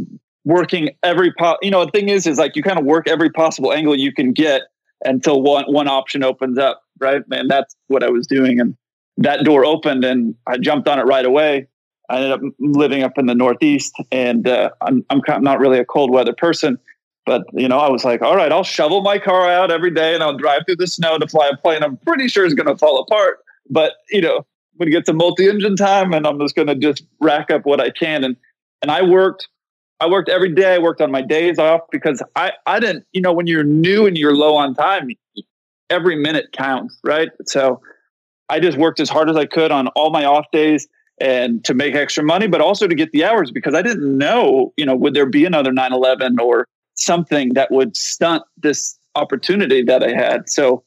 working 0.46 0.92
every 1.04 1.34
po- 1.38 1.58
you 1.62 1.72
know 1.72 1.84
the 1.86 1.92
thing 1.92 2.10
is 2.10 2.26
is 2.28 2.38
like 2.38 2.56
you 2.56 2.64
kind 2.64 2.80
of 2.80 2.86
work 2.86 3.08
every 3.08 3.30
possible 3.30 3.74
angle 3.74 3.96
you 3.96 4.14
can 4.14 4.32
get 4.32 4.62
until 5.04 5.42
one 5.42 5.66
one 5.66 5.88
option 5.88 6.24
opens 6.24 6.58
up 6.58 6.82
right 7.00 7.24
and 7.32 7.50
that's 7.50 7.76
what 7.88 8.04
I 8.04 8.10
was 8.10 8.28
doing 8.28 8.60
and 8.60 8.78
that 9.18 9.44
door 9.44 9.66
opened 9.66 10.06
and 10.06 10.36
I 10.48 10.58
jumped 10.58 10.88
on 10.88 11.00
it 11.00 11.04
right 11.04 11.26
away 11.26 11.68
I 12.10 12.18
ended 12.18 12.32
up 12.32 12.42
living 12.60 13.04
up 13.04 13.18
in 13.18 13.26
the 13.26 13.36
Northeast 13.36 13.96
and 14.12 14.48
uh, 14.48 14.70
I'm 14.82 15.06
I'm 15.10 15.22
not 15.42 15.60
really 15.60 15.80
a 15.80 15.86
cold 15.86 16.12
weather 16.12 16.34
person 16.34 16.78
but 17.26 17.44
you 17.54 17.68
know 17.68 17.80
I 17.80 17.90
was 17.90 18.06
like 18.06 18.22
all 18.22 18.36
right 18.36 18.52
I'll 18.52 18.64
shovel 18.64 19.02
my 19.02 19.18
car 19.18 19.50
out 19.50 19.72
every 19.72 19.92
day 19.92 20.14
and 20.14 20.24
I'll 20.24 20.38
drive 20.38 20.64
through 20.66 20.78
the 20.78 20.88
snow 20.88 21.18
to 21.18 21.28
fly 21.28 21.50
a 21.52 21.58
plane 21.58 21.84
I'm 21.84 21.98
pretty 21.98 22.28
sure 22.28 22.46
it's 22.46 22.54
going 22.54 22.68
to 22.68 22.78
fall 22.78 23.00
apart 23.00 23.40
but 23.70 23.94
you 24.10 24.22
know 24.22 24.38
I'm 24.38 24.80
going 24.80 24.92
to 24.92 24.92
get 24.92 25.06
some 25.06 25.18
multi-engine 25.18 25.76
time 25.76 26.14
and 26.14 26.28
I'm 26.28 26.40
just 26.40 26.56
going 26.56 26.68
to 26.68 26.76
just 26.76 27.04
rack 27.22 27.50
up 27.52 27.66
what 27.66 27.80
I 27.80 27.90
can 27.90 28.24
and 28.24 28.36
and 28.82 28.92
I 28.92 29.02
worked 29.02 29.48
I 30.00 30.08
worked 30.08 30.30
every 30.30 30.54
day. 30.54 30.76
I 30.76 30.80
worked 30.80 31.02
on 31.02 31.12
my 31.12 31.22
days 31.22 31.58
off 31.58 31.82
because 31.92 32.22
I, 32.36 32.52
I 32.66 32.80
didn't, 32.80 33.06
you 33.14 33.22
know, 33.22 33.32
when 33.32 33.48
you're 33.48 33.64
new 33.64 34.06
and 34.06 34.18
you're 34.18 34.36
low 34.36 34.56
on 34.56 34.76
time, 34.76 35.10
every 35.90 36.16
minute 36.16 36.52
counts, 36.52 37.00
right? 37.04 37.30
So 37.46 37.82
I 38.50 38.60
just 38.60 38.78
worked 38.78 39.00
as 39.00 39.10
hard 39.10 39.30
as 39.30 39.38
I 39.38 39.46
could 39.46 39.72
on 39.72 39.88
all 39.90 40.12
my 40.12 40.26
off 40.26 40.46
days 40.52 40.88
and 41.20 41.64
to 41.64 41.74
make 41.74 41.96
extra 41.96 42.24
money, 42.24 42.48
but 42.48 42.62
also 42.62 42.88
to 42.88 42.96
get 42.96 43.12
the 43.12 43.24
hours 43.24 43.52
because 43.52 43.74
I 43.74 43.82
didn't 43.82 44.18
know, 44.18 44.74
you 44.78 44.86
know, 44.86 44.96
would 44.96 45.14
there 45.14 45.26
be 45.26 45.46
another 45.46 45.72
9 45.72 45.94
11 45.94 46.40
or 46.40 46.68
something 46.96 47.54
that 47.54 47.72
would 47.72 47.96
stunt 47.96 48.44
this 48.58 48.98
opportunity 49.16 49.82
that 49.84 50.04
I 50.04 50.12
had. 50.12 50.50
So 50.50 50.84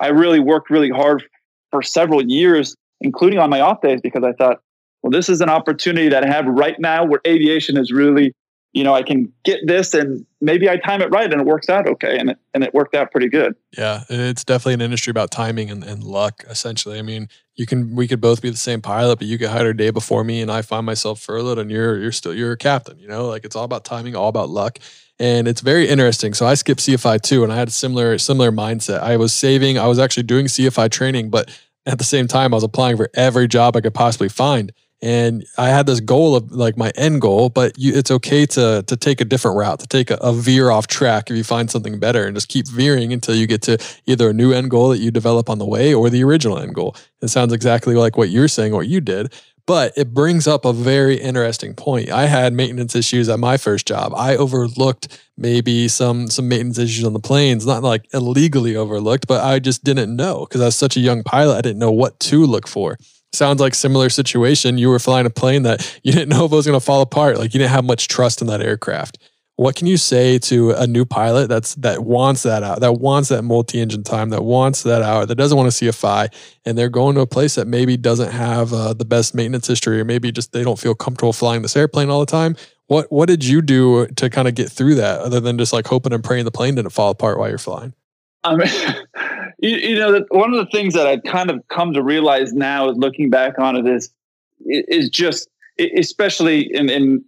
I 0.00 0.08
really 0.08 0.40
worked 0.40 0.70
really 0.70 0.90
hard 0.90 1.24
for 1.70 1.82
several 1.82 2.22
years, 2.22 2.76
including 3.00 3.38
on 3.38 3.50
my 3.50 3.60
off 3.60 3.80
days, 3.80 4.00
because 4.00 4.24
I 4.24 4.32
thought, 4.32 4.60
well, 5.02 5.10
this 5.10 5.28
is 5.28 5.40
an 5.40 5.48
opportunity 5.48 6.08
that 6.08 6.24
I 6.24 6.28
have 6.28 6.46
right 6.46 6.78
now 6.78 7.04
where 7.04 7.20
aviation 7.26 7.76
is 7.76 7.90
really, 7.90 8.34
you 8.72 8.82
know, 8.84 8.94
I 8.94 9.02
can 9.02 9.32
get 9.44 9.60
this 9.66 9.94
and 9.94 10.24
maybe 10.40 10.68
I 10.68 10.76
time 10.76 11.02
it 11.02 11.10
right 11.10 11.30
and 11.30 11.40
it 11.40 11.46
works 11.46 11.68
out 11.68 11.86
okay. 11.86 12.18
And 12.18 12.30
it, 12.30 12.38
and 12.54 12.64
it 12.64 12.72
worked 12.72 12.94
out 12.94 13.10
pretty 13.10 13.28
good. 13.28 13.54
Yeah. 13.76 14.04
It's 14.08 14.44
definitely 14.44 14.74
an 14.74 14.80
industry 14.80 15.10
about 15.10 15.30
timing 15.30 15.70
and, 15.70 15.84
and 15.84 16.02
luck, 16.02 16.44
essentially. 16.48 16.98
I 16.98 17.02
mean, 17.02 17.28
you 17.54 17.66
can, 17.66 17.94
we 17.94 18.08
could 18.08 18.20
both 18.20 18.40
be 18.40 18.48
the 18.48 18.56
same 18.56 18.80
pilot, 18.80 19.18
but 19.18 19.28
you 19.28 19.36
get 19.36 19.50
hired 19.50 19.66
a 19.66 19.74
day 19.74 19.90
before 19.90 20.24
me 20.24 20.40
and 20.40 20.50
I 20.50 20.62
find 20.62 20.86
myself 20.86 21.20
furloughed 21.20 21.58
and 21.58 21.70
you're, 21.70 21.98
you're 21.98 22.12
still, 22.12 22.34
you're 22.34 22.52
a 22.52 22.56
captain, 22.56 22.98
you 22.98 23.08
know, 23.08 23.28
like 23.28 23.44
it's 23.44 23.54
all 23.54 23.64
about 23.64 23.84
timing, 23.84 24.16
all 24.16 24.28
about 24.28 24.48
luck. 24.48 24.78
And 25.18 25.46
it's 25.46 25.60
very 25.60 25.86
interesting. 25.88 26.32
So 26.32 26.46
I 26.46 26.54
skipped 26.54 26.80
CFI 26.80 27.20
too, 27.20 27.44
and 27.44 27.52
I 27.52 27.56
had 27.56 27.68
a 27.68 27.70
similar, 27.70 28.16
similar 28.18 28.50
mindset. 28.50 29.00
I 29.00 29.18
was 29.18 29.32
saving, 29.32 29.78
I 29.78 29.86
was 29.86 29.98
actually 29.98 30.24
doing 30.24 30.46
CFI 30.46 30.90
training, 30.90 31.30
but 31.30 31.50
At 31.84 31.98
the 31.98 32.04
same 32.04 32.28
time, 32.28 32.54
I 32.54 32.56
was 32.56 32.64
applying 32.64 32.96
for 32.96 33.10
every 33.14 33.48
job 33.48 33.76
I 33.76 33.80
could 33.80 33.94
possibly 33.94 34.28
find. 34.28 34.72
And 35.02 35.44
I 35.58 35.68
had 35.68 35.86
this 35.86 35.98
goal 35.98 36.36
of 36.36 36.52
like 36.52 36.76
my 36.76 36.92
end 36.94 37.20
goal, 37.20 37.48
but 37.48 37.76
you, 37.76 37.92
it's 37.92 38.12
okay 38.12 38.46
to 38.46 38.84
to 38.86 38.96
take 38.96 39.20
a 39.20 39.24
different 39.24 39.56
route, 39.56 39.80
to 39.80 39.88
take 39.88 40.12
a, 40.12 40.14
a 40.20 40.32
veer 40.32 40.70
off 40.70 40.86
track 40.86 41.28
if 41.28 41.36
you 41.36 41.42
find 41.42 41.68
something 41.68 41.98
better, 41.98 42.24
and 42.24 42.36
just 42.36 42.48
keep 42.48 42.68
veering 42.68 43.12
until 43.12 43.34
you 43.34 43.48
get 43.48 43.62
to 43.62 43.78
either 44.06 44.30
a 44.30 44.32
new 44.32 44.52
end 44.52 44.70
goal 44.70 44.90
that 44.90 44.98
you 44.98 45.10
develop 45.10 45.50
on 45.50 45.58
the 45.58 45.66
way 45.66 45.92
or 45.92 46.08
the 46.08 46.22
original 46.22 46.56
end 46.56 46.74
goal. 46.76 46.94
It 47.20 47.28
sounds 47.28 47.52
exactly 47.52 47.96
like 47.96 48.16
what 48.16 48.30
you're 48.30 48.46
saying, 48.46 48.72
what 48.72 48.86
you 48.86 49.00
did. 49.00 49.32
But 49.66 49.92
it 49.96 50.12
brings 50.12 50.48
up 50.48 50.64
a 50.64 50.72
very 50.72 51.16
interesting 51.16 51.74
point. 51.74 52.10
I 52.10 52.26
had 52.26 52.52
maintenance 52.52 52.96
issues 52.96 53.28
at 53.28 53.38
my 53.38 53.56
first 53.56 53.86
job. 53.86 54.12
I 54.16 54.36
overlooked 54.36 55.20
maybe 55.36 55.88
some 55.88 56.28
some 56.28 56.48
maintenance 56.48 56.78
issues 56.78 57.04
on 57.04 57.12
the 57.12 57.20
planes, 57.20 57.66
not 57.66 57.82
like 57.82 58.06
illegally 58.12 58.76
overlooked, 58.76 59.26
but 59.26 59.44
I 59.44 59.58
just 59.58 59.82
didn't 59.82 60.14
know 60.14 60.46
because 60.46 60.60
I 60.60 60.66
was 60.66 60.76
such 60.76 60.96
a 60.96 61.00
young 61.00 61.22
pilot. 61.24 61.58
I 61.58 61.60
didn't 61.60 61.78
know 61.78 61.92
what 61.92 62.20
to 62.20 62.44
look 62.44 62.68
for. 62.68 62.98
Sounds 63.32 63.60
like 63.60 63.74
similar 63.74 64.10
situation. 64.10 64.76
You 64.76 64.90
were 64.90 64.98
flying 64.98 65.26
a 65.26 65.30
plane 65.30 65.62
that 65.62 66.00
you 66.02 66.12
didn't 66.12 66.28
know 66.28 66.44
if 66.44 66.52
it 66.52 66.54
was 66.54 66.66
going 66.66 66.78
to 66.78 66.84
fall 66.84 67.02
apart. 67.02 67.38
Like 67.38 67.54
you 67.54 67.58
didn't 67.58 67.72
have 67.72 67.84
much 67.84 68.08
trust 68.08 68.40
in 68.40 68.46
that 68.48 68.60
aircraft. 68.60 69.18
What 69.56 69.76
can 69.76 69.86
you 69.86 69.98
say 69.98 70.38
to 70.38 70.70
a 70.72 70.86
new 70.86 71.04
pilot 71.04 71.48
that's 71.48 71.74
that 71.76 72.04
wants 72.04 72.42
that 72.42 72.62
out, 72.62 72.80
that 72.80 72.94
wants 72.94 73.28
that 73.28 73.42
multi-engine 73.42 74.02
time, 74.02 74.30
that 74.30 74.42
wants 74.42 74.82
that 74.82 75.02
hour, 75.02 75.26
that 75.26 75.34
doesn't 75.34 75.56
want 75.56 75.70
to 75.70 75.84
CFI, 75.84 76.32
and 76.64 76.76
they're 76.76 76.88
going 76.88 77.14
to 77.16 77.20
a 77.20 77.26
place 77.26 77.54
that 77.56 77.66
maybe 77.66 77.98
doesn't 77.98 78.32
have 78.32 78.72
uh, 78.72 78.94
the 78.94 79.04
best 79.04 79.34
maintenance 79.34 79.66
history, 79.66 80.00
or 80.00 80.04
maybe 80.04 80.32
just 80.32 80.52
they 80.52 80.64
don't 80.64 80.78
feel 80.78 80.94
comfortable 80.94 81.34
flying 81.34 81.60
this 81.60 81.76
airplane 81.76 82.08
all 82.08 82.20
the 82.20 82.26
time? 82.26 82.56
What 82.86 83.12
what 83.12 83.28
did 83.28 83.44
you 83.44 83.60
do 83.60 84.06
to 84.06 84.30
kind 84.30 84.48
of 84.48 84.54
get 84.54 84.70
through 84.70 84.96
that, 84.96 85.20
other 85.20 85.38
than 85.38 85.58
just 85.58 85.72
like 85.72 85.86
hoping 85.86 86.14
and 86.14 86.24
praying 86.24 86.46
the 86.46 86.50
plane 86.50 86.74
didn't 86.74 86.90
fall 86.90 87.10
apart 87.10 87.38
while 87.38 87.50
you're 87.50 87.58
flying? 87.58 87.92
Mean, 88.50 88.68
you, 89.62 89.76
you 89.76 89.98
know, 89.98 90.24
one 90.30 90.52
of 90.52 90.58
the 90.58 90.70
things 90.70 90.92
that 90.94 91.06
I've 91.06 91.22
kind 91.22 91.48
of 91.48 91.62
come 91.68 91.92
to 91.94 92.02
realize 92.02 92.52
now 92.52 92.90
is 92.90 92.96
looking 92.98 93.30
back 93.30 93.58
on 93.58 93.76
it 93.76 93.86
is 93.86 94.10
is 94.66 95.08
just 95.08 95.48
especially 95.78 96.68
in, 96.74 96.90
in 96.90 97.24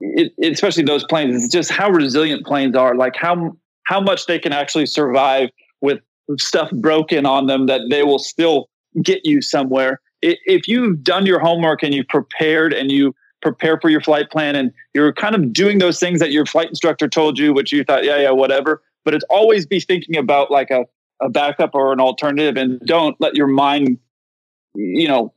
it, 0.00 0.32
especially 0.52 0.84
those 0.84 1.04
planes, 1.04 1.42
it's 1.42 1.52
just 1.52 1.70
how 1.70 1.90
resilient 1.90 2.44
planes 2.46 2.76
are. 2.76 2.94
Like 2.94 3.16
how 3.16 3.56
how 3.84 4.00
much 4.00 4.26
they 4.26 4.38
can 4.38 4.52
actually 4.52 4.86
survive 4.86 5.48
with 5.80 6.00
stuff 6.38 6.70
broken 6.70 7.26
on 7.26 7.46
them 7.46 7.66
that 7.66 7.80
they 7.90 8.02
will 8.02 8.18
still 8.18 8.68
get 9.02 9.24
you 9.24 9.40
somewhere. 9.40 10.00
If 10.20 10.68
you've 10.68 11.02
done 11.02 11.26
your 11.26 11.40
homework 11.40 11.82
and 11.82 11.92
you've 11.94 12.08
prepared 12.08 12.72
and 12.72 12.92
you 12.92 13.14
prepare 13.40 13.80
for 13.80 13.88
your 13.88 14.00
flight 14.00 14.30
plan 14.30 14.54
and 14.54 14.70
you're 14.94 15.12
kind 15.12 15.34
of 15.34 15.52
doing 15.52 15.78
those 15.78 15.98
things 15.98 16.20
that 16.20 16.30
your 16.30 16.46
flight 16.46 16.68
instructor 16.68 17.08
told 17.08 17.38
you, 17.38 17.52
which 17.52 17.72
you 17.72 17.82
thought, 17.82 18.04
yeah, 18.04 18.18
yeah, 18.18 18.30
whatever. 18.30 18.82
But 19.04 19.14
it's 19.14 19.24
always 19.28 19.66
be 19.66 19.80
thinking 19.80 20.16
about 20.16 20.50
like 20.50 20.70
a, 20.70 20.84
a 21.22 21.28
backup 21.28 21.74
or 21.74 21.92
an 21.92 22.00
alternative 22.00 22.56
and 22.56 22.80
don't 22.80 23.16
let 23.20 23.34
your 23.34 23.46
mind, 23.46 23.98
you 24.74 25.08
know, 25.08 25.32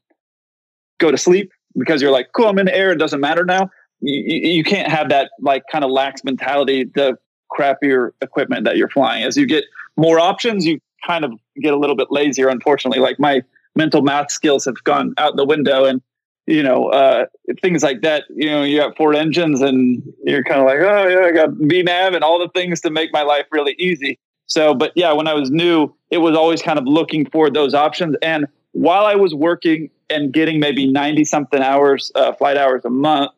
go 0.97 1.11
to 1.11 1.17
sleep 1.17 1.51
because 1.77 2.01
you're 2.01 2.11
like, 2.11 2.29
cool, 2.33 2.47
I'm 2.47 2.59
in 2.59 2.65
the 2.65 2.75
air. 2.75 2.91
It 2.91 2.97
doesn't 2.97 3.19
matter 3.19 3.45
now. 3.45 3.69
You, 4.01 4.49
you 4.49 4.63
can't 4.63 4.91
have 4.91 5.09
that 5.09 5.31
like 5.39 5.63
kind 5.71 5.83
of 5.83 5.91
lax 5.91 6.23
mentality 6.23 6.83
the 6.83 7.17
crappier 7.55 8.11
equipment 8.21 8.65
that 8.65 8.77
you're 8.77 8.89
flying. 8.89 9.23
As 9.23 9.37
you 9.37 9.45
get 9.45 9.65
more 9.97 10.19
options 10.19 10.65
you 10.65 10.79
kind 11.05 11.23
of 11.23 11.31
get 11.61 11.73
a 11.73 11.77
little 11.77 11.95
bit 11.95 12.07
lazier 12.09 12.49
unfortunately. 12.49 12.99
Like 12.99 13.19
my 13.19 13.41
mental 13.75 14.01
math 14.01 14.31
skills 14.31 14.65
have 14.65 14.83
gone 14.83 15.13
out 15.17 15.35
the 15.35 15.45
window 15.45 15.85
and 15.85 16.01
you 16.47 16.61
know 16.61 16.89
uh, 16.89 17.25
things 17.61 17.83
like 17.83 18.01
that 18.01 18.23
you 18.29 18.49
know 18.49 18.63
you 18.63 18.77
got 18.77 18.95
four 18.95 19.13
engines 19.13 19.61
and 19.61 20.01
you're 20.23 20.43
kind 20.43 20.61
of 20.61 20.67
like 20.67 20.79
oh 20.79 21.07
yeah 21.07 21.27
i 21.27 21.31
got 21.31 21.49
vnav 21.49 22.13
and 22.13 22.23
all 22.23 22.39
the 22.39 22.49
things 22.49 22.81
to 22.81 22.91
make 22.91 23.11
my 23.11 23.23
life 23.23 23.45
really 23.51 23.75
easy 23.79 24.19
so 24.47 24.73
but 24.73 24.91
yeah 24.95 25.11
when 25.11 25.27
i 25.27 25.33
was 25.33 25.49
new 25.51 25.93
it 26.11 26.19
was 26.19 26.35
always 26.35 26.61
kind 26.61 26.79
of 26.79 26.85
looking 26.85 27.25
for 27.29 27.49
those 27.49 27.73
options 27.73 28.15
and 28.21 28.45
while 28.71 29.05
i 29.05 29.15
was 29.15 29.33
working 29.33 29.89
and 30.09 30.33
getting 30.33 30.59
maybe 30.59 30.85
90 30.91 31.25
something 31.25 31.61
hours 31.61 32.11
uh, 32.15 32.31
flight 32.33 32.57
hours 32.57 32.83
a 32.85 32.89
month 32.89 33.31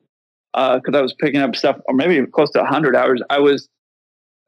because 0.58 0.96
uh, 0.96 0.98
I 0.98 1.02
was 1.02 1.14
picking 1.14 1.42
up 1.42 1.56
stuff, 1.56 1.78
or 1.86 1.94
maybe 1.94 2.26
close 2.28 2.50
to 2.52 2.60
100 2.60 2.96
hours. 2.96 3.22
I 3.30 3.40
was 3.40 3.70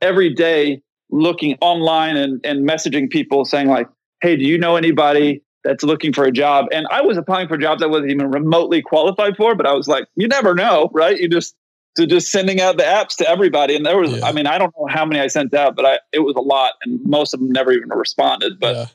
every 0.02 0.34
day 0.34 0.82
looking 1.12 1.56
online 1.62 2.18
and, 2.18 2.44
and 2.44 2.68
messaging 2.68 3.10
people 3.10 3.46
saying, 3.46 3.68
like, 3.68 3.88
hey, 4.22 4.36
do 4.36 4.44
you 4.44 4.58
know 4.58 4.76
anybody 4.76 5.44
that's 5.64 5.84
looking 5.84 6.12
for 6.12 6.24
a 6.24 6.32
job? 6.32 6.66
And 6.72 6.88
I 6.90 7.02
was 7.02 7.18
applying 7.18 7.48
for 7.48 7.58
jobs 7.58 7.84
I 7.84 7.88
wasn't 7.88 8.12
even 8.12 8.32
remotely 8.32 8.82
qualified 8.82 9.36
for, 9.38 9.54
but 9.54 9.68
I 9.68 9.74
was 9.74 9.88
like, 9.88 10.06
you 10.16 10.28
never 10.28 10.56
know, 10.56 10.90
right? 10.94 11.18
You 11.18 11.30
just, 11.30 11.56
to 11.96 12.06
just 12.06 12.32
sending 12.32 12.62
out 12.62 12.78
the 12.78 12.84
apps 12.84 13.16
to 13.18 13.30
everybody. 13.30 13.76
And 13.76 13.86
there 13.86 13.98
was, 13.98 14.12
yeah. 14.12 14.26
I 14.26 14.32
mean, 14.32 14.48
I 14.48 14.58
don't 14.58 14.74
know 14.78 14.88
how 14.88 15.06
many 15.06 15.20
I 15.20 15.28
sent 15.28 15.54
out, 15.54 15.76
but 15.76 15.86
I, 15.86 16.00
it 16.14 16.20
was 16.20 16.36
a 16.36 16.42
lot. 16.42 16.74
And 16.84 17.04
most 17.06 17.34
of 17.34 17.40
them 17.40 17.52
never 17.52 17.72
even 17.72 17.90
responded. 17.90 18.60
But 18.60 18.76
yeah 18.76 18.86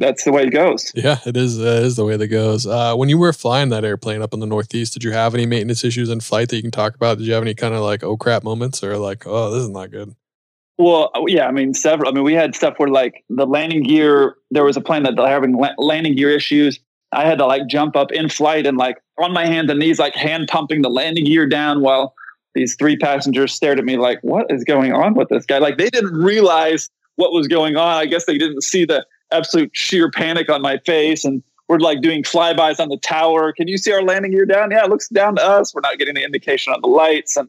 that's 0.00 0.24
the 0.24 0.32
way 0.32 0.44
it 0.44 0.50
goes. 0.50 0.90
Yeah, 0.94 1.18
it 1.26 1.36
is. 1.36 1.60
Uh, 1.60 1.62
it 1.62 1.84
is 1.84 1.96
the 1.96 2.04
way 2.04 2.16
that 2.16 2.28
goes. 2.28 2.66
Uh, 2.66 2.96
when 2.96 3.08
you 3.08 3.18
were 3.18 3.32
flying 3.32 3.68
that 3.68 3.84
airplane 3.84 4.22
up 4.22 4.32
in 4.32 4.40
the 4.40 4.46
Northeast, 4.46 4.94
did 4.94 5.04
you 5.04 5.12
have 5.12 5.34
any 5.34 5.46
maintenance 5.46 5.84
issues 5.84 6.08
in 6.08 6.20
flight 6.20 6.48
that 6.48 6.56
you 6.56 6.62
can 6.62 6.70
talk 6.70 6.94
about? 6.94 7.18
Did 7.18 7.26
you 7.26 7.34
have 7.34 7.42
any 7.42 7.54
kind 7.54 7.74
of 7.74 7.82
like 7.82 8.02
oh 8.02 8.16
crap 8.16 8.42
moments 8.42 8.82
or 8.82 8.96
like 8.96 9.26
oh 9.26 9.50
this 9.52 9.62
is 9.62 9.68
not 9.68 9.90
good? 9.90 10.16
Well, 10.78 11.10
uh, 11.14 11.22
yeah, 11.26 11.46
I 11.46 11.52
mean 11.52 11.74
several. 11.74 12.08
I 12.08 12.12
mean 12.12 12.24
we 12.24 12.32
had 12.32 12.54
stuff 12.54 12.74
where 12.78 12.88
like 12.88 13.24
the 13.28 13.46
landing 13.46 13.82
gear. 13.82 14.36
There 14.50 14.64
was 14.64 14.76
a 14.76 14.80
plane 14.80 15.02
that 15.04 15.18
having 15.18 15.62
landing 15.78 16.16
gear 16.16 16.30
issues. 16.30 16.80
I 17.12 17.26
had 17.26 17.38
to 17.38 17.46
like 17.46 17.66
jump 17.68 17.94
up 17.94 18.10
in 18.10 18.28
flight 18.28 18.66
and 18.66 18.78
like 18.78 18.96
on 19.22 19.32
my 19.32 19.46
hands 19.46 19.70
and 19.70 19.78
knees, 19.78 19.98
like 19.98 20.14
hand 20.14 20.48
pumping 20.48 20.82
the 20.82 20.90
landing 20.90 21.24
gear 21.24 21.46
down 21.46 21.80
while 21.80 22.14
these 22.54 22.74
three 22.76 22.96
passengers 22.96 23.52
stared 23.52 23.78
at 23.78 23.84
me 23.84 23.96
like, 23.96 24.18
"What 24.22 24.46
is 24.50 24.64
going 24.64 24.92
on 24.92 25.14
with 25.14 25.28
this 25.28 25.46
guy?" 25.46 25.58
Like 25.58 25.78
they 25.78 25.90
didn't 25.90 26.14
realize 26.14 26.90
what 27.16 27.32
was 27.32 27.46
going 27.46 27.76
on. 27.76 27.96
I 27.96 28.06
guess 28.06 28.24
they 28.26 28.38
didn't 28.38 28.62
see 28.62 28.84
the 28.84 29.06
absolute 29.32 29.70
sheer 29.72 30.10
panic 30.10 30.50
on 30.50 30.62
my 30.62 30.78
face 30.78 31.24
and 31.24 31.42
we're 31.70 31.78
like 31.78 32.00
doing 32.00 32.24
flybys 32.24 32.80
on 32.80 32.88
the 32.88 32.96
tower. 32.96 33.52
Can 33.52 33.68
you 33.68 33.78
see 33.78 33.92
our 33.92 34.02
landing 34.02 34.32
gear 34.32 34.44
down? 34.44 34.72
Yeah, 34.72 34.84
it 34.84 34.90
looks 34.90 35.08
down 35.08 35.36
to 35.36 35.42
us. 35.42 35.72
We're 35.72 35.82
not 35.82 35.98
getting 35.98 36.14
the 36.14 36.24
indication 36.24 36.72
on 36.72 36.80
the 36.80 36.88
lights. 36.88 37.36
And 37.36 37.48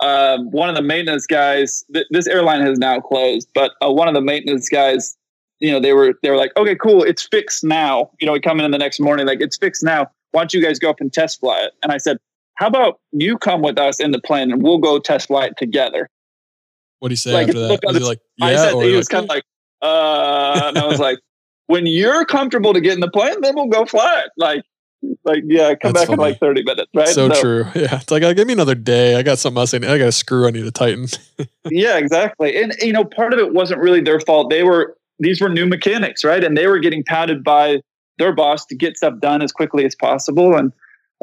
um, 0.00 0.50
one 0.50 0.70
of 0.70 0.74
the 0.74 0.80
maintenance 0.80 1.26
guys, 1.26 1.84
th- 1.92 2.06
this 2.08 2.26
airline 2.26 2.62
has 2.62 2.78
now 2.78 3.00
closed, 3.00 3.50
but 3.54 3.72
uh, 3.82 3.92
one 3.92 4.08
of 4.08 4.14
the 4.14 4.22
maintenance 4.22 4.70
guys, 4.70 5.14
you 5.58 5.70
know, 5.70 5.78
they 5.78 5.92
were 5.92 6.14
they 6.22 6.30
were 6.30 6.38
like, 6.38 6.56
okay, 6.56 6.74
cool, 6.74 7.02
it's 7.02 7.24
fixed 7.24 7.62
now. 7.62 8.10
You 8.18 8.26
know, 8.26 8.32
we 8.32 8.40
come 8.40 8.60
in 8.60 8.70
the 8.70 8.78
next 8.78 8.98
morning, 8.98 9.26
like 9.26 9.42
it's 9.42 9.58
fixed 9.58 9.84
now. 9.84 10.10
Why 10.32 10.42
don't 10.42 10.54
you 10.54 10.62
guys 10.62 10.78
go 10.78 10.90
up 10.90 11.00
and 11.00 11.12
test 11.12 11.40
fly 11.40 11.60
it? 11.60 11.72
And 11.82 11.92
I 11.92 11.98
said, 11.98 12.18
how 12.60 12.66
about 12.66 13.00
you 13.12 13.38
come 13.38 13.62
with 13.62 13.78
us 13.78 14.00
in 14.00 14.10
the 14.10 14.20
plane 14.20 14.52
and 14.52 14.62
we'll 14.62 14.78
go 14.78 14.98
test 14.98 15.28
fly 15.28 15.46
it 15.46 15.54
together. 15.56 16.08
What 16.98 17.08
do 17.08 17.12
you 17.14 17.16
say 17.16 17.32
like, 17.32 17.48
after 17.48 17.58
that? 17.58 17.80
Was 17.82 17.96
he 17.96 18.02
like, 18.04 18.20
yeah, 18.36 18.46
I 18.46 18.56
said, 18.56 18.74
he 18.82 18.94
was 18.94 19.08
kind 19.08 19.24
of 19.24 19.30
like, 19.30 19.44
uh, 19.80 20.64
and 20.66 20.78
I 20.78 20.86
was 20.86 21.00
like, 21.00 21.18
when 21.66 21.86
you're 21.86 22.26
comfortable 22.26 22.74
to 22.74 22.80
get 22.80 22.92
in 22.92 23.00
the 23.00 23.10
plane, 23.10 23.40
then 23.40 23.54
we'll 23.54 23.68
go 23.68 23.86
fly 23.86 24.24
it. 24.24 24.30
Like, 24.36 24.62
like 25.24 25.42
yeah, 25.46 25.74
come 25.74 25.94
That's 25.94 26.02
back 26.02 26.08
funny. 26.08 26.22
in 26.22 26.30
like 26.32 26.38
30 26.38 26.64
minutes, 26.64 26.90
right? 26.94 27.08
So, 27.08 27.32
so, 27.32 27.40
true. 27.40 27.64
Yeah. 27.74 28.00
It's 28.00 28.10
like, 28.10 28.22
uh, 28.22 28.34
give 28.34 28.46
me 28.46 28.52
another 28.52 28.74
day. 28.74 29.16
I 29.16 29.22
got 29.22 29.38
something 29.38 29.58
else. 29.58 29.72
I, 29.72 29.78
I 29.78 29.96
got 29.96 30.08
a 30.08 30.12
screw 30.12 30.46
I 30.46 30.50
need 30.50 30.64
to 30.64 30.70
tighten. 30.70 31.06
yeah, 31.70 31.96
exactly. 31.96 32.62
And, 32.62 32.74
you 32.82 32.92
know, 32.92 33.04
part 33.04 33.32
of 33.32 33.38
it 33.38 33.54
wasn't 33.54 33.80
really 33.80 34.02
their 34.02 34.20
fault. 34.20 34.50
They 34.50 34.64
were, 34.64 34.98
these 35.18 35.40
were 35.40 35.48
new 35.48 35.64
mechanics, 35.64 36.24
right? 36.24 36.44
And 36.44 36.58
they 36.58 36.66
were 36.66 36.78
getting 36.78 37.02
pounded 37.04 37.42
by 37.42 37.80
their 38.20 38.32
boss 38.32 38.64
to 38.66 38.76
get 38.76 38.96
stuff 38.96 39.18
done 39.18 39.42
as 39.42 39.50
quickly 39.50 39.84
as 39.84 39.96
possible. 39.96 40.56
And, 40.56 40.72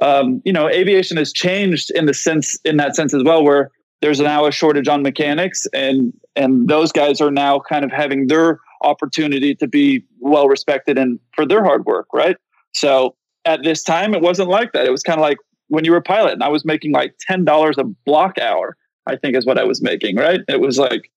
um, 0.02 0.42
you 0.44 0.52
know, 0.52 0.68
aviation 0.68 1.16
has 1.16 1.32
changed 1.32 1.92
in 1.92 2.06
the 2.06 2.14
sense, 2.14 2.60
in 2.66 2.76
that 2.78 2.96
sense 2.96 3.14
as 3.14 3.24
well, 3.24 3.44
where 3.44 3.72
there's 4.02 4.20
now 4.20 4.46
a 4.46 4.52
shortage 4.52 4.88
on 4.88 5.02
mechanics 5.02 5.66
and 5.74 6.14
and 6.36 6.68
those 6.68 6.92
guys 6.92 7.20
are 7.20 7.32
now 7.32 7.60
kind 7.60 7.84
of 7.84 7.92
having 7.92 8.28
their 8.28 8.60
opportunity 8.84 9.56
to 9.56 9.68
be 9.68 10.04
well 10.20 10.48
respected 10.48 10.98
and 10.98 11.20
for 11.34 11.46
their 11.46 11.64
hard 11.64 11.86
work 11.86 12.08
right? 12.14 12.38
So 12.74 13.16
at 13.46 13.64
this 13.64 13.84
time 13.84 14.14
it 14.14 14.22
wasn't 14.22 14.50
like 14.50 14.74
that. 14.74 14.86
It 14.86 14.92
was 14.92 15.04
kind 15.04 15.20
of 15.20 15.24
like 15.24 15.38
when 15.70 15.84
you 15.84 15.92
were 15.92 15.98
a 15.98 16.02
pilot 16.02 16.34
and 16.34 16.44
i 16.44 16.48
was 16.48 16.64
making 16.64 16.92
like 16.92 17.16
$10 17.30 17.78
a 17.78 17.84
block 18.06 18.38
hour 18.38 18.78
i 19.06 19.16
think 19.16 19.36
is 19.36 19.46
what 19.46 19.58
i 19.58 19.64
was 19.64 19.82
making 19.82 20.16
right? 20.16 20.42
It 20.48 20.62
was 20.62 20.78
like 20.78 21.12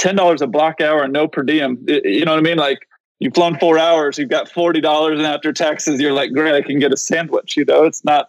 $10 0.00 0.40
a 0.40 0.46
block 0.46 0.80
hour 0.80 1.02
and 1.02 1.12
no 1.12 1.28
per 1.28 1.42
diem. 1.42 1.84
You 1.86 2.24
know 2.24 2.32
what 2.32 2.38
i 2.38 2.42
mean? 2.42 2.58
Like 2.58 2.80
you've 3.20 3.34
flown 3.34 3.58
four 3.58 3.78
hours 3.78 4.18
you've 4.18 4.28
got 4.28 4.48
$40 4.48 5.12
and 5.12 5.22
after 5.22 5.52
taxes 5.52 6.00
you're 6.00 6.12
like 6.12 6.32
great 6.32 6.54
i 6.54 6.62
can 6.62 6.78
get 6.78 6.92
a 6.92 6.96
sandwich 6.96 7.56
you 7.56 7.64
know 7.64 7.84
it's 7.84 8.04
not 8.04 8.28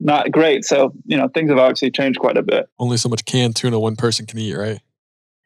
not 0.00 0.30
great. 0.30 0.64
So, 0.64 0.92
you 1.06 1.16
know, 1.16 1.28
things 1.28 1.50
have 1.50 1.58
obviously 1.58 1.90
changed 1.90 2.18
quite 2.18 2.36
a 2.36 2.42
bit. 2.42 2.68
Only 2.78 2.96
so 2.96 3.08
much 3.08 3.24
canned 3.24 3.56
tuna 3.56 3.78
one 3.78 3.96
person 3.96 4.26
can 4.26 4.38
eat, 4.38 4.54
right? 4.54 4.80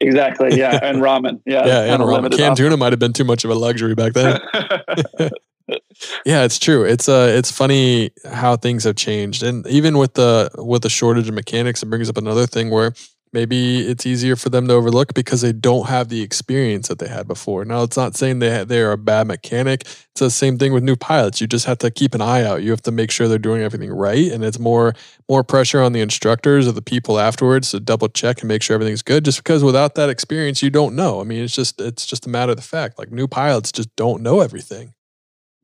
Exactly. 0.00 0.56
Yeah. 0.58 0.78
And 0.82 0.98
ramen. 0.98 1.40
Yeah. 1.46 1.66
yeah. 1.66 1.94
And 1.94 2.02
ramen. 2.02 2.36
Canned 2.36 2.56
tuna 2.56 2.76
might 2.76 2.92
have 2.92 2.98
been 2.98 3.12
too 3.12 3.24
much 3.24 3.44
of 3.44 3.50
a 3.50 3.54
luxury 3.54 3.94
back 3.94 4.12
then. 4.12 4.40
yeah, 6.24 6.44
it's 6.44 6.58
true. 6.58 6.84
It's 6.84 7.08
uh 7.08 7.28
it's 7.30 7.50
funny 7.50 8.10
how 8.24 8.56
things 8.56 8.84
have 8.84 8.96
changed. 8.96 9.42
And 9.42 9.66
even 9.66 9.98
with 9.98 10.14
the 10.14 10.50
with 10.56 10.82
the 10.82 10.90
shortage 10.90 11.28
of 11.28 11.34
mechanics, 11.34 11.82
it 11.82 11.86
brings 11.86 12.08
up 12.08 12.16
another 12.16 12.46
thing 12.46 12.70
where 12.70 12.92
maybe 13.32 13.80
it's 13.80 14.06
easier 14.06 14.36
for 14.36 14.48
them 14.48 14.68
to 14.68 14.74
overlook 14.74 15.14
because 15.14 15.40
they 15.40 15.52
don't 15.52 15.88
have 15.88 16.08
the 16.08 16.22
experience 16.22 16.88
that 16.88 16.98
they 16.98 17.08
had 17.08 17.26
before. 17.26 17.64
Now, 17.64 17.82
it's 17.82 17.96
not 17.96 18.16
saying 18.16 18.38
they 18.38 18.64
they 18.64 18.80
are 18.80 18.92
a 18.92 18.98
bad 18.98 19.26
mechanic. 19.26 19.82
It's 19.82 20.20
the 20.20 20.30
same 20.30 20.58
thing 20.58 20.72
with 20.72 20.82
new 20.82 20.96
pilots. 20.96 21.40
You 21.40 21.46
just 21.46 21.66
have 21.66 21.78
to 21.78 21.90
keep 21.90 22.14
an 22.14 22.20
eye 22.20 22.44
out. 22.44 22.62
You 22.62 22.70
have 22.70 22.82
to 22.82 22.90
make 22.90 23.10
sure 23.10 23.28
they're 23.28 23.38
doing 23.38 23.62
everything 23.62 23.90
right, 23.90 24.30
and 24.30 24.44
it's 24.44 24.58
more 24.58 24.94
more 25.28 25.44
pressure 25.44 25.82
on 25.82 25.92
the 25.92 26.00
instructors 26.00 26.66
or 26.66 26.72
the 26.72 26.82
people 26.82 27.18
afterwards 27.18 27.70
to 27.70 27.80
double 27.80 28.08
check 28.08 28.40
and 28.40 28.48
make 28.48 28.62
sure 28.62 28.74
everything's 28.74 29.02
good. 29.02 29.24
Just 29.24 29.38
because 29.38 29.62
without 29.62 29.94
that 29.96 30.10
experience, 30.10 30.62
you 30.62 30.70
don't 30.70 30.96
know. 30.96 31.20
I 31.20 31.24
mean, 31.24 31.44
it's 31.44 31.54
just 31.54 31.80
it's 31.80 32.06
just 32.06 32.26
a 32.26 32.28
matter 32.28 32.50
of 32.50 32.56
the 32.56 32.62
fact. 32.62 32.98
Like 32.98 33.10
new 33.10 33.28
pilots 33.28 33.72
just 33.72 33.94
don't 33.96 34.22
know 34.22 34.40
everything. 34.40 34.94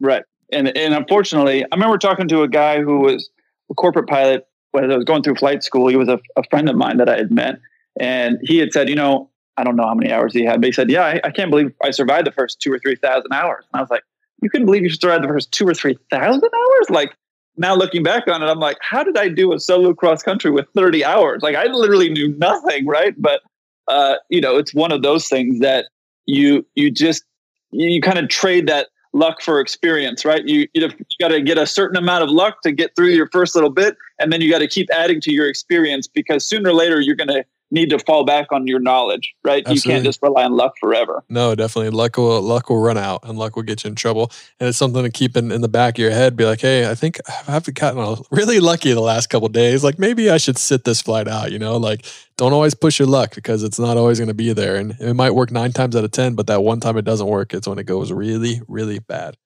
Right, 0.01 0.25
and 0.53 0.77
and 0.77 0.95
unfortunately, 0.95 1.65
I 1.65 1.75
remember 1.75 1.99
talking 1.99 2.29
to 2.29 2.43
a 2.43 2.49
guy 2.49 2.83
who 2.83 3.01
was 3.01 3.31
a 3.71 3.75
corporate 3.75 4.09
pilot 4.09 4.47
when 4.75 4.91
I 4.91 4.97
was 4.97 5.05
going 5.05 5.23
through 5.23 5.37
flight 5.37 5.63
school, 5.63 5.87
he 5.89 5.97
was 5.97 6.09
a, 6.09 6.19
a, 6.37 6.43
friend 6.51 6.69
of 6.69 6.75
mine 6.75 6.97
that 6.97 7.09
I 7.09 7.17
had 7.17 7.31
met, 7.31 7.61
and 7.99 8.39
he 8.43 8.59
had 8.59 8.73
said, 8.73 8.89
you 8.89 8.97
know, 8.97 9.31
I 9.57 9.63
don't 9.63 9.77
know 9.77 9.87
how 9.87 9.95
many 9.95 10.13
hours 10.13 10.33
he 10.35 10.45
had, 10.45 10.61
but 10.61 10.67
he 10.67 10.73
said, 10.73 10.91
yeah, 10.91 11.05
I, 11.05 11.21
I 11.23 11.31
can't 11.31 11.51
believe 11.51 11.73
I 11.81 11.93
survived 11.93 12.27
the 12.27 12.33
first 12.33 12.61
two 12.61 12.73
or 12.73 12.79
three 12.81 12.97
thousand 12.97 13.33
hours. 13.33 13.65
And 13.73 13.79
I 13.79 13.83
was 13.83 13.91
like, 13.91 14.03
you 14.43 14.51
couldn't 14.51 14.67
believe 14.67 14.83
you 14.83 14.91
survived 14.91 15.23
the 15.23 15.29
first 15.29 15.53
two 15.53 15.67
or 15.67 15.75
three 15.75 15.97
thousand 16.11 16.43
hours? 16.53 16.91
Like 16.91 17.15
now 17.57 17.77
looking 17.77 18.03
back 18.03 18.27
on 18.27 18.43
it, 18.43 18.47
I'm 18.47 18.59
like, 18.59 18.79
how 18.81 19.05
did 19.05 19.17
I 19.17 19.29
do 19.29 19.53
a 19.53 19.61
solo 19.61 19.95
cross 19.95 20.25
country 20.25 20.51
with 20.51 20.67
30 20.75 21.05
hours? 21.05 21.43
Like 21.43 21.55
I 21.55 21.67
literally 21.67 22.11
knew 22.11 22.37
nothing, 22.37 22.87
right? 22.87 23.15
But 23.17 23.43
uh, 23.87 24.17
you 24.29 24.41
know, 24.41 24.57
it's 24.57 24.75
one 24.75 24.91
of 24.91 25.03
those 25.03 25.29
things 25.29 25.61
that 25.61 25.87
you 26.27 26.67
you 26.75 26.91
just 26.91 27.23
you 27.71 28.01
kind 28.01 28.19
of 28.19 28.29
trade 28.29 28.67
that 28.67 28.89
luck 29.15 29.41
for 29.41 29.61
experience, 29.61 30.25
right? 30.25 30.47
You 30.47 30.69
you, 30.75 30.83
you 30.83 31.17
got 31.19 31.29
to 31.29 31.41
get 31.41 31.57
a 31.57 31.67
certain 31.67 31.97
amount 31.97 32.25
of 32.25 32.31
luck 32.31 32.61
to 32.63 32.73
get 32.73 32.95
through 32.95 33.11
your 33.11 33.29
first 33.31 33.55
little 33.55 33.71
bit, 33.71 33.97
and 34.19 34.33
then 34.33 34.43
you 34.43 34.51
got 34.51 34.59
to 34.59 34.69
keep 34.69 34.89
adding 34.93 35.21
to 35.23 35.33
your 35.33 35.49
experience 35.49 36.07
because 36.07 36.45
sooner 36.45 36.71
or 36.71 36.75
later 36.75 37.01
you're 37.01 37.17
going 37.17 37.29
to 37.29 37.45
need 37.75 37.91
to 37.91 37.99
fall 37.99 38.25
back 38.25 38.53
on 38.53 38.67
your 38.67 38.79
knowledge, 38.79 39.35
right? 39.45 39.63
Absolutely. 39.67 39.91
You 39.91 39.97
can't 39.97 40.05
just 40.05 40.23
rely 40.23 40.45
on 40.45 40.53
luck 40.57 40.75
forever. 40.81 41.25
No, 41.29 41.55
definitely. 41.55 41.91
Luck 41.91 42.17
will 42.17 42.41
luck 42.41 42.71
will 42.71 42.81
run 42.81 42.97
out 42.97 43.21
and 43.25 43.37
luck 43.37 43.57
will 43.57 43.65
get 43.65 43.85
you 43.85 43.89
in 43.89 43.97
trouble. 43.97 44.31
And 44.59 44.69
it's 44.69 44.79
something 44.79 45.03
to 45.03 45.11
keep 45.11 45.37
in, 45.37 45.51
in 45.51 45.61
the 45.61 45.69
back 45.69 45.95
of 45.95 45.99
your 45.99 46.13
head. 46.13 46.37
Be 46.37 46.47
like, 46.47 46.61
hey, 46.61 46.89
I 46.89 46.95
think 46.95 47.19
I've 47.47 47.73
gotten 47.75 48.25
really 48.31 48.61
lucky 48.61 48.93
the 48.93 49.01
last 49.01 49.27
couple 49.27 49.49
days. 49.49 49.85
Like 49.85 49.99
maybe 49.99 50.31
I 50.31 50.39
should 50.39 50.57
sit 50.57 50.85
this 50.85 51.03
flight 51.03 51.29
out, 51.29 51.53
you 51.53 51.59
know? 51.59 51.77
Like 51.77 52.07
don't 52.37 52.53
always 52.53 52.75
push 52.75 52.99
your 52.99 53.09
luck 53.09 53.35
because 53.35 53.63
it's 53.63 53.79
not 53.79 53.97
always 53.97 54.19
going 54.19 54.29
to 54.29 54.35
be 54.35 54.53
there. 54.53 54.77
And 54.77 54.97
it 55.01 55.15
might 55.15 55.33
work 55.33 55.51
nine 55.51 55.73
times 55.73 55.97
out 55.97 56.05
of 56.05 56.13
ten, 56.13 56.35
but 56.35 56.47
that 56.47 56.63
one 56.63 56.81
time 56.81 56.97
it 56.97 57.05
doesn't 57.05 57.27
work, 57.27 57.53
it's 57.53 57.67
when 57.67 57.79
it 57.79 57.85
goes 57.85 58.13
really, 58.13 58.63
really 58.69 59.01
bad. 59.01 59.37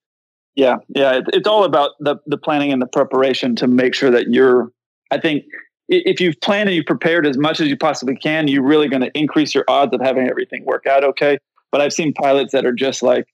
Yeah, 0.55 0.79
yeah. 0.89 1.21
It's 1.33 1.47
all 1.47 1.65
about 1.65 1.91
the 2.01 2.17
the 2.27 2.37
planning 2.37 2.73
and 2.73 2.83
the 2.83 2.87
preparation 2.87 3.55
to 3.57 3.69
make 3.69 3.95
sure 3.95 4.11
that 4.11 4.29
you're 4.29 4.73
I 5.11 5.19
think 5.19 5.45
if 5.89 6.21
you've 6.21 6.41
planned 6.41 6.69
and 6.69 6.77
you've 6.77 6.87
prepared 6.87 7.27
as 7.27 7.39
much 7.39 7.61
as 7.61 7.69
you 7.69 7.77
possibly 7.77 8.17
can, 8.17 8.49
you're 8.49 8.63
really 8.63 8.89
going 8.89 9.03
to 9.03 9.11
increase 9.19 9.55
your 9.55 9.65
odds 9.69 9.95
of 9.95 10.01
having 10.01 10.29
everything 10.29 10.65
work 10.65 10.87
out 10.87 11.03
okay. 11.03 11.39
But 11.71 11.81
I've 11.81 11.93
seen 11.93 12.13
pilots 12.13 12.53
that 12.53 12.65
are 12.65 12.73
just 12.73 13.03
like, 13.03 13.27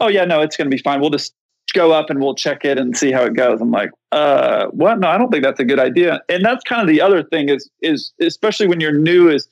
oh, 0.00 0.08
yeah, 0.08 0.24
no, 0.24 0.40
it's 0.40 0.56
going 0.56 0.70
to 0.70 0.74
be 0.74 0.82
fine. 0.82 1.00
We'll 1.00 1.10
just 1.10 1.34
go 1.72 1.92
up 1.92 2.10
and 2.10 2.20
we'll 2.20 2.34
check 2.34 2.64
it 2.64 2.78
and 2.78 2.96
see 2.96 3.12
how 3.12 3.22
it 3.22 3.34
goes. 3.34 3.60
I'm 3.60 3.70
like, 3.70 3.90
uh, 4.12 4.66
what? 4.66 4.98
No, 4.98 5.08
I 5.08 5.18
don't 5.18 5.30
think 5.30 5.44
that's 5.44 5.60
a 5.60 5.64
good 5.64 5.78
idea. 5.78 6.20
And 6.28 6.44
that's 6.44 6.64
kind 6.64 6.82
of 6.82 6.88
the 6.88 7.00
other 7.00 7.22
thing 7.22 7.48
is, 7.48 7.70
is 7.80 8.12
especially 8.20 8.66
when 8.66 8.80
you're 8.80 8.96
new, 8.96 9.28
is 9.28 9.48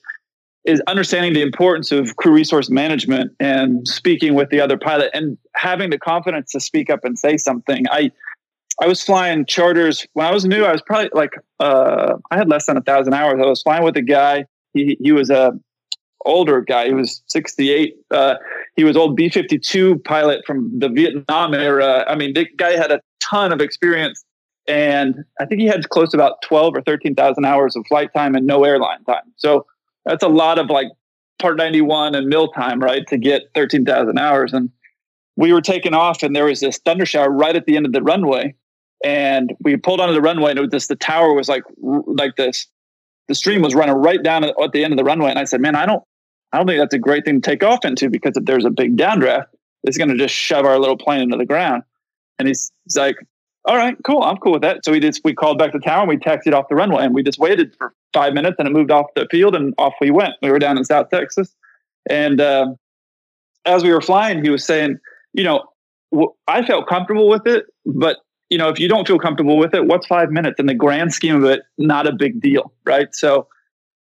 is 0.65 0.81
understanding 0.87 1.33
the 1.33 1.41
importance 1.41 1.91
of 1.91 2.17
crew 2.17 2.33
resource 2.33 2.69
management 2.69 3.31
and 3.39 3.87
speaking 3.87 4.33
with 4.33 4.49
the 4.49 4.59
other 4.59 4.77
pilot 4.77 5.09
and 5.13 5.37
having 5.55 5.89
the 5.89 5.97
confidence 5.97 6.51
to 6.51 6.59
speak 6.59 6.89
up 6.89 7.05
and 7.05 7.17
say 7.17 7.37
something. 7.37 7.85
I 7.91 8.11
I 8.81 8.87
was 8.87 9.03
flying 9.03 9.45
charters 9.45 10.07
when 10.13 10.25
I 10.25 10.31
was 10.31 10.45
new. 10.45 10.63
I 10.63 10.71
was 10.71 10.81
probably 10.81 11.09
like 11.13 11.31
uh, 11.59 12.15
I 12.31 12.37
had 12.37 12.49
less 12.49 12.65
than 12.65 12.77
a 12.77 12.81
thousand 12.81 13.13
hours. 13.13 13.39
I 13.41 13.45
was 13.45 13.61
flying 13.61 13.83
with 13.83 13.97
a 13.97 14.01
guy. 14.01 14.45
He 14.73 14.97
he 15.01 15.11
was 15.11 15.29
a 15.29 15.51
older 16.25 16.61
guy. 16.61 16.87
He 16.87 16.93
was 16.93 17.21
68. 17.27 17.95
Uh, 18.11 18.35
he 18.75 18.83
was 18.83 18.95
old 18.95 19.15
B 19.15 19.29
52 19.29 19.99
pilot 19.99 20.45
from 20.45 20.77
the 20.77 20.89
Vietnam 20.89 21.53
era. 21.53 22.05
I 22.07 22.15
mean, 22.15 22.33
the 22.33 22.47
guy 22.57 22.71
had 22.71 22.91
a 22.91 23.01
ton 23.19 23.51
of 23.51 23.61
experience, 23.61 24.23
and 24.67 25.15
I 25.39 25.45
think 25.45 25.61
he 25.61 25.67
had 25.67 25.89
close 25.89 26.11
to 26.11 26.17
about 26.17 26.41
12 26.43 26.75
or 26.75 26.81
13,000 26.81 27.45
hours 27.45 27.75
of 27.75 27.85
flight 27.87 28.13
time 28.13 28.35
and 28.35 28.45
no 28.45 28.63
airline 28.63 29.03
time. 29.05 29.33
So 29.35 29.65
that's 30.05 30.23
a 30.23 30.29
lot 30.29 30.59
of 30.59 30.69
like 30.69 30.87
part 31.39 31.57
91 31.57 32.15
and 32.15 32.27
mil 32.27 32.49
time, 32.49 32.81
right, 32.81 33.05
to 33.07 33.17
get 33.17 33.43
13,000 33.55 34.17
hours. 34.17 34.53
And 34.53 34.69
we 35.35 35.53
were 35.53 35.61
taking 35.61 35.93
off, 35.93 36.23
and 36.23 36.35
there 36.35 36.45
was 36.45 36.59
this 36.59 36.77
thunder 36.79 37.05
shower 37.05 37.29
right 37.29 37.55
at 37.55 37.65
the 37.65 37.75
end 37.75 37.85
of 37.85 37.91
the 37.91 38.01
runway 38.01 38.55
and 39.03 39.55
we 39.61 39.77
pulled 39.77 39.99
onto 39.99 40.13
the 40.13 40.21
runway 40.21 40.51
and 40.51 40.59
it 40.59 40.61
was 40.61 40.71
just 40.71 40.89
the 40.89 40.95
tower 40.95 41.33
was 41.33 41.47
like 41.47 41.63
like 41.77 42.35
this 42.35 42.67
the 43.27 43.35
stream 43.35 43.61
was 43.61 43.75
running 43.75 43.95
right 43.95 44.23
down 44.23 44.43
at 44.43 44.55
the 44.73 44.83
end 44.83 44.91
of 44.93 44.97
the 44.97 45.03
runway 45.03 45.29
and 45.29 45.39
i 45.39 45.43
said 45.43 45.61
man 45.61 45.75
i 45.75 45.85
don't 45.85 46.03
i 46.51 46.57
don't 46.57 46.67
think 46.67 46.79
that's 46.79 46.93
a 46.93 46.99
great 46.99 47.23
thing 47.23 47.41
to 47.41 47.49
take 47.49 47.63
off 47.63 47.85
into 47.85 48.09
because 48.09 48.35
if 48.35 48.45
there's 48.45 48.65
a 48.65 48.69
big 48.69 48.97
downdraft 48.97 49.45
it's 49.83 49.97
going 49.97 50.09
to 50.09 50.17
just 50.17 50.33
shove 50.33 50.65
our 50.65 50.79
little 50.79 50.97
plane 50.97 51.21
into 51.21 51.37
the 51.37 51.45
ground. 51.45 51.83
And 52.37 52.47
he's, 52.47 52.71
he's 52.85 52.97
like 52.97 53.17
all 53.65 53.75
right 53.75 53.97
cool 54.05 54.23
i'm 54.23 54.37
cool 54.37 54.53
with 54.53 54.61
that. 54.61 54.85
So 54.85 54.91
we 54.93 55.01
just 55.01 55.21
we 55.23 55.33
called 55.33 55.59
back 55.59 55.73
to 55.73 55.79
tower 55.79 56.01
and 56.01 56.09
we 56.09 56.17
taxied 56.17 56.53
off 56.53 56.69
the 56.69 56.75
runway 56.75 57.03
and 57.03 57.13
we 57.13 57.23
just 57.23 57.39
waited 57.39 57.75
for 57.77 57.93
five 58.13 58.33
minutes 58.33 58.55
and 58.57 58.67
it 58.67 58.71
moved 58.71 58.91
off 58.91 59.07
the 59.15 59.27
field 59.29 59.55
and 59.55 59.73
off 59.77 59.93
we 59.99 60.11
went. 60.11 60.35
We 60.41 60.49
were 60.49 60.59
down 60.59 60.77
in 60.77 60.85
south 60.85 61.09
texas 61.09 61.53
and 62.09 62.39
uh, 62.39 62.67
as 63.65 63.83
we 63.83 63.91
were 63.91 64.01
flying 64.01 64.43
he 64.43 64.49
was 64.49 64.65
saying 64.65 64.99
you 65.33 65.43
know 65.43 65.63
I 66.47 66.65
felt 66.65 66.87
comfortable 66.87 67.29
with 67.29 67.45
it, 67.45 67.65
but 67.85 68.17
you 68.49 68.57
know, 68.57 68.69
if 68.69 68.79
you 68.79 68.87
don't 68.87 69.07
feel 69.07 69.19
comfortable 69.19 69.57
with 69.57 69.73
it, 69.73 69.85
what's 69.85 70.07
five 70.07 70.31
minutes 70.31 70.59
in 70.59 70.65
the 70.65 70.73
grand 70.73 71.13
scheme 71.13 71.35
of 71.35 71.43
it? 71.45 71.61
Not 71.77 72.07
a 72.07 72.11
big 72.11 72.41
deal, 72.41 72.71
right? 72.85 73.13
So, 73.13 73.47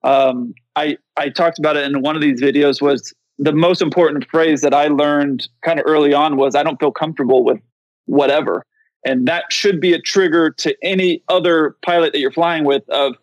um, 0.05 0.55
I 0.77 0.97
I 1.17 1.29
talked 1.29 1.59
about 1.59 1.77
it 1.77 1.85
in 1.85 2.03
one 2.03 2.17
of 2.17 2.23
these 2.23 2.41
videos. 2.41 2.81
Was 2.81 3.13
the 3.39 3.53
most 3.53 3.83
important 3.83 4.29
phrase 4.31 4.63
that 4.63 4.75
I 4.75 4.89
learned 4.89 5.49
kind 5.63 5.79
of 5.79 5.85
early 5.87 6.15
on 6.15 6.37
was 6.37 6.55
I 6.55 6.63
don't 6.63 6.81
feel 6.81 6.93
comfortable 6.93 7.45
with 7.45 7.61
whatever, 8.07 8.65
and 9.05 9.27
that 9.29 9.53
should 9.53 9.81
be 9.81 9.93
a 9.93 10.01
trigger 10.01 10.51
to 10.51 10.75
any 10.83 11.23
other 11.29 11.77
pilot 11.85 12.13
that 12.13 12.21
you're 12.21 12.33
flying 12.33 12.65
with. 12.65 12.89
Of 12.89 13.17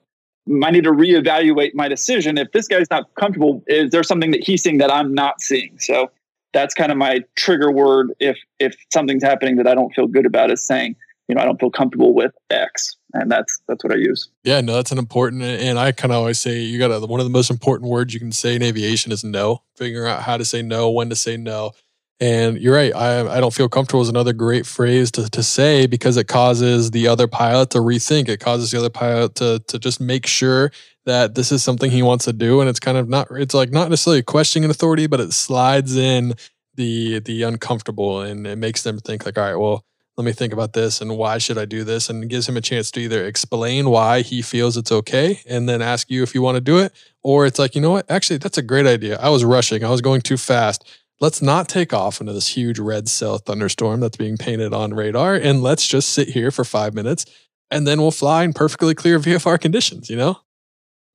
I 0.64 0.70
need 0.70 0.84
to 0.84 0.92
reevaluate 0.92 1.74
my 1.74 1.88
decision. 1.88 2.38
If 2.38 2.52
this 2.52 2.68
guy's 2.68 2.90
not 2.92 3.14
comfortable, 3.16 3.64
is 3.68 3.90
there 3.90 4.04
something 4.04 4.32
that 4.32 4.44
he's 4.44 4.62
seeing 4.62 4.78
that 4.78 4.94
I'm 4.94 5.14
not 5.14 5.42
seeing? 5.42 5.80
So 5.80 6.12
that's 6.54 6.74
kind 6.74 6.92
of 6.92 6.98
my 6.98 7.22
trigger 7.36 7.72
word. 7.72 8.14
If 8.20 8.38
if 8.60 8.76
something's 8.94 9.24
happening 9.24 9.56
that 9.56 9.68
I 9.68 9.74
don't 9.74 9.94
feel 9.96 10.08
good 10.08 10.26
about, 10.26 10.52
is 10.52 10.64
saying 10.64 10.98
you 11.28 11.36
know, 11.36 11.42
I 11.42 11.46
don't 11.46 11.60
feel 11.60 11.72
comfortable 11.72 12.14
with 12.14 12.32
X. 12.50 12.98
And 13.14 13.32
that's 13.32 13.62
that's 13.68 13.84
what 13.84 13.94
I 13.94 13.98
use. 13.98 14.30
Yeah, 14.44 14.62
no, 14.62 14.74
that's 14.74 14.92
an 14.92 14.98
important 14.98 15.42
and 15.42 15.80
I 15.80 15.92
kind 15.94 16.12
of 16.12 16.18
always 16.18 16.40
say 16.40 16.60
you 16.60 16.78
gotta 16.78 17.06
one 17.06 17.20
of 17.20 17.26
the 17.26 17.32
most 17.32 17.50
important 17.50 17.90
words 17.90 18.14
you 18.14 18.20
can 18.20 18.32
say 18.32 18.56
in 18.56 18.64
aviation 18.64 19.12
is 19.12 19.24
no. 19.24 19.64
Figuring 19.76 20.10
out 20.12 20.22
how 20.22 20.38
to 20.38 20.46
say 20.46 20.62
no, 20.62 20.90
when 20.92 21.10
to 21.10 21.16
say 21.16 21.38
no. 21.38 21.72
And 22.20 22.58
you're 22.58 22.76
right. 22.76 22.96
I, 22.96 23.28
I 23.28 23.40
don't 23.42 23.54
feel 23.54 23.68
comfortable 23.68 24.02
is 24.02 24.08
another 24.08 24.32
great 24.32 24.66
phrase 24.66 25.12
to, 25.12 25.30
to 25.30 25.44
say 25.44 25.86
because 25.86 26.16
it 26.16 26.30
causes 26.30 26.92
the 26.92 27.08
other 27.10 27.28
pilot 27.28 27.72
to 27.72 27.80
rethink. 27.80 28.30
It 28.30 28.40
causes 28.40 28.72
the 28.72 28.80
other 28.80 28.90
pilot 28.90 29.36
to 29.36 29.60
to 29.68 29.80
just 29.80 30.00
make 30.00 30.26
sure 30.26 30.72
that 31.06 31.36
this 31.36 31.52
is 31.52 31.64
something 31.64 31.92
he 31.92 32.02
wants 32.02 32.26
to 32.26 32.34
do. 32.34 32.62
And 32.62 32.70
it's 32.70 32.80
kind 32.80 32.98
of 32.98 33.08
not 33.08 33.28
it's 33.32 33.54
like 33.54 33.72
not 33.72 33.90
necessarily 33.90 34.24
questioning 34.24 34.66
an 34.66 34.72
authority, 34.72 35.08
but 35.08 35.20
it 35.20 35.34
slides 35.34 35.96
in 35.96 36.34
the 36.76 37.20
the 37.20 37.44
uncomfortable 37.44 38.22
and 38.22 38.46
it 38.46 38.58
makes 38.58 38.84
them 38.84 39.00
think 39.00 39.26
like, 39.26 39.38
all 39.38 39.44
right, 39.44 39.56
well, 39.56 39.86
let 40.18 40.24
me 40.24 40.32
think 40.32 40.54
about 40.54 40.74
this 40.74 41.02
and 41.02 41.18
why 41.18 41.38
should 41.38 41.58
I 41.58 41.66
do 41.66 41.84
this? 41.84 42.10
And 42.10 42.30
gives 42.30 42.48
him 42.48 42.56
a 42.56 42.62
chance 42.62 42.90
to 42.92 43.02
either 43.02 43.26
explain 43.26 43.90
why 43.90 44.22
he 44.22 44.42
feels 44.42 44.78
it's 44.78 44.92
okay 44.92 45.42
and 45.46 45.68
then 45.68 45.82
ask 45.82 46.10
you 46.10 46.24
if 46.24 46.34
you 46.34 46.42
want 46.42 46.56
to 46.56 46.62
do 46.62 46.78
it. 46.78 46.94
Or 47.22 47.46
it's 47.46 47.60
like, 47.60 47.76
you 47.76 47.82
know 47.82 47.92
what? 47.92 48.10
Actually, 48.10 48.38
that's 48.38 48.58
a 48.58 48.62
great 48.62 48.88
idea. 48.88 49.18
I 49.20 49.30
was 49.30 49.44
rushing, 49.44 49.84
I 49.84 49.90
was 49.90 50.02
going 50.02 50.22
too 50.22 50.38
fast. 50.38 50.88
Let's 51.20 51.42
not 51.42 51.68
take 51.68 51.94
off 51.94 52.22
into 52.22 52.34
this 52.34 52.48
huge 52.48 52.80
red 52.80 53.08
cell 53.10 53.38
thunderstorm 53.38 54.00
that's 54.00 54.18
being 54.18 54.38
painted 54.38 54.74
on 54.74 54.94
radar. 54.94 55.36
And 55.36 55.62
let's 55.62 55.88
just 55.88 56.10
sit 56.10 56.30
here 56.30 56.52
for 56.52 56.64
five 56.64 56.94
minutes 56.94 57.26
and 57.72 57.86
then 57.86 58.02
we'll 58.02 58.12
fly 58.12 58.44
in 58.44 58.54
perfectly 58.54 58.96
clear 58.96 59.20
VFR 59.20 59.60
conditions, 59.60 60.10
you 60.10 60.16
know? 60.16 60.40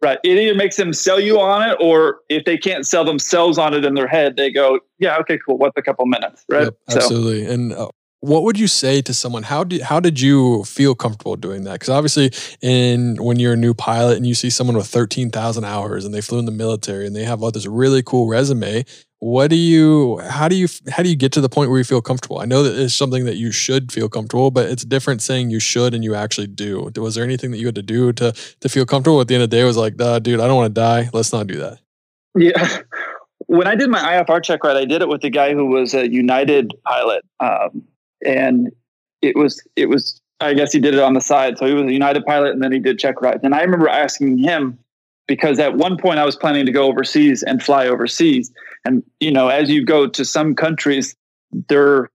Right. 0.03 0.19
It 0.25 0.39
either 0.39 0.55
makes 0.55 0.77
them 0.77 0.93
sell 0.95 1.21
you 1.21 1.39
on 1.39 1.69
it, 1.69 1.77
or 1.79 2.21
if 2.31 2.47
they 2.47 2.57
can't 2.57 2.87
sell 2.87 3.05
themselves 3.05 3.59
on 3.59 3.75
it 3.75 3.85
in 3.85 3.93
their 3.95 4.07
head, 4.07 4.37
they 4.37 4.51
go, 4.51 4.81
"Yeah, 4.99 5.19
okay, 5.19 5.39
cool. 5.45 5.59
What's 5.59 5.77
a 5.77 5.83
couple 5.83 6.07
minutes?" 6.07 6.43
Right. 6.49 6.65
Yep, 6.65 6.75
absolutely. 6.89 7.45
So. 7.45 7.53
And 7.53 7.73
uh, 7.75 7.89
what 8.21 8.43
would 8.45 8.59
you 8.59 8.69
say 8.69 9.01
to 9.03 9.15
someone? 9.15 9.43
How 9.43 9.65
did 9.65 9.81
how 9.83 9.99
did 9.99 10.21
you 10.21 10.65
feel 10.65 10.95
comfortable 10.95 11.37
doing 11.37 11.65
that? 11.65 11.75
Because 11.75 11.89
obviously 11.89 12.31
in 12.61 13.17
when 13.23 13.39
you're 13.39 13.55
a 13.55 13.57
new 13.57 13.75
pilot 13.75 14.17
and 14.17 14.27
you 14.27 14.35
see 14.35 14.51
someone 14.51 14.77
with 14.77 14.87
13,000 14.87 15.65
hours 15.65 16.05
and 16.05 16.15
they 16.15 16.21
flew 16.21 16.39
in 16.39 16.45
the 16.45 16.53
military 16.53 17.07
and 17.07 17.17
they 17.17 17.25
have 17.25 17.43
all 17.43 17.51
this 17.51 17.67
really 17.67 18.03
cool 18.03 18.29
resume 18.29 18.85
what 19.21 19.51
do 19.51 19.57
you 19.57 20.19
how 20.19 20.49
do 20.49 20.57
you 20.57 20.67
how 20.91 21.03
do 21.03 21.11
you 21.11 21.17
get 21.17 21.31
to 21.33 21.43
the 21.43 21.49
point 21.49 21.69
where 21.71 21.79
you 21.79 21.85
feel 21.85 22.01
comfortable? 22.01 22.39
I 22.39 22.47
know 22.47 22.63
that 22.63 22.79
it's 22.79 22.95
something 22.95 23.27
that 23.27 23.37
you 23.37 23.53
should 23.53 23.93
feel 23.93 24.09
comfortable 24.09 24.51
but 24.51 24.69
it's 24.69 24.85
different 24.85 25.23
saying 25.23 25.51
you 25.51 25.61
should 25.61 25.95
and 25.95 26.03
you 26.03 26.15
actually 26.15 26.47
do. 26.47 26.91
Was 26.97 27.15
there 27.15 27.25
anything 27.25 27.51
that 27.51 27.59
you 27.59 27.67
had 27.67 27.75
to 27.75 27.83
do 27.83 28.13
to 28.15 28.33
to 28.33 28.69
feel 28.69 28.87
comfortable? 28.87 29.21
At 29.21 29.29
the 29.29 29.35
end 29.35 29.45
of 29.45 29.51
the 29.51 29.57
day 29.57 29.63
it 29.63 29.67
was 29.67 29.77
like 29.77 29.97
dude 29.97 30.41
i 30.41 30.47
don't 30.47 30.57
want 30.57 30.75
to 30.75 30.81
die. 30.81 31.11
Let's 31.13 31.33
not 31.33 31.47
do 31.47 31.59
that. 31.59 31.79
Yeah. 32.35 32.79
When 33.47 33.67
i 33.67 33.75
did 33.75 33.91
my 33.91 33.99
ifr 33.99 34.41
check 34.45 34.63
right 34.63 34.77
i 34.77 34.85
did 34.85 35.03
it 35.03 35.09
with 35.09 35.23
the 35.23 35.31
guy 35.31 35.55
who 35.55 35.67
was 35.67 35.93
a 35.93 36.09
united 36.09 36.73
pilot 36.85 37.25
um, 37.41 37.83
and 38.27 38.71
it 39.23 39.37
was 39.37 39.63
it 39.77 39.89
was 39.89 40.21
I 40.41 40.55
guess 40.55 40.73
he 40.73 40.81
did 40.81 40.95
it 40.95 41.01
on 41.01 41.13
the 41.13 41.21
side. 41.21 41.59
So 41.59 41.67
he 41.67 41.75
was 41.75 41.85
a 41.85 41.93
United 41.93 42.25
pilot, 42.25 42.53
and 42.53 42.63
then 42.63 42.73
he 42.73 42.79
did 42.79 42.99
check 42.99 43.21
rides. 43.21 43.41
And 43.43 43.55
I 43.55 43.63
remember 43.63 43.89
asking 43.89 44.39
him 44.39 44.79
because 45.27 45.59
at 45.59 45.77
one 45.77 45.97
point 45.97 46.19
I 46.19 46.25
was 46.25 46.35
planning 46.35 46.67
to 46.67 46.73
go 46.73 46.87
overseas 46.87 47.43
and 47.43 47.63
fly 47.63 47.87
overseas. 47.87 48.51
And, 48.85 49.03
you 49.21 49.31
know, 49.31 49.49
as 49.49 49.71
you 49.71 49.85
go 49.85 50.09
to 50.09 50.25
some 50.25 50.55
countries, 50.55 51.15
their 51.69 52.11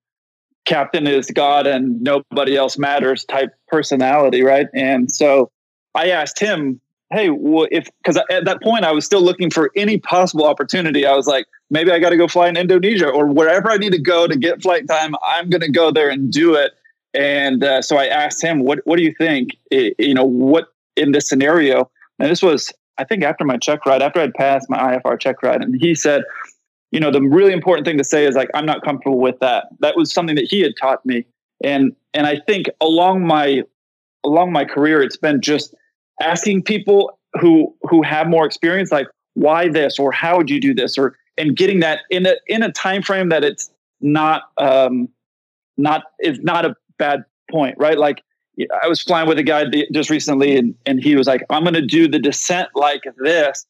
captain 0.65 1.07
is 1.07 1.29
God 1.31 1.67
and 1.67 2.01
nobody 2.01 2.57
else 2.57 2.77
matters 2.77 3.23
type 3.23 3.51
personality, 3.67 4.41
right? 4.41 4.67
And 4.73 5.11
so 5.11 5.51
I 5.93 6.09
asked 6.09 6.39
him, 6.39 6.81
hey, 7.11 7.29
well, 7.29 7.67
if, 7.71 7.87
because 8.03 8.17
at 8.29 8.45
that 8.45 8.61
point 8.61 8.83
I 8.83 8.91
was 8.91 9.05
still 9.05 9.21
looking 9.21 9.49
for 9.49 9.71
any 9.75 9.99
possible 9.99 10.45
opportunity. 10.45 11.05
I 11.05 11.13
was 11.13 11.27
like, 11.27 11.45
maybe 11.69 11.91
I 11.91 11.99
got 11.99 12.09
to 12.09 12.17
go 12.17 12.27
fly 12.27 12.47
in 12.47 12.57
Indonesia 12.57 13.09
or 13.09 13.27
wherever 13.27 13.69
I 13.71 13.77
need 13.77 13.91
to 13.91 14.01
go 14.01 14.27
to 14.27 14.35
get 14.35 14.61
flight 14.61 14.87
time. 14.87 15.15
I'm 15.23 15.49
going 15.49 15.61
to 15.61 15.71
go 15.71 15.91
there 15.91 16.09
and 16.09 16.31
do 16.31 16.55
it. 16.55 16.71
And 17.13 17.63
uh, 17.63 17.81
so 17.81 17.97
I 17.97 18.07
asked 18.07 18.43
him, 18.43 18.59
what, 18.59 18.79
what 18.85 18.97
do 18.97 19.03
you 19.03 19.13
think? 19.13 19.51
It, 19.71 19.95
you 19.99 20.13
know, 20.13 20.25
what 20.25 20.67
in 20.95 21.11
this 21.11 21.27
scenario? 21.27 21.89
And 22.19 22.29
this 22.29 22.41
was, 22.41 22.73
I 22.97 23.03
think, 23.03 23.23
after 23.23 23.45
my 23.45 23.57
check 23.57 23.85
ride, 23.85 24.01
after 24.01 24.19
I'd 24.19 24.33
passed 24.33 24.69
my 24.69 24.97
IFR 24.97 25.19
check 25.19 25.41
ride. 25.43 25.61
And 25.61 25.75
he 25.79 25.95
said, 25.95 26.23
you 26.91 26.99
know, 26.99 27.11
the 27.11 27.21
really 27.21 27.53
important 27.53 27.85
thing 27.85 27.97
to 27.97 28.03
say 28.03 28.25
is 28.25 28.35
like, 28.35 28.49
I'm 28.53 28.65
not 28.65 28.83
comfortable 28.83 29.19
with 29.19 29.39
that. 29.39 29.67
That 29.79 29.95
was 29.95 30.11
something 30.11 30.35
that 30.35 30.45
he 30.45 30.61
had 30.61 30.73
taught 30.79 31.05
me. 31.05 31.25
And, 31.63 31.95
and 32.13 32.27
I 32.27 32.39
think 32.39 32.67
along 32.81 33.25
my, 33.25 33.63
along 34.23 34.51
my 34.51 34.65
career, 34.65 35.01
it's 35.01 35.17
been 35.17 35.41
just 35.41 35.73
asking 36.21 36.63
people 36.63 37.19
who, 37.39 37.75
who 37.83 38.01
have 38.03 38.27
more 38.27 38.45
experience, 38.45 38.91
like, 38.91 39.07
why 39.35 39.67
this 39.67 39.99
or 39.99 40.11
how 40.11 40.37
would 40.37 40.49
you 40.49 40.59
do 40.59 40.73
this 40.73 40.97
or 40.97 41.17
and 41.37 41.55
getting 41.55 41.81
that 41.81 41.99
in 42.09 42.25
a 42.25 42.35
in 42.47 42.63
a 42.63 42.71
time 42.71 43.01
frame 43.01 43.29
that 43.29 43.43
it's 43.43 43.69
not 44.01 44.43
um 44.57 45.09
not 45.77 46.03
is 46.21 46.39
not 46.39 46.65
a 46.65 46.75
bad 46.97 47.25
point, 47.51 47.75
right? 47.77 47.97
Like 47.97 48.23
I 48.81 48.87
was 48.87 49.01
flying 49.01 49.27
with 49.27 49.37
a 49.37 49.43
guy 49.43 49.65
just 49.91 50.09
recently, 50.09 50.57
and 50.57 50.73
and 50.85 51.03
he 51.03 51.15
was 51.15 51.27
like, 51.27 51.43
"I'm 51.49 51.63
going 51.63 51.73
to 51.73 51.81
do 51.81 52.07
the 52.07 52.19
descent 52.19 52.69
like 52.73 53.03
this," 53.17 53.65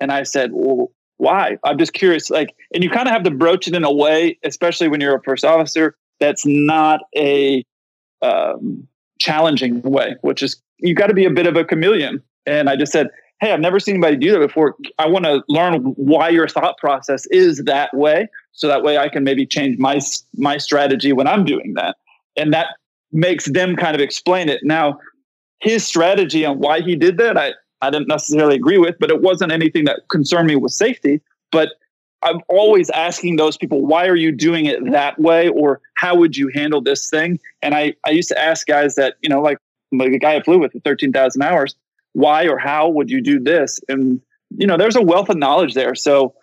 and 0.00 0.10
I 0.10 0.22
said, 0.22 0.50
"Well, 0.52 0.90
why?" 1.18 1.58
I'm 1.64 1.78
just 1.78 1.92
curious. 1.92 2.30
Like, 2.30 2.54
and 2.74 2.82
you 2.82 2.90
kind 2.90 3.06
of 3.06 3.12
have 3.12 3.22
to 3.24 3.30
broach 3.30 3.68
it 3.68 3.74
in 3.74 3.84
a 3.84 3.92
way, 3.92 4.38
especially 4.42 4.88
when 4.88 5.00
you're 5.00 5.14
a 5.14 5.22
first 5.22 5.44
officer, 5.44 5.94
that's 6.18 6.46
not 6.46 7.00
a 7.14 7.64
um, 8.22 8.86
challenging 9.18 9.82
way, 9.82 10.16
which 10.22 10.42
is 10.42 10.56
you 10.82 10.94
got 10.94 11.06
to 11.06 11.14
be 11.14 11.24
a 11.24 11.30
bit 11.30 11.46
of 11.46 11.56
a 11.56 11.64
chameleon. 11.64 12.22
And 12.46 12.68
I 12.68 12.76
just 12.76 12.92
said, 12.92 13.08
"Hey, 13.40 13.52
I've 13.52 13.60
never 13.60 13.80
seen 13.80 13.94
anybody 13.94 14.16
do 14.16 14.32
that 14.32 14.38
before. 14.38 14.76
I 14.98 15.06
want 15.06 15.24
to 15.26 15.42
learn 15.48 15.82
why 15.96 16.28
your 16.28 16.48
thought 16.48 16.78
process 16.78 17.26
is 17.26 17.62
that 17.64 17.94
way, 17.94 18.28
so 18.52 18.68
that 18.68 18.82
way 18.82 18.98
I 18.98 19.08
can 19.08 19.24
maybe 19.24 19.46
change 19.46 19.78
my 19.78 20.00
my 20.36 20.58
strategy 20.58 21.12
when 21.12 21.26
I'm 21.26 21.44
doing 21.44 21.74
that." 21.74 21.96
and 22.36 22.52
that 22.52 22.68
makes 23.12 23.46
them 23.46 23.76
kind 23.76 23.94
of 23.94 24.00
explain 24.00 24.48
it. 24.48 24.60
Now, 24.62 24.98
his 25.60 25.86
strategy 25.86 26.44
on 26.44 26.58
why 26.58 26.80
he 26.80 26.96
did 26.96 27.18
that, 27.18 27.36
I, 27.36 27.52
I 27.82 27.90
didn't 27.90 28.08
necessarily 28.08 28.56
agree 28.56 28.78
with, 28.78 28.96
but 28.98 29.10
it 29.10 29.20
wasn't 29.20 29.52
anything 29.52 29.84
that 29.84 30.08
concerned 30.08 30.46
me 30.46 30.56
with 30.56 30.72
safety. 30.72 31.20
But 31.52 31.70
I'm 32.22 32.40
always 32.48 32.88
asking 32.90 33.36
those 33.36 33.56
people, 33.56 33.84
why 33.84 34.06
are 34.06 34.16
you 34.16 34.32
doing 34.32 34.66
it 34.66 34.78
that 34.92 35.18
way? 35.18 35.48
Or 35.48 35.80
how 35.94 36.14
would 36.14 36.36
you 36.36 36.50
handle 36.54 36.80
this 36.80 37.10
thing? 37.10 37.38
And 37.62 37.74
I, 37.74 37.94
I 38.06 38.10
used 38.10 38.28
to 38.28 38.40
ask 38.40 38.66
guys 38.66 38.94
that, 38.94 39.14
you 39.22 39.28
know, 39.28 39.40
like 39.40 39.58
the 39.90 40.18
guy 40.18 40.36
I 40.36 40.42
flew 40.42 40.58
with 40.58 40.72
for 40.72 40.80
13,000 40.80 41.42
hours, 41.42 41.74
why 42.12 42.46
or 42.46 42.58
how 42.58 42.88
would 42.88 43.10
you 43.10 43.20
do 43.20 43.40
this? 43.40 43.80
And, 43.88 44.20
you 44.56 44.66
know, 44.66 44.76
there's 44.76 44.96
a 44.96 45.02
wealth 45.02 45.28
of 45.28 45.36
knowledge 45.36 45.74
there. 45.74 45.94
So 45.94 46.34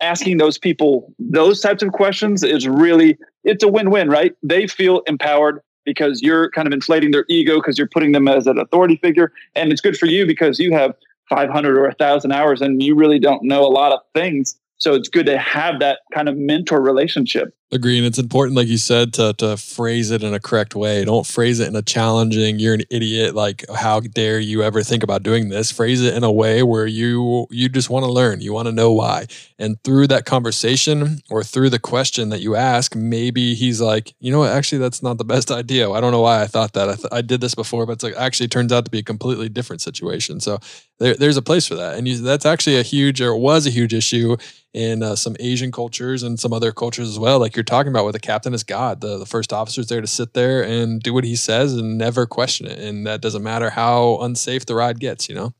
asking 0.00 0.38
those 0.38 0.58
people 0.58 1.12
those 1.18 1.60
types 1.60 1.82
of 1.82 1.92
questions 1.92 2.42
is 2.42 2.68
really 2.68 3.18
it's 3.44 3.64
a 3.64 3.68
win-win 3.68 4.08
right 4.08 4.34
they 4.42 4.66
feel 4.66 5.00
empowered 5.06 5.60
because 5.84 6.22
you're 6.22 6.50
kind 6.50 6.66
of 6.66 6.72
inflating 6.72 7.10
their 7.10 7.24
ego 7.28 7.56
because 7.56 7.78
you're 7.78 7.88
putting 7.88 8.12
them 8.12 8.28
as 8.28 8.46
an 8.46 8.58
authority 8.58 8.96
figure 8.96 9.32
and 9.54 9.72
it's 9.72 9.80
good 9.80 9.96
for 9.96 10.06
you 10.06 10.26
because 10.26 10.58
you 10.58 10.72
have 10.72 10.94
500 11.28 11.76
or 11.76 11.82
1000 11.82 12.32
hours 12.32 12.60
and 12.60 12.82
you 12.82 12.94
really 12.94 13.18
don't 13.18 13.42
know 13.42 13.64
a 13.64 13.68
lot 13.68 13.92
of 13.92 14.00
things 14.14 14.58
so 14.76 14.94
it's 14.94 15.08
good 15.08 15.26
to 15.26 15.36
have 15.36 15.80
that 15.80 16.00
kind 16.14 16.28
of 16.28 16.36
mentor 16.36 16.80
relationship 16.80 17.54
Agree. 17.70 17.98
And 17.98 18.06
it's 18.06 18.18
important, 18.18 18.56
like 18.56 18.66
you 18.66 18.78
said, 18.78 19.12
to, 19.14 19.34
to 19.34 19.58
phrase 19.58 20.10
it 20.10 20.22
in 20.22 20.32
a 20.32 20.40
correct 20.40 20.74
way. 20.74 21.04
Don't 21.04 21.26
phrase 21.26 21.60
it 21.60 21.68
in 21.68 21.76
a 21.76 21.82
challenging, 21.82 22.58
you're 22.58 22.72
an 22.72 22.84
idiot, 22.90 23.34
like 23.34 23.62
how 23.74 24.00
dare 24.00 24.40
you 24.40 24.62
ever 24.62 24.82
think 24.82 25.02
about 25.02 25.22
doing 25.22 25.50
this. 25.50 25.70
Phrase 25.70 26.00
it 26.00 26.14
in 26.14 26.24
a 26.24 26.32
way 26.32 26.62
where 26.62 26.86
you 26.86 27.46
you 27.50 27.68
just 27.68 27.90
want 27.90 28.06
to 28.06 28.10
learn. 28.10 28.40
You 28.40 28.54
want 28.54 28.68
to 28.68 28.72
know 28.72 28.90
why. 28.94 29.26
And 29.58 29.76
through 29.84 30.06
that 30.06 30.24
conversation 30.24 31.20
or 31.28 31.44
through 31.44 31.68
the 31.68 31.78
question 31.78 32.30
that 32.30 32.40
you 32.40 32.56
ask, 32.56 32.96
maybe 32.96 33.54
he's 33.54 33.82
like, 33.82 34.14
you 34.18 34.32
know 34.32 34.38
what, 34.38 34.52
actually 34.52 34.78
that's 34.78 35.02
not 35.02 35.18
the 35.18 35.24
best 35.26 35.50
idea. 35.50 35.90
I 35.90 36.00
don't 36.00 36.12
know 36.12 36.22
why 36.22 36.40
I 36.40 36.46
thought 36.46 36.72
that. 36.72 36.88
I, 36.88 36.94
th- 36.94 37.08
I 37.12 37.20
did 37.20 37.42
this 37.42 37.54
before, 37.54 37.84
but 37.84 37.92
it's 37.92 38.02
like 38.02 38.14
actually 38.16 38.48
turns 38.48 38.72
out 38.72 38.86
to 38.86 38.90
be 38.90 39.00
a 39.00 39.02
completely 39.04 39.50
different 39.50 39.82
situation. 39.82 40.40
So 40.40 40.58
there, 41.00 41.14
there's 41.16 41.36
a 41.36 41.42
place 41.42 41.66
for 41.66 41.74
that. 41.74 41.98
And 41.98 42.08
you, 42.08 42.16
that's 42.16 42.46
actually 42.46 42.78
a 42.78 42.82
huge 42.82 43.20
or 43.20 43.36
was 43.36 43.66
a 43.66 43.70
huge 43.70 43.92
issue 43.92 44.38
in 44.74 45.02
uh, 45.02 45.16
some 45.16 45.34
Asian 45.40 45.72
cultures 45.72 46.22
and 46.22 46.38
some 46.38 46.52
other 46.52 46.72
cultures 46.72 47.08
as 47.08 47.18
well. 47.18 47.38
Like 47.38 47.56
you're 47.58 47.64
talking 47.64 47.90
about, 47.90 48.04
where 48.04 48.12
the 48.12 48.20
captain 48.20 48.54
is 48.54 48.62
God. 48.62 49.00
The, 49.00 49.18
the 49.18 49.26
first 49.26 49.52
officer 49.52 49.80
is 49.80 49.88
there 49.88 50.00
to 50.00 50.06
sit 50.06 50.32
there 50.32 50.62
and 50.62 51.02
do 51.02 51.12
what 51.12 51.24
he 51.24 51.36
says 51.36 51.74
and 51.74 51.98
never 51.98 52.24
question 52.24 52.66
it. 52.66 52.78
And 52.78 53.06
that 53.06 53.20
doesn't 53.20 53.42
matter 53.42 53.68
how 53.68 54.18
unsafe 54.22 54.64
the 54.64 54.76
ride 54.76 55.00
gets, 55.00 55.28
you 55.28 55.34
know? 55.34 55.52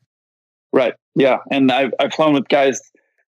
Right. 0.73 0.95
Yeah. 1.15 1.39
And 1.51 1.73
I've, 1.73 1.93
I've 1.99 2.15
flown 2.15 2.33
with 2.33 2.49
guys 2.49 2.81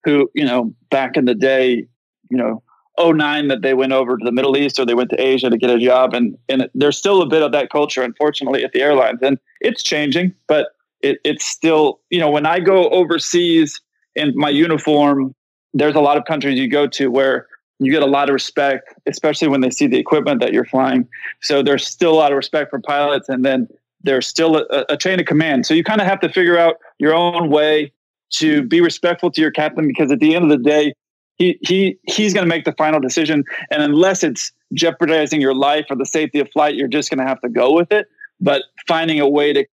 who, 0.05 0.31
you 0.35 0.45
know, 0.45 0.73
back 0.91 1.16
in 1.16 1.25
the 1.25 1.35
day, 1.35 1.87
you 2.31 2.37
know, 2.37 2.62
09 2.99 3.49
that 3.49 3.62
they 3.62 3.75
went 3.75 3.93
over 3.93 4.16
to 4.16 4.25
the 4.25 4.33
Middle 4.33 4.57
East 4.57 4.79
or 4.79 4.87
they 4.87 4.95
went 4.95 5.11
to 5.11 5.21
Asia 5.21 5.51
to 5.51 5.59
get 5.59 5.71
a 5.71 5.79
job. 5.79 6.14
And, 6.14 6.39
and 6.49 6.68
there's 6.75 6.97
still 6.97 7.23
a 7.23 7.27
bit 7.27 7.43
of 7.43 7.53
that 7.53 7.71
culture, 7.71 8.03
unfortunately, 8.03 8.62
at 8.62 8.73
the 8.73 8.81
airlines. 8.81 9.18
And 9.23 9.39
it's 9.61 9.83
changing, 9.83 10.35
but 10.47 10.68
it, 11.01 11.18
it's 11.25 11.45
still, 11.45 12.01
you 12.11 12.21
know, 12.21 12.31
when 12.31 12.47
I 12.47 12.61
go 12.61 12.89
overseas 12.91 13.81
in 14.14 14.33
my 14.37 14.51
uniform, 14.51 15.35
there's 15.73 15.95
a 15.95 16.01
lot 16.01 16.16
of 16.16 16.25
countries 16.25 16.59
you 16.59 16.68
go 16.68 16.87
to 16.89 17.11
where 17.11 17.47
you 17.81 17.91
get 17.91 18.03
a 18.03 18.07
lot 18.07 18.28
of 18.28 18.35
respect, 18.35 18.95
especially 19.07 19.49
when 19.49 19.62
they 19.62 19.70
see 19.70 19.87
the 19.87 19.99
equipment 19.99 20.41
that 20.41 20.53
you're 20.53 20.66
flying. 20.66 21.09
So 21.41 21.62
there's 21.62 21.87
still 21.87 22.12
a 22.12 22.18
lot 22.22 22.31
of 22.31 22.37
respect 22.37 22.70
for 22.70 22.78
pilots, 22.78 23.28
and 23.28 23.45
then 23.45 23.66
there's 24.03 24.26
still 24.26 24.57
a, 24.57 24.85
a 24.91 24.97
chain 24.97 25.18
of 25.18 25.26
command. 25.26 25.66
So 25.66 25.74
you 25.74 25.83
kind 25.83 26.01
of 26.01 26.07
have 26.07 26.20
to 26.20 26.28
figure 26.28 26.59
out 26.59 26.76
your 26.99 27.14
own 27.14 27.51
way 27.51 27.93
to 28.35 28.62
be 28.62 28.81
respectful 28.81 29.31
to 29.33 29.41
your 29.41 29.51
captain, 29.51 29.89
because 29.89 30.12
at 30.12 30.20
the 30.20 30.37
end 30.37 30.45
of 30.45 30.51
the 30.51 30.62
day, 30.62 30.95
he 31.37 31.59
he 31.62 31.99
he's 32.07 32.35
going 32.35 32.45
to 32.45 32.49
make 32.49 32.64
the 32.64 32.72
final 32.72 33.01
decision, 33.01 33.45
and 33.70 33.83
unless 33.83 34.22
it's 34.22 34.53
jeopardizing 34.74 35.41
your 35.41 35.55
life 35.55 35.87
or 35.89 35.97
the 35.97 36.07
safety 36.07 36.39
of 36.39 36.49
flight, 36.53 36.74
you're 36.74 36.87
just 36.87 37.11
going 37.11 37.18
to 37.18 37.26
have 37.26 37.41
to 37.41 37.49
go 37.49 37.72
with 37.72 37.91
it. 37.91 38.07
But 38.41 38.62
finding 38.87 39.20
a 39.20 39.28
way 39.28 39.53
to 39.55 39.64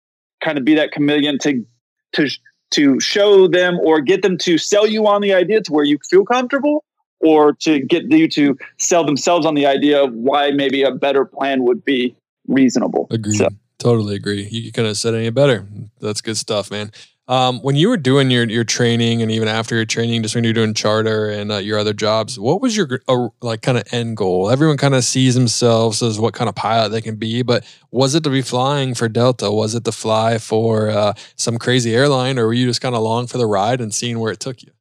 kind 0.42 0.58
of 0.58 0.64
be 0.64 0.76
that 0.76 0.92
chameleon 0.92 1.40
to 1.40 1.66
to 2.14 2.30
to 2.72 3.00
show 3.00 3.48
them 3.48 3.80
or 3.80 4.00
get 4.02 4.22
them 4.22 4.38
to 4.38 4.58
sell 4.58 4.88
you 4.88 5.08
on 5.08 5.22
the 5.22 5.34
idea 5.34 5.62
to 5.62 5.74
where 5.74 5.86
you 5.86 6.00
feel 6.10 6.26
comfortable 6.26 6.84
or 7.20 7.54
to 7.54 7.80
get 7.80 8.12
you 8.12 8.28
to 8.30 8.58
sell 8.78 9.06
themselves 9.06 9.46
on 9.46 9.56
the 9.56 9.66
idea 9.66 10.04
of 10.04 10.14
why 10.14 10.52
maybe 10.52 10.84
a 10.84 10.92
better 10.92 11.26
plan 11.26 11.64
would 11.64 11.84
be 11.84 12.16
reasonable. 12.48 13.08
Agree. 13.12 13.36
So. 13.36 13.50
Totally 13.80 14.16
agree. 14.16 14.48
You 14.50 14.72
couldn't 14.72 14.90
have 14.90 14.98
said 14.98 15.14
any 15.14 15.30
better. 15.30 15.68
That's 16.00 16.22
good 16.22 16.38
stuff, 16.38 16.72
man. 16.72 16.92
Um, 17.28 17.60
when 17.60 17.76
you 17.76 17.90
were 17.90 17.98
doing 17.98 18.32
your 18.32 18.46
your 18.46 18.64
training 18.64 19.22
and 19.22 19.30
even 19.30 19.50
after 19.50 19.76
your 19.76 19.86
training, 19.86 20.24
just 20.24 20.34
when 20.34 20.46
you're 20.46 20.54
doing 20.54 20.74
charter 20.74 21.30
and 21.30 21.52
uh, 21.52 21.58
your 21.58 21.78
other 21.78 21.92
jobs, 21.92 22.40
what 22.40 22.62
was 22.62 22.76
your 22.78 23.02
uh, 23.10 23.28
like 23.42 23.62
kind 23.62 23.78
of 23.78 23.84
end 23.92 24.16
goal? 24.16 24.50
Everyone 24.50 24.78
kind 24.78 24.96
of 24.96 25.04
sees 25.04 25.36
themselves 25.36 26.02
as 26.02 26.20
what 26.20 26.34
kind 26.34 26.48
of 26.48 26.56
pilot 26.56 26.90
they 26.90 27.02
can 27.02 27.18
be, 27.18 27.42
but 27.42 27.66
was 27.92 28.16
it 28.16 28.24
to 28.24 28.30
be 28.30 28.42
flying 28.42 28.94
for 28.94 29.10
Delta? 29.10 29.52
Was 29.52 29.76
it 29.76 29.84
to 29.84 29.92
fly 29.92 30.38
for 30.38 30.90
uh, 30.90 31.14
some 31.36 31.58
crazy 31.58 31.94
airline, 31.94 32.40
or 32.40 32.46
were 32.46 32.54
you 32.54 32.66
just 32.66 32.80
kind 32.80 32.96
of 32.96 33.02
along 33.02 33.28
for 33.28 33.38
the 33.38 33.46
ride 33.46 33.82
and 33.82 33.94
seeing 33.94 34.20
where 34.20 34.32
it 34.32 34.40
took 34.40 34.64
you? 34.64 34.72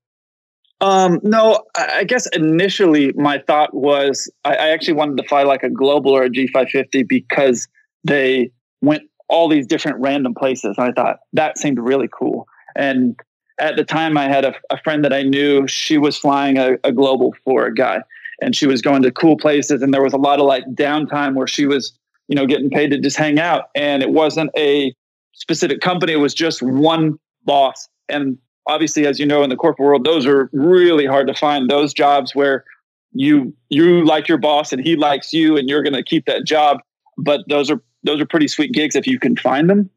Um, 0.81 1.21
no, 1.23 1.65
I 1.75 2.05
guess 2.05 2.27
initially 2.29 3.13
my 3.13 3.39
thought 3.47 3.73
was 3.73 4.31
I, 4.45 4.55
I 4.55 4.69
actually 4.69 4.95
wanted 4.95 5.17
to 5.19 5.29
fly 5.29 5.43
like 5.43 5.63
a 5.63 5.71
global 5.71 6.13
or 6.13 6.25
a 6.25 6.31
G550 6.31 7.09
because 7.09 7.67
they 8.05 8.51
went 8.83 9.05
all 9.29 9.49
these 9.49 9.67
different 9.67 9.99
random 10.01 10.35
places. 10.35 10.77
And 10.77 10.89
I 10.89 10.93
thought 10.93 11.21
that 11.33 11.59
seemed 11.59 11.79
really 11.79 12.09
cool. 12.13 12.47
And 12.77 13.19
at 13.59 13.77
the 13.77 13.85
time, 13.85 14.19
I 14.19 14.25
had 14.29 14.45
a, 14.45 14.55
a 14.71 14.79
friend 14.83 15.05
that 15.05 15.13
I 15.13 15.23
knew. 15.23 15.67
She 15.67 15.99
was 15.99 16.19
flying 16.19 16.59
a, 16.59 16.77
a, 16.85 16.93
global 16.93 17.35
for 17.45 17.65
a 17.65 17.75
guy, 17.75 18.03
and 18.43 18.55
she 18.55 18.67
was 18.67 18.83
going 18.83 19.03
to 19.03 19.11
cool 19.11 19.37
places. 19.39 19.81
And 19.81 19.95
there 19.95 20.03
was 20.03 20.13
a 20.13 20.19
lot 20.19 20.39
of 20.39 20.47
like 20.47 20.65
downtime 20.75 21.35
where 21.35 21.47
she 21.47 21.67
was, 21.67 21.99
you 22.29 22.37
know, 22.37 22.47
getting 22.47 22.69
paid 22.69 22.91
to 22.91 22.99
just 22.99 23.17
hang 23.17 23.39
out. 23.39 23.71
And 23.75 24.03
it 24.03 24.11
wasn't 24.11 24.51
a 24.59 24.95
specific 25.33 25.81
company; 25.81 26.13
it 26.13 26.17
was 26.17 26.35
just 26.35 26.63
one 26.63 27.19
boss. 27.45 27.89
And 28.11 28.37
obviously, 28.67 29.07
as 29.07 29.19
you 29.19 29.27
know, 29.27 29.43
in 29.43 29.51
the 29.51 29.57
corporate 29.57 29.87
world, 29.87 30.05
those 30.05 30.27
are 30.27 30.51
really 30.53 31.07
hard 31.07 31.27
to 31.29 31.35
find. 31.35 31.71
Those 31.71 31.93
jobs 31.93 32.35
where 32.35 32.65
you 33.13 33.55
you 33.69 34.05
like 34.05 34.29
your 34.29 34.39
boss 34.39 34.73
and 34.73 34.83
he 34.83 34.97
likes 34.97 35.33
you, 35.33 35.57
and 35.57 35.69
you're 35.69 35.83
going 35.83 35.95
to 35.95 36.03
keep 36.03 36.27
that 36.27 36.45
job. 36.45 36.79
But 37.17 37.41
those 37.49 37.71
are 37.71 37.81
those 38.03 38.21
are 38.21 38.27
pretty 38.27 38.49
sweet 38.49 38.73
gigs 38.73 38.97
if 38.97 39.07
you 39.07 39.19
can 39.19 39.37
find 39.37 39.69
them. 39.69 39.91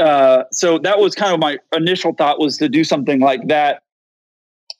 Uh, 0.00 0.44
so 0.50 0.78
that 0.78 0.98
was 0.98 1.14
kind 1.14 1.32
of 1.32 1.40
my 1.40 1.58
initial 1.72 2.14
thought 2.14 2.40
was 2.40 2.58
to 2.58 2.68
do 2.68 2.82
something 2.82 3.20
like 3.20 3.46
that. 3.48 3.82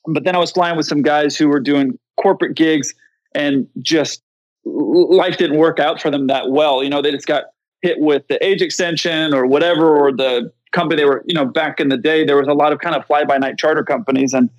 But 0.07 0.25
then 0.25 0.35
I 0.35 0.39
was 0.39 0.51
flying 0.51 0.77
with 0.77 0.87
some 0.87 1.03
guys 1.03 1.37
who 1.37 1.49
were 1.49 1.61
doing 1.61 1.99
corporate 2.21 2.57
gigs 2.57 2.95
and 3.35 3.67
just 3.81 4.23
life 4.65 5.37
didn't 5.37 5.59
work 5.59 5.79
out 5.79 6.01
for 6.01 6.11
them 6.11 6.27
that 6.27 6.51
well. 6.51 6.83
You 6.83 6.91
know, 6.91 7.03
they 7.03 7.11
just 7.11 7.27
got 7.27 7.45
hit 7.83 8.01
with 8.01 8.27
the 8.29 8.45
age 8.45 8.63
extension 8.63 9.35
or 9.35 9.47
whatever, 9.47 9.97
or 9.97 10.11
the 10.11 10.53
company. 10.75 11.01
They 11.01 11.07
were, 11.07 11.25
you 11.27 11.35
know, 11.35 11.47
back 11.47 11.81
in 11.81 11.89
the 11.89 11.97
day, 11.97 12.25
there 12.25 12.37
was 12.37 12.49
a 12.49 12.53
lot 12.53 12.73
of 12.73 12.81
kind 12.81 12.95
of 12.95 13.07
fly 13.07 13.25
by 13.25 13.39
night 13.39 13.57
charter 13.57 13.83
companies 13.83 14.35
and, 14.35 14.51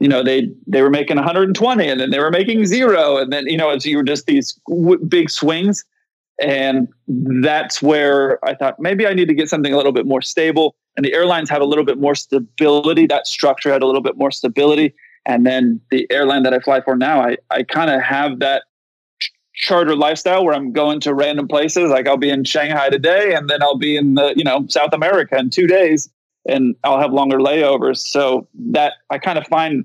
you 0.00 0.08
know, 0.08 0.22
they, 0.22 0.50
they 0.66 0.82
were 0.82 0.90
making 0.90 1.16
120 1.16 1.88
and 1.88 2.00
then 2.00 2.10
they 2.10 2.18
were 2.18 2.30
making 2.30 2.66
zero. 2.66 3.16
And 3.16 3.32
then, 3.32 3.46
you 3.46 3.56
know, 3.56 3.70
it's, 3.70 3.86
you 3.86 3.96
were 3.96 4.02
just 4.02 4.26
these 4.26 4.58
w- 4.68 5.02
big 5.06 5.30
swings. 5.30 5.84
And 6.42 6.88
that's 7.06 7.82
where 7.82 8.42
I 8.44 8.54
thought 8.54 8.80
maybe 8.80 9.06
I 9.06 9.14
need 9.14 9.28
to 9.28 9.34
get 9.34 9.48
something 9.48 9.72
a 9.72 9.76
little 9.76 9.92
bit 9.92 10.06
more 10.06 10.22
stable. 10.22 10.74
And 10.96 11.04
the 11.04 11.14
airlines 11.14 11.48
have 11.50 11.62
a 11.62 11.66
little 11.66 11.84
bit 11.84 11.98
more 11.98 12.14
stability. 12.14 13.06
That 13.06 13.26
structure 13.26 13.70
had 13.70 13.82
a 13.82 13.86
little 13.86 14.02
bit 14.02 14.16
more 14.16 14.30
stability. 14.30 14.94
And 15.26 15.46
then 15.46 15.80
the 15.90 16.06
airline 16.10 16.42
that 16.44 16.54
I 16.54 16.60
fly 16.60 16.80
for 16.80 16.96
now, 16.96 17.20
I, 17.20 17.36
I 17.50 17.62
kind 17.62 17.90
of 17.90 18.00
have 18.02 18.38
that 18.40 18.64
charter 19.54 19.96
lifestyle 19.96 20.44
where 20.44 20.54
I'm 20.54 20.72
going 20.72 21.00
to 21.00 21.14
random 21.14 21.48
places. 21.48 21.90
Like 21.90 22.06
I'll 22.06 22.16
be 22.16 22.30
in 22.30 22.44
Shanghai 22.44 22.88
today, 22.88 23.34
and 23.34 23.48
then 23.48 23.62
I'll 23.62 23.78
be 23.78 23.96
in 23.96 24.14
the 24.14 24.32
you 24.36 24.44
know 24.44 24.66
South 24.68 24.92
America 24.92 25.36
in 25.38 25.50
two 25.50 25.66
days, 25.66 26.08
and 26.46 26.74
I'll 26.84 27.00
have 27.00 27.12
longer 27.12 27.38
layovers. 27.38 27.98
So 27.98 28.46
that 28.72 28.94
I 29.10 29.18
kind 29.18 29.38
of 29.38 29.46
find 29.46 29.84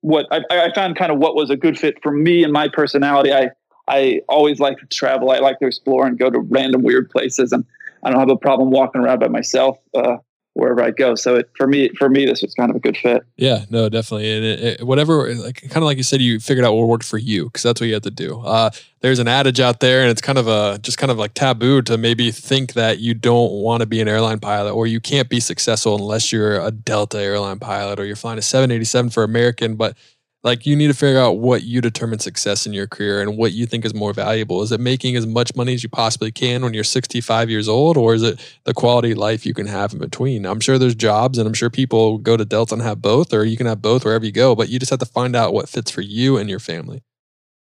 what 0.00 0.26
I, 0.30 0.42
I 0.50 0.72
found 0.74 0.96
kind 0.96 1.10
of 1.10 1.18
what 1.18 1.34
was 1.34 1.50
a 1.50 1.56
good 1.56 1.78
fit 1.78 2.02
for 2.02 2.12
me 2.12 2.44
and 2.44 2.52
my 2.52 2.68
personality. 2.68 3.32
I 3.32 3.50
I 3.88 4.20
always 4.28 4.60
like 4.60 4.78
to 4.78 4.86
travel. 4.86 5.30
I 5.30 5.38
like 5.38 5.58
to 5.60 5.66
explore 5.66 6.06
and 6.06 6.18
go 6.18 6.30
to 6.30 6.40
random 6.40 6.82
weird 6.82 7.10
places, 7.10 7.52
and 7.52 7.64
I 8.02 8.10
don't 8.10 8.20
have 8.20 8.30
a 8.30 8.36
problem 8.36 8.70
walking 8.70 9.00
around 9.00 9.20
by 9.20 9.28
myself. 9.28 9.78
Uh, 9.94 10.16
wherever 10.54 10.82
I 10.82 10.90
go. 10.90 11.14
So 11.14 11.36
it, 11.36 11.50
for 11.56 11.66
me, 11.66 11.90
for 11.98 12.08
me, 12.08 12.24
this 12.24 12.40
was 12.40 12.54
kind 12.54 12.70
of 12.70 12.76
a 12.76 12.78
good 12.78 12.96
fit. 12.96 13.22
Yeah, 13.36 13.64
no, 13.70 13.88
definitely. 13.88 14.34
And 14.34 14.44
it, 14.44 14.60
it, 14.60 14.86
whatever, 14.86 15.34
like 15.34 15.60
kind 15.62 15.78
of 15.78 15.82
like 15.82 15.96
you 15.96 16.02
said, 16.02 16.20
you 16.20 16.40
figured 16.40 16.64
out 16.64 16.74
what 16.74 16.86
worked 16.86 17.04
for 17.04 17.18
you 17.18 17.44
because 17.44 17.62
that's 17.62 17.80
what 17.80 17.88
you 17.88 17.94
had 17.94 18.04
to 18.04 18.10
do. 18.10 18.40
Uh, 18.40 18.70
there's 19.00 19.18
an 19.18 19.28
adage 19.28 19.60
out 19.60 19.80
there, 19.80 20.00
and 20.00 20.10
it's 20.10 20.22
kind 20.22 20.38
of 20.38 20.48
a 20.48 20.78
just 20.78 20.96
kind 20.96 21.10
of 21.10 21.18
like 21.18 21.34
taboo 21.34 21.82
to 21.82 21.98
maybe 21.98 22.30
think 22.30 22.72
that 22.72 23.00
you 23.00 23.12
don't 23.14 23.52
want 23.52 23.80
to 23.80 23.86
be 23.86 24.00
an 24.00 24.08
airline 24.08 24.40
pilot 24.40 24.72
or 24.72 24.86
you 24.86 25.00
can't 25.00 25.28
be 25.28 25.40
successful 25.40 25.96
unless 25.96 26.32
you're 26.32 26.58
a 26.60 26.70
Delta 26.70 27.20
airline 27.20 27.58
pilot 27.58 28.00
or 28.00 28.06
you're 28.06 28.16
flying 28.16 28.38
a 28.38 28.42
787 28.42 29.10
for 29.10 29.22
American. 29.24 29.74
But 29.74 29.96
like 30.44 30.66
you 30.66 30.76
need 30.76 30.88
to 30.88 30.94
figure 30.94 31.18
out 31.18 31.38
what 31.38 31.62
you 31.62 31.80
determine 31.80 32.18
success 32.18 32.66
in 32.66 32.74
your 32.74 32.86
career 32.86 33.22
and 33.22 33.38
what 33.38 33.52
you 33.52 33.64
think 33.64 33.86
is 33.86 33.94
more 33.94 34.12
valuable. 34.12 34.62
Is 34.62 34.70
it 34.70 34.78
making 34.78 35.16
as 35.16 35.26
much 35.26 35.56
money 35.56 35.72
as 35.72 35.82
you 35.82 35.88
possibly 35.88 36.30
can 36.30 36.62
when 36.62 36.74
you're 36.74 36.84
65 36.84 37.48
years 37.48 37.66
old, 37.66 37.96
or 37.96 38.14
is 38.14 38.22
it 38.22 38.38
the 38.64 38.74
quality 38.74 39.14
life 39.14 39.46
you 39.46 39.54
can 39.54 39.66
have 39.66 39.94
in 39.94 39.98
between? 39.98 40.44
I'm 40.44 40.60
sure 40.60 40.78
there's 40.78 40.94
jobs, 40.94 41.38
and 41.38 41.48
I'm 41.48 41.54
sure 41.54 41.70
people 41.70 42.18
go 42.18 42.36
to 42.36 42.44
Delta 42.44 42.74
and 42.74 42.82
have 42.82 43.00
both, 43.00 43.32
or 43.32 43.44
you 43.44 43.56
can 43.56 43.66
have 43.66 43.80
both 43.80 44.04
wherever 44.04 44.24
you 44.24 44.32
go. 44.32 44.54
But 44.54 44.68
you 44.68 44.78
just 44.78 44.90
have 44.90 45.00
to 45.00 45.06
find 45.06 45.34
out 45.34 45.54
what 45.54 45.68
fits 45.68 45.90
for 45.90 46.02
you 46.02 46.36
and 46.36 46.50
your 46.50 46.60
family. 46.60 47.02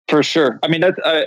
For 0.07 0.23
sure. 0.23 0.59
I 0.63 0.67
mean, 0.67 0.81
that's 0.81 0.99
uh, 0.99 1.23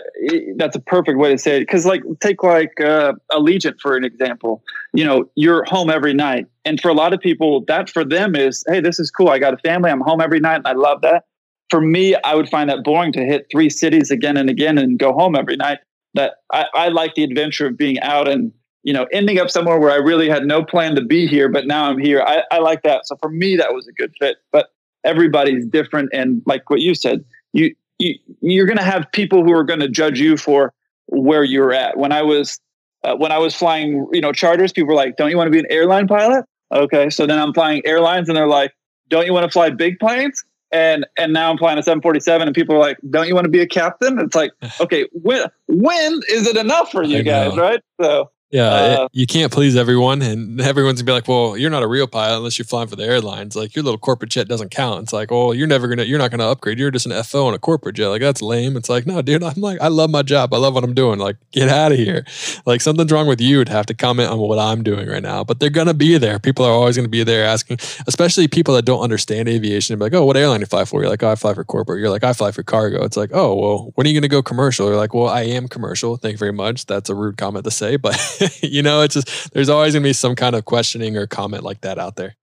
that's 0.56 0.76
a 0.76 0.80
perfect 0.80 1.18
way 1.18 1.30
to 1.30 1.38
say 1.38 1.56
it. 1.56 1.60
Because, 1.60 1.86
like, 1.86 2.02
take 2.20 2.42
like 2.42 2.80
uh, 2.80 3.14
Allegiant 3.32 3.80
for 3.80 3.96
an 3.96 4.04
example. 4.04 4.62
You 4.92 5.04
know, 5.04 5.30
you're 5.36 5.64
home 5.64 5.90
every 5.90 6.14
night, 6.14 6.46
and 6.64 6.80
for 6.80 6.88
a 6.88 6.94
lot 6.94 7.12
of 7.12 7.20
people, 7.20 7.64
that 7.66 7.90
for 7.90 8.04
them 8.04 8.34
is, 8.34 8.64
hey, 8.66 8.80
this 8.80 8.98
is 8.98 9.10
cool. 9.10 9.28
I 9.28 9.38
got 9.38 9.54
a 9.54 9.58
family. 9.58 9.90
I'm 9.90 10.00
home 10.00 10.22
every 10.22 10.40
night, 10.40 10.56
and 10.56 10.66
I 10.66 10.72
love 10.72 11.02
that 11.02 11.24
for 11.70 11.80
me, 11.80 12.14
I 12.24 12.34
would 12.34 12.48
find 12.48 12.68
that 12.70 12.84
boring 12.84 13.12
to 13.12 13.24
hit 13.24 13.46
three 13.50 13.70
cities 13.70 14.10
again 14.10 14.36
and 14.36 14.50
again 14.50 14.78
and 14.78 14.98
go 14.98 15.12
home 15.12 15.34
every 15.34 15.56
night. 15.56 15.78
That 16.14 16.34
I, 16.52 16.66
I 16.74 16.88
like 16.88 17.14
the 17.14 17.24
adventure 17.24 17.66
of 17.66 17.76
being 17.76 17.98
out 18.00 18.28
and 18.28 18.52
you 18.84 18.92
know 18.92 19.06
ending 19.12 19.38
up 19.38 19.50
somewhere 19.50 19.78
where 19.80 19.90
I 19.90 19.96
really 19.96 20.28
had 20.28 20.44
no 20.44 20.64
plan 20.64 20.94
to 20.94 21.02
be 21.02 21.26
here, 21.26 21.48
but 21.48 21.66
now 21.66 21.86
I'm 21.86 21.98
here. 21.98 22.22
I, 22.24 22.42
I 22.50 22.58
like 22.58 22.82
that. 22.82 23.06
So 23.06 23.16
for 23.16 23.30
me, 23.30 23.56
that 23.56 23.74
was 23.74 23.88
a 23.88 23.92
good 23.92 24.12
fit. 24.20 24.36
But 24.52 24.68
everybody's 25.04 25.66
different, 25.66 26.10
and 26.12 26.42
like 26.46 26.70
what 26.70 26.80
you 26.80 26.94
said, 26.94 27.24
you, 27.52 27.74
you 27.98 28.14
you're 28.40 28.66
going 28.66 28.78
to 28.78 28.84
have 28.84 29.10
people 29.12 29.42
who 29.42 29.52
are 29.52 29.64
going 29.64 29.80
to 29.80 29.88
judge 29.88 30.20
you 30.20 30.36
for 30.36 30.72
where 31.06 31.42
you're 31.42 31.72
at. 31.72 31.96
When 31.96 32.12
I 32.12 32.22
was 32.22 32.60
uh, 33.02 33.16
when 33.16 33.32
I 33.32 33.38
was 33.38 33.54
flying, 33.54 34.06
you 34.12 34.20
know, 34.20 34.32
charters, 34.32 34.72
people 34.72 34.88
were 34.88 34.94
like, 34.94 35.16
"Don't 35.16 35.30
you 35.30 35.36
want 35.36 35.48
to 35.48 35.52
be 35.52 35.58
an 35.58 35.66
airline 35.70 36.06
pilot?" 36.06 36.44
Okay, 36.72 37.10
so 37.10 37.26
then 37.26 37.38
I'm 37.38 37.52
flying 37.52 37.82
airlines, 37.84 38.28
and 38.28 38.36
they're 38.36 38.46
like, 38.46 38.72
"Don't 39.08 39.26
you 39.26 39.32
want 39.32 39.44
to 39.44 39.50
fly 39.50 39.70
big 39.70 39.98
planes?" 39.98 40.44
And 40.74 41.06
and 41.16 41.32
now 41.32 41.50
I'm 41.50 41.56
flying 41.56 41.78
a 41.78 41.82
747, 41.82 42.48
and 42.48 42.54
people 42.54 42.74
are 42.74 42.80
like, 42.80 42.98
"Don't 43.08 43.28
you 43.28 43.34
want 43.34 43.44
to 43.44 43.50
be 43.50 43.60
a 43.60 43.66
captain?" 43.66 44.18
It's 44.18 44.34
like, 44.34 44.52
okay, 44.80 45.06
when 45.12 45.46
when 45.68 46.20
is 46.28 46.46
it 46.48 46.56
enough 46.56 46.90
for 46.90 47.04
you 47.04 47.22
guys, 47.22 47.56
right? 47.56 47.80
So 48.00 48.30
yeah, 48.50 48.68
uh, 48.68 49.04
it, 49.04 49.10
you 49.12 49.26
can't 49.26 49.50
please 49.50 49.74
everyone, 49.74 50.22
and 50.22 50.60
everyone's 50.60 51.02
gonna 51.02 51.06
be 51.06 51.12
like, 51.12 51.26
"Well, 51.26 51.56
you're 51.56 51.70
not 51.70 51.82
a 51.82 51.88
real 51.88 52.06
pilot 52.06 52.36
unless 52.36 52.56
you're 52.56 52.64
flying 52.66 52.86
for 52.86 52.94
the 52.94 53.02
airlines. 53.04 53.56
Like 53.56 53.74
your 53.74 53.82
little 53.82 53.98
corporate 53.98 54.30
jet 54.30 54.46
doesn't 54.46 54.70
count." 54.70 55.02
It's 55.02 55.12
like, 55.12 55.32
"Oh, 55.32 55.50
you're 55.50 55.66
never 55.66 55.88
gonna, 55.88 56.04
you're 56.04 56.20
not 56.20 56.30
gonna 56.30 56.48
upgrade. 56.48 56.78
You're 56.78 56.92
just 56.92 57.06
an 57.06 57.12
FO 57.24 57.46
on 57.46 57.54
a 57.54 57.58
corporate 57.58 57.96
jet. 57.96 58.08
Like 58.08 58.20
that's 58.20 58.40
lame." 58.42 58.76
It's 58.76 58.88
like, 58.88 59.06
no, 59.06 59.22
dude, 59.22 59.42
I'm 59.42 59.60
like, 59.60 59.80
I 59.80 59.88
love 59.88 60.10
my 60.10 60.22
job. 60.22 60.54
I 60.54 60.58
love 60.58 60.74
what 60.74 60.84
I'm 60.84 60.94
doing. 60.94 61.18
Like, 61.18 61.36
get 61.50 61.68
out 61.68 61.90
of 61.90 61.98
here. 61.98 62.24
Like 62.64 62.80
something's 62.80 63.10
wrong 63.10 63.26
with 63.26 63.40
you 63.40 63.64
to 63.64 63.72
have 63.72 63.86
to 63.86 63.94
comment 63.94 64.30
on 64.30 64.38
what 64.38 64.58
I'm 64.60 64.84
doing 64.84 65.08
right 65.08 65.22
now. 65.22 65.42
But 65.42 65.58
they're 65.58 65.68
gonna 65.70 65.94
be 65.94 66.16
there. 66.18 66.38
People 66.38 66.64
are 66.64 66.72
always 66.72 66.96
gonna 66.96 67.08
be 67.08 67.24
there 67.24 67.44
asking, 67.44 67.78
especially 68.06 68.46
people 68.46 68.74
that 68.74 68.84
don't 68.84 69.00
understand 69.00 69.48
aviation. 69.48 69.98
Be 69.98 70.04
like, 70.04 70.14
"Oh, 70.14 70.24
what 70.24 70.36
airline 70.36 70.60
do 70.60 70.62
you 70.62 70.66
fly 70.66 70.84
for?" 70.84 71.00
You're 71.00 71.10
like, 71.10 71.24
"Oh, 71.24 71.30
I 71.30 71.34
fly 71.34 71.54
for 71.54 71.64
corporate." 71.64 71.98
You're 72.00 72.10
like, 72.10 72.22
"I 72.24 72.32
fly 72.34 72.52
for 72.52 72.62
cargo." 72.62 73.04
It's 73.04 73.16
like, 73.16 73.30
"Oh, 73.32 73.54
well, 73.54 73.92
when 73.96 74.06
are 74.06 74.10
you 74.10 74.14
gonna 74.20 74.28
go 74.28 74.42
commercial?" 74.42 74.86
You're 74.86 74.96
like, 74.96 75.12
"Well, 75.14 75.28
I 75.28 75.42
am 75.42 75.66
commercial. 75.66 76.16
Thank 76.16 76.34
you 76.34 76.38
very 76.38 76.52
much." 76.52 76.86
That's 76.86 77.10
a 77.10 77.14
rude 77.16 77.36
comment 77.36 77.64
to 77.64 77.70
say, 77.72 77.96
but 77.96 78.14
you 78.62 78.82
know, 78.82 79.02
it's 79.02 79.14
just 79.14 79.52
there's 79.52 79.68
always 79.68 79.94
going 79.94 80.02
to 80.02 80.08
be 80.08 80.12
some 80.12 80.34
kind 80.34 80.54
of 80.54 80.64
questioning 80.64 81.16
or 81.16 81.26
comment 81.26 81.62
like 81.62 81.80
that 81.82 81.98
out 81.98 82.16
there. 82.16 82.36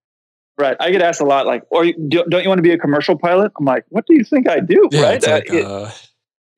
Right. 0.58 0.78
I 0.80 0.92
get 0.92 1.02
asked 1.02 1.22
a 1.22 1.26
lot, 1.26 1.48
like, 1.48 1.64
or 1.72 1.86
don't 1.86 2.44
you 2.44 2.50
want 2.50 2.60
to 2.60 2.64
be 2.64 2.72
a 2.72 2.78
commercial 2.78 3.18
pilot? 3.18 3.52
I'm 3.58 3.66
like, 3.66 3.86
what 3.90 4.06
do 4.06 4.14
you 4.14 4.24
think 4.24 4.48
I 4.48 4.60
do? 4.60 4.90
Yeah, 4.92 5.02
right. 5.02 5.28
Like, 5.28 5.52
uh, 5.52 5.90
it, 5.90 6.10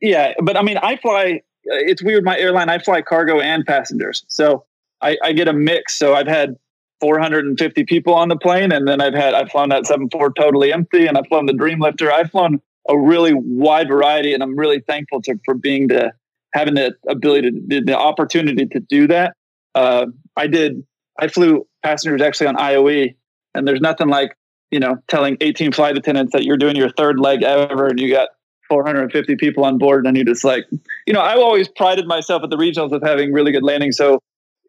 yeah. 0.01 0.33
But 0.41 0.57
I 0.57 0.61
mean, 0.61 0.77
I 0.77 0.97
fly, 0.97 1.41
uh, 1.71 1.79
it's 1.79 2.03
weird. 2.03 2.25
My 2.25 2.37
airline, 2.37 2.69
I 2.69 2.79
fly 2.79 3.01
cargo 3.01 3.39
and 3.39 3.65
passengers. 3.65 4.25
So 4.27 4.65
I, 5.01 5.17
I 5.23 5.31
get 5.31 5.47
a 5.47 5.53
mix. 5.53 5.95
So 5.95 6.15
I've 6.15 6.27
had 6.27 6.57
450 6.99 7.85
people 7.85 8.13
on 8.13 8.27
the 8.27 8.35
plane. 8.35 8.73
And 8.73 8.87
then 8.87 8.99
I've 8.99 9.13
had, 9.13 9.33
I've 9.33 9.49
flown 9.49 9.69
that 9.69 9.85
74 9.85 10.33
totally 10.33 10.73
empty 10.73 11.07
and 11.07 11.17
I've 11.17 11.27
flown 11.27 11.45
the 11.45 11.53
Dreamlifter. 11.53 12.11
I've 12.11 12.29
flown 12.29 12.61
a 12.89 12.97
really 12.97 13.33
wide 13.33 13.87
variety. 13.87 14.33
And 14.33 14.43
I'm 14.43 14.57
really 14.57 14.81
thankful 14.81 15.21
to, 15.21 15.39
for 15.45 15.53
being 15.53 15.87
the, 15.87 16.11
having 16.53 16.75
the 16.75 16.93
ability 17.07 17.51
to, 17.51 17.81
the, 17.81 17.97
opportunity 17.97 18.65
to 18.67 18.79
do 18.79 19.07
that 19.07 19.35
uh, 19.75 20.07
I 20.35 20.47
did, 20.47 20.83
I 21.19 21.27
flew 21.27 21.67
passengers 21.83 22.21
actually 22.21 22.47
on 22.47 22.55
IOE, 22.55 23.15
and 23.53 23.67
there's 23.67 23.81
nothing 23.81 24.07
like, 24.07 24.35
you 24.71 24.79
know, 24.79 24.97
telling 25.07 25.37
18 25.41 25.71
flight 25.71 25.97
attendants 25.97 26.33
that 26.33 26.43
you're 26.43 26.57
doing 26.57 26.75
your 26.75 26.89
third 26.89 27.19
leg 27.19 27.43
ever 27.43 27.87
and 27.87 27.99
you 27.99 28.11
got 28.11 28.29
450 28.69 29.35
people 29.35 29.65
on 29.65 29.77
board, 29.77 30.07
and 30.07 30.17
you 30.17 30.25
just 30.25 30.43
like, 30.43 30.65
you 31.05 31.13
know, 31.13 31.21
I've 31.21 31.39
always 31.39 31.67
prided 31.67 32.07
myself 32.07 32.43
at 32.43 32.49
the 32.49 32.57
regionals 32.57 32.91
of 32.91 33.01
having 33.03 33.31
really 33.31 33.51
good 33.51 33.63
landings. 33.63 33.97
So, 33.97 34.19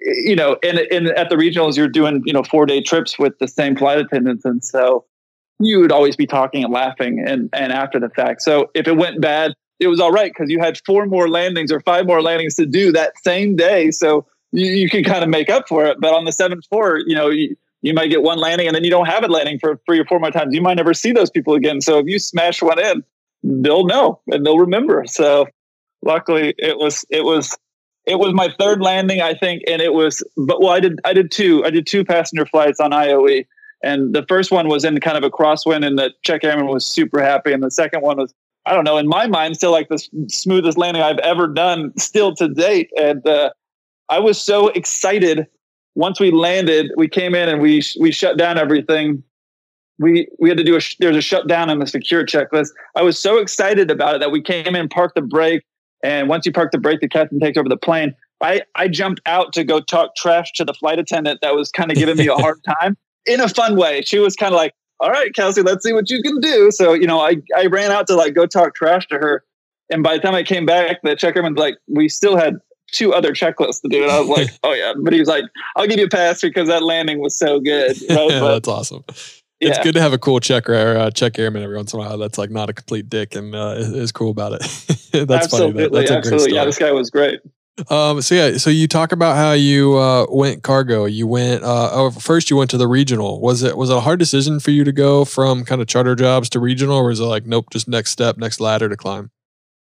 you 0.00 0.36
know, 0.36 0.58
and, 0.62 0.78
and 0.78 1.08
at 1.08 1.30
the 1.30 1.36
regionals, 1.36 1.76
you're 1.76 1.88
doing, 1.88 2.22
you 2.26 2.32
know, 2.32 2.42
four 2.42 2.66
day 2.66 2.82
trips 2.82 3.18
with 3.18 3.38
the 3.38 3.48
same 3.48 3.76
flight 3.76 3.98
attendants. 3.98 4.44
And 4.44 4.62
so 4.62 5.06
you 5.60 5.80
would 5.80 5.92
always 5.92 6.16
be 6.16 6.26
talking 6.26 6.64
and 6.64 6.72
laughing 6.72 7.24
and, 7.24 7.48
and 7.52 7.72
after 7.72 7.98
the 8.00 8.10
fact. 8.10 8.42
So 8.42 8.70
if 8.74 8.86
it 8.86 8.96
went 8.96 9.20
bad, 9.20 9.54
it 9.80 9.88
was 9.88 10.00
all 10.00 10.12
right 10.12 10.32
because 10.32 10.50
you 10.50 10.60
had 10.60 10.78
four 10.86 11.06
more 11.06 11.28
landings 11.28 11.72
or 11.72 11.80
five 11.80 12.06
more 12.06 12.22
landings 12.22 12.54
to 12.56 12.66
do 12.66 12.92
that 12.92 13.12
same 13.22 13.56
day. 13.56 13.90
So 13.90 14.26
you, 14.52 14.66
you 14.66 14.88
can 14.88 15.04
kind 15.04 15.22
of 15.22 15.28
make 15.28 15.50
up 15.50 15.68
for 15.68 15.84
it. 15.84 15.98
But 16.00 16.14
on 16.14 16.24
the 16.24 16.32
seven 16.32 16.60
four, 16.70 17.00
you 17.06 17.14
know, 17.14 17.28
you, 17.28 17.56
you 17.82 17.92
might 17.92 18.08
get 18.08 18.22
one 18.22 18.38
landing 18.38 18.66
and 18.66 18.74
then 18.74 18.84
you 18.84 18.90
don't 18.90 19.06
have 19.06 19.24
it 19.24 19.30
landing 19.30 19.58
for 19.58 19.80
three 19.86 19.98
or 19.98 20.04
four 20.06 20.18
more 20.18 20.30
times. 20.30 20.54
You 20.54 20.62
might 20.62 20.74
never 20.74 20.94
see 20.94 21.12
those 21.12 21.30
people 21.30 21.54
again. 21.54 21.80
So 21.80 21.98
if 21.98 22.06
you 22.06 22.18
smash 22.18 22.62
one 22.62 22.78
in, 22.78 23.04
they'll 23.42 23.84
know 23.84 24.20
and 24.28 24.46
they'll 24.46 24.58
remember. 24.58 25.04
So 25.06 25.46
luckily 26.02 26.54
it 26.58 26.78
was 26.78 27.04
it 27.10 27.24
was 27.24 27.56
it 28.06 28.18
was 28.18 28.32
my 28.32 28.54
third 28.58 28.80
landing, 28.80 29.22
I 29.22 29.34
think, 29.34 29.62
and 29.66 29.82
it 29.82 29.92
was 29.92 30.22
but 30.36 30.60
well 30.60 30.72
I 30.72 30.80
did 30.80 31.00
I 31.04 31.12
did 31.12 31.30
two 31.30 31.64
I 31.64 31.70
did 31.70 31.86
two 31.86 32.04
passenger 32.04 32.46
flights 32.46 32.80
on 32.80 32.92
IOE. 32.92 33.46
And 33.82 34.14
the 34.14 34.24
first 34.26 34.50
one 34.50 34.68
was 34.68 34.82
in 34.82 34.98
kind 35.00 35.18
of 35.18 35.24
a 35.24 35.30
crosswind 35.30 35.84
and 35.84 35.98
the 35.98 36.14
check 36.22 36.42
airman 36.42 36.68
was 36.68 36.86
super 36.86 37.20
happy. 37.20 37.52
And 37.52 37.62
the 37.62 37.70
second 37.70 38.00
one 38.00 38.16
was 38.16 38.32
I 38.66 38.74
don't 38.74 38.84
know, 38.84 38.96
in 38.96 39.06
my 39.06 39.26
mind, 39.26 39.56
still 39.56 39.72
like 39.72 39.88
the 39.88 39.98
smoothest 40.28 40.78
landing 40.78 41.02
I've 41.02 41.18
ever 41.18 41.46
done 41.46 41.92
still 41.98 42.34
to 42.36 42.48
date. 42.48 42.90
And 42.96 43.26
uh, 43.26 43.50
I 44.08 44.18
was 44.18 44.40
so 44.40 44.68
excited 44.68 45.46
once 45.94 46.18
we 46.18 46.30
landed. 46.30 46.90
We 46.96 47.08
came 47.08 47.34
in 47.34 47.48
and 47.48 47.60
we 47.60 47.82
we 48.00 48.10
shut 48.10 48.38
down 48.38 48.58
everything. 48.58 49.22
We 49.98 50.28
we 50.38 50.48
had 50.48 50.58
to 50.58 50.64
do 50.64 50.76
a 50.76 50.80
there's 50.98 51.16
a 51.16 51.22
shutdown 51.22 51.70
in 51.70 51.78
the 51.78 51.86
secure 51.86 52.24
checklist. 52.24 52.70
I 52.96 53.02
was 53.02 53.18
so 53.18 53.38
excited 53.38 53.90
about 53.90 54.14
it 54.14 54.20
that 54.20 54.30
we 54.30 54.42
came 54.42 54.74
in, 54.74 54.88
parked 54.88 55.14
the 55.14 55.22
brake, 55.22 55.62
and 56.02 56.28
once 56.28 56.46
you 56.46 56.52
park 56.52 56.72
the 56.72 56.78
brake, 56.78 57.00
the 57.00 57.08
captain 57.08 57.40
takes 57.40 57.58
over 57.58 57.68
the 57.68 57.76
plane. 57.76 58.14
I 58.40 58.62
I 58.74 58.88
jumped 58.88 59.20
out 59.26 59.52
to 59.54 59.64
go 59.64 59.80
talk 59.80 60.16
trash 60.16 60.52
to 60.54 60.64
the 60.64 60.74
flight 60.74 60.98
attendant 60.98 61.40
that 61.42 61.54
was 61.54 61.70
kind 61.70 61.90
of 61.90 61.96
giving 61.96 62.16
me 62.16 62.28
a 62.28 62.34
hard 62.34 62.60
time 62.80 62.96
in 63.26 63.40
a 63.40 63.48
fun 63.48 63.76
way. 63.76 64.02
She 64.02 64.18
was 64.18 64.36
kind 64.36 64.52
of 64.52 64.56
like, 64.56 64.74
"All 65.00 65.10
right, 65.10 65.34
Kelsey, 65.34 65.62
let's 65.62 65.84
see 65.84 65.92
what 65.92 66.10
you 66.10 66.22
can 66.22 66.40
do." 66.40 66.70
So 66.70 66.92
you 66.92 67.06
know, 67.06 67.20
I 67.20 67.36
I 67.56 67.66
ran 67.66 67.90
out 67.90 68.06
to 68.08 68.14
like 68.14 68.34
go 68.34 68.46
talk 68.46 68.74
trash 68.74 69.06
to 69.08 69.16
her. 69.16 69.44
And 69.90 70.02
by 70.02 70.16
the 70.16 70.22
time 70.22 70.34
I 70.34 70.42
came 70.42 70.64
back, 70.66 71.02
the 71.02 71.14
check 71.14 71.36
airman's 71.36 71.58
like, 71.58 71.76
we 71.88 72.08
still 72.08 72.36
had 72.36 72.56
two 72.90 73.12
other 73.12 73.32
checklists 73.32 73.82
to 73.82 73.88
do. 73.88 74.02
And 74.02 74.10
I 74.10 74.20
was 74.20 74.28
like, 74.28 74.48
oh 74.62 74.72
yeah. 74.72 74.94
But 74.98 75.12
he 75.12 75.18
was 75.18 75.28
like, 75.28 75.44
I'll 75.76 75.86
give 75.86 75.98
you 75.98 76.06
a 76.06 76.10
pass 76.10 76.40
because 76.40 76.68
that 76.68 76.82
landing 76.82 77.20
was 77.20 77.38
so 77.38 77.60
good. 77.60 77.90
Right? 78.08 78.30
yeah, 78.30 78.40
but, 78.40 78.52
that's 78.52 78.68
awesome. 78.68 79.04
Yeah. 79.60 79.70
It's 79.70 79.78
good 79.78 79.94
to 79.94 80.00
have 80.00 80.12
a 80.12 80.18
cool 80.18 80.40
checker 80.40 80.74
or 80.74 80.96
uh, 80.96 81.10
check 81.10 81.38
airman 81.38 81.62
every 81.62 81.76
once 81.76 81.92
in 81.92 82.00
a 82.00 82.02
while. 82.02 82.18
That's 82.18 82.38
like 82.38 82.50
not 82.50 82.68
a 82.68 82.72
complete 82.72 83.08
dick 83.08 83.34
and 83.34 83.54
uh, 83.54 83.76
is 83.78 84.12
cool 84.12 84.30
about 84.30 84.52
it. 84.52 84.60
that's 85.12 85.44
absolutely, 85.44 85.48
funny. 85.50 85.72
That, 85.72 85.92
that's 85.92 86.10
absolutely. 86.10 86.54
Yeah, 86.54 86.64
this 86.64 86.78
guy 86.78 86.92
was 86.92 87.10
great. 87.10 87.40
Um, 87.90 88.22
so 88.22 88.34
yeah, 88.34 88.56
so 88.56 88.70
you 88.70 88.86
talk 88.86 89.10
about 89.10 89.36
how 89.36 89.52
you 89.52 89.98
uh, 89.98 90.26
went 90.28 90.62
cargo. 90.62 91.06
You 91.06 91.26
went 91.26 91.64
uh, 91.64 91.90
oh, 91.92 92.10
first. 92.10 92.48
You 92.48 92.56
went 92.56 92.70
to 92.70 92.76
the 92.76 92.86
regional. 92.86 93.40
Was 93.40 93.62
it 93.64 93.76
was 93.76 93.90
it 93.90 93.96
a 93.96 94.00
hard 94.00 94.20
decision 94.20 94.60
for 94.60 94.70
you 94.70 94.84
to 94.84 94.92
go 94.92 95.24
from 95.24 95.64
kind 95.64 95.80
of 95.80 95.88
charter 95.88 96.14
jobs 96.14 96.48
to 96.50 96.60
regional, 96.60 96.98
or 96.98 97.08
was 97.08 97.18
it 97.18 97.24
like 97.24 97.46
nope, 97.46 97.66
just 97.70 97.88
next 97.88 98.10
step, 98.10 98.38
next 98.38 98.60
ladder 98.60 98.88
to 98.88 98.96
climb? 98.96 99.30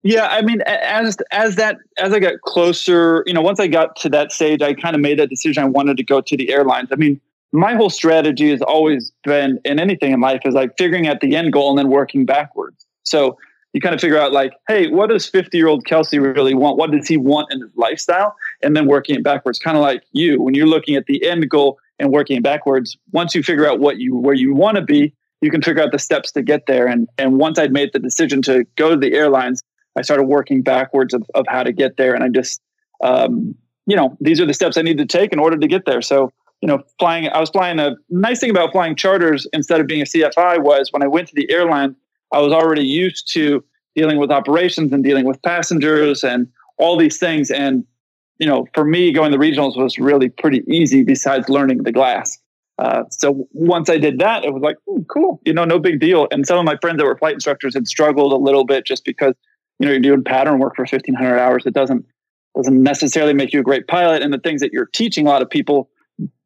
Yeah, 0.04 0.28
I 0.28 0.42
mean, 0.44 0.62
as 0.62 1.18
as 1.32 1.56
that 1.56 1.78
as 1.98 2.14
I 2.14 2.20
got 2.20 2.40
closer, 2.42 3.24
you 3.26 3.34
know, 3.34 3.42
once 3.42 3.60
I 3.60 3.68
got 3.68 3.96
to 3.98 4.10
that 4.10 4.32
stage, 4.32 4.62
I 4.62 4.74
kind 4.74 4.96
of 4.96 5.02
made 5.02 5.18
that 5.18 5.30
decision. 5.30 5.64
I 5.64 5.68
wanted 5.68 5.98
to 5.98 6.04
go 6.04 6.22
to 6.22 6.38
the 6.38 6.52
airlines. 6.52 6.90
I 6.92 6.96
mean, 6.96 7.20
my 7.52 7.74
whole 7.74 7.90
strategy 7.90 8.50
has 8.52 8.62
always 8.62 9.12
been 9.24 9.60
in 9.66 9.80
anything 9.80 10.12
in 10.14 10.22
life 10.22 10.42
is 10.46 10.54
like 10.54 10.78
figuring 10.78 11.08
out 11.08 11.22
the 11.22 11.36
end 11.36 11.52
goal 11.52 11.70
and 11.70 11.80
then 11.80 11.90
working 11.90 12.26
backwards. 12.26 12.86
So 13.04 13.38
you 13.74 13.82
kind 13.82 13.96
of 13.96 14.02
figure 14.02 14.18
out 14.18 14.34
like, 14.34 14.54
hey, 14.68 14.88
what 14.88 15.10
does 15.10 15.28
50 15.28 15.58
year 15.58 15.68
old 15.68 15.86
Kelsey 15.86 16.20
really 16.20 16.54
want? 16.54 16.78
What 16.78 16.92
does 16.92 17.08
he 17.08 17.18
want 17.18 17.52
in 17.52 17.62
his 17.62 17.72
lifestyle? 17.76 18.36
And 18.62 18.76
then 18.76 18.86
working 18.86 19.16
it 19.16 19.24
backwards, 19.24 19.60
kind 19.60 19.78
of 19.78 19.82
like 19.82 20.04
you, 20.12 20.42
when 20.42 20.54
you're 20.54 20.68
looking 20.68 20.96
at 20.96 21.06
the 21.06 21.26
end 21.26 21.50
goal 21.50 21.80
and 22.00 22.12
working 22.12 22.38
it 22.38 22.44
backwards, 22.44 22.98
once 23.12 23.34
you 23.34 23.44
figure 23.44 23.70
out 23.70 23.80
what 23.80 23.98
you 23.98 24.16
where 24.16 24.36
you 24.36 24.54
want 24.54 24.76
to 24.76 24.82
be, 24.82 25.14
you 25.42 25.50
can 25.50 25.62
figure 25.62 25.82
out 25.82 25.92
the 25.92 26.00
steps 26.00 26.32
to 26.34 26.42
get 26.42 26.66
there. 26.68 26.88
And 26.88 27.08
and 27.18 27.38
once 27.38 27.58
I'd 27.58 27.72
made 27.72 27.92
the 27.94 28.00
decision 28.00 28.42
to 28.44 28.66
go 28.76 28.90
to 28.90 28.98
the 28.98 29.14
airlines, 29.14 29.64
I 29.98 30.02
started 30.02 30.24
working 30.24 30.62
backwards 30.62 31.14
of, 31.14 31.24
of 31.36 31.46
how 31.48 31.64
to 31.64 31.72
get 31.72 31.98
there. 31.98 32.14
And 32.14 32.24
I 32.24 32.30
just, 32.30 32.62
um, 33.04 33.56
you 33.86 33.96
know, 33.96 34.18
these 34.20 34.40
are 34.40 34.46
the 34.46 34.54
steps 34.54 34.78
I 34.78 34.82
need 34.82 34.98
to 34.98 35.06
take 35.06 35.34
in 35.34 35.40
order 35.40 35.58
to 35.58 35.68
get 35.68 35.86
there. 35.86 36.02
So, 36.02 36.32
you 36.62 36.68
know, 36.68 36.84
flying, 37.00 37.28
I 37.30 37.40
was 37.40 37.50
flying 37.50 37.80
a 37.80 37.96
nice 38.10 38.40
thing 38.40 38.52
about 38.52 38.72
flying 38.72 38.96
charters 38.96 39.48
instead 39.54 39.82
of 39.82 39.88
being 39.88 40.02
a 40.02 40.06
CFI 40.06 40.62
was 40.62 40.92
when 40.92 41.04
I 41.04 41.08
went 41.08 41.28
to 41.30 41.36
the 41.36 41.50
airline, 41.52 41.96
I 42.32 42.40
was 42.40 42.54
already 42.54 42.86
used 42.86 43.32
to 43.34 43.64
dealing 43.96 44.18
with 44.18 44.32
operations 44.32 44.94
and 44.94 45.04
dealing 45.04 45.26
with 45.26 45.42
passengers 45.42 46.24
and 46.24 46.48
all 46.78 46.98
these 46.98 47.18
things. 47.18 47.52
And, 47.52 47.86
you 48.40 48.48
know, 48.48 48.66
for 48.74 48.86
me, 48.86 49.12
going 49.12 49.32
to 49.32 49.38
regionals 49.38 49.78
was 49.78 50.00
really 50.00 50.30
pretty 50.30 50.64
easy 50.68 51.04
besides 51.04 51.50
learning 51.50 51.84
the 51.84 51.92
glass. 51.92 52.38
Uh, 52.78 53.04
so 53.12 53.48
once 53.52 53.90
I 53.90 53.98
did 53.98 54.18
that, 54.20 54.46
it 54.46 54.54
was 54.54 54.64
like, 54.64 54.78
cool, 55.10 55.42
you 55.46 55.54
know, 55.54 55.66
no 55.66 55.78
big 55.78 56.00
deal. 56.00 56.28
And 56.32 56.48
some 56.48 56.58
of 56.58 56.66
my 56.66 56.78
friends 56.82 56.98
that 56.98 57.06
were 57.06 57.18
flight 57.18 57.34
instructors 57.34 57.76
had 57.76 57.88
struggled 57.88 58.34
a 58.34 58.38
little 58.38 58.66
bit 58.66 58.86
just 58.86 59.06
because 59.06 59.36
you 59.82 59.88
know 59.88 59.94
you're 59.94 60.00
doing 60.00 60.24
pattern 60.24 60.60
work 60.60 60.76
for 60.76 60.84
1500 60.84 61.40
hours 61.40 61.66
it 61.66 61.74
doesn't 61.74 62.06
doesn't 62.56 62.84
necessarily 62.84 63.34
make 63.34 63.52
you 63.52 63.60
a 63.60 63.64
great 63.64 63.88
pilot 63.88 64.22
and 64.22 64.32
the 64.32 64.38
things 64.38 64.62
that 64.62 64.72
you're 64.72 64.86
teaching 64.86 65.26
a 65.26 65.30
lot 65.30 65.42
of 65.42 65.50
people 65.50 65.90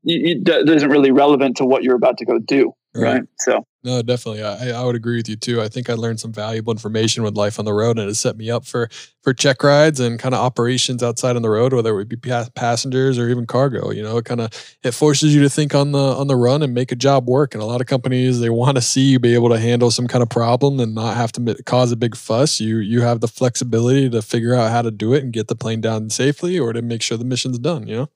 it 0.06 0.70
isn't 0.70 0.90
really 0.90 1.12
relevant 1.12 1.58
to 1.58 1.66
what 1.66 1.84
you're 1.84 1.96
about 1.96 2.18
to 2.18 2.26
go 2.26 2.40
do 2.40 2.74
right, 2.96 3.14
right? 3.14 3.24
so 3.40 3.66
no, 3.84 4.02
definitely. 4.02 4.42
I, 4.44 4.72
I 4.72 4.84
would 4.84 4.96
agree 4.96 5.18
with 5.18 5.30
you 5.30 5.36
too. 5.36 5.62
I 5.62 5.68
think 5.68 5.92
I 5.92 5.94
learned 5.94 6.20
some 6.20 6.34
valuable 6.34 6.74
information 6.74 7.22
with 7.22 7.36
life 7.36 7.60
on 7.60 7.66
the 7.66 7.74
road, 7.74 8.00
and 8.00 8.10
it 8.10 8.16
set 8.16 8.36
me 8.36 8.50
up 8.50 8.66
for 8.66 8.90
for 9.22 9.32
check 9.32 9.64
rides 9.64 10.00
and 10.00 10.18
kind 10.18 10.34
of 10.34 10.42
operations 10.42 11.04
outside 11.04 11.36
on 11.36 11.44
the 11.44 11.50
road, 11.50 11.72
whether 11.72 11.92
it 11.92 11.96
would 11.96 12.10
be 12.10 12.18
passengers 12.56 13.20
or 13.20 13.30
even 13.30 13.46
cargo. 13.46 13.92
You 13.92 14.02
know, 14.02 14.18
it 14.18 14.26
kind 14.26 14.42
of 14.42 14.50
it 14.84 14.92
forces 14.92 15.36
you 15.36 15.44
to 15.44 15.50
think 15.50 15.76
on 15.76 15.92
the 15.92 16.00
on 16.00 16.28
the 16.28 16.36
run 16.36 16.64
and 16.64 16.74
make 16.74 16.92
a 16.92 16.96
job 16.96 17.30
work. 17.30 17.54
And 17.54 17.62
a 17.62 17.66
lot 17.66 17.80
of 17.80 17.86
companies 17.86 18.40
they 18.40 18.50
want 18.50 18.78
to 18.78 18.82
see 18.82 19.02
you 19.02 19.20
be 19.20 19.36
able 19.36 19.50
to 19.50 19.60
handle 19.60 19.92
some 19.92 20.08
kind 20.08 20.24
of 20.24 20.30
problem 20.30 20.80
and 20.80 20.96
not 20.96 21.16
have 21.16 21.32
to 21.34 21.64
cause 21.66 21.92
a 21.92 21.96
big 21.96 22.16
fuss. 22.16 22.60
You 22.60 22.78
you 22.78 23.02
have 23.02 23.20
the 23.20 23.28
flexibility 23.28 24.10
to 24.10 24.24
figure 24.24 24.56
out 24.56 24.72
how 24.72 24.82
to 24.82 24.90
do 24.90 25.14
it 25.14 25.24
and 25.24 25.32
get 25.32 25.48
the 25.48 25.56
plane 25.56 25.82
down 25.82 26.10
safely, 26.10 26.58
or 26.58 26.74
to 26.74 26.82
make 26.82 27.04
sure 27.04 27.20
the 27.20 27.26
mission's 27.26 27.60
done. 27.60 27.86
You 27.86 27.96
know. 27.96 28.10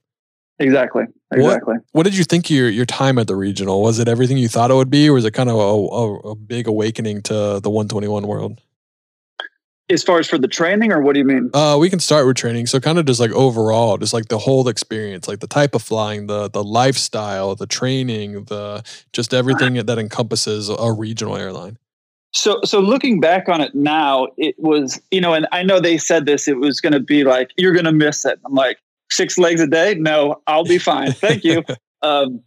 Exactly. 0.57 1.03
Exactly. 1.31 1.75
What, 1.75 1.83
what, 1.91 2.03
did 2.03 2.17
you 2.17 2.23
think 2.23 2.49
your 2.49 2.69
your 2.69 2.85
time 2.85 3.19
at 3.19 3.27
the 3.27 3.35
regional? 3.35 3.81
Was 3.81 3.99
it 3.99 4.07
everything 4.07 4.37
you 4.37 4.47
thought 4.47 4.71
it 4.71 4.73
would 4.73 4.89
be, 4.89 5.09
or 5.09 5.13
was 5.13 5.25
it 5.25 5.31
kind 5.31 5.49
of 5.49 5.55
a, 5.55 5.59
a, 5.59 6.31
a 6.31 6.35
big 6.35 6.67
awakening 6.67 7.21
to 7.23 7.59
the 7.59 7.69
121 7.69 8.25
world? 8.25 8.59
As 9.91 10.03
far 10.03 10.19
as 10.19 10.27
for 10.27 10.37
the 10.37 10.47
training, 10.47 10.91
or 10.91 11.01
what 11.01 11.13
do 11.13 11.19
you 11.19 11.25
mean? 11.25 11.49
Uh, 11.53 11.77
we 11.79 11.89
can 11.89 11.99
start 11.99 12.27
with 12.27 12.35
training. 12.35 12.67
So 12.67 12.79
kind 12.79 12.99
of 12.99 13.05
just 13.05 13.19
like 13.19 13.31
overall, 13.31 13.97
just 13.97 14.13
like 14.13 14.27
the 14.27 14.37
whole 14.37 14.67
experience, 14.67 15.27
like 15.27 15.39
the 15.39 15.47
type 15.47 15.75
of 15.75 15.81
flying, 15.81 16.27
the 16.27 16.49
the 16.49 16.63
lifestyle, 16.63 17.55
the 17.55 17.67
training, 17.67 18.45
the 18.45 18.83
just 19.13 19.33
everything 19.33 19.75
that 19.75 19.99
encompasses 19.99 20.69
a 20.69 20.91
regional 20.91 21.35
airline. 21.35 21.77
So, 22.31 22.59
so 22.63 22.79
looking 22.79 23.19
back 23.19 23.49
on 23.49 23.59
it 23.59 23.73
now, 23.73 24.27
it 24.37 24.55
was, 24.59 25.01
you 25.09 25.19
know, 25.19 25.33
and 25.33 25.47
I 25.51 25.63
know 25.63 25.79
they 25.79 25.97
said 25.97 26.27
this, 26.27 26.47
it 26.47 26.57
was 26.57 26.79
going 26.79 26.93
to 26.93 26.99
be 26.99 27.23
like, 27.23 27.51
you're 27.57 27.73
going 27.73 27.85
to 27.85 27.91
miss 27.91 28.23
it. 28.23 28.39
I'm 28.45 28.53
like, 28.53 28.77
six 29.11 29.37
legs 29.37 29.61
a 29.61 29.67
day? 29.67 29.95
No, 29.95 30.41
I'll 30.47 30.63
be 30.63 30.77
fine. 30.77 31.11
Thank 31.11 31.43
you. 31.43 31.63
um, 32.01 32.41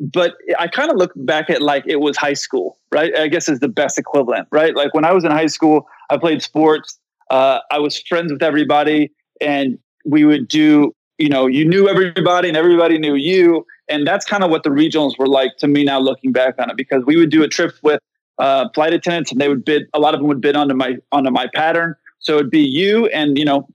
but 0.00 0.34
I 0.58 0.68
kind 0.68 0.90
of 0.90 0.96
look 0.96 1.12
back 1.16 1.50
at 1.50 1.60
like 1.60 1.84
it 1.86 1.96
was 1.96 2.16
high 2.16 2.34
school, 2.34 2.78
right? 2.92 3.16
I 3.16 3.28
guess 3.28 3.48
is 3.48 3.60
the 3.60 3.68
best 3.68 3.98
equivalent, 3.98 4.48
right? 4.52 4.74
Like 4.74 4.94
when 4.94 5.04
I 5.04 5.12
was 5.12 5.24
in 5.24 5.30
high 5.30 5.46
school, 5.46 5.88
I 6.10 6.16
played 6.16 6.42
sports. 6.42 6.98
Uh, 7.30 7.58
I 7.70 7.78
was 7.78 8.00
friends 8.00 8.32
with 8.32 8.42
everybody, 8.42 9.10
and 9.40 9.78
we 10.04 10.24
would 10.24 10.48
do. 10.48 10.94
You 11.18 11.28
know, 11.28 11.48
you 11.48 11.64
knew 11.64 11.88
everybody, 11.88 12.46
and 12.46 12.56
everybody 12.56 12.96
knew 12.96 13.16
you, 13.16 13.66
and 13.88 14.06
that's 14.06 14.24
kind 14.24 14.44
of 14.44 14.50
what 14.50 14.62
the 14.62 14.70
regionals 14.70 15.18
were 15.18 15.26
like 15.26 15.56
to 15.58 15.66
me 15.66 15.82
now, 15.82 15.98
looking 15.98 16.30
back 16.30 16.54
on 16.58 16.70
it. 16.70 16.76
Because 16.76 17.04
we 17.04 17.16
would 17.16 17.30
do 17.30 17.42
a 17.42 17.48
trip 17.48 17.74
with 17.82 18.00
uh, 18.38 18.68
flight 18.72 18.92
attendants, 18.92 19.32
and 19.32 19.40
they 19.40 19.48
would 19.48 19.64
bid. 19.64 19.88
A 19.94 19.98
lot 19.98 20.14
of 20.14 20.20
them 20.20 20.28
would 20.28 20.40
bid 20.40 20.54
onto 20.54 20.74
my 20.74 20.96
onto 21.10 21.30
my 21.30 21.48
pattern. 21.54 21.96
So 22.20 22.36
it'd 22.36 22.50
be 22.50 22.60
you 22.60 23.06
and 23.06 23.36
you 23.36 23.44
know 23.44 23.68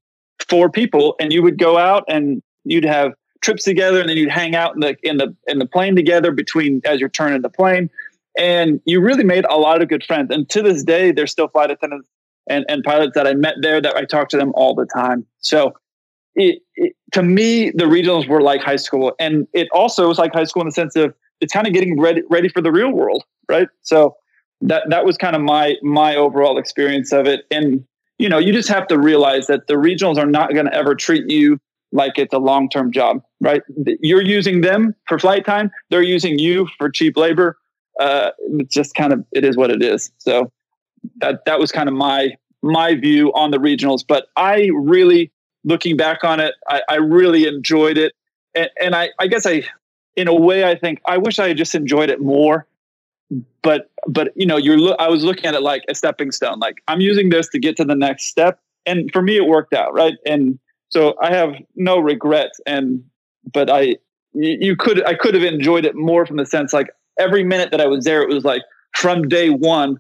four 0.50 0.70
people, 0.70 1.16
and 1.20 1.32
you 1.34 1.42
would 1.44 1.58
go 1.58 1.78
out 1.78 2.04
and 2.08 2.42
you'd 2.64 2.86
have 2.86 3.14
trips 3.42 3.64
together, 3.64 4.00
and 4.00 4.10
then 4.10 4.18
you'd 4.18 4.30
hang 4.30 4.56
out 4.56 4.74
in 4.74 4.82
the 4.82 4.96
in 5.04 5.18
the 5.18 5.36
in 5.48 5.60
the 5.60 5.66
plane 5.66 5.96
together 5.96 6.32
between 6.32 6.82
as 6.86 7.00
you're 7.00 7.10
turning 7.10 7.42
the 7.42 7.50
plane, 7.50 7.90
and 8.38 8.82
you 8.86 9.02
really 9.02 9.24
made 9.24 9.46
a 9.50 9.58
lot 9.58 9.82
of 9.82 9.90
good 9.90 10.04
friends. 10.04 10.30
And 10.32 10.50
to 10.50 10.62
this 10.62 10.84
day, 10.84 11.12
there's 11.12 11.32
still 11.32 11.48
flight 11.48 11.72
attendants 11.72 12.10
and, 12.48 12.66
and 12.68 12.84
pilots 12.84 13.14
that 13.16 13.28
I 13.28 13.34
met 13.34 13.56
there 13.62 13.82
that 13.82 13.96
I 13.96 14.06
talk 14.06 14.30
to 14.30 14.38
them 14.38 14.52
all 14.56 14.76
the 14.76 14.86
time. 14.86 15.26
So 15.40 15.74
it, 16.36 16.62
it, 16.76 16.94
to 17.14 17.24
me, 17.24 17.72
the 17.72 17.86
regionals 17.86 18.28
were 18.28 18.42
like 18.42 18.62
high 18.62 18.78
school, 18.78 19.14
and 19.20 19.48
it 19.54 19.68
also 19.72 20.08
was 20.08 20.18
like 20.18 20.34
high 20.34 20.46
school 20.46 20.62
in 20.62 20.68
the 20.68 20.74
sense 20.74 20.96
of 20.96 21.14
it's 21.42 21.54
kind 21.54 21.68
of 21.68 21.74
getting 21.74 22.00
ready 22.00 22.22
ready 22.30 22.50
for 22.50 22.62
the 22.62 22.72
real 22.72 22.92
world, 22.92 23.24
right? 23.50 23.68
So 23.82 24.16
that 24.62 24.90
that 24.90 25.06
was 25.06 25.18
kind 25.18 25.36
of 25.36 25.42
my 25.42 25.76
my 25.82 26.16
overall 26.16 26.58
experience 26.58 27.12
of 27.12 27.28
it, 27.28 27.46
and 27.52 27.86
you 28.18 28.30
know, 28.30 28.38
you 28.38 28.54
just 28.54 28.70
have 28.70 28.88
to 28.88 29.00
realize 29.00 29.48
that 29.48 29.68
the 29.68 29.74
regionals 29.74 30.18
are 30.18 30.26
not 30.26 30.54
going 30.54 30.66
to 30.66 30.74
ever 30.74 30.96
treat 30.96 31.30
you 31.30 31.60
like 31.92 32.18
it's 32.18 32.34
a 32.34 32.40
long 32.40 32.70
term 32.70 32.92
job, 32.92 33.22
right? 33.40 33.62
You're 34.02 34.24
using 34.24 34.62
them 34.62 34.96
for 35.08 35.20
flight 35.20 35.46
time, 35.46 35.72
they're 35.90 36.02
using 36.02 36.40
you 36.40 36.68
for 36.78 36.90
cheap 36.90 37.16
labor. 37.18 37.58
Uh, 38.00 38.32
it's 38.58 38.74
just 38.74 38.96
kind 38.96 39.14
of 39.14 39.24
it 39.32 39.46
is 39.46 39.56
what 39.56 39.70
it 39.70 39.84
is. 39.84 40.12
So 40.18 40.52
that 41.18 41.46
that 41.46 41.60
was 41.60 41.72
kind 41.72 41.88
of 41.88 41.94
my 41.96 42.32
my 42.64 42.96
view 42.96 43.32
on 43.34 43.52
the 43.52 43.58
regionals. 43.58 44.04
But 44.08 44.28
I 44.36 44.70
really, 44.74 45.32
looking 45.64 45.96
back 45.96 46.24
on 46.24 46.40
it, 46.40 46.56
I, 46.68 46.82
I 46.90 46.96
really 46.96 47.46
enjoyed 47.46 47.98
it, 47.98 48.14
and, 48.56 48.70
and 48.82 48.96
I, 48.96 49.10
I 49.20 49.28
guess 49.28 49.46
I, 49.46 49.64
in 50.16 50.28
a 50.28 50.34
way, 50.34 50.64
I 50.64 50.76
think 50.76 51.02
I 51.06 51.18
wish 51.18 51.38
I 51.38 51.50
had 51.50 51.58
just 51.58 51.76
enjoyed 51.76 52.10
it 52.10 52.20
more 52.20 52.66
but 53.62 53.90
but 54.08 54.32
you 54.36 54.46
know 54.46 54.58
you're 54.58 54.78
lo- 54.78 54.96
i 55.00 55.08
was 55.08 55.24
looking 55.24 55.46
at 55.46 55.54
it 55.54 55.62
like 55.62 55.84
a 55.90 55.96
stepping 55.96 56.32
stone 56.32 56.60
like 56.60 56.76
i'm 56.88 57.02
using 57.02 57.30
this 57.30 57.48
to 57.50 57.60
get 57.60 57.76
to 57.78 57.86
the 57.86 57.96
next 57.96 58.26
step. 58.26 58.60
And 58.86 59.10
for 59.14 59.22
me 59.22 59.38
it 59.38 59.48
worked 59.48 59.74
out 59.74 59.94
right? 59.94 60.16
And 60.26 60.60
so 60.90 61.16
i 61.22 61.32
have 61.32 61.54
no 61.76 62.00
regrets 62.00 62.60
and 62.66 63.04
but 63.54 63.70
i 63.70 63.96
you 64.34 64.76
could 64.76 65.06
i 65.06 65.14
could 65.14 65.34
have 65.34 65.44
enjoyed 65.44 65.86
it 65.86 65.96
more 65.96 66.26
from 66.26 66.38
the 66.38 66.46
sense 66.46 66.74
like 66.74 66.90
every 67.20 67.44
minute 67.44 67.72
that 67.72 67.82
i 67.82 67.88
was 67.88 68.04
there 68.04 68.22
it 68.22 68.30
was 68.30 68.44
like 68.44 68.64
from 68.96 69.28
day 69.28 69.50
one 69.50 70.00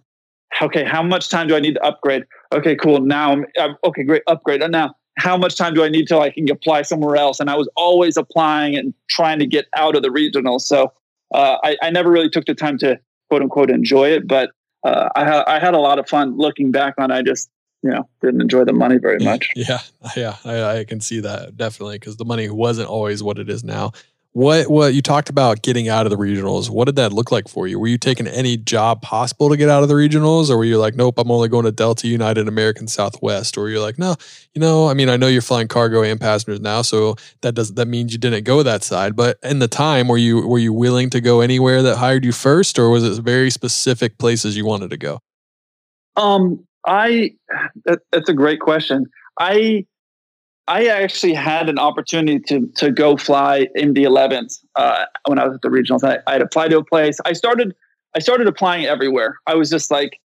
okay 0.62 0.84
how 0.84 1.02
much 1.02 1.30
time 1.30 1.48
do 1.48 1.56
i 1.56 1.60
need 1.60 1.76
to 1.76 1.84
upgrade? 1.84 2.24
Okay 2.54 2.76
cool 2.76 3.00
now 3.00 3.32
i'm, 3.32 3.46
I'm 3.60 3.76
okay 3.86 4.04
great 4.04 4.24
upgrade. 4.28 4.62
And 4.62 4.72
now 4.72 4.94
how 5.18 5.38
much 5.38 5.56
time 5.56 5.74
do 5.74 5.84
i 5.84 5.90
need 5.90 6.08
till 6.08 6.22
i 6.22 6.30
can 6.30 6.50
apply 6.50 6.82
somewhere 6.82 7.16
else? 7.16 7.40
And 7.40 7.50
i 7.50 7.56
was 7.56 7.70
always 7.76 8.18
applying 8.18 8.76
and 8.76 8.94
trying 9.10 9.40
to 9.40 9.46
get 9.46 9.66
out 9.76 9.96
of 9.96 10.04
the 10.04 10.12
regional. 10.12 10.60
So 10.60 10.92
uh, 11.34 11.58
I, 11.64 11.78
I 11.82 11.90
never 11.90 12.12
really 12.12 12.30
took 12.30 12.46
the 12.46 12.54
time 12.54 12.78
to 12.80 13.00
quote 13.34 13.42
unquote 13.42 13.72
enjoy 13.72 14.10
it. 14.10 14.28
But 14.28 14.52
uh, 14.84 15.10
I, 15.16 15.26
ha- 15.26 15.44
I 15.48 15.60
had 15.60 15.74
a 15.74 15.80
lot 15.80 15.98
of 15.98 16.08
fun 16.08 16.38
looking 16.38 16.72
back 16.72 16.94
on. 17.00 17.12
I 17.12 17.24
just 17.24 17.50
you 17.82 17.90
know 17.90 18.08
didn't 18.22 18.42
enjoy 18.42 18.64
the 18.64 18.74
money 18.74 18.98
very 18.98 19.20
much. 19.20 19.50
Yeah, 19.56 19.80
yeah, 20.16 20.36
I, 20.46 20.80
I 20.80 20.84
can 20.84 21.02
see 21.02 21.20
that 21.22 21.58
definitely 21.58 21.98
because 21.98 22.18
the 22.18 22.26
money 22.26 22.50
wasn't 22.50 22.90
always 22.90 23.24
what 23.24 23.40
it 23.40 23.50
is 23.50 23.64
now. 23.64 23.92
What 24.34 24.68
what 24.68 24.96
you 24.96 25.04
talked 25.04 25.30
about 25.30 25.62
getting 25.62 25.90
out 25.90 26.08
of 26.08 26.10
the 26.10 26.18
regionals? 26.18 26.68
What 26.68 26.86
did 26.86 26.96
that 26.96 27.14
look 27.14 27.32
like 27.32 27.48
for 27.48 27.68
you? 27.68 27.80
Were 27.80 27.88
you 27.88 28.00
taking 28.00 28.26
any 28.26 28.58
job 28.58 29.04
possible 29.04 29.48
to 29.50 29.56
get 29.56 29.70
out 29.70 29.84
of 29.84 29.90
the 29.90 29.96
regionals, 29.96 30.50
or 30.50 30.58
were 30.58 30.66
you 30.66 30.80
like, 30.80 30.96
nope, 30.96 31.20
I'm 31.20 31.30
only 31.30 31.50
going 31.50 31.66
to 31.66 31.72
Delta 31.72 32.08
United 32.08 32.48
American 32.48 32.88
Southwest? 32.88 33.60
Or 33.60 33.70
you're 33.70 33.80
like, 33.80 34.00
no, 34.00 34.16
you 34.56 34.60
know, 34.60 34.90
I 34.90 34.96
mean, 34.96 35.08
I 35.08 35.18
know 35.18 35.28
you're 35.28 35.44
flying 35.44 35.68
cargo 35.68 36.02
and 36.02 36.20
passengers 36.20 36.60
now, 36.60 36.82
so 36.82 37.16
that 37.42 37.54
does 37.54 37.76
that 37.76 37.88
means 37.88 38.12
you 38.12 38.18
didn't 38.18 38.44
go 38.44 38.64
that 38.64 38.84
side. 38.84 39.16
But 39.16 39.38
in 39.44 39.60
the 39.60 39.68
time, 39.68 40.08
were 40.08 40.18
you 40.18 40.48
were 40.48 40.58
you 40.58 40.74
willing 40.74 41.12
to 41.12 41.22
go 41.22 41.42
anywhere 41.42 41.84
that 41.84 41.98
hired 41.98 42.26
you 42.26 42.32
first, 42.32 42.80
or 42.80 42.90
was 42.90 43.04
it 43.04 43.22
very 43.22 43.52
specific 43.52 44.18
places 44.18 44.58
you 44.58 44.66
wanted 44.66 44.90
to 44.90 44.98
go? 44.98 45.20
Um, 46.16 46.66
I 46.88 47.36
that, 47.86 48.00
that's 48.12 48.30
a 48.30 48.34
great 48.34 48.62
question. 48.62 49.06
I 49.40 49.86
I 50.68 50.88
actually 50.88 51.34
had 51.34 51.70
an 51.70 51.78
opportunity 51.78 52.40
to 52.48 52.68
to 52.76 52.92
go 52.92 53.18
fly 53.18 53.68
in 53.76 53.94
the 53.94 54.04
11th 54.04 54.60
uh, 54.76 55.06
when 55.28 55.40
I 55.40 55.46
was 55.46 55.56
at 55.56 55.62
the 55.62 55.70
regionals. 55.70 56.04
I, 56.04 56.20
I 56.28 56.34
had 56.34 56.42
applied 56.42 56.70
to 56.72 56.78
a 56.78 56.84
place. 56.84 57.18
I 57.26 57.34
started 57.34 57.76
I 58.16 58.20
started 58.20 58.48
applying 58.48 58.86
everywhere. 58.86 59.38
I 59.48 59.56
was 59.56 59.70
just 59.70 59.92
like, 59.92 60.20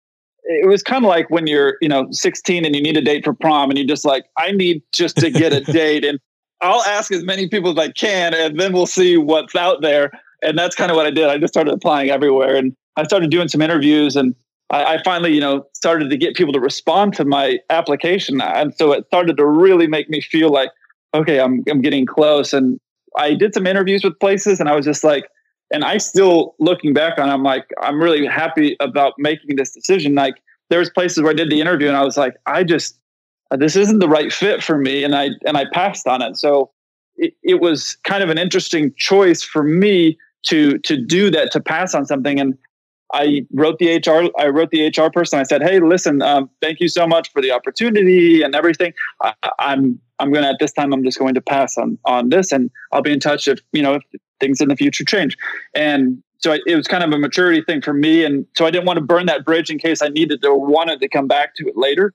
it 0.43 0.67
was 0.67 0.83
kind 0.83 1.05
of 1.05 1.09
like 1.09 1.29
when 1.29 1.47
you're, 1.47 1.77
you 1.81 1.89
know, 1.89 2.07
16 2.11 2.65
and 2.65 2.75
you 2.75 2.81
need 2.81 2.97
a 2.97 3.01
date 3.01 3.23
for 3.23 3.33
prom 3.33 3.69
and 3.69 3.77
you're 3.77 3.87
just 3.87 4.05
like, 4.05 4.25
I 4.37 4.51
need 4.51 4.81
just 4.91 5.17
to 5.17 5.29
get 5.29 5.53
a 5.53 5.61
date. 5.71 6.03
And 6.03 6.19
I'll 6.61 6.83
ask 6.83 7.11
as 7.11 7.23
many 7.23 7.47
people 7.47 7.71
as 7.71 7.77
I 7.77 7.91
can 7.91 8.33
and 8.33 8.59
then 8.59 8.73
we'll 8.73 8.87
see 8.87 9.17
what's 9.17 9.55
out 9.55 9.81
there. 9.81 10.11
And 10.41 10.57
that's 10.57 10.75
kind 10.75 10.91
of 10.91 10.97
what 10.97 11.05
I 11.05 11.11
did. 11.11 11.25
I 11.25 11.37
just 11.37 11.53
started 11.53 11.73
applying 11.73 12.09
everywhere 12.09 12.55
and 12.55 12.75
I 12.95 13.03
started 13.03 13.29
doing 13.29 13.47
some 13.47 13.61
interviews 13.61 14.15
and 14.15 14.35
I, 14.69 14.95
I 14.95 15.03
finally, 15.03 15.33
you 15.33 15.41
know, 15.41 15.65
started 15.73 16.09
to 16.09 16.17
get 16.17 16.35
people 16.35 16.53
to 16.53 16.59
respond 16.59 17.13
to 17.15 17.25
my 17.25 17.59
application. 17.69 18.41
And 18.41 18.73
so 18.75 18.91
it 18.91 19.05
started 19.07 19.37
to 19.37 19.45
really 19.45 19.87
make 19.87 20.09
me 20.09 20.21
feel 20.21 20.49
like, 20.49 20.69
okay, 21.13 21.39
I'm, 21.39 21.63
I'm 21.69 21.81
getting 21.81 22.05
close. 22.05 22.53
And 22.53 22.79
I 23.17 23.33
did 23.33 23.53
some 23.53 23.67
interviews 23.67 24.03
with 24.03 24.19
places 24.19 24.59
and 24.59 24.67
I 24.67 24.75
was 24.75 24.85
just 24.85 25.03
like, 25.03 25.25
and 25.71 25.83
I 25.83 25.97
still 25.97 26.55
looking 26.59 26.93
back 26.93 27.17
on, 27.17 27.29
I'm 27.29 27.43
like, 27.43 27.67
I'm 27.81 28.01
really 28.01 28.25
happy 28.25 28.75
about 28.79 29.13
making 29.17 29.55
this 29.55 29.71
decision. 29.71 30.15
Like 30.15 30.35
there 30.69 30.79
was 30.79 30.89
places 30.89 31.21
where 31.21 31.31
I 31.31 31.35
did 31.35 31.49
the 31.49 31.61
interview 31.61 31.87
and 31.87 31.97
I 31.97 32.03
was 32.03 32.17
like, 32.17 32.35
I 32.45 32.63
just, 32.63 32.99
this 33.51 33.75
isn't 33.75 33.99
the 33.99 34.09
right 34.09 34.33
fit 34.33 34.63
for 34.63 34.77
me. 34.77 35.03
And 35.03 35.15
I, 35.15 35.29
and 35.45 35.57
I 35.57 35.65
passed 35.73 36.07
on 36.07 36.21
it. 36.21 36.37
So 36.37 36.71
it, 37.15 37.33
it 37.43 37.61
was 37.61 37.97
kind 38.03 38.23
of 38.23 38.29
an 38.29 38.37
interesting 38.37 38.93
choice 38.97 39.43
for 39.43 39.63
me 39.63 40.17
to, 40.47 40.77
to 40.79 40.97
do 40.97 41.31
that, 41.31 41.51
to 41.53 41.59
pass 41.59 41.95
on 41.95 42.05
something. 42.05 42.39
And 42.39 42.57
I 43.15 43.45
wrote 43.53 43.79
the 43.79 43.95
HR. 43.95 44.29
I 44.37 44.47
wrote 44.49 44.71
the 44.71 44.87
HR 44.87 45.09
person. 45.09 45.39
I 45.39 45.43
said, 45.43 45.63
"Hey, 45.63 45.79
listen, 45.79 46.21
um, 46.21 46.49
thank 46.61 46.81
you 46.81 46.89
so 46.89 47.07
much 47.07 47.31
for 47.31 47.41
the 47.41 47.49
opportunity 47.49 48.41
and 48.41 48.53
everything. 48.53 48.93
I, 49.21 49.33
I'm 49.59 49.99
I'm 50.19 50.33
going 50.33 50.43
to 50.43 50.49
at 50.49 50.57
this 50.59 50.73
time. 50.73 50.93
I'm 50.93 51.03
just 51.03 51.17
going 51.17 51.33
to 51.33 51.41
pass 51.41 51.77
on 51.77 51.97
on 52.03 52.29
this, 52.29 52.51
and 52.51 52.69
I'll 52.91 53.01
be 53.01 53.13
in 53.13 53.21
touch 53.21 53.47
if 53.47 53.61
you 53.71 53.81
know 53.81 53.95
if 53.95 54.03
things 54.41 54.59
in 54.59 54.67
the 54.67 54.75
future 54.75 55.05
change." 55.05 55.37
And 55.73 56.21
so 56.39 56.51
I, 56.51 56.59
it 56.67 56.75
was 56.75 56.87
kind 56.87 57.05
of 57.05 57.11
a 57.13 57.17
maturity 57.17 57.61
thing 57.61 57.81
for 57.81 57.93
me, 57.93 58.25
and 58.25 58.45
so 58.57 58.65
I 58.65 58.71
didn't 58.71 58.85
want 58.85 58.97
to 58.97 59.05
burn 59.05 59.27
that 59.27 59.45
bridge 59.45 59.69
in 59.69 59.79
case 59.79 60.01
I 60.01 60.09
needed 60.09 60.41
to 60.41 60.49
or 60.49 60.65
wanted 60.65 60.99
to 60.99 61.07
come 61.07 61.27
back 61.27 61.55
to 61.55 61.67
it 61.67 61.77
later. 61.77 62.13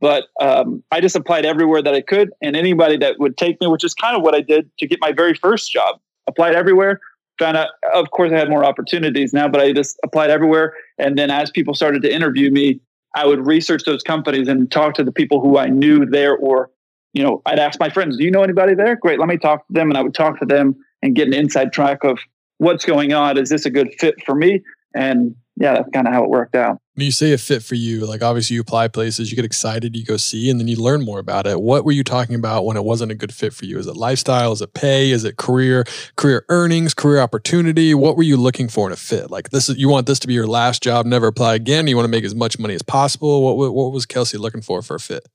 But 0.00 0.26
um, 0.40 0.84
I 0.92 1.00
just 1.00 1.16
applied 1.16 1.44
everywhere 1.44 1.82
that 1.82 1.94
I 1.94 2.02
could, 2.02 2.30
and 2.40 2.54
anybody 2.54 2.96
that 2.98 3.18
would 3.18 3.36
take 3.36 3.60
me, 3.60 3.66
which 3.66 3.82
is 3.82 3.94
kind 3.94 4.16
of 4.16 4.22
what 4.22 4.34
I 4.34 4.42
did 4.42 4.70
to 4.78 4.86
get 4.86 5.00
my 5.00 5.10
very 5.10 5.34
first 5.34 5.72
job. 5.72 5.98
Applied 6.28 6.54
everywhere, 6.54 7.00
found 7.38 7.56
out, 7.56 7.68
of 7.94 8.10
course, 8.10 8.32
I 8.32 8.38
had 8.38 8.48
more 8.48 8.64
opportunities 8.64 9.32
now, 9.32 9.48
but 9.48 9.60
I 9.60 9.72
just 9.72 9.98
applied 10.04 10.30
everywhere. 10.30 10.74
And 10.98 11.18
then 11.18 11.30
as 11.30 11.50
people 11.50 11.74
started 11.74 12.02
to 12.02 12.12
interview 12.12 12.50
me, 12.50 12.80
I 13.14 13.26
would 13.26 13.46
research 13.46 13.84
those 13.84 14.02
companies 14.02 14.48
and 14.48 14.70
talk 14.70 14.94
to 14.94 15.04
the 15.04 15.12
people 15.12 15.40
who 15.40 15.56
I 15.56 15.66
knew 15.66 16.04
there, 16.04 16.36
or, 16.36 16.70
you 17.14 17.22
know, 17.22 17.40
I'd 17.46 17.58
ask 17.58 17.80
my 17.80 17.88
friends, 17.88 18.16
do 18.16 18.24
you 18.24 18.30
know 18.30 18.42
anybody 18.42 18.74
there? 18.74 18.96
Great. 18.96 19.18
Let 19.18 19.28
me 19.28 19.38
talk 19.38 19.66
to 19.66 19.72
them. 19.72 19.90
And 19.90 19.96
I 19.96 20.02
would 20.02 20.14
talk 20.14 20.38
to 20.40 20.46
them 20.46 20.76
and 21.02 21.14
get 21.14 21.26
an 21.26 21.34
inside 21.34 21.72
track 21.72 22.04
of 22.04 22.18
what's 22.58 22.84
going 22.84 23.12
on. 23.12 23.38
Is 23.38 23.48
this 23.48 23.64
a 23.64 23.70
good 23.70 23.94
fit 23.98 24.16
for 24.24 24.34
me? 24.34 24.62
And 24.94 25.34
yeah, 25.58 25.72
that's 25.72 25.88
kind 25.90 26.06
of 26.06 26.12
how 26.12 26.22
it 26.22 26.28
worked 26.28 26.54
out. 26.54 26.78
When 26.94 27.06
you 27.06 27.10
say 27.10 27.32
a 27.32 27.38
fit 27.38 27.62
for 27.62 27.76
you, 27.76 28.04
like 28.04 28.22
obviously 28.22 28.54
you 28.54 28.60
apply 28.60 28.88
places, 28.88 29.30
you 29.30 29.36
get 29.36 29.44
excited, 29.44 29.96
you 29.96 30.04
go 30.04 30.18
see, 30.18 30.50
and 30.50 30.60
then 30.60 30.68
you 30.68 30.76
learn 30.76 31.02
more 31.02 31.18
about 31.18 31.46
it. 31.46 31.60
What 31.60 31.84
were 31.84 31.92
you 31.92 32.04
talking 32.04 32.34
about 32.34 32.66
when 32.66 32.76
it 32.76 32.84
wasn't 32.84 33.12
a 33.12 33.14
good 33.14 33.32
fit 33.32 33.54
for 33.54 33.64
you? 33.64 33.78
Is 33.78 33.86
it 33.86 33.96
lifestyle? 33.96 34.52
Is 34.52 34.60
it 34.60 34.74
pay? 34.74 35.10
Is 35.10 35.24
it 35.24 35.36
career, 35.38 35.84
career 36.16 36.44
earnings, 36.50 36.92
career 36.92 37.20
opportunity? 37.20 37.94
What 37.94 38.16
were 38.16 38.22
you 38.22 38.36
looking 38.36 38.68
for 38.68 38.86
in 38.86 38.92
a 38.92 38.96
fit? 38.96 39.30
Like 39.30 39.50
this 39.50 39.68
is 39.70 39.78
you 39.78 39.88
want 39.88 40.06
this 40.06 40.18
to 40.20 40.26
be 40.26 40.34
your 40.34 40.46
last 40.46 40.82
job, 40.82 41.06
never 41.06 41.26
apply 41.26 41.54
again. 41.54 41.86
You 41.86 41.96
want 41.96 42.04
to 42.04 42.10
make 42.10 42.24
as 42.24 42.34
much 42.34 42.58
money 42.58 42.74
as 42.74 42.82
possible. 42.82 43.56
What 43.56 43.72
what 43.72 43.92
was 43.92 44.04
Kelsey 44.04 44.36
looking 44.36 44.62
for 44.62 44.82
for 44.82 44.96
a 44.96 45.00
fit? 45.00 45.26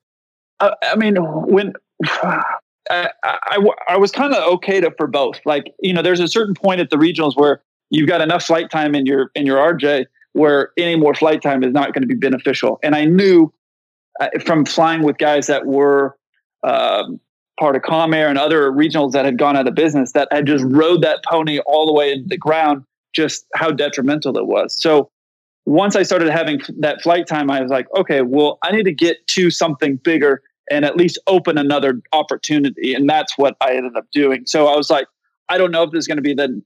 Uh, 0.60 0.76
I 0.84 0.96
mean, 0.96 1.16
when 1.16 1.74
I, 2.92 3.10
I, 3.24 3.70
I 3.88 3.98
was 3.98 4.12
kind 4.12 4.34
of 4.34 4.44
okay 4.56 4.82
to 4.82 4.92
for 4.98 5.08
both. 5.08 5.40
Like 5.46 5.74
you 5.80 5.94
know, 5.94 6.02
there's 6.02 6.20
a 6.20 6.28
certain 6.28 6.54
point 6.54 6.80
at 6.80 6.90
the 6.90 6.98
regionals 6.98 7.38
where 7.38 7.62
you've 7.92 8.08
got 8.08 8.22
enough 8.22 8.44
flight 8.44 8.72
time 8.72 8.96
in 8.96 9.06
your 9.06 9.30
in 9.36 9.46
your 9.46 9.58
RJ 9.58 10.06
where 10.34 10.72
any 10.78 10.96
more 10.96 11.14
flight 11.14 11.42
time 11.42 11.64
is 11.64 11.74
not 11.74 11.94
going 11.94 12.02
to 12.02 12.08
be 12.08 12.16
beneficial. 12.16 12.80
And 12.82 12.96
I 12.96 13.06
knew 13.06 13.54
uh, 14.20 14.30
from 14.46 14.66
flying 14.66 15.04
with 15.04 15.18
guys 15.18 15.48
that 15.48 15.66
were 15.66 16.18
um, 16.64 17.20
part 17.60 17.76
of 17.76 17.82
Comair 17.82 18.30
and 18.30 18.38
other 18.38 18.72
regionals 18.72 19.12
that 19.12 19.26
had 19.26 19.38
gone 19.38 19.58
out 19.58 19.68
of 19.68 19.76
business 19.76 20.14
that 20.14 20.30
had 20.32 20.48
just 20.48 20.64
rode 20.66 21.04
that 21.04 21.20
pony 21.30 21.60
all 21.60 21.86
the 21.86 21.94
way 21.94 22.14
into 22.14 22.30
the 22.30 22.38
ground, 22.38 22.84
just 23.14 23.46
how 23.56 23.72
detrimental 23.72 24.38
it 24.38 24.48
was. 24.48 24.74
So 24.82 25.12
once 25.66 25.96
I 25.96 26.04
started 26.04 26.30
having 26.30 26.62
that 26.80 27.02
flight 27.02 27.28
time, 27.28 27.52
I 27.52 27.62
was 27.62 27.70
like, 27.70 27.88
okay, 27.96 28.22
well, 28.22 28.58
I 28.64 28.72
need 28.72 28.84
to 28.84 28.94
get 28.94 29.26
to 29.28 29.52
something 29.52 29.98
bigger 29.98 30.42
and 30.72 30.86
at 30.86 30.96
least 30.96 31.20
open 31.28 31.58
another 31.58 32.02
opportunity. 32.14 32.94
And 32.94 33.10
that's 33.10 33.38
what 33.38 33.58
I 33.62 33.74
ended 33.74 33.98
up 33.98 34.06
doing. 34.12 34.44
So 34.46 34.68
I 34.68 34.78
was 34.78 34.90
like, 34.90 35.08
I 35.50 35.58
don't 35.58 35.72
know 35.72 35.84
if 35.84 35.92
this 35.92 36.00
is 36.00 36.08
going 36.08 36.18
to 36.18 36.22
be 36.24 36.34
the 36.34 36.62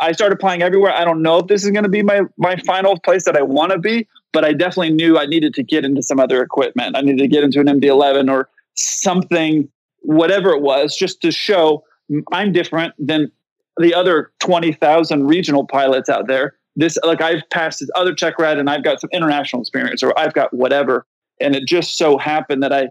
I 0.00 0.12
started 0.12 0.34
applying 0.34 0.62
everywhere. 0.62 0.92
I 0.92 1.04
don't 1.04 1.22
know 1.22 1.38
if 1.38 1.46
this 1.46 1.64
is 1.64 1.70
going 1.70 1.84
to 1.84 1.88
be 1.88 2.02
my 2.02 2.22
my 2.36 2.56
final 2.66 2.98
place 2.98 3.24
that 3.24 3.36
I 3.36 3.42
want 3.42 3.72
to 3.72 3.78
be, 3.78 4.08
but 4.32 4.44
I 4.44 4.52
definitely 4.52 4.90
knew 4.90 5.18
I 5.18 5.26
needed 5.26 5.54
to 5.54 5.62
get 5.62 5.84
into 5.84 6.02
some 6.02 6.18
other 6.18 6.42
equipment. 6.42 6.96
I 6.96 7.02
needed 7.02 7.18
to 7.18 7.28
get 7.28 7.44
into 7.44 7.60
an 7.60 7.66
MD11 7.66 8.30
or 8.30 8.48
something, 8.74 9.68
whatever 10.00 10.50
it 10.50 10.62
was, 10.62 10.96
just 10.96 11.20
to 11.22 11.30
show 11.30 11.84
I'm 12.32 12.52
different 12.52 12.94
than 12.98 13.30
the 13.76 13.94
other 13.94 14.32
20,000 14.40 15.26
regional 15.26 15.66
pilots 15.66 16.08
out 16.08 16.26
there. 16.26 16.56
This, 16.76 16.98
like, 17.04 17.20
I've 17.20 17.48
passed 17.50 17.80
this 17.80 17.90
other 17.94 18.14
check 18.14 18.38
ride 18.38 18.58
and 18.58 18.68
I've 18.68 18.84
got 18.84 19.00
some 19.00 19.10
international 19.12 19.62
experience 19.62 20.02
or 20.02 20.18
I've 20.18 20.34
got 20.34 20.52
whatever. 20.52 21.06
And 21.40 21.54
it 21.54 21.66
just 21.66 21.96
so 21.96 22.18
happened 22.18 22.62
that 22.62 22.72
I 22.72 22.88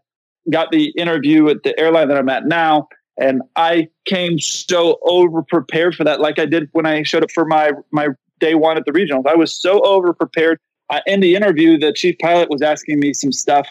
got 0.49 0.71
the 0.71 0.89
interview 0.97 1.49
at 1.49 1.63
the 1.63 1.77
airline 1.79 2.07
that 2.07 2.17
I'm 2.17 2.29
at 2.29 2.45
now 2.45 2.87
and 3.19 3.41
I 3.55 3.89
came 4.05 4.39
so 4.39 4.97
over 5.03 5.43
prepared 5.43 5.95
for 5.95 6.03
that, 6.03 6.21
like 6.21 6.39
I 6.39 6.45
did 6.45 6.69
when 6.71 6.85
I 6.85 7.03
showed 7.03 7.23
up 7.23 7.31
for 7.31 7.45
my 7.45 7.71
my 7.91 8.07
day 8.39 8.55
one 8.55 8.77
at 8.77 8.85
the 8.85 8.91
regionals. 8.91 9.27
I 9.27 9.35
was 9.35 9.53
so 9.53 9.81
over 9.81 10.13
prepared. 10.13 10.59
In 11.05 11.19
the 11.19 11.35
interview, 11.35 11.77
the 11.77 11.93
chief 11.93 12.17
pilot 12.19 12.49
was 12.49 12.63
asking 12.63 12.99
me 12.99 13.13
some 13.13 13.31
stuff, 13.31 13.67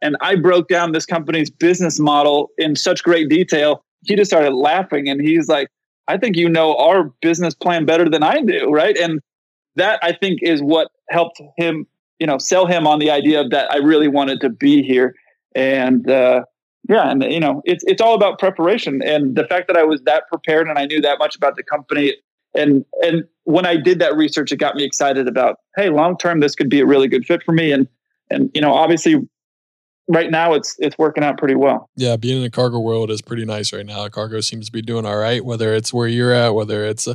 and 0.00 0.16
I 0.20 0.36
broke 0.36 0.68
down 0.68 0.92
this 0.92 1.06
company's 1.06 1.50
business 1.50 1.98
model 1.98 2.50
in 2.58 2.76
such 2.76 3.02
great 3.02 3.28
detail. 3.28 3.84
He 4.04 4.14
just 4.14 4.30
started 4.30 4.54
laughing, 4.54 5.08
and 5.08 5.20
he's 5.20 5.48
like, 5.48 5.68
"I 6.06 6.16
think 6.16 6.36
you 6.36 6.48
know 6.48 6.76
our 6.76 7.12
business 7.22 7.54
plan 7.54 7.86
better 7.86 8.08
than 8.08 8.22
I 8.22 8.42
do, 8.42 8.70
right?" 8.70 8.96
And 8.96 9.20
that 9.76 9.98
I 10.02 10.12
think 10.12 10.40
is 10.42 10.62
what 10.62 10.88
helped 11.08 11.40
him, 11.56 11.86
you 12.18 12.26
know, 12.26 12.38
sell 12.38 12.66
him 12.66 12.86
on 12.86 12.98
the 12.98 13.10
idea 13.10 13.48
that 13.48 13.72
I 13.72 13.78
really 13.78 14.08
wanted 14.08 14.40
to 14.42 14.50
be 14.50 14.82
here. 14.82 15.14
And 15.54 16.08
uh, 16.08 16.44
yeah, 16.90 17.08
and 17.08 17.22
you 17.22 17.38
know, 17.38 17.62
it's 17.64 17.84
it's 17.86 18.02
all 18.02 18.14
about 18.16 18.40
preparation 18.40 19.00
and 19.00 19.36
the 19.36 19.44
fact 19.44 19.68
that 19.68 19.76
I 19.76 19.84
was 19.84 20.02
that 20.02 20.24
prepared 20.28 20.66
and 20.66 20.76
I 20.76 20.86
knew 20.86 21.00
that 21.02 21.20
much 21.20 21.36
about 21.36 21.54
the 21.54 21.62
company 21.62 22.16
and 22.52 22.84
and 23.02 23.24
when 23.44 23.64
I 23.64 23.76
did 23.76 24.00
that 24.00 24.16
research, 24.16 24.50
it 24.50 24.56
got 24.56 24.74
me 24.74 24.82
excited 24.82 25.28
about 25.28 25.58
hey, 25.76 25.88
long 25.88 26.18
term 26.18 26.40
this 26.40 26.56
could 26.56 26.68
be 26.68 26.80
a 26.80 26.86
really 26.86 27.06
good 27.06 27.24
fit 27.24 27.44
for 27.44 27.52
me 27.52 27.70
and 27.70 27.86
and 28.28 28.50
you 28.54 28.60
know, 28.60 28.74
obviously 28.74 29.16
right 30.08 30.32
now 30.32 30.52
it's 30.52 30.74
it's 30.80 30.98
working 30.98 31.22
out 31.22 31.38
pretty 31.38 31.54
well. 31.54 31.88
Yeah, 31.94 32.16
being 32.16 32.38
in 32.38 32.42
the 32.42 32.50
cargo 32.50 32.80
world 32.80 33.12
is 33.12 33.22
pretty 33.22 33.44
nice 33.44 33.72
right 33.72 33.86
now. 33.86 34.08
Cargo 34.08 34.40
seems 34.40 34.66
to 34.66 34.72
be 34.72 34.82
doing 34.82 35.06
all 35.06 35.16
right, 35.16 35.44
whether 35.44 35.72
it's 35.72 35.94
where 35.94 36.08
you're 36.08 36.32
at, 36.32 36.56
whether 36.56 36.84
it's 36.84 37.06
uh, 37.06 37.14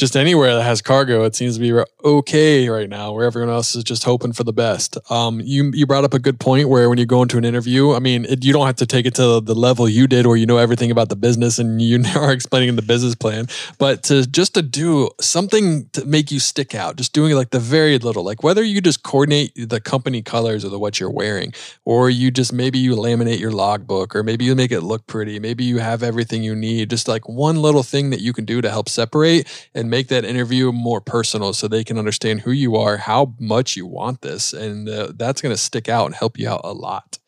just 0.00 0.16
anywhere 0.16 0.54
that 0.54 0.62
has 0.62 0.80
cargo, 0.80 1.24
it 1.24 1.36
seems 1.36 1.58
to 1.58 1.60
be 1.60 1.78
okay 2.02 2.68
right 2.70 2.88
now, 2.88 3.12
where 3.12 3.26
everyone 3.26 3.50
else 3.50 3.76
is 3.76 3.84
just 3.84 4.02
hoping 4.02 4.32
for 4.32 4.44
the 4.44 4.52
best. 4.52 4.96
Um, 5.10 5.40
you 5.40 5.70
you 5.74 5.86
brought 5.86 6.04
up 6.04 6.14
a 6.14 6.18
good 6.18 6.40
point 6.40 6.70
where 6.70 6.88
when 6.88 6.98
you 6.98 7.04
go 7.04 7.20
into 7.20 7.36
an 7.36 7.44
interview, 7.44 7.92
I 7.92 7.98
mean, 7.98 8.24
it, 8.24 8.42
you 8.42 8.52
don't 8.52 8.66
have 8.66 8.76
to 8.76 8.86
take 8.86 9.04
it 9.04 9.14
to 9.16 9.40
the 9.40 9.54
level 9.54 9.88
you 9.88 10.06
did, 10.06 10.26
where 10.26 10.36
you 10.36 10.46
know 10.46 10.56
everything 10.56 10.90
about 10.90 11.10
the 11.10 11.16
business 11.16 11.58
and 11.58 11.82
you 11.82 12.02
are 12.16 12.32
explaining 12.32 12.74
the 12.76 12.82
business 12.82 13.14
plan, 13.14 13.46
but 13.78 14.02
to 14.04 14.26
just 14.26 14.54
to 14.54 14.62
do 14.62 15.10
something 15.20 15.88
to 15.90 16.04
make 16.06 16.30
you 16.32 16.40
stick 16.40 16.74
out, 16.74 16.96
just 16.96 17.12
doing 17.12 17.34
like 17.34 17.50
the 17.50 17.60
very 17.60 17.98
little, 17.98 18.24
like 18.24 18.42
whether 18.42 18.64
you 18.64 18.80
just 18.80 19.02
coordinate 19.02 19.52
the 19.54 19.80
company 19.80 20.22
colors 20.22 20.64
or 20.64 20.70
the 20.70 20.78
what 20.78 20.98
you're 20.98 21.10
wearing, 21.10 21.52
or 21.84 22.08
you 22.08 22.30
just 22.30 22.54
maybe 22.54 22.78
you 22.78 22.96
laminate 22.96 23.38
your 23.38 23.52
logbook, 23.52 24.16
or 24.16 24.22
maybe 24.22 24.46
you 24.46 24.54
make 24.54 24.72
it 24.72 24.80
look 24.80 25.06
pretty, 25.06 25.38
maybe 25.38 25.62
you 25.62 25.76
have 25.76 26.02
everything 26.02 26.42
you 26.42 26.56
need, 26.56 26.88
just 26.88 27.06
like 27.06 27.28
one 27.28 27.60
little 27.60 27.82
thing 27.82 28.08
that 28.08 28.20
you 28.20 28.32
can 28.32 28.46
do 28.46 28.62
to 28.62 28.70
help 28.70 28.88
separate 28.88 29.46
and 29.74 29.89
make 29.90 30.08
that 30.08 30.24
interview 30.24 30.72
more 30.72 31.00
personal 31.00 31.52
so 31.52 31.68
they 31.68 31.84
can 31.84 31.98
understand 31.98 32.42
who 32.42 32.52
you 32.52 32.76
are, 32.76 32.96
how 32.96 33.34
much 33.38 33.76
you 33.76 33.86
want 33.86 34.22
this. 34.22 34.52
And 34.52 34.88
uh, 34.88 35.12
that's 35.14 35.42
going 35.42 35.52
to 35.52 35.60
stick 35.60 35.88
out 35.88 36.06
and 36.06 36.14
help 36.14 36.38
you 36.38 36.48
out 36.48 36.60
a 36.64 36.72
lot. 36.72 37.18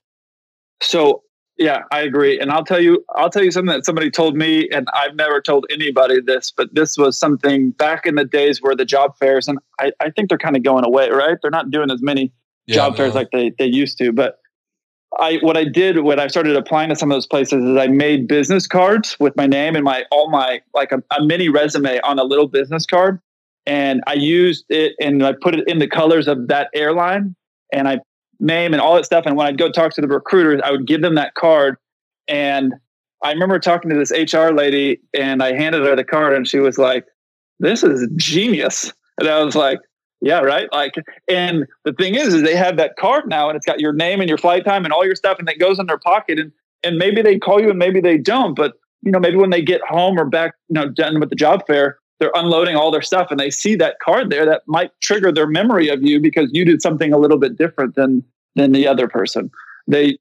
So, 0.80 1.22
yeah, 1.58 1.82
I 1.90 2.00
agree. 2.00 2.40
And 2.40 2.50
I'll 2.50 2.64
tell 2.64 2.80
you, 2.80 3.04
I'll 3.14 3.30
tell 3.30 3.44
you 3.44 3.50
something 3.50 3.72
that 3.72 3.84
somebody 3.84 4.10
told 4.10 4.36
me, 4.36 4.68
and 4.70 4.88
I've 4.94 5.14
never 5.14 5.40
told 5.40 5.66
anybody 5.70 6.20
this, 6.20 6.50
but 6.50 6.74
this 6.74 6.96
was 6.96 7.18
something 7.18 7.72
back 7.72 8.06
in 8.06 8.14
the 8.14 8.24
days 8.24 8.62
where 8.62 8.74
the 8.74 8.84
job 8.84 9.16
fairs, 9.18 9.48
and 9.48 9.58
I, 9.80 9.92
I 10.00 10.10
think 10.10 10.28
they're 10.28 10.38
kind 10.38 10.56
of 10.56 10.62
going 10.62 10.84
away, 10.84 11.10
right? 11.10 11.36
They're 11.42 11.50
not 11.50 11.70
doing 11.70 11.90
as 11.90 12.02
many 12.02 12.32
yeah, 12.66 12.76
job 12.76 12.92
no. 12.92 12.96
fairs 12.96 13.14
like 13.14 13.30
they, 13.32 13.52
they 13.58 13.66
used 13.66 13.98
to. 13.98 14.12
But 14.12 14.38
I 15.18 15.36
what 15.42 15.56
I 15.56 15.64
did 15.64 16.00
when 16.00 16.18
I 16.18 16.26
started 16.26 16.56
applying 16.56 16.88
to 16.88 16.96
some 16.96 17.10
of 17.10 17.16
those 17.16 17.26
places 17.26 17.62
is 17.62 17.76
I 17.76 17.86
made 17.86 18.26
business 18.26 18.66
cards 18.66 19.16
with 19.20 19.36
my 19.36 19.46
name 19.46 19.76
and 19.76 19.84
my 19.84 20.04
all 20.10 20.30
my 20.30 20.60
like 20.74 20.92
a, 20.92 21.02
a, 21.16 21.24
mini 21.24 21.48
resume 21.48 22.00
on 22.00 22.18
a 22.18 22.24
little 22.24 22.48
business 22.48 22.86
card, 22.86 23.20
and 23.66 24.02
I 24.06 24.14
used 24.14 24.64
it 24.70 24.94
and 25.00 25.24
I 25.24 25.34
put 25.40 25.54
it 25.54 25.68
in 25.68 25.78
the 25.78 25.88
colors 25.88 26.28
of 26.28 26.48
that 26.48 26.70
airline 26.74 27.34
and 27.72 27.88
I 27.88 28.00
name 28.40 28.72
and 28.72 28.80
all 28.80 28.96
that 28.96 29.04
stuff. 29.04 29.24
And 29.26 29.36
when 29.36 29.46
I'd 29.46 29.58
go 29.58 29.70
talk 29.70 29.92
to 29.94 30.00
the 30.00 30.08
recruiters, 30.08 30.60
I 30.64 30.70
would 30.70 30.86
give 30.86 31.02
them 31.02 31.14
that 31.16 31.34
card. 31.34 31.76
And 32.26 32.74
I 33.22 33.32
remember 33.32 33.58
talking 33.58 33.90
to 33.90 33.96
this 33.96 34.10
HR 34.10 34.48
lady 34.48 35.00
and 35.14 35.42
I 35.42 35.54
handed 35.54 35.82
her 35.82 35.94
the 35.94 36.04
card 36.04 36.34
and 36.34 36.48
she 36.48 36.58
was 36.58 36.78
like, 36.78 37.04
"This 37.60 37.82
is 37.82 38.08
genius," 38.16 38.92
and 39.18 39.28
I 39.28 39.42
was 39.44 39.54
like, 39.54 39.78
Yeah, 40.22 40.38
right. 40.38 40.68
Like, 40.72 40.94
and 41.28 41.66
the 41.84 41.92
thing 41.92 42.14
is, 42.14 42.32
is 42.32 42.42
they 42.42 42.54
have 42.54 42.76
that 42.76 42.96
card 42.96 43.24
now, 43.28 43.48
and 43.48 43.56
it's 43.56 43.66
got 43.66 43.80
your 43.80 43.92
name 43.92 44.20
and 44.20 44.28
your 44.28 44.38
flight 44.38 44.64
time 44.64 44.84
and 44.84 44.92
all 44.92 45.04
your 45.04 45.16
stuff, 45.16 45.38
and 45.40 45.48
it 45.48 45.58
goes 45.58 45.78
in 45.80 45.86
their 45.86 45.98
pocket. 45.98 46.38
And 46.38 46.52
and 46.84 46.96
maybe 46.96 47.22
they 47.22 47.38
call 47.38 47.60
you, 47.60 47.70
and 47.70 47.78
maybe 47.78 48.00
they 48.00 48.18
don't. 48.18 48.54
But 48.54 48.74
you 49.02 49.10
know, 49.10 49.18
maybe 49.18 49.36
when 49.36 49.50
they 49.50 49.62
get 49.62 49.80
home 49.86 50.18
or 50.18 50.24
back, 50.24 50.54
you 50.68 50.74
know, 50.74 50.88
done 50.88 51.18
with 51.18 51.30
the 51.30 51.36
job 51.36 51.66
fair, 51.66 51.98
they're 52.20 52.30
unloading 52.36 52.76
all 52.76 52.92
their 52.92 53.02
stuff, 53.02 53.28
and 53.32 53.40
they 53.40 53.50
see 53.50 53.74
that 53.76 53.96
card 54.00 54.30
there 54.30 54.46
that 54.46 54.62
might 54.68 54.92
trigger 55.00 55.32
their 55.32 55.48
memory 55.48 55.88
of 55.88 56.04
you 56.04 56.20
because 56.20 56.48
you 56.52 56.64
did 56.64 56.80
something 56.80 57.12
a 57.12 57.18
little 57.18 57.38
bit 57.38 57.58
different 57.58 57.96
than 57.96 58.22
than 58.54 58.70
the 58.70 58.86
other 58.86 59.08
person. 59.08 59.50
They 59.88 60.18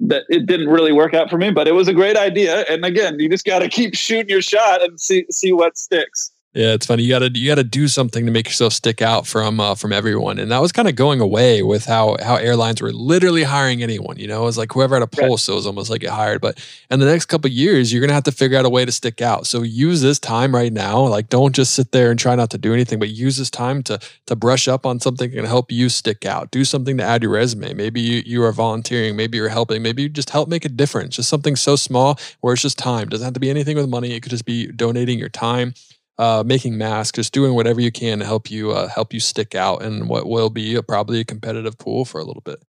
that 0.00 0.24
it 0.28 0.44
didn't 0.44 0.68
really 0.68 0.92
work 0.92 1.14
out 1.14 1.30
for 1.30 1.38
me, 1.38 1.50
but 1.50 1.66
it 1.66 1.72
was 1.72 1.88
a 1.88 1.94
great 1.94 2.16
idea. 2.16 2.64
And 2.68 2.84
again, 2.84 3.18
you 3.18 3.28
just 3.30 3.46
got 3.46 3.60
to 3.60 3.68
keep 3.68 3.94
shooting 3.94 4.28
your 4.28 4.42
shot 4.42 4.84
and 4.84 5.00
see 5.00 5.24
see 5.30 5.52
what 5.54 5.78
sticks. 5.78 6.30
Yeah, 6.52 6.72
it's 6.72 6.84
funny. 6.84 7.04
You 7.04 7.10
gotta 7.10 7.30
you 7.32 7.48
gotta 7.48 7.62
do 7.62 7.86
something 7.86 8.26
to 8.26 8.32
make 8.32 8.48
yourself 8.48 8.72
stick 8.72 9.00
out 9.00 9.24
from 9.24 9.60
uh, 9.60 9.76
from 9.76 9.92
everyone, 9.92 10.40
and 10.40 10.50
that 10.50 10.60
was 10.60 10.72
kind 10.72 10.88
of 10.88 10.96
going 10.96 11.20
away 11.20 11.62
with 11.62 11.84
how 11.84 12.16
how 12.20 12.34
airlines 12.34 12.82
were 12.82 12.92
literally 12.92 13.44
hiring 13.44 13.84
anyone. 13.84 14.18
You 14.18 14.26
know, 14.26 14.42
it 14.42 14.46
was 14.46 14.58
like 14.58 14.72
whoever 14.72 14.96
had 14.96 15.02
a 15.04 15.06
pulse, 15.06 15.48
right. 15.48 15.52
it 15.52 15.56
was 15.56 15.64
almost 15.64 15.90
like 15.90 16.00
get 16.00 16.10
hired. 16.10 16.40
But 16.40 16.58
in 16.90 16.98
the 16.98 17.06
next 17.06 17.26
couple 17.26 17.48
years, 17.50 17.92
you're 17.92 18.00
gonna 18.00 18.14
have 18.14 18.24
to 18.24 18.32
figure 18.32 18.58
out 18.58 18.64
a 18.64 18.68
way 18.68 18.84
to 18.84 18.90
stick 18.90 19.22
out. 19.22 19.46
So 19.46 19.62
use 19.62 20.02
this 20.02 20.18
time 20.18 20.52
right 20.52 20.72
now. 20.72 21.06
Like, 21.06 21.28
don't 21.28 21.54
just 21.54 21.72
sit 21.72 21.92
there 21.92 22.10
and 22.10 22.18
try 22.18 22.34
not 22.34 22.50
to 22.50 22.58
do 22.58 22.74
anything, 22.74 22.98
but 22.98 23.10
use 23.10 23.36
this 23.36 23.50
time 23.50 23.84
to 23.84 24.00
to 24.26 24.34
brush 24.34 24.66
up 24.66 24.84
on 24.84 24.98
something 24.98 25.30
that 25.30 25.36
can 25.36 25.44
help 25.44 25.70
you 25.70 25.88
stick 25.88 26.26
out. 26.26 26.50
Do 26.50 26.64
something 26.64 26.96
to 26.96 27.04
add 27.04 27.22
your 27.22 27.30
resume. 27.30 27.74
Maybe 27.74 28.00
you 28.00 28.24
you 28.26 28.42
are 28.42 28.50
volunteering. 28.50 29.14
Maybe 29.14 29.38
you're 29.38 29.50
helping. 29.50 29.82
Maybe 29.82 30.02
you 30.02 30.08
just 30.08 30.30
help 30.30 30.48
make 30.48 30.64
a 30.64 30.68
difference. 30.68 31.14
Just 31.14 31.28
something 31.28 31.54
so 31.54 31.76
small 31.76 32.18
where 32.40 32.54
it's 32.54 32.62
just 32.62 32.76
time. 32.76 33.08
Doesn't 33.08 33.24
have 33.24 33.34
to 33.34 33.40
be 33.40 33.50
anything 33.50 33.76
with 33.76 33.88
money. 33.88 34.14
It 34.14 34.20
could 34.24 34.30
just 34.30 34.46
be 34.46 34.66
donating 34.66 35.16
your 35.16 35.28
time 35.28 35.74
uh, 36.20 36.44
making 36.44 36.76
masks, 36.76 37.16
just 37.16 37.32
doing 37.32 37.54
whatever 37.54 37.80
you 37.80 37.90
can 37.90 38.18
to 38.18 38.26
help 38.26 38.50
you 38.50 38.72
uh, 38.72 38.88
help 38.88 39.14
you 39.14 39.20
stick 39.20 39.54
out 39.54 39.82
in 39.82 40.06
what 40.06 40.28
will 40.28 40.50
be 40.50 40.74
a, 40.74 40.82
probably 40.82 41.20
a 41.20 41.24
competitive 41.24 41.78
pool 41.78 42.04
for 42.04 42.20
a 42.20 42.24
little 42.24 42.42
bit. 42.42 42.62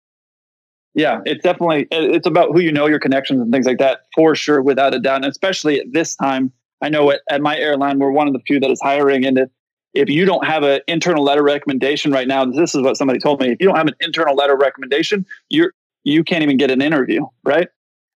Yeah, 0.94 1.20
it's 1.24 1.42
definitely 1.42 1.88
it's 1.90 2.28
about 2.28 2.52
who 2.52 2.60
you 2.60 2.70
know, 2.70 2.86
your 2.86 3.00
connections 3.00 3.40
and 3.40 3.52
things 3.52 3.66
like 3.66 3.78
that 3.78 4.02
for 4.14 4.36
sure, 4.36 4.62
without 4.62 4.94
a 4.94 5.00
doubt. 5.00 5.16
And 5.16 5.24
especially 5.24 5.80
at 5.80 5.92
this 5.92 6.14
time, 6.14 6.52
I 6.80 6.88
know 6.88 7.10
at, 7.10 7.22
at 7.28 7.40
my 7.40 7.58
airline 7.58 7.98
we're 7.98 8.12
one 8.12 8.28
of 8.28 8.34
the 8.34 8.40
few 8.46 8.60
that 8.60 8.70
is 8.70 8.80
hiring, 8.80 9.26
and 9.26 9.36
if, 9.36 9.48
if 9.94 10.08
you 10.08 10.24
don't 10.24 10.46
have 10.46 10.62
an 10.62 10.80
internal 10.86 11.24
letter 11.24 11.42
recommendation 11.42 12.12
right 12.12 12.28
now, 12.28 12.44
this 12.44 12.76
is 12.76 12.82
what 12.82 12.96
somebody 12.96 13.18
told 13.18 13.40
me. 13.40 13.48
If 13.48 13.56
you 13.58 13.66
don't 13.66 13.76
have 13.76 13.88
an 13.88 13.96
internal 13.98 14.36
letter 14.36 14.56
recommendation, 14.56 15.26
you're 15.48 15.72
you 16.04 16.22
can't 16.22 16.44
even 16.44 16.56
get 16.56 16.70
an 16.70 16.80
interview, 16.80 17.26
right? 17.44 17.68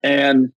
And 0.04 0.52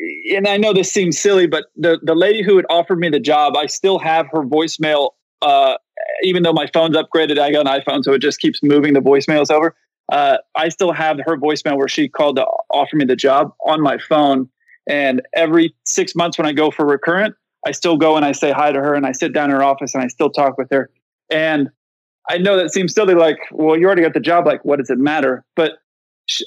and 0.00 0.46
I 0.46 0.56
know 0.56 0.72
this 0.72 0.92
seems 0.92 1.18
silly, 1.18 1.46
but 1.46 1.66
the 1.76 1.98
the 2.02 2.14
lady 2.14 2.42
who 2.42 2.56
had 2.56 2.66
offered 2.70 2.98
me 2.98 3.08
the 3.08 3.20
job, 3.20 3.56
I 3.56 3.66
still 3.66 3.98
have 3.98 4.26
her 4.32 4.42
voicemail. 4.42 5.10
Uh, 5.42 5.76
even 6.22 6.42
though 6.42 6.52
my 6.52 6.66
phone's 6.72 6.96
upgraded, 6.96 7.38
I 7.38 7.50
got 7.50 7.66
an 7.66 7.80
iPhone, 7.80 8.04
so 8.04 8.12
it 8.12 8.20
just 8.20 8.40
keeps 8.40 8.60
moving 8.62 8.94
the 8.94 9.00
voicemails 9.00 9.50
over. 9.50 9.74
Uh, 10.10 10.38
I 10.56 10.68
still 10.68 10.92
have 10.92 11.18
her 11.26 11.36
voicemail 11.36 11.76
where 11.76 11.88
she 11.88 12.08
called 12.08 12.36
to 12.36 12.46
offer 12.72 12.96
me 12.96 13.04
the 13.04 13.16
job 13.16 13.52
on 13.66 13.80
my 13.80 13.98
phone. 13.98 14.48
And 14.88 15.20
every 15.34 15.74
six 15.84 16.14
months 16.14 16.38
when 16.38 16.46
I 16.46 16.52
go 16.52 16.70
for 16.70 16.86
recurrent, 16.86 17.34
I 17.66 17.72
still 17.72 17.96
go 17.96 18.16
and 18.16 18.24
I 18.24 18.32
say 18.32 18.52
hi 18.52 18.72
to 18.72 18.78
her 18.78 18.94
and 18.94 19.04
I 19.04 19.12
sit 19.12 19.34
down 19.34 19.50
in 19.50 19.56
her 19.56 19.62
office 19.62 19.94
and 19.94 20.02
I 20.02 20.08
still 20.08 20.30
talk 20.30 20.56
with 20.56 20.68
her. 20.70 20.90
And 21.30 21.68
I 22.30 22.38
know 22.38 22.56
that 22.56 22.72
seems 22.72 22.94
silly, 22.94 23.14
like, 23.14 23.38
well, 23.52 23.76
you 23.76 23.86
already 23.86 24.02
got 24.02 24.14
the 24.14 24.20
job. 24.20 24.46
Like, 24.46 24.64
what 24.64 24.78
does 24.78 24.90
it 24.90 24.98
matter? 24.98 25.44
But 25.56 25.72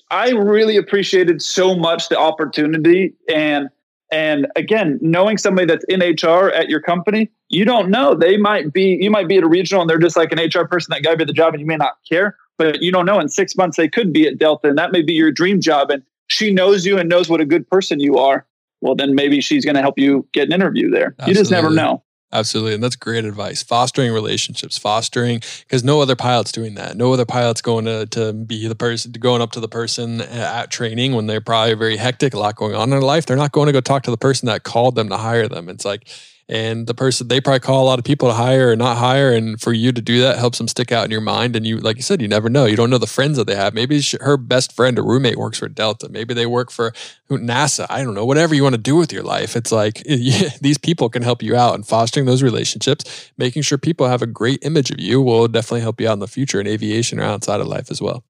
I 0.09 0.31
really 0.31 0.77
appreciated 0.77 1.41
so 1.41 1.75
much 1.75 2.09
the 2.09 2.17
opportunity 2.17 3.13
and 3.33 3.69
and 4.13 4.47
again, 4.57 4.99
knowing 5.01 5.37
somebody 5.37 5.65
that's 5.67 5.85
in 5.85 6.01
HR 6.01 6.49
at 6.49 6.67
your 6.67 6.81
company, 6.81 7.31
you 7.47 7.63
don't 7.63 7.89
know. 7.89 8.13
They 8.13 8.35
might 8.35 8.73
be 8.73 8.97
you 9.01 9.09
might 9.09 9.27
be 9.27 9.37
at 9.37 9.43
a 9.43 9.47
regional 9.47 9.81
and 9.81 9.89
they're 9.89 9.97
just 9.97 10.17
like 10.17 10.31
an 10.33 10.39
HR 10.39 10.67
person 10.67 10.91
that 10.91 11.03
got 11.03 11.17
you 11.19 11.25
the 11.25 11.33
job 11.33 11.53
and 11.53 11.61
you 11.61 11.65
may 11.65 11.77
not 11.77 11.93
care, 12.07 12.35
but 12.57 12.81
you 12.81 12.91
don't 12.91 13.05
know. 13.05 13.19
In 13.19 13.29
six 13.29 13.55
months 13.55 13.77
they 13.77 13.87
could 13.87 14.11
be 14.11 14.27
at 14.27 14.37
Delta 14.37 14.67
and 14.67 14.77
that 14.77 14.91
may 14.91 15.01
be 15.01 15.13
your 15.13 15.31
dream 15.31 15.61
job. 15.61 15.89
And 15.89 16.03
she 16.27 16.53
knows 16.53 16.85
you 16.85 16.97
and 16.97 17.07
knows 17.07 17.29
what 17.29 17.39
a 17.39 17.45
good 17.45 17.69
person 17.69 17.99
you 17.99 18.17
are. 18.17 18.45
Well, 18.81 18.95
then 18.95 19.15
maybe 19.15 19.41
she's 19.41 19.63
going 19.63 19.75
to 19.75 19.81
help 19.81 19.99
you 19.99 20.27
get 20.33 20.47
an 20.47 20.53
interview 20.53 20.89
there. 20.89 21.15
Absolutely. 21.19 21.31
You 21.31 21.39
just 21.39 21.51
never 21.51 21.69
know. 21.69 22.03
Absolutely. 22.33 22.73
And 22.73 22.83
that's 22.83 22.95
great 22.95 23.25
advice. 23.25 23.61
Fostering 23.61 24.13
relationships, 24.13 24.77
fostering, 24.77 25.41
because 25.61 25.83
no 25.83 26.01
other 26.01 26.15
pilot's 26.15 26.51
doing 26.51 26.75
that. 26.75 26.95
No 26.95 27.11
other 27.11 27.25
pilot's 27.25 27.61
going 27.61 27.85
to, 27.85 28.05
to 28.07 28.31
be 28.31 28.67
the 28.67 28.75
person, 28.75 29.11
going 29.11 29.41
up 29.41 29.51
to 29.51 29.59
the 29.59 29.67
person 29.67 30.21
eh, 30.21 30.25
at 30.25 30.71
training 30.71 31.13
when 31.13 31.27
they're 31.27 31.41
probably 31.41 31.73
very 31.73 31.97
hectic, 31.97 32.33
a 32.33 32.39
lot 32.39 32.55
going 32.55 32.73
on 32.73 32.83
in 32.83 32.89
their 32.89 33.01
life. 33.01 33.25
They're 33.25 33.35
not 33.35 33.51
going 33.51 33.67
to 33.67 33.73
go 33.73 33.81
talk 33.81 34.03
to 34.03 34.11
the 34.11 34.17
person 34.17 34.45
that 34.47 34.63
called 34.63 34.95
them 34.95 35.09
to 35.09 35.17
hire 35.17 35.47
them. 35.47 35.67
It's 35.67 35.83
like, 35.83 36.07
and 36.51 36.85
the 36.85 36.93
person 36.93 37.29
they 37.29 37.39
probably 37.39 37.61
call 37.61 37.81
a 37.81 37.87
lot 37.87 37.97
of 37.97 38.03
people 38.03 38.27
to 38.27 38.35
hire 38.35 38.71
or 38.71 38.75
not 38.75 38.97
hire. 38.97 39.31
And 39.31 39.59
for 39.59 39.71
you 39.71 39.93
to 39.93 40.01
do 40.01 40.21
that 40.21 40.37
helps 40.37 40.57
them 40.57 40.67
stick 40.67 40.91
out 40.91 41.05
in 41.05 41.11
your 41.11 41.21
mind. 41.21 41.55
And 41.55 41.65
you 41.65 41.77
like 41.77 41.95
you 41.95 42.03
said 42.03 42.21
you 42.21 42.27
never 42.27 42.49
know. 42.49 42.65
You 42.65 42.75
don't 42.75 42.89
know 42.89 42.97
the 42.97 43.07
friends 43.07 43.37
that 43.37 43.47
they 43.47 43.55
have. 43.55 43.73
Maybe 43.73 44.01
her 44.19 44.35
best 44.35 44.73
friend 44.73 44.99
or 44.99 45.03
roommate 45.05 45.37
works 45.37 45.59
for 45.59 45.69
delta. 45.69 46.09
Maybe 46.09 46.33
they 46.33 46.45
work 46.45 46.69
for 46.69 46.91
nasa. 47.29 47.87
I 47.89 48.03
don't 48.03 48.13
know. 48.13 48.25
Whatever 48.25 48.53
you 48.53 48.63
want 48.63 48.75
to 48.75 48.81
do 48.81 48.97
with 48.97 49.13
your 49.13 49.23
life. 49.23 49.55
It's 49.55 49.71
like 49.71 50.03
these 50.03 50.77
people 50.77 51.09
can 51.09 51.23
help 51.23 51.41
you 51.41 51.55
out 51.55 51.73
and 51.73 51.87
fostering 51.87 52.25
those 52.25 52.43
relationships 52.43 53.31
making 53.37 53.61
sure 53.61 53.77
people 53.77 54.07
have 54.07 54.21
a 54.21 54.27
great 54.27 54.59
image 54.63 54.91
of 54.91 54.99
you 54.99 55.21
will 55.21 55.47
definitely 55.47 55.81
help 55.81 56.01
you 56.01 56.09
out 56.09 56.13
in 56.13 56.19
the 56.19 56.27
future 56.27 56.59
in 56.59 56.67
aviation 56.67 57.19
or 57.19 57.23
outside 57.23 57.61
of 57.61 57.67
life 57.67 57.89
as 57.89 58.01
well 58.01 58.23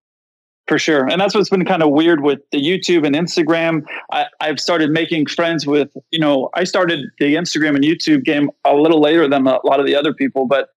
for 0.67 0.79
sure. 0.79 1.07
And 1.07 1.19
that's 1.19 1.35
what's 1.35 1.49
been 1.49 1.65
kind 1.65 1.83
of 1.83 1.89
weird 1.89 2.21
with 2.21 2.39
the 2.51 2.59
YouTube 2.59 3.05
and 3.05 3.15
Instagram. 3.15 3.83
I, 4.11 4.27
have 4.41 4.59
started 4.59 4.91
making 4.91 5.25
friends 5.25 5.67
with, 5.67 5.89
you 6.11 6.19
know, 6.19 6.49
I 6.53 6.63
started 6.63 7.05
the 7.19 7.35
Instagram 7.35 7.75
and 7.75 7.83
YouTube 7.83 8.23
game 8.23 8.49
a 8.63 8.75
little 8.75 9.01
later 9.01 9.27
than 9.27 9.47
a 9.47 9.59
lot 9.65 9.79
of 9.79 9.85
the 9.85 9.95
other 9.95 10.13
people, 10.13 10.45
but 10.45 10.69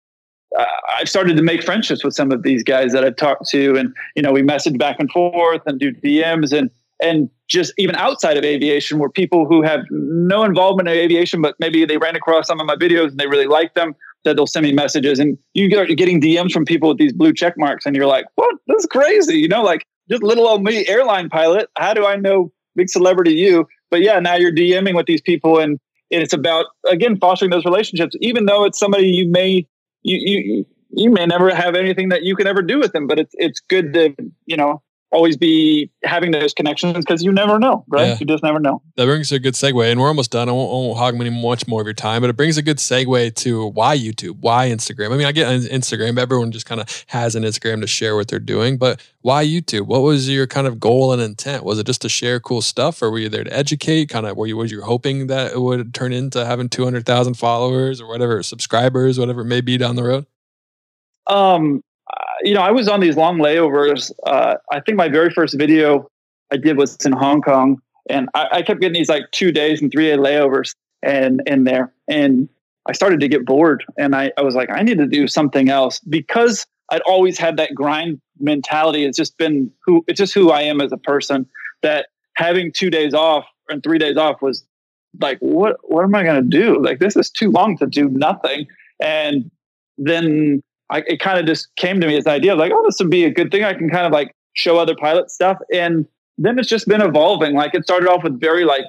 uh, 0.58 0.64
I've 0.98 1.08
started 1.08 1.36
to 1.36 1.42
make 1.42 1.62
friendships 1.62 2.04
with 2.04 2.14
some 2.14 2.30
of 2.32 2.42
these 2.42 2.62
guys 2.62 2.92
that 2.92 3.04
I've 3.04 3.16
talked 3.16 3.48
to, 3.50 3.76
and 3.76 3.94
you 4.14 4.22
know, 4.22 4.32
we 4.32 4.42
message 4.42 4.78
back 4.78 4.96
and 5.00 5.10
forth 5.10 5.62
and 5.66 5.80
do 5.80 5.92
DMs 5.92 6.56
and 6.56 6.70
and 7.02 7.28
just 7.48 7.72
even 7.78 7.94
outside 7.96 8.36
of 8.36 8.44
aviation, 8.44 8.98
where 8.98 9.10
people 9.10 9.46
who 9.46 9.62
have 9.62 9.80
no 9.90 10.44
involvement 10.44 10.88
in 10.88 10.94
aviation, 10.94 11.42
but 11.42 11.54
maybe 11.58 11.84
they 11.84 11.98
ran 11.98 12.16
across 12.16 12.46
some 12.46 12.60
of 12.60 12.66
my 12.66 12.76
videos 12.76 13.08
and 13.08 13.18
they 13.18 13.26
really 13.26 13.46
like 13.46 13.74
them, 13.74 13.94
that 14.24 14.36
they'll 14.36 14.46
send 14.46 14.64
me 14.64 14.72
messages 14.72 15.18
and 15.18 15.38
you 15.52 15.78
are 15.78 15.86
getting 15.86 16.20
DMs 16.20 16.52
from 16.52 16.64
people 16.64 16.88
with 16.88 16.98
these 16.98 17.12
blue 17.12 17.32
check 17.32 17.54
marks 17.58 17.86
and 17.86 17.94
you're 17.94 18.06
like, 18.06 18.24
what? 18.36 18.56
That's 18.66 18.86
crazy. 18.86 19.38
You 19.38 19.48
know, 19.48 19.62
like 19.62 19.86
just 20.10 20.22
little 20.22 20.46
old 20.46 20.62
me, 20.62 20.86
airline 20.86 21.28
pilot. 21.28 21.68
How 21.76 21.94
do 21.94 22.06
I 22.06 22.16
know 22.16 22.52
big 22.74 22.88
celebrity 22.88 23.34
you? 23.34 23.66
But 23.90 24.00
yeah, 24.00 24.18
now 24.18 24.34
you're 24.34 24.52
DMing 24.52 24.94
with 24.94 25.06
these 25.06 25.20
people 25.20 25.58
and 25.58 25.78
it's 26.10 26.32
about, 26.32 26.66
again, 26.88 27.18
fostering 27.18 27.50
those 27.50 27.64
relationships, 27.64 28.16
even 28.20 28.46
though 28.46 28.64
it's 28.64 28.78
somebody 28.78 29.08
you 29.08 29.28
may, 29.28 29.66
you, 30.02 30.18
you, 30.20 30.66
you 30.90 31.10
may 31.10 31.26
never 31.26 31.54
have 31.54 31.74
anything 31.74 32.08
that 32.10 32.22
you 32.22 32.36
can 32.36 32.46
ever 32.46 32.62
do 32.62 32.78
with 32.78 32.92
them, 32.92 33.06
but 33.06 33.18
it's, 33.18 33.34
it's 33.34 33.60
good 33.60 33.92
to, 33.94 34.14
you 34.46 34.56
know, 34.56 34.82
always 35.14 35.36
be 35.36 35.90
having 36.04 36.32
those 36.32 36.52
connections 36.52 36.96
because 36.96 37.22
you 37.22 37.32
never 37.32 37.58
know, 37.58 37.84
right? 37.88 38.08
Yeah. 38.08 38.16
You 38.20 38.26
just 38.26 38.42
never 38.42 38.58
know. 38.58 38.82
That 38.96 39.06
brings 39.06 39.30
a 39.32 39.38
good 39.38 39.54
segue, 39.54 39.90
and 39.90 40.00
we're 40.00 40.08
almost 40.08 40.30
done. 40.30 40.48
I 40.48 40.52
won't, 40.52 40.68
I 40.70 40.74
won't 40.74 40.98
hog 40.98 41.14
many 41.14 41.30
much 41.30 41.66
more 41.66 41.80
of 41.80 41.86
your 41.86 41.94
time, 41.94 42.20
but 42.20 42.30
it 42.30 42.36
brings 42.36 42.58
a 42.58 42.62
good 42.62 42.78
segue 42.78 43.34
to 43.36 43.66
why 43.68 43.96
YouTube, 43.96 44.38
why 44.40 44.68
Instagram. 44.68 45.12
I 45.12 45.16
mean, 45.16 45.26
I 45.26 45.32
get 45.32 45.46
Instagram. 45.48 46.18
Everyone 46.18 46.50
just 46.52 46.66
kind 46.66 46.80
of 46.80 47.04
has 47.06 47.34
an 47.34 47.44
Instagram 47.44 47.80
to 47.80 47.86
share 47.86 48.16
what 48.16 48.28
they're 48.28 48.38
doing, 48.38 48.76
but 48.76 49.00
why 49.22 49.44
YouTube? 49.44 49.86
What 49.86 50.02
was 50.02 50.28
your 50.28 50.46
kind 50.46 50.66
of 50.66 50.80
goal 50.80 51.12
and 51.12 51.22
intent? 51.22 51.64
Was 51.64 51.78
it 51.78 51.86
just 51.86 52.02
to 52.02 52.08
share 52.08 52.40
cool 52.40 52.60
stuff, 52.60 53.00
or 53.00 53.10
were 53.10 53.20
you 53.20 53.28
there 53.28 53.44
to 53.44 53.56
educate? 53.56 54.08
Kind 54.08 54.26
of, 54.26 54.36
were 54.36 54.46
you 54.46 54.56
was 54.56 54.72
you 54.72 54.82
hoping 54.82 55.28
that 55.28 55.52
it 55.52 55.60
would 55.60 55.94
turn 55.94 56.12
into 56.12 56.44
having 56.44 56.68
two 56.68 56.84
hundred 56.84 57.06
thousand 57.06 57.34
followers 57.34 58.00
or 58.00 58.08
whatever 58.08 58.42
subscribers, 58.42 59.18
whatever 59.18 59.42
it 59.42 59.46
may 59.46 59.60
be 59.60 59.78
down 59.78 59.96
the 59.96 60.04
road? 60.04 60.26
Um, 61.26 61.82
you 62.42 62.54
know, 62.54 62.60
I 62.60 62.70
was 62.70 62.88
on 62.88 63.00
these 63.00 63.16
long 63.16 63.38
layovers. 63.38 64.12
Uh, 64.26 64.56
I 64.70 64.80
think 64.80 64.96
my 64.96 65.08
very 65.08 65.30
first 65.30 65.58
video 65.58 66.10
I 66.52 66.56
did 66.56 66.76
was 66.76 66.96
in 67.04 67.12
Hong 67.12 67.40
Kong, 67.40 67.80
and 68.08 68.28
I, 68.34 68.48
I 68.52 68.62
kept 68.62 68.80
getting 68.80 68.94
these 68.94 69.08
like 69.08 69.24
two 69.32 69.50
days 69.50 69.80
and 69.80 69.90
three 69.90 70.06
day 70.06 70.16
layovers 70.16 70.74
and 71.02 71.42
in 71.46 71.64
there, 71.64 71.92
and 72.08 72.48
I 72.86 72.92
started 72.92 73.20
to 73.20 73.28
get 73.28 73.46
bored, 73.46 73.84
and 73.98 74.14
I, 74.14 74.32
I 74.36 74.42
was 74.42 74.54
like, 74.54 74.70
I 74.70 74.82
need 74.82 74.98
to 74.98 75.06
do 75.06 75.26
something 75.26 75.70
else 75.70 76.00
because 76.00 76.66
I'd 76.90 77.00
always 77.02 77.38
had 77.38 77.56
that 77.56 77.74
grind 77.74 78.20
mentality. 78.38 79.04
It's 79.04 79.16
just 79.16 79.38
been 79.38 79.70
who 79.84 80.04
it's 80.06 80.18
just 80.18 80.34
who 80.34 80.50
I 80.50 80.62
am 80.62 80.80
as 80.80 80.92
a 80.92 80.98
person. 80.98 81.46
That 81.82 82.06
having 82.36 82.72
two 82.72 82.90
days 82.90 83.14
off 83.14 83.46
and 83.68 83.82
three 83.82 83.98
days 83.98 84.16
off 84.16 84.42
was 84.42 84.64
like, 85.20 85.38
what 85.38 85.76
what 85.84 86.04
am 86.04 86.14
I 86.14 86.24
going 86.24 86.42
to 86.42 86.48
do? 86.48 86.82
Like 86.82 86.98
this 86.98 87.16
is 87.16 87.30
too 87.30 87.50
long 87.50 87.78
to 87.78 87.86
do 87.86 88.08
nothing. 88.08 88.66
And 89.00 89.50
then 89.96 90.62
I, 90.90 91.02
it 91.06 91.20
kind 91.20 91.38
of 91.38 91.46
just 91.46 91.74
came 91.76 92.00
to 92.00 92.06
me 92.06 92.16
as 92.16 92.26
an 92.26 92.32
idea 92.32 92.54
like, 92.54 92.72
oh, 92.74 92.82
this 92.84 92.98
would 92.98 93.10
be 93.10 93.24
a 93.24 93.30
good 93.30 93.50
thing. 93.50 93.64
I 93.64 93.74
can 93.74 93.88
kind 93.88 94.06
of 94.06 94.12
like 94.12 94.34
show 94.54 94.78
other 94.78 94.94
pilot 94.94 95.30
stuff. 95.30 95.58
And 95.72 96.06
then 96.38 96.58
it's 96.58 96.68
just 96.68 96.86
been 96.86 97.00
evolving. 97.00 97.54
Like 97.54 97.74
it 97.74 97.84
started 97.84 98.08
off 98.08 98.22
with 98.22 98.40
very 98.40 98.64
like 98.64 98.84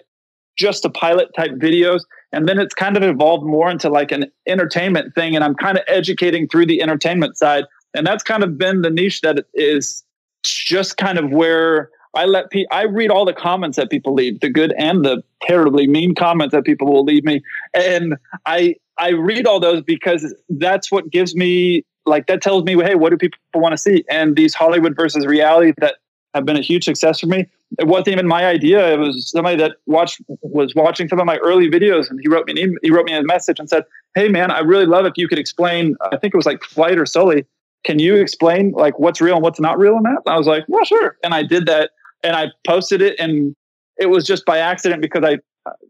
just 0.57 0.85
a 0.85 0.89
pilot 0.89 1.29
type 1.35 1.51
videos. 1.51 2.01
And 2.31 2.47
then 2.47 2.59
it's 2.59 2.73
kind 2.73 2.97
of 2.97 3.03
evolved 3.03 3.45
more 3.45 3.69
into 3.69 3.89
like 3.89 4.11
an 4.11 4.31
entertainment 4.47 5.15
thing. 5.15 5.35
And 5.35 5.43
I'm 5.43 5.55
kind 5.55 5.77
of 5.77 5.83
educating 5.87 6.47
through 6.47 6.65
the 6.65 6.81
entertainment 6.81 7.37
side. 7.37 7.65
And 7.93 8.05
that's 8.05 8.23
kind 8.23 8.43
of 8.43 8.57
been 8.57 8.81
the 8.81 8.89
niche 8.89 9.21
that 9.21 9.45
is 9.53 10.03
just 10.43 10.97
kind 10.97 11.17
of 11.17 11.31
where 11.31 11.89
I 12.13 12.25
let 12.25 12.49
people, 12.49 12.75
I 12.75 12.83
read 12.83 13.09
all 13.09 13.25
the 13.25 13.33
comments 13.33 13.77
that 13.77 13.89
people 13.89 14.13
leave, 14.13 14.39
the 14.39 14.49
good 14.49 14.73
and 14.77 15.03
the 15.03 15.23
terribly 15.41 15.87
mean 15.87 16.15
comments 16.15 16.53
that 16.53 16.63
people 16.63 16.91
will 16.91 17.03
leave 17.03 17.25
me. 17.25 17.41
And 17.73 18.15
I, 18.45 18.75
I 18.97 19.09
read 19.11 19.45
all 19.45 19.59
those 19.59 19.81
because 19.81 20.33
that's 20.49 20.91
what 20.91 21.09
gives 21.09 21.35
me 21.35 21.83
like 22.05 22.27
that 22.27 22.41
tells 22.41 22.63
me, 22.63 22.73
hey, 22.75 22.95
what 22.95 23.09
do 23.09 23.17
people 23.17 23.39
want 23.55 23.73
to 23.73 23.77
see? 23.77 24.03
And 24.09 24.35
these 24.35 24.53
Hollywood 24.53 24.95
versus 24.95 25.25
reality 25.25 25.73
that 25.79 25.95
have 26.35 26.45
been 26.45 26.57
a 26.57 26.61
huge 26.61 26.83
success 26.83 27.19
for 27.19 27.27
me. 27.27 27.47
It 27.79 27.87
wasn't 27.87 28.09
even 28.09 28.27
my 28.27 28.45
idea. 28.45 28.93
It 28.93 28.99
was 28.99 29.31
somebody 29.31 29.57
that 29.57 29.77
watched 29.87 30.21
was 30.41 30.75
watching 30.75 31.07
some 31.07 31.19
of 31.19 31.25
my 31.25 31.37
early 31.37 31.69
videos, 31.69 32.09
and 32.09 32.19
he 32.21 32.27
wrote 32.27 32.45
me 32.45 32.61
an 32.61 32.77
he 32.83 32.91
wrote 32.91 33.05
me 33.05 33.15
a 33.15 33.23
message 33.23 33.59
and 33.59 33.69
said, 33.69 33.83
"Hey, 34.13 34.27
man, 34.27 34.51
I 34.51 34.59
really 34.59 34.85
love 34.85 35.05
if 35.05 35.13
you 35.15 35.27
could 35.27 35.39
explain. 35.39 35.95
I 36.11 36.17
think 36.17 36.33
it 36.33 36.37
was 36.37 36.45
like 36.45 36.63
flight 36.63 36.97
or 36.97 37.05
Sully. 37.05 37.45
Can 37.83 37.99
you 37.99 38.15
explain 38.15 38.71
like 38.71 38.99
what's 38.99 39.21
real 39.21 39.35
and 39.35 39.43
what's 39.43 39.59
not 39.59 39.79
real 39.79 39.97
in 39.97 40.03
that?" 40.03 40.21
And 40.25 40.35
I 40.35 40.37
was 40.37 40.47
like, 40.47 40.65
"Well, 40.67 40.83
sure." 40.83 41.17
And 41.23 41.33
I 41.33 41.41
did 41.41 41.65
that, 41.65 41.91
and 42.23 42.35
I 42.35 42.47
posted 42.67 43.01
it, 43.01 43.15
and 43.17 43.55
it 43.97 44.07
was 44.07 44.25
just 44.25 44.45
by 44.45 44.59
accident 44.59 45.01
because 45.01 45.23
I 45.23 45.39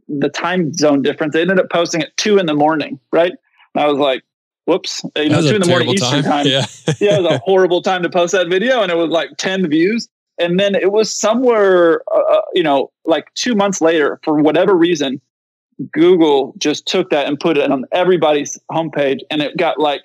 the 0.07 0.29
time 0.29 0.73
zone 0.73 1.01
difference. 1.01 1.33
They 1.33 1.41
ended 1.41 1.59
up 1.59 1.69
posting 1.69 2.01
at 2.01 2.15
two 2.17 2.37
in 2.37 2.45
the 2.45 2.53
morning, 2.53 2.99
right? 3.11 3.33
And 3.73 3.83
I 3.83 3.87
was 3.87 3.97
like, 3.97 4.23
whoops, 4.65 5.03
you 5.15 5.29
know, 5.29 5.41
two 5.41 5.55
in 5.55 5.61
the 5.61 5.67
morning 5.67 5.89
Eastern 5.89 6.23
time. 6.23 6.45
time. 6.45 6.47
Yeah. 6.47 6.65
yeah, 6.99 7.17
it 7.17 7.23
was 7.23 7.33
a 7.33 7.37
horrible 7.39 7.81
time 7.81 8.03
to 8.03 8.09
post 8.09 8.31
that 8.33 8.47
video, 8.47 8.81
and 8.81 8.91
it 8.91 8.97
was 8.97 9.09
like 9.09 9.29
ten 9.37 9.67
views. 9.69 10.07
And 10.37 10.59
then 10.59 10.75
it 10.75 10.91
was 10.91 11.09
somewhere, 11.09 12.01
uh, 12.13 12.19
uh, 12.19 12.41
you 12.53 12.63
know, 12.63 12.91
like 13.05 13.33
two 13.35 13.55
months 13.55 13.79
later, 13.79 14.19
for 14.21 14.33
whatever 14.33 14.75
reason, 14.75 15.21
Google 15.93 16.53
just 16.57 16.85
took 16.85 17.09
that 17.11 17.25
and 17.27 17.39
put 17.39 17.57
it 17.57 17.71
on 17.71 17.85
everybody's 17.91 18.59
homepage, 18.71 19.19
and 19.29 19.41
it 19.41 19.55
got 19.57 19.79
like 19.79 20.01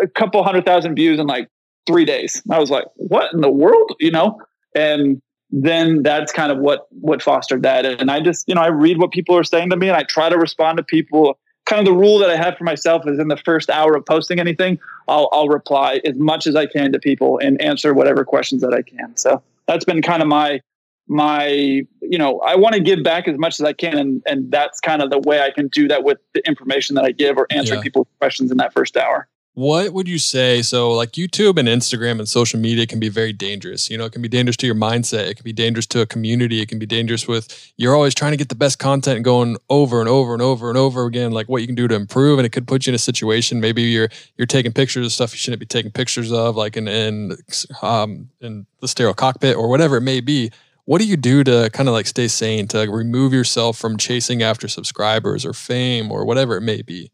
a 0.00 0.06
couple 0.06 0.42
hundred 0.42 0.64
thousand 0.64 0.94
views 0.94 1.18
in 1.18 1.26
like 1.26 1.48
three 1.86 2.04
days. 2.04 2.42
I 2.50 2.58
was 2.58 2.70
like, 2.70 2.84
what 2.96 3.32
in 3.32 3.40
the 3.40 3.50
world, 3.50 3.92
you 3.98 4.10
know? 4.10 4.40
And 4.74 5.20
then 5.50 6.02
that's 6.02 6.32
kind 6.32 6.52
of 6.52 6.58
what 6.58 6.88
what 6.90 7.22
fostered 7.22 7.62
that. 7.62 7.86
And 7.86 8.10
I 8.10 8.20
just, 8.20 8.48
you 8.48 8.54
know, 8.54 8.60
I 8.60 8.68
read 8.68 8.98
what 8.98 9.10
people 9.12 9.36
are 9.36 9.44
saying 9.44 9.70
to 9.70 9.76
me, 9.76 9.88
and 9.88 9.96
I 9.96 10.02
try 10.02 10.28
to 10.28 10.36
respond 10.36 10.76
to 10.76 10.82
people 10.82 11.38
kind 11.68 11.78
of 11.80 11.84
the 11.84 11.98
rule 11.98 12.18
that 12.18 12.30
I 12.30 12.36
have 12.36 12.56
for 12.56 12.64
myself 12.64 13.06
is 13.06 13.18
in 13.18 13.28
the 13.28 13.36
first 13.36 13.68
hour 13.68 13.94
of 13.94 14.04
posting 14.06 14.40
anything, 14.40 14.78
I'll, 15.06 15.28
I'll 15.32 15.48
reply 15.48 16.00
as 16.04 16.16
much 16.16 16.46
as 16.46 16.56
I 16.56 16.66
can 16.66 16.92
to 16.92 16.98
people 16.98 17.38
and 17.38 17.60
answer 17.60 17.92
whatever 17.92 18.24
questions 18.24 18.62
that 18.62 18.72
I 18.72 18.82
can. 18.82 19.16
So 19.16 19.42
that's 19.66 19.84
been 19.84 20.00
kind 20.00 20.22
of 20.22 20.28
my, 20.28 20.62
my, 21.08 21.48
you 21.48 22.18
know, 22.18 22.40
I 22.40 22.56
want 22.56 22.74
to 22.74 22.80
give 22.80 23.02
back 23.04 23.28
as 23.28 23.38
much 23.38 23.60
as 23.60 23.64
I 23.64 23.74
can. 23.74 23.98
And, 23.98 24.22
and 24.26 24.50
that's 24.50 24.80
kind 24.80 25.02
of 25.02 25.10
the 25.10 25.18
way 25.18 25.42
I 25.42 25.50
can 25.50 25.68
do 25.68 25.86
that 25.88 26.04
with 26.04 26.18
the 26.32 26.46
information 26.48 26.94
that 26.96 27.04
I 27.04 27.12
give 27.12 27.36
or 27.36 27.46
answering 27.50 27.80
yeah. 27.80 27.84
people's 27.84 28.08
questions 28.18 28.50
in 28.50 28.56
that 28.56 28.72
first 28.72 28.96
hour. 28.96 29.28
What 29.58 29.92
would 29.92 30.06
you 30.06 30.20
say? 30.20 30.62
So, 30.62 30.92
like 30.92 31.14
YouTube 31.14 31.58
and 31.58 31.66
Instagram 31.66 32.20
and 32.20 32.28
social 32.28 32.60
media 32.60 32.86
can 32.86 33.00
be 33.00 33.08
very 33.08 33.32
dangerous. 33.32 33.90
You 33.90 33.98
know, 33.98 34.04
it 34.04 34.12
can 34.12 34.22
be 34.22 34.28
dangerous 34.28 34.56
to 34.58 34.66
your 34.66 34.76
mindset. 34.76 35.26
It 35.26 35.34
can 35.34 35.42
be 35.42 35.52
dangerous 35.52 35.84
to 35.86 36.00
a 36.00 36.06
community. 36.06 36.60
It 36.60 36.68
can 36.68 36.78
be 36.78 36.86
dangerous 36.86 37.26
with 37.26 37.72
you're 37.76 37.92
always 37.92 38.14
trying 38.14 38.30
to 38.30 38.36
get 38.36 38.50
the 38.50 38.54
best 38.54 38.78
content 38.78 39.24
going 39.24 39.56
over 39.68 39.98
and 39.98 40.08
over 40.08 40.32
and 40.32 40.40
over 40.40 40.68
and 40.68 40.78
over 40.78 41.06
again, 41.06 41.32
like 41.32 41.48
what 41.48 41.60
you 41.60 41.66
can 41.66 41.74
do 41.74 41.88
to 41.88 41.94
improve. 41.96 42.38
And 42.38 42.46
it 42.46 42.50
could 42.50 42.68
put 42.68 42.86
you 42.86 42.92
in 42.92 42.94
a 42.94 43.00
situation. 43.00 43.60
Maybe 43.60 43.82
you're 43.82 44.10
you're 44.36 44.46
taking 44.46 44.72
pictures 44.72 45.04
of 45.04 45.12
stuff 45.12 45.32
you 45.32 45.38
shouldn't 45.38 45.58
be 45.58 45.66
taking 45.66 45.90
pictures 45.90 46.30
of, 46.30 46.54
like 46.54 46.76
in 46.76 46.86
in 46.86 47.36
um 47.82 48.30
in 48.40 48.64
the 48.78 48.86
sterile 48.86 49.12
cockpit 49.12 49.56
or 49.56 49.68
whatever 49.68 49.96
it 49.96 50.02
may 50.02 50.20
be. 50.20 50.52
What 50.84 51.00
do 51.00 51.04
you 51.08 51.16
do 51.16 51.42
to 51.42 51.68
kind 51.72 51.88
of 51.88 51.94
like 51.94 52.06
stay 52.06 52.28
sane, 52.28 52.68
to 52.68 52.88
remove 52.88 53.32
yourself 53.32 53.76
from 53.76 53.96
chasing 53.96 54.40
after 54.40 54.68
subscribers 54.68 55.44
or 55.44 55.52
fame 55.52 56.12
or 56.12 56.24
whatever 56.24 56.56
it 56.56 56.62
may 56.62 56.80
be? 56.80 57.10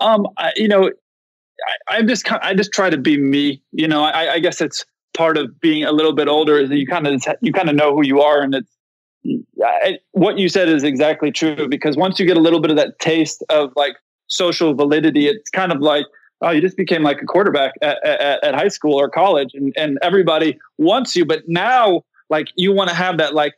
Um, 0.00 0.26
you 0.56 0.66
know, 0.66 0.90
I, 1.88 1.96
I 1.96 2.02
just 2.02 2.30
I 2.30 2.54
just 2.54 2.72
try 2.72 2.90
to 2.90 2.96
be 2.96 3.16
me. 3.16 3.62
You 3.72 3.88
know, 3.88 4.04
I, 4.04 4.34
I 4.34 4.38
guess 4.38 4.60
it's 4.60 4.84
part 5.14 5.36
of 5.36 5.60
being 5.60 5.84
a 5.84 5.92
little 5.92 6.12
bit 6.12 6.28
older 6.28 6.58
is 6.58 6.68
that 6.70 6.76
you 6.76 6.86
kind 6.86 7.06
of 7.06 7.22
you 7.40 7.52
kind 7.52 7.68
of 7.68 7.74
know 7.74 7.94
who 7.94 8.04
you 8.04 8.20
are, 8.20 8.40
and 8.40 8.54
it's 8.54 8.76
I, 9.62 9.98
what 10.12 10.38
you 10.38 10.48
said 10.48 10.68
is 10.68 10.82
exactly 10.82 11.30
true 11.30 11.68
because 11.68 11.96
once 11.96 12.18
you 12.18 12.26
get 12.26 12.36
a 12.36 12.40
little 12.40 12.60
bit 12.60 12.70
of 12.70 12.76
that 12.76 12.98
taste 12.98 13.44
of 13.48 13.72
like 13.76 13.96
social 14.26 14.74
validity, 14.74 15.28
it's 15.28 15.50
kind 15.50 15.72
of 15.72 15.80
like 15.80 16.06
oh, 16.44 16.50
you 16.50 16.60
just 16.60 16.76
became 16.76 17.04
like 17.04 17.22
a 17.22 17.24
quarterback 17.24 17.72
at, 17.82 18.04
at, 18.04 18.42
at 18.42 18.54
high 18.54 18.68
school 18.68 18.98
or 18.98 19.08
college, 19.08 19.50
and 19.54 19.72
and 19.76 19.98
everybody 20.02 20.58
wants 20.78 21.14
you, 21.16 21.24
but 21.24 21.42
now 21.46 22.02
like 22.30 22.48
you 22.56 22.72
want 22.72 22.88
to 22.88 22.96
have 22.96 23.18
that 23.18 23.34
like 23.34 23.54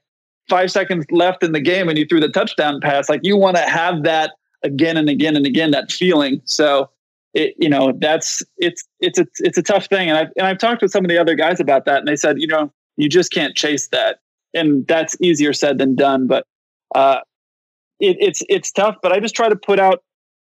five 0.48 0.70
seconds 0.70 1.06
left 1.10 1.42
in 1.42 1.52
the 1.52 1.60
game 1.60 1.88
and 1.88 1.96
you 1.96 2.04
threw 2.06 2.20
the 2.20 2.28
touchdown 2.28 2.80
pass, 2.80 3.08
like 3.08 3.20
you 3.22 3.36
want 3.36 3.56
to 3.56 3.62
have 3.62 4.02
that 4.02 4.32
again 4.62 4.96
and 4.96 5.08
again 5.08 5.36
and 5.36 5.46
again 5.46 5.70
that 5.70 5.90
feeling. 5.90 6.42
So 6.44 6.90
it, 7.34 7.54
you 7.58 7.68
know, 7.68 7.92
that's 7.98 8.42
it's 8.58 8.84
it's 9.00 9.18
a 9.18 9.26
it's 9.40 9.58
a 9.58 9.62
tough 9.62 9.86
thing. 9.86 10.08
And 10.08 10.16
I've 10.16 10.28
and 10.36 10.46
I've 10.46 10.58
talked 10.58 10.82
with 10.82 10.92
some 10.92 11.04
of 11.04 11.08
the 11.08 11.18
other 11.18 11.34
guys 11.34 11.60
about 11.60 11.84
that, 11.84 11.98
and 11.98 12.08
they 12.08 12.16
said, 12.16 12.40
you 12.40 12.46
know, 12.46 12.72
you 12.96 13.08
just 13.08 13.32
can't 13.32 13.54
chase 13.56 13.88
that, 13.88 14.20
and 14.54 14.86
that's 14.86 15.16
easier 15.20 15.52
said 15.52 15.78
than 15.78 15.96
done. 15.96 16.26
But 16.26 16.46
uh, 16.94 17.20
it, 17.98 18.16
it's 18.20 18.42
it's 18.48 18.70
tough. 18.70 18.96
But 19.02 19.12
I 19.12 19.20
just 19.20 19.34
try 19.34 19.48
to 19.48 19.56
put 19.56 19.80
out 19.80 20.02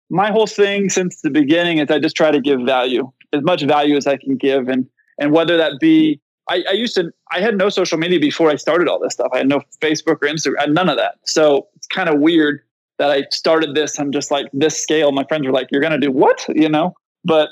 my 0.10 0.32
whole 0.32 0.48
thing 0.48 0.90
since 0.90 1.22
the 1.22 1.30
beginning 1.30 1.78
is 1.78 1.92
I 1.92 2.00
just 2.00 2.16
try 2.16 2.32
to 2.32 2.42
give 2.42 2.62
value 2.62 3.12
as 3.32 3.44
much 3.44 3.62
value 3.64 3.96
as 3.96 4.08
I 4.08 4.18
can 4.18 4.36
give, 4.36 4.68
and 4.68 4.88
and 5.20 5.32
whether 5.32 5.58
that 5.58 5.74
be 5.80 6.20
I, 6.50 6.64
I 6.70 6.72
used 6.72 6.96
to 6.96 7.12
I 7.32 7.40
had 7.40 7.56
no 7.56 7.70
social 7.70 8.00
media 8.00 8.20
before 8.20 8.50
I 8.50 8.56
started 8.56 8.88
all 8.88 9.00
this 9.00 9.14
stuff. 9.14 9.30
I 9.32 9.38
had 9.38 9.48
no 9.48 9.62
Facebook 9.80 10.18
or 10.24 10.28
Instagram, 10.28 10.74
none 10.74 10.90
of 10.90 10.98
that. 10.98 11.16
So 11.26 11.68
it's 11.76 11.88
kind 11.88 12.10
of 12.10 12.20
weird 12.20 12.62
that 13.00 13.10
I 13.10 13.24
started 13.32 13.74
this 13.74 13.98
on 13.98 14.12
just 14.12 14.30
like 14.30 14.48
this 14.54 14.80
scale. 14.80 15.12
My 15.12 15.24
friends 15.24 15.48
were 15.48 15.54
like, 15.54 15.70
"You're 15.72 15.82
to 15.82 15.98
do 15.98 16.12
what?" 16.12 16.46
You 16.50 16.70
know, 16.70 16.94
but 17.26 17.50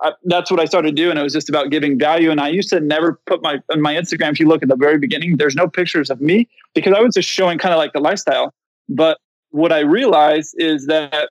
I, 0.00 0.12
that's 0.24 0.50
what 0.50 0.60
I 0.60 0.64
started 0.64 0.94
doing. 0.94 1.16
It 1.16 1.22
was 1.22 1.32
just 1.32 1.48
about 1.48 1.70
giving 1.70 1.98
value. 1.98 2.30
And 2.30 2.40
I 2.40 2.48
used 2.48 2.68
to 2.70 2.80
never 2.80 3.20
put 3.26 3.42
my 3.42 3.58
on 3.70 3.80
my 3.80 3.94
Instagram. 3.94 4.32
If 4.32 4.40
you 4.40 4.48
look 4.48 4.62
at 4.62 4.68
the 4.68 4.76
very 4.76 4.98
beginning, 4.98 5.36
there's 5.36 5.56
no 5.56 5.68
pictures 5.68 6.10
of 6.10 6.20
me 6.20 6.48
because 6.74 6.94
I 6.96 7.00
was 7.00 7.14
just 7.14 7.28
showing 7.28 7.58
kind 7.58 7.74
of 7.74 7.78
like 7.78 7.92
the 7.92 8.00
lifestyle. 8.00 8.54
But 8.88 9.18
what 9.50 9.72
I 9.72 9.80
realized 9.80 10.54
is 10.58 10.86
that 10.86 11.30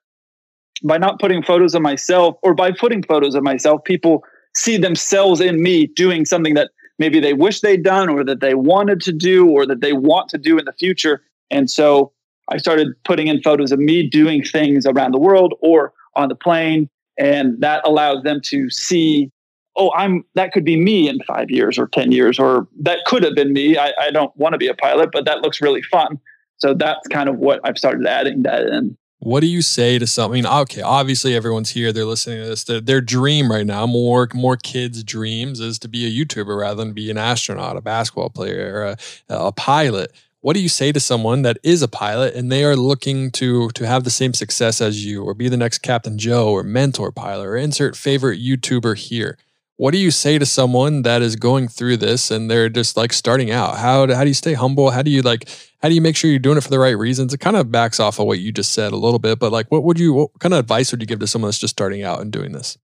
by 0.84 0.98
not 0.98 1.20
putting 1.20 1.42
photos 1.42 1.74
of 1.74 1.82
myself, 1.82 2.38
or 2.44 2.54
by 2.54 2.72
putting 2.72 3.04
photos 3.04 3.36
of 3.36 3.44
myself, 3.44 3.84
people 3.84 4.24
see 4.56 4.78
themselves 4.78 5.42
in 5.42 5.62
me 5.62 5.88
doing 5.88 6.26
something 6.26 6.54
that 6.56 6.72
maybe 7.00 7.20
they 7.20 7.34
wish 7.34 7.62
they'd 7.62 7.84
done, 7.84 8.10
or 8.10 8.24
that 8.24 8.42
they 8.42 8.56
wanted 8.56 9.02
to 9.02 9.12
do, 9.12 9.50
or 9.50 9.66
that 9.66 9.82
they 9.82 9.94
want 9.94 10.30
to 10.30 10.38
do 10.38 10.58
in 10.58 10.66
the 10.66 10.74
future. 10.74 11.22
And 11.52 11.70
so 11.70 12.12
I 12.50 12.58
started 12.58 12.90
putting 13.04 13.28
in 13.28 13.42
photos 13.42 13.72
of 13.72 13.80
me 13.80 14.08
doing 14.08 14.44
things 14.44 14.86
around 14.86 15.12
the 15.12 15.20
world 15.20 15.54
or 15.62 15.94
on 16.16 16.30
the 16.30 16.36
plane. 16.36 16.90
And 17.18 17.60
that 17.62 17.82
allows 17.86 18.24
them 18.24 18.42
to 18.46 18.70
see, 18.70 19.32
oh, 19.76 19.92
I'm 19.96 20.24
that 20.36 20.52
could 20.52 20.66
be 20.66 20.80
me 20.80 21.08
in 21.08 21.20
five 21.24 21.50
years 21.50 21.78
or 21.78 21.88
10 21.88 22.12
years, 22.12 22.40
or 22.40 22.68
that 22.82 23.00
could 23.06 23.24
have 23.24 23.36
been 23.36 23.54
me. 23.54 23.78
I, 23.78 23.94
I 24.00 24.12
don't 24.12 24.36
want 24.36 24.54
to 24.54 24.58
be 24.58 24.68
a 24.68 24.74
pilot, 24.74 25.10
but 25.12 25.26
that 25.26 25.42
looks 25.42 25.62
really 25.62 25.82
fun. 25.84 26.20
So 26.58 26.74
that's 26.74 27.08
kind 27.10 27.30
of 27.30 27.38
what 27.38 27.60
I've 27.64 27.78
started 27.78 28.06
adding 28.06 28.44
that 28.44 28.68
in. 28.68 28.98
What 29.20 29.40
do 29.40 29.48
you 29.48 29.62
say 29.62 29.98
to 29.98 30.06
something? 30.06 30.46
Okay, 30.46 30.82
obviously 30.82 31.36
everyone's 31.36 31.72
here. 31.72 31.92
They're 31.92 32.06
listening 32.06 32.44
to 32.44 32.50
this. 32.50 32.66
Their, 32.66 32.82
their 32.82 33.02
dream 33.02 33.50
right 33.50 33.66
now, 33.66 33.88
more 33.88 34.28
more 34.34 34.56
kids' 34.58 35.04
dreams, 35.04 35.60
is 35.60 35.80
to 35.80 35.88
be 35.88 36.06
a 36.06 36.26
YouTuber 36.26 36.56
rather 36.56 36.84
than 36.84 36.94
be 36.94 37.10
an 37.10 37.18
astronaut, 37.18 37.78
a 37.78 37.82
basketball 37.82 38.30
player, 38.30 38.84
a, 38.84 38.98
a 39.30 39.52
pilot 39.52 40.12
what 40.46 40.56
do 40.56 40.62
you 40.62 40.70
say 40.70 40.92
to 40.92 41.00
someone 41.00 41.42
that 41.42 41.58
is 41.64 41.82
a 41.82 41.88
pilot 41.88 42.36
and 42.36 42.52
they 42.52 42.64
are 42.64 42.76
looking 42.76 43.32
to 43.32 43.70
to 43.70 43.88
have 43.88 44.04
the 44.04 44.12
same 44.12 44.32
success 44.32 44.80
as 44.80 45.04
you 45.04 45.24
or 45.24 45.34
be 45.34 45.50
the 45.50 45.58
next 45.58 45.80
captain 45.80 46.20
joe 46.20 46.52
or 46.52 46.62
Mentour 46.62 47.12
Pilot 47.16 47.48
or 47.48 47.58
insert 47.58 47.96
favorite 47.96 48.40
youtuber 48.40 48.96
here 48.96 49.40
what 49.78 49.90
do 49.90 49.98
you 49.98 50.12
say 50.12 50.38
to 50.38 50.46
someone 50.46 51.02
that 51.02 51.24
is 51.24 51.36
going 51.36 51.68
through 51.68 51.98
this 51.98 52.30
and 52.30 52.48
they're 52.48 52.70
just 52.70 52.96
like 52.96 53.12
starting 53.12 53.50
out 53.50 53.78
how 53.78 54.06
do, 54.06 54.14
how 54.14 54.22
do 54.22 54.28
you 54.28 54.36
stay 54.36 54.54
humble 54.54 54.92
how 54.92 55.02
do 55.02 55.10
you 55.10 55.24
like 55.24 55.50
how 55.82 55.90
do 55.90 55.96
you 55.96 56.02
make 56.02 56.16
sure 56.16 56.30
you're 56.30 56.38
doing 56.38 56.60
it 56.60 56.62
for 56.62 56.70
the 56.70 56.78
right 56.78 56.96
reasons 56.96 57.34
it 57.34 57.40
kind 57.40 57.56
of 57.56 57.72
backs 57.72 58.00
off 58.00 58.20
of 58.20 58.28
what 58.28 58.38
you 58.38 58.52
just 58.52 58.72
said 58.72 58.94
a 58.94 58.98
little 58.98 59.18
bit 59.18 59.40
but 59.40 59.52
like 59.52 59.72
what 59.72 59.84
would 59.84 59.98
you 59.98 60.14
what 60.14 60.30
kind 60.38 60.54
of 60.54 60.60
advice 60.60 60.92
would 60.92 61.02
you 61.02 61.08
give 61.08 61.18
to 61.18 61.26
someone 61.26 61.48
that's 61.48 61.58
just 61.58 61.74
starting 61.74 62.04
out 62.04 62.22
and 62.22 62.32
doing 62.32 62.52
this 62.52 62.78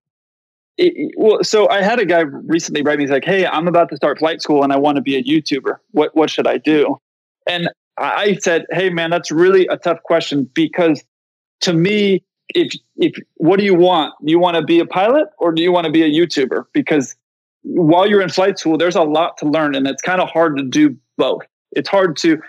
it, 0.77 1.13
well, 1.15 1.43
so 1.43 1.69
I 1.69 1.83
had 1.83 1.99
a 1.99 2.05
guy 2.05 2.21
recently 2.21 2.81
write 2.81 2.97
me. 2.97 3.03
He's 3.03 3.11
like, 3.11 3.25
"Hey, 3.25 3.45
I'm 3.45 3.67
about 3.67 3.89
to 3.89 3.97
start 3.97 4.17
flight 4.17 4.41
school, 4.41 4.63
and 4.63 4.71
I 4.71 4.77
want 4.77 4.95
to 4.95 5.01
be 5.01 5.15
a 5.15 5.21
YouTuber. 5.21 5.75
What 5.91 6.15
what 6.15 6.29
should 6.29 6.47
I 6.47 6.57
do?" 6.57 6.97
And 7.47 7.69
I 7.97 8.35
said, 8.35 8.65
"Hey, 8.71 8.89
man, 8.89 9.09
that's 9.09 9.31
really 9.31 9.67
a 9.67 9.77
tough 9.77 10.01
question 10.03 10.49
because 10.53 11.03
to 11.61 11.73
me, 11.73 12.23
if 12.53 12.73
if 12.97 13.13
what 13.35 13.57
do 13.59 13.65
you 13.65 13.75
want? 13.75 14.13
Do 14.23 14.31
you 14.31 14.39
want 14.39 14.57
to 14.57 14.63
be 14.63 14.79
a 14.79 14.85
pilot 14.85 15.27
or 15.37 15.51
do 15.51 15.61
you 15.61 15.71
want 15.71 15.85
to 15.85 15.91
be 15.91 16.03
a 16.03 16.09
YouTuber? 16.09 16.65
Because 16.73 17.15
while 17.63 18.07
you're 18.07 18.21
in 18.21 18.29
flight 18.29 18.59
school, 18.59 18.77
there's 18.77 18.95
a 18.95 19.03
lot 19.03 19.37
to 19.37 19.45
learn, 19.47 19.75
and 19.75 19.87
it's 19.87 20.01
kind 20.01 20.21
of 20.21 20.29
hard 20.29 20.57
to 20.57 20.63
do 20.63 20.95
both. 21.17 21.43
It's 21.73 21.89
hard 21.89 22.17
to 22.17 22.39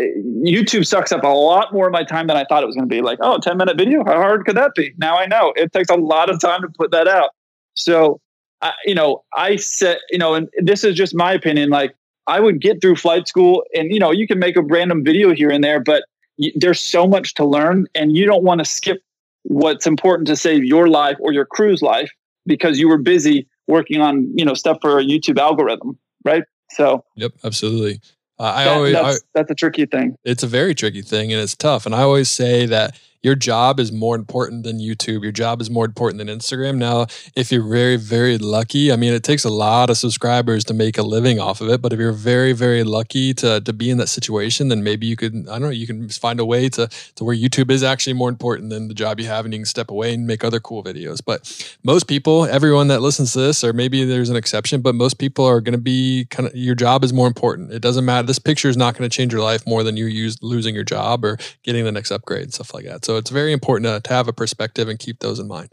eh, 0.00 0.04
YouTube 0.44 0.86
sucks 0.86 1.12
up 1.12 1.22
a 1.22 1.28
lot 1.28 1.72
more 1.72 1.86
of 1.86 1.92
my 1.92 2.04
time 2.04 2.26
than 2.26 2.36
I 2.36 2.44
thought 2.44 2.62
it 2.62 2.66
was 2.66 2.74
going 2.74 2.88
to 2.88 2.94
be. 2.94 3.02
Like, 3.02 3.18
oh, 3.20 3.38
10 3.38 3.56
minute 3.56 3.76
video, 3.76 4.04
how 4.04 4.14
hard 4.14 4.44
could 4.44 4.56
that 4.56 4.74
be? 4.74 4.94
Now 4.98 5.18
I 5.18 5.26
know 5.26 5.52
it 5.56 5.72
takes 5.72 5.90
a 5.90 5.96
lot 5.96 6.30
of 6.30 6.40
time 6.40 6.62
to 6.62 6.68
put 6.68 6.90
that 6.92 7.06
out. 7.06 7.30
So, 7.74 8.20
I, 8.60 8.72
you 8.84 8.94
know, 8.94 9.24
I 9.34 9.56
said, 9.56 9.98
you 10.10 10.18
know, 10.18 10.34
and 10.34 10.48
this 10.58 10.84
is 10.84 10.94
just 10.94 11.14
my 11.14 11.32
opinion. 11.32 11.70
Like, 11.70 11.94
I 12.26 12.40
would 12.40 12.60
get 12.60 12.80
through 12.80 12.96
flight 12.96 13.26
school 13.28 13.64
and, 13.74 13.92
you 13.92 13.98
know, 13.98 14.10
you 14.10 14.26
can 14.26 14.38
make 14.38 14.56
a 14.56 14.62
random 14.62 15.04
video 15.04 15.34
here 15.34 15.50
and 15.50 15.62
there, 15.62 15.80
but 15.80 16.04
y- 16.38 16.52
there's 16.54 16.80
so 16.80 17.06
much 17.06 17.34
to 17.34 17.44
learn 17.44 17.86
and 17.94 18.16
you 18.16 18.26
don't 18.26 18.44
want 18.44 18.60
to 18.60 18.64
skip 18.64 19.02
what's 19.44 19.86
important 19.86 20.28
to 20.28 20.36
save 20.36 20.64
your 20.64 20.88
life 20.88 21.16
or 21.20 21.32
your 21.32 21.44
crew's 21.44 21.82
life 21.82 22.10
because 22.46 22.78
you 22.78 22.88
were 22.88 22.98
busy 22.98 23.46
working 23.66 24.00
on, 24.00 24.30
you 24.36 24.44
know, 24.44 24.54
stuff 24.54 24.78
for 24.80 24.98
a 24.98 25.04
YouTube 25.04 25.38
algorithm. 25.38 25.98
Right. 26.24 26.44
So, 26.70 27.04
yep, 27.16 27.32
absolutely. 27.44 28.00
Uh, 28.38 28.44
I 28.44 28.64
that, 28.64 28.76
always, 28.76 28.92
that's, 28.94 29.16
I, 29.16 29.20
that's 29.34 29.50
a 29.50 29.54
tricky 29.54 29.86
thing. 29.86 30.16
It's 30.24 30.42
a 30.42 30.46
very 30.46 30.74
tricky 30.74 31.02
thing 31.02 31.32
and 31.32 31.42
it's 31.42 31.56
tough. 31.56 31.86
And 31.86 31.94
I 31.94 32.02
always 32.02 32.30
say 32.30 32.66
that, 32.66 32.96
your 33.22 33.36
job 33.36 33.78
is 33.78 33.92
more 33.92 34.16
important 34.16 34.64
than 34.64 34.78
YouTube. 34.78 35.22
Your 35.22 35.32
job 35.32 35.60
is 35.60 35.70
more 35.70 35.84
important 35.84 36.18
than 36.18 36.28
Instagram. 36.28 36.76
Now, 36.76 37.06
if 37.36 37.52
you're 37.52 37.62
very, 37.62 37.96
very 37.96 38.36
lucky, 38.36 38.92
I 38.92 38.96
mean, 38.96 39.14
it 39.14 39.22
takes 39.22 39.44
a 39.44 39.50
lot 39.50 39.90
of 39.90 39.96
subscribers 39.96 40.64
to 40.64 40.74
make 40.74 40.98
a 40.98 41.02
living 41.02 41.38
off 41.38 41.60
of 41.60 41.68
it. 41.68 41.80
But 41.80 41.92
if 41.92 42.00
you're 42.00 42.12
very, 42.12 42.52
very 42.52 42.82
lucky 42.82 43.32
to, 43.34 43.60
to 43.60 43.72
be 43.72 43.90
in 43.90 43.98
that 43.98 44.08
situation, 44.08 44.68
then 44.68 44.82
maybe 44.82 45.06
you 45.06 45.16
could, 45.16 45.34
I 45.48 45.52
don't 45.52 45.62
know, 45.62 45.68
you 45.70 45.86
can 45.86 46.08
find 46.08 46.40
a 46.40 46.44
way 46.44 46.68
to, 46.70 46.88
to 47.14 47.24
where 47.24 47.36
YouTube 47.36 47.70
is 47.70 47.84
actually 47.84 48.14
more 48.14 48.28
important 48.28 48.70
than 48.70 48.88
the 48.88 48.94
job 48.94 49.20
you 49.20 49.26
have 49.26 49.44
and 49.44 49.54
you 49.54 49.60
can 49.60 49.66
step 49.66 49.90
away 49.90 50.14
and 50.14 50.26
make 50.26 50.42
other 50.42 50.58
cool 50.58 50.82
videos. 50.82 51.20
But 51.24 51.76
most 51.84 52.08
people, 52.08 52.46
everyone 52.46 52.88
that 52.88 53.02
listens 53.02 53.32
to 53.34 53.40
this, 53.40 53.62
or 53.62 53.72
maybe 53.72 54.04
there's 54.04 54.30
an 54.30 54.36
exception, 54.36 54.80
but 54.80 54.96
most 54.96 55.18
people 55.18 55.44
are 55.44 55.60
going 55.60 55.74
to 55.74 55.78
be 55.78 56.26
kind 56.30 56.48
of, 56.48 56.56
your 56.56 56.74
job 56.74 57.04
is 57.04 57.12
more 57.12 57.28
important. 57.28 57.72
It 57.72 57.82
doesn't 57.82 58.04
matter. 58.04 58.26
This 58.26 58.40
picture 58.40 58.68
is 58.68 58.76
not 58.76 58.96
going 58.96 59.08
to 59.08 59.16
change 59.16 59.32
your 59.32 59.42
life 59.42 59.64
more 59.64 59.84
than 59.84 59.96
you 59.96 60.06
use 60.06 60.42
losing 60.42 60.74
your 60.74 60.84
job 60.84 61.24
or 61.24 61.38
getting 61.62 61.84
the 61.84 61.92
next 61.92 62.10
upgrade 62.10 62.42
and 62.42 62.52
stuff 62.52 62.74
like 62.74 62.84
that. 62.84 63.04
So 63.04 63.11
it's 63.16 63.30
very 63.30 63.52
important 63.52 63.86
to, 63.86 64.08
to 64.08 64.14
have 64.14 64.28
a 64.28 64.32
perspective 64.32 64.88
and 64.88 64.98
keep 64.98 65.20
those 65.20 65.38
in 65.38 65.48
mind. 65.48 65.70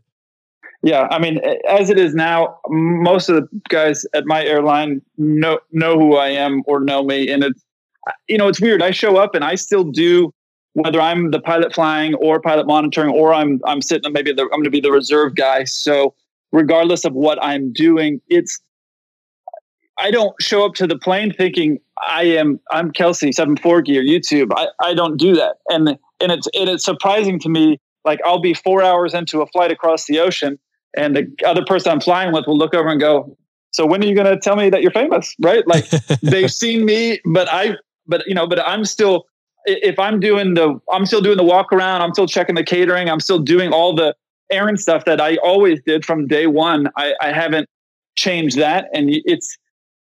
Yeah, 0.81 1.07
I 1.11 1.19
mean, 1.19 1.41
as 1.67 1.89
it 1.89 1.99
is 1.99 2.13
now, 2.15 2.59
most 2.69 3.27
of 3.27 3.35
the 3.35 3.61
guys 3.67 4.05
at 4.13 4.25
my 4.25 4.45
airline 4.45 5.01
know 5.17 5.59
know 5.71 5.99
who 5.99 6.15
I 6.15 6.29
am 6.29 6.63
or 6.67 6.79
know 6.79 7.03
me, 7.03 7.29
and 7.29 7.43
it's 7.43 7.63
you 8.27 8.37
know 8.37 8.47
it's 8.47 8.61
weird. 8.61 8.81
I 8.81 8.91
show 8.91 9.17
up 9.17 9.35
and 9.35 9.43
I 9.43 9.55
still 9.55 9.83
do 9.83 10.33
whether 10.73 11.01
I'm 11.01 11.31
the 11.31 11.41
pilot 11.41 11.73
flying 11.73 12.13
or 12.15 12.39
pilot 12.39 12.65
monitoring, 12.65 13.13
or 13.13 13.33
I'm 13.33 13.59
I'm 13.65 13.81
sitting 13.81 14.13
maybe 14.13 14.31
the, 14.31 14.43
I'm 14.43 14.49
going 14.49 14.63
to 14.63 14.69
be 14.69 14.79
the 14.79 14.91
reserve 14.91 15.35
guy. 15.35 15.65
So 15.65 16.13
regardless 16.53 17.03
of 17.03 17.13
what 17.13 17.43
I'm 17.43 17.73
doing, 17.73 18.21
it's 18.29 18.61
I 19.97 20.11
don't 20.11 20.33
show 20.41 20.65
up 20.65 20.75
to 20.75 20.87
the 20.87 20.97
plane 20.97 21.33
thinking 21.33 21.79
I 22.07 22.23
am 22.23 22.59
I'm 22.71 22.91
Kelsey 22.91 23.33
seven 23.33 23.57
four 23.57 23.81
gear 23.81 24.01
YouTube. 24.01 24.51
I, 24.55 24.67
I 24.81 24.93
don't 24.93 25.17
do 25.17 25.35
that. 25.35 25.57
And 25.67 25.97
and 26.21 26.31
it's 26.31 26.47
and 26.53 26.69
it's 26.69 26.83
surprising 26.83 27.39
to 27.39 27.49
me. 27.49 27.79
Like 28.05 28.19
I'll 28.25 28.39
be 28.39 28.53
four 28.53 28.83
hours 28.83 29.13
into 29.13 29.41
a 29.41 29.47
flight 29.47 29.71
across 29.71 30.05
the 30.05 30.19
ocean 30.19 30.57
and 30.95 31.15
the 31.15 31.27
other 31.45 31.63
person 31.65 31.91
I'm 31.91 32.01
flying 32.01 32.33
with 32.33 32.47
will 32.47 32.57
look 32.57 32.73
over 32.73 32.89
and 32.89 32.99
go, 32.99 33.37
So 33.71 33.85
when 33.85 34.03
are 34.03 34.07
you 34.07 34.15
gonna 34.15 34.39
tell 34.39 34.55
me 34.55 34.69
that 34.69 34.81
you're 34.81 34.91
famous? 34.91 35.35
Right? 35.41 35.67
Like 35.67 35.89
they've 36.21 36.51
seen 36.51 36.85
me, 36.85 37.19
but 37.25 37.47
I 37.51 37.75
but 38.07 38.23
you 38.27 38.33
know, 38.33 38.47
but 38.47 38.59
I'm 38.59 38.85
still 38.85 39.25
if 39.65 39.99
I'm 39.99 40.19
doing 40.19 40.53
the 40.53 40.79
I'm 40.91 41.05
still 41.05 41.21
doing 41.21 41.37
the 41.37 41.43
walk 41.43 41.71
around, 41.71 42.01
I'm 42.01 42.13
still 42.13 42.27
checking 42.27 42.55
the 42.55 42.63
catering, 42.63 43.09
I'm 43.09 43.19
still 43.19 43.39
doing 43.39 43.71
all 43.71 43.95
the 43.95 44.15
errand 44.51 44.79
stuff 44.79 45.05
that 45.05 45.21
I 45.21 45.37
always 45.37 45.79
did 45.85 46.03
from 46.05 46.27
day 46.27 46.47
one. 46.47 46.89
I, 46.97 47.13
I 47.21 47.31
haven't 47.31 47.69
changed 48.15 48.57
that. 48.57 48.87
And 48.93 49.09
it's 49.09 49.57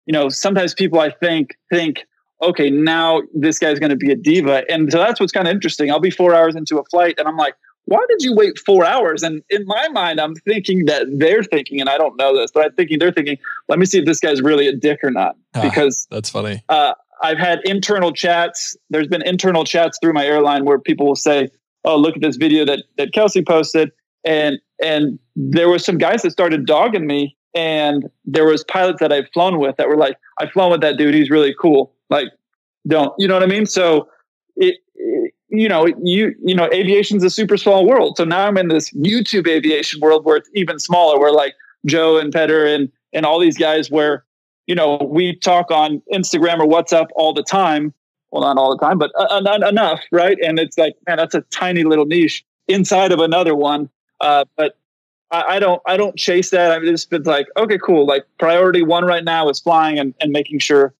you 0.07 0.13
know, 0.13 0.29
sometimes 0.29 0.73
people 0.73 1.01
I 1.01 1.11
think 1.11 1.57
think, 1.71 2.07
okay, 2.43 2.71
now 2.71 3.23
this 3.35 3.59
guy's 3.59 3.79
going 3.79 3.91
to 3.91 3.97
be 3.97 4.11
a 4.11 4.17
diva, 4.17 4.65
and 4.69 4.91
so 4.91 4.99
that's 4.99 5.21
what's 5.21 5.33
kind 5.33 5.49
of 5.49 5.55
interesting. 5.55 5.91
I'll 5.91 6.01
be 6.01 6.11
four 6.11 6.35
hours 6.35 6.55
into 6.55 6.79
a 6.79 6.85
flight, 6.85 7.15
and 7.19 7.29
I'm 7.29 7.37
like, 7.37 7.55
why 7.87 8.05
did 8.09 8.23
you 8.23 8.35
wait 8.35 8.59
four 8.59 8.85
hours? 8.85 9.23
And 9.23 9.43
in 9.49 9.65
my 9.67 9.89
mind, 9.89 10.21
I'm 10.21 10.35
thinking 10.35 10.87
that 10.87 11.07
they're 11.13 11.45
thinking, 11.45 11.81
and 11.81 11.89
I 11.89 11.97
don't 11.97 12.17
know 12.17 12.37
this, 12.37 12.51
but 12.51 12.65
I'm 12.65 12.73
thinking 12.73 12.99
they're 12.99 13.13
thinking, 13.13 13.39
let 13.69 13.79
me 13.79 13.87
see 13.87 13.99
if 13.99 14.07
this 14.07 14.21
guy's 14.21 14.43
really 14.43 14.67
a 14.67 14.75
dick 14.75 15.01
or 15.03 15.11
not, 15.11 15.37
ah, 15.55 15.63
because 15.63 16.07
that's 16.11 16.31
funny. 16.31 16.63
Uh, 16.69 16.95
I've 17.23 17.39
had 17.39 17.61
internal 17.65 18.13
chats. 18.13 18.77
There's 18.91 19.09
been 19.09 19.23
internal 19.23 19.65
chats 19.65 19.99
through 20.01 20.13
my 20.13 20.27
airline 20.27 20.65
where 20.65 20.79
people 20.79 21.07
will 21.07 21.17
say, 21.17 21.49
"Oh, 21.85 21.97
look 21.97 22.17
at 22.17 22.23
this 22.23 22.37
video 22.37 22.65
that 22.67 22.83
that 22.99 23.13
Kelsey 23.13 23.43
posted," 23.43 23.93
and 24.25 24.59
and 24.83 25.19
there 25.35 25.69
was 25.69 25.85
some 25.85 25.97
guys 25.97 26.23
that 26.23 26.33
started 26.33 26.67
dogging 26.67 27.07
me 27.07 27.37
and 27.57 28.11
there 28.27 28.45
was 28.45 28.63
pilots 28.65 29.01
that 29.01 29.13
I've 29.13 29.29
flown 29.33 29.59
with 29.59 29.77
that 29.79 29.89
were 29.89 29.97
like, 29.97 30.19
I've 30.39 30.51
flown 30.51 30.71
with 30.71 30.83
that 30.83 30.99
dude. 30.99 31.15
He's 31.15 31.31
really 31.31 31.55
cool. 31.59 31.91
Like, 32.11 32.29
don't, 32.87 33.13
you 33.19 33.27
know 33.29 33.35
what 33.35 33.43
I 33.43 33.47
mean? 33.47 33.67
So 33.67 34.09
it, 34.57 34.77
it 34.95 35.33
you 35.49 35.69
know, 35.69 35.87
you, 36.03 36.35
you 36.45 36.55
know, 36.55 36.69
aviation's 36.73 37.23
a 37.23 37.31
super 37.31 37.57
small 37.57 37.87
world. 37.87 38.17
So 38.17 38.25
now 38.25 38.47
I'm 38.47 38.59
in 38.59 38.69
this 38.69 38.91
YouTube 38.93 39.49
aviation 39.49 40.01
world 40.01 40.25
where 40.25 40.37
it's 40.37 40.51
even 40.55 40.79
smaller, 40.79 41.19
where 41.19 41.33
like 41.33 41.55
Joe 41.87 42.19
and 42.19 42.33
Petter 42.33 42.67
and, 42.67 42.91
and 43.13 43.25
all 43.25 43.39
these 43.39 43.57
guys 43.57 43.91
where, 43.91 44.25
you 44.67 44.75
know, 44.75 44.97
we 45.09 45.37
talk 45.37 45.71
on 45.71 46.03
Instagram 46.13 46.59
or 46.59 46.67
WhatsApp 46.67 47.07
all 47.15 47.33
the 47.33 47.45
time. 47.45 47.95
Well, 48.33 48.43
not 48.43 48.59
all 48.59 48.77
the 48.77 48.85
time, 48.85 48.99
but 48.99 49.13
uh, 49.17 49.41
uh 49.41 49.69
enough. 49.69 50.01
Right. 50.11 50.37
And 50.43 50.59
it's 50.59 50.77
like, 50.77 50.95
man, 51.07 51.19
that's 51.19 51.35
a 51.35 51.43
tiny 51.53 51.85
little 51.85 52.07
niche 52.07 52.45
inside 52.67 53.13
of 53.13 53.21
another 53.21 53.55
one. 53.55 53.89
Uh, 54.21 54.45
but 54.57 54.77
I, 55.31 55.43
I, 55.43 55.59
don't 55.59 55.81
I 55.87 55.97
don't 55.97 56.17
chase 56.17 56.51
that. 56.51 56.73
I've 56.73 56.83
just 56.83 57.11
been 57.11 57.23
like, 57.23 57.47
okay, 57.57 57.79
cool. 57.79 58.07
Like 58.07 58.27
priority 58.39 58.83
one 58.83 59.05
right 59.05 59.25
now 59.25 59.49
is 59.49 59.61
flying 59.61 59.99
and, 59.99 60.15
and 60.21 60.33
making 60.33 60.59
sure 60.59 60.93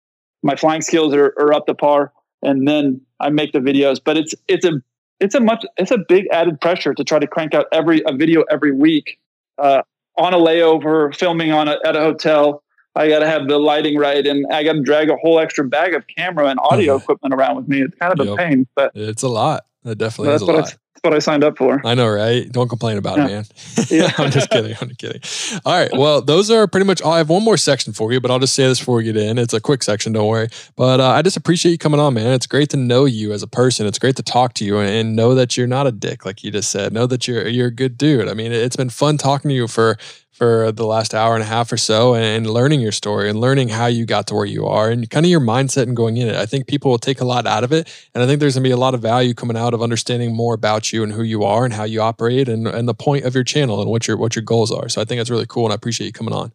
my 0.47 0.57
flying 0.57 0.81
skills 0.81 1.13
are, 1.13 1.35
are 1.39 1.53
up 1.53 1.67
to 1.67 1.75
par. 1.75 2.13
And 2.43 2.67
then 2.67 3.01
I 3.21 3.31
make 3.31 3.53
the 3.53 3.59
videos. 3.59 4.01
But 4.03 4.17
it's 4.17 4.35
it's 4.49 4.65
a 4.65 4.83
it's 5.21 5.35
a 5.35 5.41
much 5.41 5.65
it's 5.77 5.91
a 5.91 5.99
big 5.99 6.27
added 6.31 6.61
pressure 6.61 6.95
to 6.95 7.05
try 7.05 7.19
to 7.19 7.27
crank 7.27 7.55
out 7.55 7.67
every 7.73 8.03
a 8.07 8.13
video 8.13 8.43
every 8.51 8.73
week 8.73 9.19
uh, 9.59 9.83
on 10.17 10.35
a 10.35 10.39
layover, 10.39 11.15
filming 11.15 11.53
on 11.53 11.69
a, 11.69 11.77
at 11.85 11.97
a 11.97 12.01
hotel. 12.01 12.63
I 12.95 13.09
got 13.09 13.19
to 13.19 13.27
have 13.27 13.47
the 13.47 13.59
lighting 13.59 13.99
right, 13.99 14.27
and 14.27 14.47
I 14.51 14.65
got 14.65 14.75
to 14.75 14.83
drag 14.83 15.11
a 15.11 15.17
whole 15.17 15.39
extra 15.39 15.65
bag 15.65 15.95
of 15.95 16.05
camera 16.07 16.47
and 16.47 16.59
audio 16.63 16.97
equipment 17.03 17.35
around 17.35 17.57
with 17.57 17.69
me. 17.69 17.83
It's 17.83 17.95
kind 17.97 18.19
of 18.19 18.27
yep. 18.27 18.35
a 18.35 18.37
pain, 18.37 18.67
but 18.75 18.93
it's 18.95 19.23
a 19.23 19.29
lot. 19.29 19.65
It 19.85 19.99
definitely 19.99 20.35
is 20.35 20.43
a 20.43 20.47
lot. 20.47 20.77
I, 21.07 21.11
what 21.11 21.17
I 21.17 21.21
signed 21.21 21.45
up 21.45 21.57
for. 21.57 21.81
I 21.85 21.95
know, 21.95 22.09
right? 22.09 22.51
Don't 22.51 22.69
complain 22.69 22.99
about 22.99 23.19
yeah. 23.19 23.25
it, 23.25 23.29
man. 23.29 23.45
yeah. 23.91 24.13
I'm 24.19 24.31
just 24.31 24.51
kidding. 24.51 24.77
I'm 24.81 24.89
just 24.89 24.99
kidding. 24.99 25.61
All 25.65 25.73
right. 25.73 25.91
Well, 25.93 26.21
those 26.23 26.51
are 26.51 26.67
pretty 26.67 26.87
much 26.87 27.01
all. 27.03 27.13
I 27.13 27.19
have 27.19 27.29
one 27.29 27.45
more 27.45 27.57
section 27.57 27.93
for 27.93 28.13
you, 28.13 28.21
but 28.21 28.31
I'll 28.31 28.39
just 28.39 28.55
say 28.55 28.67
this 28.67 28.79
before 28.79 28.97
we 28.97 29.05
get 29.05 29.17
in. 29.17 29.39
It's 29.39 29.55
a 29.55 29.61
quick 29.61 29.83
section, 29.83 30.13
don't 30.13 30.29
worry. 30.29 30.49
But 30.77 31.01
uh, 31.01 31.11
I 31.11 31.23
just 31.23 31.37
appreciate 31.37 31.73
you 31.73 31.79
coming 31.79 32.01
on, 32.01 32.15
man. 32.15 32.33
It's 32.33 32.47
great 32.47 32.71
to 32.71 32.77
know 32.77 33.05
you 33.05 33.33
as 33.33 33.43
a 33.43 33.49
person. 33.49 33.87
It's 33.87 33.99
great 33.99 34.17
to 34.17 34.23
talk 34.23 34.55
to 34.55 34.65
you 34.65 34.79
and, 34.79 34.91
and 34.91 35.17
know 35.17 35.35
that 35.35 35.57
you're 35.57 35.67
not 35.67 35.87
a 35.87 35.93
dick, 35.93 36.27
like 36.27 36.45
you 36.45 36.51
just 36.51 36.71
said. 36.71 36.93
Know 36.93 37.07
that 37.07 37.27
you're 37.29 37.47
you're 37.49 37.69
a 37.69 37.75
good 37.75 37.97
dude. 37.97 38.29
I 38.29 38.35
mean, 38.35 38.53
it's 38.53 38.77
been 38.77 38.91
fun 38.91 39.19
talking 39.19 39.49
to 39.49 39.55
you 39.55 39.69
for 39.69 39.97
for 40.37 40.71
the 40.71 40.85
last 40.85 41.15
hour 41.15 41.33
and 41.33 41.43
a 41.43 41.47
half 41.47 41.73
or 41.73 41.79
so 41.79 42.15
and 42.15 42.47
learning 42.47 42.79
your 42.79 42.93
story 42.93 43.31
and 43.31 43.41
learning 43.41 43.71
how 43.71 43.87
you 43.87 44.05
got 44.05 44.27
to 44.27 44.35
where 44.35 44.45
you 44.45 44.67
are 44.67 44.91
and 44.91 45.09
kind 45.09 45.25
of 45.25 45.31
your 45.31 45.41
mindset 45.41 45.85
and 45.85 45.97
going 45.97 46.19
in 46.19 46.29
it. 46.29 46.37
I 46.37 46.45
think 46.45 46.67
people 46.67 46.91
will 46.91 46.99
take 46.99 47.23
a 47.23 47.25
lot 47.25 47.47
out 47.47 47.65
of 47.65 47.73
it. 47.73 47.89
And 48.15 48.23
I 48.23 48.27
think 48.27 48.41
there's 48.41 48.55
going 48.55 48.65
to 48.65 48.69
be 48.69 48.73
a 48.73 48.77
lot 48.77 48.93
of 48.93 49.01
value 49.01 49.33
coming 49.33 49.57
out 49.57 49.73
of 49.73 49.81
understanding 49.81 50.37
more 50.37 50.53
about 50.53 50.93
you 50.93 50.96
and 51.03 51.13
who 51.13 51.23
you 51.23 51.45
are 51.45 51.65
and 51.65 51.75
how 51.75 51.85
you 51.85 52.01
operate 52.01 52.49
and, 52.49 52.67
and 52.67 52.89
the 52.89 52.95
point 52.95 53.25
of 53.25 53.35
your 53.35 53.45
channel 53.45 53.81
and 53.81 53.91
what 53.91 54.07
your, 54.07 54.17
what 54.17 54.37
your 54.37 54.43
goals 54.43 54.71
are. 54.71 54.89
So 54.89 55.01
I 55.01 55.05
think 55.05 55.19
that's 55.19 55.31
really 55.31 55.47
cool. 55.47 55.65
And 55.65 55.73
I 55.73 55.77
appreciate 55.77 56.07
you 56.07 56.13
coming 56.13 56.35
on. 56.35 56.53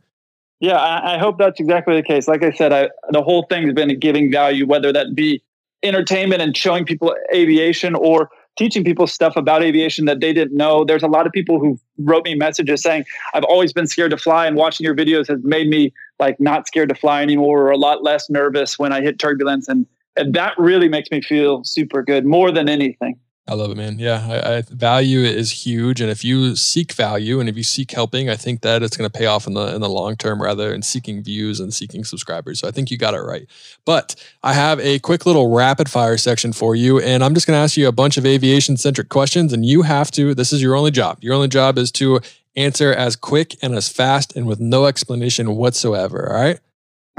Yeah, 0.60 0.78
I, 0.78 1.16
I 1.16 1.18
hope 1.18 1.38
that's 1.40 1.60
exactly 1.60 1.96
the 1.96 2.04
case. 2.04 2.28
Like 2.28 2.44
I 2.44 2.52
said, 2.52 2.72
I, 2.72 2.90
the 3.10 3.24
whole 3.24 3.48
thing 3.50 3.64
has 3.64 3.74
been 3.74 3.98
giving 4.00 4.32
value, 4.32 4.68
whether 4.68 4.94
that 4.94 5.16
be 5.16 5.42
entertainment 5.82 6.42
and 6.42 6.56
showing 6.56 6.86
people 6.86 7.16
aviation 7.34 7.96
or 7.96 8.30
teaching 8.58 8.84
people 8.84 9.08
stuff 9.08 9.36
about 9.36 9.64
aviation 9.64 10.06
that 10.06 10.20
they 10.20 10.34
didn't 10.34 10.56
know. 10.56 10.84
There's 10.84 11.02
a 11.02 11.08
lot 11.08 11.26
of 11.26 11.32
people 11.32 11.60
who 11.60 11.80
wrote 11.98 12.26
me 12.26 12.36
messages 12.36 12.84
saying, 12.84 13.06
I've 13.34 13.46
always 13.46 13.74
been 13.74 13.88
scared 13.88 14.12
to 14.12 14.18
fly, 14.18 14.46
and 14.46 14.56
watching 14.56 14.84
your 14.84 14.96
videos 14.96 15.28
has 15.30 15.40
made 15.44 15.68
me 15.68 15.94
like 16.20 16.40
not 16.40 16.68
scared 16.68 16.90
to 16.90 16.96
fly 16.96 17.24
anymore 17.24 17.64
or 17.64 17.72
a 17.72 17.78
lot 17.78 18.04
less 18.04 18.30
nervous 18.30 18.78
when 18.78 18.94
I 18.94 19.02
hit 19.02 19.18
turbulence. 19.18 19.68
And, 19.68 19.88
and 20.16 20.34
that 20.36 20.54
really 20.60 20.90
makes 20.90 21.10
me 21.10 21.22
feel 21.22 21.64
super 21.64 22.04
good 22.04 22.26
more 22.26 22.52
than 22.52 22.70
anything. 22.70 23.18
I 23.48 23.56
love 23.56 23.72
it, 23.72 23.78
man. 23.78 23.98
Yeah, 23.98 24.26
I, 24.30 24.58
I, 24.58 24.62
value 24.62 25.22
is 25.22 25.66
huge, 25.66 26.00
and 26.00 26.12
if 26.12 26.24
you 26.24 26.56
seek 26.56 26.94
value 26.94 27.40
and 27.40 27.50
if 27.50 27.58
you 27.58 27.64
seek 27.64 27.92
helping, 27.92 28.30
I 28.30 28.36
think 28.36 28.62
that 28.62 28.84
it's 28.84 28.96
going 28.96 29.10
to 29.10 29.18
pay 29.18 29.26
off 29.26 29.48
in 29.48 29.56
the 29.56 29.74
in 29.74 29.82
the 29.82 29.90
long 29.90 30.16
term 30.16 30.42
rather 30.42 30.70
than 30.70 30.84
seeking 30.84 31.24
views 31.24 31.60
and 31.60 31.74
seeking 31.74 32.04
subscribers. 32.04 32.60
So 32.60 32.68
I 32.68 32.72
think 32.72 32.92
you 32.92 32.98
got 32.98 33.16
it 33.16 33.22
right. 33.22 33.48
But 33.84 34.16
I 34.44 34.54
have 34.54 34.80
a 34.80 35.00
quick 35.00 35.26
little 35.26 35.52
rapid 35.52 35.90
fire 35.90 36.18
section 36.18 36.54
for 36.54 36.76
you, 36.76 37.00
and 37.00 37.24
I'm 37.24 37.34
just 37.34 37.48
going 37.48 37.58
to 37.58 37.62
ask 37.62 37.76
you 37.76 37.88
a 37.88 37.92
bunch 37.92 38.16
of 38.18 38.28
aviation 38.28 38.78
centric 38.78 39.10
questions, 39.10 39.54
and 39.54 39.66
you 39.66 39.82
have 39.82 40.12
to. 40.12 40.36
This 40.36 40.54
is 40.54 40.62
your 40.62 40.76
only 40.76 40.92
job. 40.92 41.18
Your 41.22 41.34
only 41.34 41.48
job 41.48 41.80
is 41.80 41.92
to 41.94 42.22
answer 42.56 42.94
as 42.94 43.16
quick 43.16 43.56
and 43.64 43.74
as 43.74 43.90
fast 43.90 44.36
and 44.36 44.46
with 44.46 44.60
no 44.60 44.86
explanation 44.86 45.56
whatsoever. 45.56 46.32
All 46.32 46.42
right. 46.42 46.60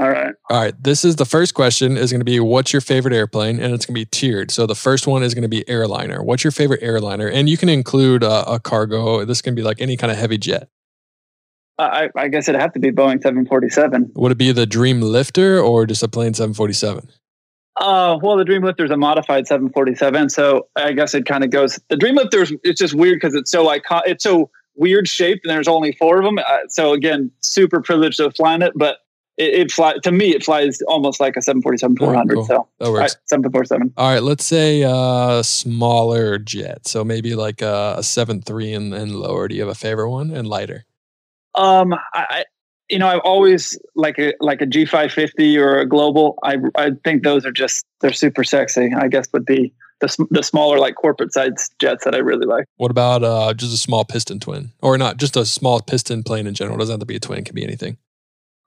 All 0.03 0.09
right. 0.09 0.35
All 0.49 0.59
right. 0.59 0.83
This 0.83 1.05
is 1.05 1.15
the 1.15 1.23
first 1.23 1.53
question 1.53 1.95
is 1.95 2.11
going 2.11 2.19
to 2.19 2.25
be 2.25 2.37
what's 2.41 2.73
your 2.73 2.81
favorite 2.81 3.13
airplane? 3.13 3.57
And 3.57 3.73
it's 3.73 3.85
going 3.85 3.95
to 3.95 4.01
be 4.01 4.05
tiered. 4.05 4.51
So 4.51 4.67
the 4.67 4.75
first 4.75 5.07
one 5.07 5.23
is 5.23 5.33
going 5.33 5.43
to 5.43 5.47
be 5.47 5.67
airliner. 5.69 6.21
What's 6.21 6.43
your 6.43 6.51
favorite 6.51 6.83
airliner? 6.83 7.29
And 7.29 7.47
you 7.47 7.55
can 7.55 7.69
include 7.69 8.21
a, 8.21 8.51
a 8.51 8.59
cargo. 8.59 9.23
This 9.23 9.41
can 9.41 9.55
be 9.55 9.61
like 9.61 9.79
any 9.79 9.95
kind 9.95 10.11
of 10.11 10.17
heavy 10.17 10.37
jet. 10.37 10.67
I, 11.79 12.09
I 12.17 12.27
guess 12.27 12.49
it'd 12.49 12.59
have 12.59 12.73
to 12.73 12.81
be 12.81 12.91
Boeing 12.91 13.21
747. 13.21 14.11
Would 14.15 14.33
it 14.33 14.37
be 14.37 14.51
the 14.51 14.67
Dreamlifter 14.67 15.65
or 15.65 15.85
just 15.85 16.03
a 16.03 16.09
plain 16.09 16.33
747? 16.33 17.09
Uh, 17.79 18.19
well, 18.21 18.35
the 18.35 18.43
Dreamlifter 18.43 18.83
is 18.83 18.91
a 18.91 18.97
modified 18.97 19.47
747, 19.47 20.29
so 20.29 20.67
I 20.75 20.91
guess 20.91 21.13
it 21.13 21.25
kind 21.25 21.45
of 21.45 21.49
goes. 21.49 21.79
The 21.87 21.95
Dreamlifter 21.95 22.59
it's 22.63 22.79
just 22.79 22.93
weird 22.93 23.21
because 23.21 23.35
it's 23.35 23.49
so 23.49 23.69
icon, 23.69 24.01
it's 24.05 24.25
so 24.25 24.51
weird 24.75 25.07
shaped, 25.07 25.45
and 25.45 25.51
there's 25.51 25.69
only 25.69 25.93
four 25.93 26.19
of 26.19 26.25
them. 26.25 26.39
Uh, 26.39 26.57
so 26.67 26.91
again, 26.91 27.31
super 27.41 27.81
privileged 27.81 28.17
to 28.17 28.29
fly 28.31 28.55
it, 28.57 28.73
but 28.75 28.97
it, 29.37 29.53
it 29.53 29.71
flies 29.71 29.95
to 30.03 30.11
me. 30.11 30.35
It 30.35 30.43
flies 30.43 30.81
almost 30.87 31.19
like 31.19 31.35
a 31.35 31.41
747 31.41 31.97
400. 31.97 32.35
Cool. 32.35 32.45
So 32.45 32.67
that 32.79 32.91
works. 32.91 33.17
747. 33.25 33.93
All 33.97 34.11
right, 34.11 34.23
let's 34.23 34.45
say 34.45 34.83
a 34.83 35.43
smaller 35.43 36.37
jet. 36.37 36.87
So 36.87 37.03
maybe 37.03 37.35
like 37.35 37.61
a, 37.61 37.95
a 37.97 38.03
seven 38.03 38.41
three 38.41 38.73
and, 38.73 38.93
and 38.93 39.15
lower. 39.15 39.47
Do 39.47 39.55
you 39.55 39.61
have 39.61 39.69
a 39.69 39.75
favorite 39.75 40.09
one 40.09 40.31
and 40.31 40.47
lighter? 40.47 40.85
Um, 41.55 41.93
I 42.13 42.45
you 42.89 42.99
know, 42.99 43.07
I've 43.07 43.21
always 43.23 43.77
like 43.95 44.19
a 44.19 44.33
like 44.39 44.61
a 44.61 44.65
G550 44.65 45.57
or 45.57 45.79
a 45.79 45.85
Global. 45.85 46.37
I 46.43 46.57
I 46.75 46.91
think 47.03 47.23
those 47.23 47.45
are 47.45 47.51
just 47.51 47.85
they're 48.01 48.13
super 48.13 48.43
sexy. 48.43 48.91
I 48.95 49.07
guess 49.07 49.27
would 49.33 49.45
be 49.45 49.73
the 49.99 50.27
the 50.29 50.43
smaller 50.43 50.77
like 50.77 50.95
corporate 50.95 51.33
size 51.33 51.69
jets 51.79 52.03
that 52.05 52.13
I 52.13 52.19
really 52.19 52.45
like. 52.45 52.65
What 52.77 52.91
about 52.91 53.23
uh, 53.23 53.53
just 53.53 53.73
a 53.73 53.77
small 53.77 54.05
piston 54.05 54.39
twin, 54.39 54.71
or 54.81 54.97
not 54.97 55.17
just 55.17 55.37
a 55.37 55.45
small 55.45 55.81
piston 55.81 56.23
plane 56.23 56.45
in 56.45 56.53
general? 56.53 56.75
It 56.75 56.79
doesn't 56.79 56.93
have 56.93 56.99
to 56.99 57.05
be 57.05 57.15
a 57.15 57.19
twin; 57.19 57.39
it 57.39 57.45
can 57.45 57.55
be 57.55 57.63
anything. 57.63 57.97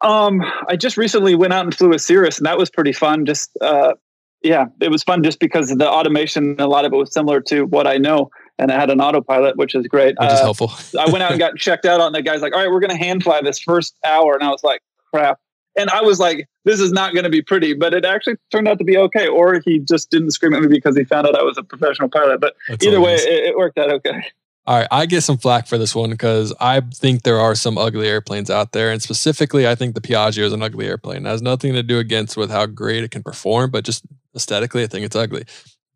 Um, 0.01 0.43
I 0.69 0.77
just 0.77 0.97
recently 0.97 1.35
went 1.35 1.53
out 1.53 1.65
and 1.65 1.75
flew 1.75 1.93
a 1.93 1.99
Cirrus, 1.99 2.39
and 2.39 2.47
that 2.47 2.59
was 2.59 2.71
pretty 2.71 2.93
fun. 2.93 3.25
Just 3.25 3.51
uh, 3.61 3.95
yeah, 4.43 4.67
it 4.81 4.91
was 4.91 5.03
fun 5.03 5.23
just 5.23 5.41
because 5.41 5.71
the 5.71 5.89
automation, 5.89 6.57
a 6.59 6.67
lot 6.67 6.85
of 6.85 6.93
it 6.93 6.97
was 6.97 7.13
similar 7.13 7.41
to 7.43 7.63
what 7.63 7.87
I 7.87 7.97
know, 7.97 8.31
and 8.59 8.71
it 8.71 8.75
had 8.75 8.91
an 8.91 9.01
autopilot, 9.01 9.57
which 9.57 9.75
is 9.75 9.87
great. 9.87 10.17
Which 10.19 10.33
is 10.33 10.41
uh, 10.41 10.43
helpful. 10.43 10.73
I 10.99 11.11
went 11.11 11.23
out 11.23 11.31
and 11.31 11.41
got 11.41 11.57
checked 11.57 11.85
out 11.85 12.01
on 12.01 12.13
the 12.13 12.23
guy's 12.23 12.43
like, 12.43 12.55
all 12.55 12.61
right, 12.61 12.71
we're 12.71 12.81
going 12.81 12.97
to 12.97 12.97
hand 12.97 13.23
fly 13.23 13.41
this 13.43 13.59
first 13.59 13.97
hour, 14.05 14.35
and 14.35 14.43
I 14.43 14.51
was 14.51 14.63
like, 14.63 14.83
crap. 15.13 15.41
And 15.79 15.91
I 15.91 16.01
was 16.01 16.19
like, 16.19 16.49
this 16.65 16.81
is 16.81 16.91
not 16.91 17.13
going 17.13 17.25
to 17.25 17.31
be 17.31 17.43
pretty, 17.43 17.75
but 17.75 17.93
it 17.93 18.05
actually 18.07 18.37
turned 18.51 18.67
out 18.67 18.79
to 18.79 18.85
be 18.85 18.97
okay. 18.97 19.29
Or 19.29 19.61
he 19.63 19.79
just 19.79 20.11
didn't 20.11 20.31
scream 20.31 20.55
at 20.55 20.63
me 20.63 20.69
because 20.69 20.97
he 20.97 21.05
found 21.05 21.27
out 21.27 21.39
I 21.39 21.43
was 21.43 21.59
a 21.59 21.63
professional 21.63 22.09
pilot. 22.09 22.41
But 22.41 22.57
That's 22.69 22.85
either 22.85 22.99
way, 22.99 23.15
it, 23.15 23.49
it 23.49 23.57
worked 23.57 23.77
out 23.77 23.91
okay. 23.91 24.23
All 24.67 24.77
right, 24.77 24.89
I 24.91 25.07
get 25.07 25.23
some 25.23 25.39
flack 25.39 25.69
for 25.69 25.79
this 25.79 25.95
one 25.95 26.11
because 26.11 26.53
I 26.59 26.81
think 26.81 27.23
there 27.23 27.39
are 27.39 27.55
some 27.55 27.79
ugly 27.79 28.09
airplanes 28.09 28.51
out 28.51 28.73
there, 28.73 28.91
and 28.91 29.01
specifically, 29.01 29.69
I 29.69 29.77
think 29.77 29.95
the 29.95 30.01
Piaggio 30.01 30.43
is 30.43 30.53
an 30.53 30.61
ugly 30.61 30.87
airplane. 30.87 31.25
It 31.25 31.29
has 31.29 31.41
nothing 31.41 31.73
to 31.75 31.85
do 31.85 32.01
against 32.01 32.37
with 32.37 32.51
how 32.51 32.67
great 32.67 33.05
it 33.05 33.13
can 33.13 33.23
perform, 33.23 33.71
but 33.71 33.85
just 33.85 34.05
aesthetically, 34.35 34.83
I 34.83 34.89
think 34.89 35.07
it's 35.07 35.15
ugly. 35.15 35.45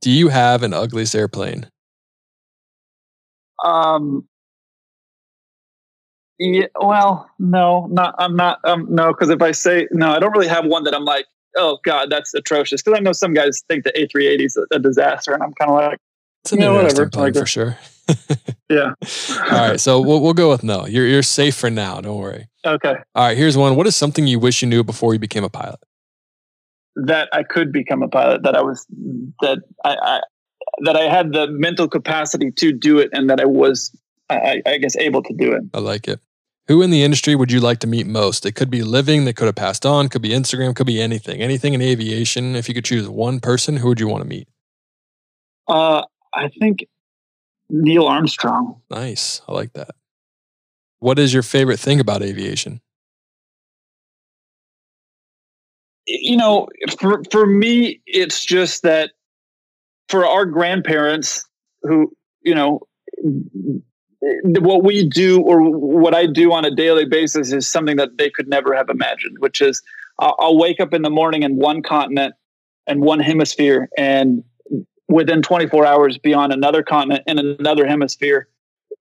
Do 0.00 0.10
you 0.10 0.28
have 0.28 0.62
an 0.62 0.72
ugliest 0.72 1.16
airplane? 1.16 1.68
Um. 3.64 4.28
Yeah. 6.38 6.66
Well, 6.80 7.28
no, 7.40 7.88
not. 7.90 8.14
I'm 8.18 8.36
not. 8.36 8.60
Um. 8.62 8.86
No, 8.88 9.08
because 9.08 9.30
if 9.30 9.42
I 9.42 9.50
say 9.50 9.88
no, 9.90 10.12
I 10.12 10.20
don't 10.20 10.32
really 10.32 10.48
have 10.48 10.64
one 10.64 10.84
that 10.84 10.94
I'm 10.94 11.04
like, 11.04 11.26
oh 11.56 11.80
god, 11.84 12.08
that's 12.08 12.32
atrocious. 12.34 12.82
Because 12.82 12.96
I 12.96 13.02
know 13.02 13.12
some 13.12 13.34
guys 13.34 13.64
think 13.68 13.82
the 13.82 13.92
A380 13.92 14.46
is 14.46 14.56
a, 14.56 14.76
a 14.76 14.78
disaster, 14.78 15.32
and 15.34 15.42
I'm 15.42 15.52
kind 15.54 15.70
of 15.72 15.76
like, 15.76 15.98
it's 16.44 16.52
an 16.52 16.62
interesting 16.62 17.10
plane 17.10 17.34
for 17.34 17.46
sure. 17.46 17.76
yeah. 18.70 18.92
All 19.50 19.68
right. 19.68 19.80
So 19.80 20.00
we'll, 20.00 20.20
we'll 20.20 20.34
go 20.34 20.50
with 20.50 20.62
no. 20.62 20.86
You're, 20.86 21.06
you're 21.06 21.22
safe 21.22 21.56
for 21.56 21.70
now. 21.70 22.00
Don't 22.00 22.18
worry. 22.18 22.48
Okay. 22.64 22.94
All 23.14 23.26
right. 23.26 23.36
Here's 23.36 23.56
one. 23.56 23.76
What 23.76 23.86
is 23.86 23.96
something 23.96 24.26
you 24.26 24.38
wish 24.38 24.62
you 24.62 24.68
knew 24.68 24.84
before 24.84 25.12
you 25.12 25.18
became 25.18 25.44
a 25.44 25.48
pilot? 25.48 25.80
That 26.96 27.28
I 27.32 27.42
could 27.42 27.72
become 27.72 28.02
a 28.02 28.08
pilot, 28.08 28.42
that 28.42 28.56
I 28.56 28.62
was, 28.62 28.86
that 29.40 29.58
I, 29.84 29.96
I 30.02 30.20
that 30.80 30.96
I 30.96 31.02
had 31.02 31.32
the 31.32 31.46
mental 31.48 31.88
capacity 31.88 32.50
to 32.52 32.72
do 32.72 32.98
it 32.98 33.10
and 33.12 33.28
that 33.30 33.40
I 33.40 33.44
was, 33.44 33.96
I, 34.28 34.62
I 34.66 34.78
guess, 34.78 34.96
able 34.96 35.22
to 35.22 35.34
do 35.34 35.52
it. 35.52 35.62
I 35.74 35.78
like 35.78 36.08
it. 36.08 36.20
Who 36.68 36.82
in 36.82 36.90
the 36.90 37.02
industry 37.02 37.34
would 37.34 37.50
you 37.50 37.58
like 37.58 37.80
to 37.80 37.86
meet 37.86 38.06
most? 38.06 38.46
It 38.46 38.52
could 38.52 38.70
be 38.70 38.82
living, 38.82 39.24
they 39.24 39.32
could 39.32 39.46
have 39.46 39.56
passed 39.56 39.84
on, 39.84 40.08
could 40.08 40.22
be 40.22 40.28
Instagram, 40.28 40.74
could 40.76 40.86
be 40.86 41.02
anything. 41.02 41.40
Anything 41.40 41.74
in 41.74 41.82
aviation. 41.82 42.54
If 42.54 42.68
you 42.68 42.74
could 42.74 42.84
choose 42.84 43.08
one 43.08 43.40
person, 43.40 43.78
who 43.78 43.88
would 43.88 43.98
you 43.98 44.06
want 44.06 44.22
to 44.22 44.28
meet? 44.28 44.48
Uh, 45.66 46.02
I 46.32 46.48
think 46.60 46.86
Neil 47.70 48.06
Armstrong. 48.06 48.80
Nice. 48.90 49.42
I 49.48 49.52
like 49.52 49.72
that. 49.74 49.90
What 50.98 51.18
is 51.18 51.32
your 51.32 51.42
favorite 51.42 51.80
thing 51.80 52.00
about 52.00 52.22
aviation? 52.22 52.80
You 56.06 56.36
know, 56.36 56.68
for 56.98 57.22
for 57.30 57.46
me, 57.46 58.00
it's 58.06 58.44
just 58.44 58.82
that 58.82 59.12
for 60.08 60.26
our 60.26 60.44
grandparents 60.44 61.46
who, 61.82 62.12
you 62.42 62.54
know, 62.54 62.80
what 64.60 64.84
we 64.84 65.08
do 65.08 65.40
or 65.40 65.62
what 65.62 66.14
I 66.14 66.26
do 66.26 66.52
on 66.52 66.64
a 66.64 66.74
daily 66.74 67.04
basis 67.04 67.52
is 67.52 67.66
something 67.66 67.96
that 67.96 68.18
they 68.18 68.28
could 68.28 68.48
never 68.48 68.74
have 68.74 68.88
imagined, 68.88 69.36
which 69.38 69.60
is 69.60 69.82
I'll, 70.18 70.36
I'll 70.38 70.58
wake 70.58 70.80
up 70.80 70.92
in 70.92 71.02
the 71.02 71.10
morning 71.10 71.42
in 71.42 71.56
one 71.56 71.82
continent 71.82 72.34
and 72.86 73.00
one 73.00 73.20
hemisphere 73.20 73.88
and 73.96 74.42
within 75.10 75.42
24 75.42 75.84
hours 75.84 76.16
be 76.16 76.32
on 76.32 76.52
another 76.52 76.82
continent 76.82 77.24
in 77.26 77.38
another 77.38 77.86
hemisphere 77.86 78.48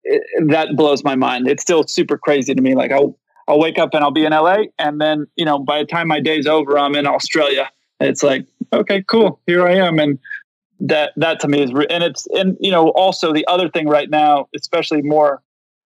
it, 0.04 0.24
that 0.48 0.76
blows 0.76 1.04
my 1.04 1.16
mind. 1.16 1.48
It's 1.48 1.62
still 1.62 1.86
super 1.86 2.18
crazy 2.18 2.56
to 2.56 2.62
me. 2.62 2.74
Like 2.74 2.92
i'll 2.92 3.18
i'll 3.48 3.60
wake 3.60 3.78
up 3.78 3.94
and 3.94 4.04
i'll 4.04 4.12
be 4.12 4.26
in 4.26 4.32
la 4.32 4.58
and 4.78 5.02
then 5.02 5.28
you 5.36 5.46
know 5.46 5.60
by 5.60 5.80
the 5.80 5.86
time 5.86 6.08
my 6.08 6.20
day's 6.20 6.48
over 6.48 6.78
i'm 6.78 6.96
in 6.96 7.06
australia. 7.06 7.70
It's 8.00 8.24
like 8.24 8.46
okay 8.72 9.04
cool 9.08 9.40
here 9.46 9.68
i 9.68 9.76
am. 9.76 10.00
And 10.00 10.20
that 10.80 11.12
that 11.18 11.42
to 11.42 11.48
me 11.48 11.62
is 11.62 11.72
and 11.90 12.04
it's 12.04 12.26
and 12.28 12.58
you 12.60 12.72
know 12.72 12.90
also 12.90 13.34
the 13.34 13.46
other 13.48 13.70
thing 13.70 13.88
right 13.88 14.10
now 14.10 14.48
especially 14.56 15.02
more 15.02 15.44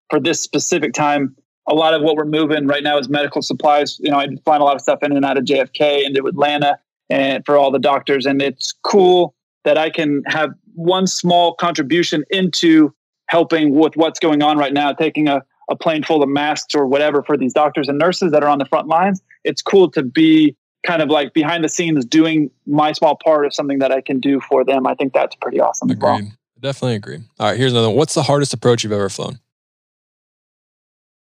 for 0.10 0.20
this 0.20 0.40
specific 0.40 0.94
time 0.94 1.36
a 1.68 1.74
lot 1.74 1.94
of 1.94 2.02
what 2.04 2.16
we're 2.16 2.26
moving 2.26 2.68
right 2.68 2.84
now 2.84 2.98
is 2.98 3.08
medical 3.10 3.42
supplies. 3.42 3.98
You 4.00 4.12
know 4.12 4.20
i 4.20 4.28
find 4.46 4.62
a 4.62 4.66
lot 4.66 4.76
of 4.76 4.82
stuff 4.82 5.00
in 5.02 5.12
and 5.12 5.26
out 5.26 5.38
of 5.38 5.46
jfk 5.46 6.06
into 6.06 6.28
atlanta 6.28 6.78
and 7.10 7.44
for 7.44 7.58
all 7.58 7.72
the 7.72 7.80
doctors 7.80 8.28
and 8.28 8.40
it's 8.40 8.72
cool 8.84 9.34
that 9.64 9.78
I 9.78 9.90
can 9.90 10.24
have 10.26 10.52
one 10.76 11.08
small 11.08 11.56
contribution 11.56 12.24
into 12.30 12.94
helping 13.28 13.76
with 13.76 13.96
what's 13.96 14.20
going 14.20 14.42
on 14.44 14.58
right 14.58 14.74
now, 14.74 14.92
taking 14.94 15.28
a, 15.28 15.44
a 15.70 15.76
plane 15.76 16.04
full 16.04 16.22
of 16.22 16.30
masks 16.30 16.76
or 16.76 16.86
whatever 16.86 17.24
for 17.24 17.38
these 17.38 17.54
doctors 17.54 17.88
and 17.88 17.98
nurses 17.98 18.32
that 18.32 18.44
are 18.44 18.50
on 18.50 18.60
the 18.60 18.66
front 18.66 18.88
lines. 18.88 19.22
It's 19.44 19.62
cool 19.62 19.90
to 19.92 20.04
be 20.04 20.56
kind 20.86 21.02
of 21.02 21.10
like 21.10 21.34
behind 21.34 21.64
the 21.64 21.70
scenes 21.70 22.06
doing 22.06 22.52
my 22.66 22.92
small 22.92 23.18
part 23.24 23.46
of 23.46 23.54
something 23.54 23.80
that 23.80 23.92
I 23.92 24.02
can 24.02 24.20
do 24.20 24.42
for 24.42 24.66
them. 24.66 24.86
I 24.86 24.96
think 24.96 25.14
that's 25.14 25.36
pretty 25.36 25.60
awesome. 25.60 25.90
Agreed. 25.90 26.04
Well. 26.04 26.32
Definitely 26.64 26.96
agree. 26.96 27.20
All 27.42 27.50
right, 27.50 27.58
here's 27.58 27.74
another 27.74 27.90
one. 27.90 27.98
What's 27.98 28.14
the 28.14 28.24
hardest 28.24 28.54
approach 28.54 28.86
you've 28.86 28.94
ever 28.94 29.10
flown? 29.10 29.38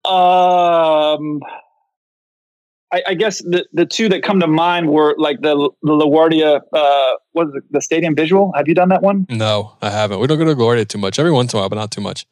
Um, 0.05 1.41
I, 2.93 3.03
I, 3.09 3.15
guess 3.15 3.39
the, 3.39 3.67
the 3.73 3.87
two 3.87 4.09
that 4.09 4.23
come 4.23 4.41
to 4.41 4.47
mind 4.47 4.89
were 4.91 5.15
like 5.17 5.41
the 5.43 5.71
the 5.83 5.93
LaGuardia, 5.93 6.61
uh, 6.73 7.13
what 7.33 7.49
is 7.49 7.55
it, 7.57 7.65
the 7.71 7.81
Stadium 7.81 8.17
Visual? 8.17 8.53
Have 8.57 8.67
you 8.67 8.75
done 8.75 8.89
that 8.89 9.03
one? 9.03 9.27
No, 9.29 9.77
I 9.81 9.91
haven't. 9.91 10.19
We 10.19 10.27
don't 10.27 10.39
go 10.39 10.45
to 10.45 10.55
LaGuardia 10.55 10.89
too 10.89 10.99
much. 10.99 11.19
Every 11.19 11.31
once 11.31 11.53
in 11.53 11.59
a 11.59 11.63
while, 11.63 11.69
but 11.69 11.77
not 11.77 11.91
too 11.91 12.01
much. 12.01 12.27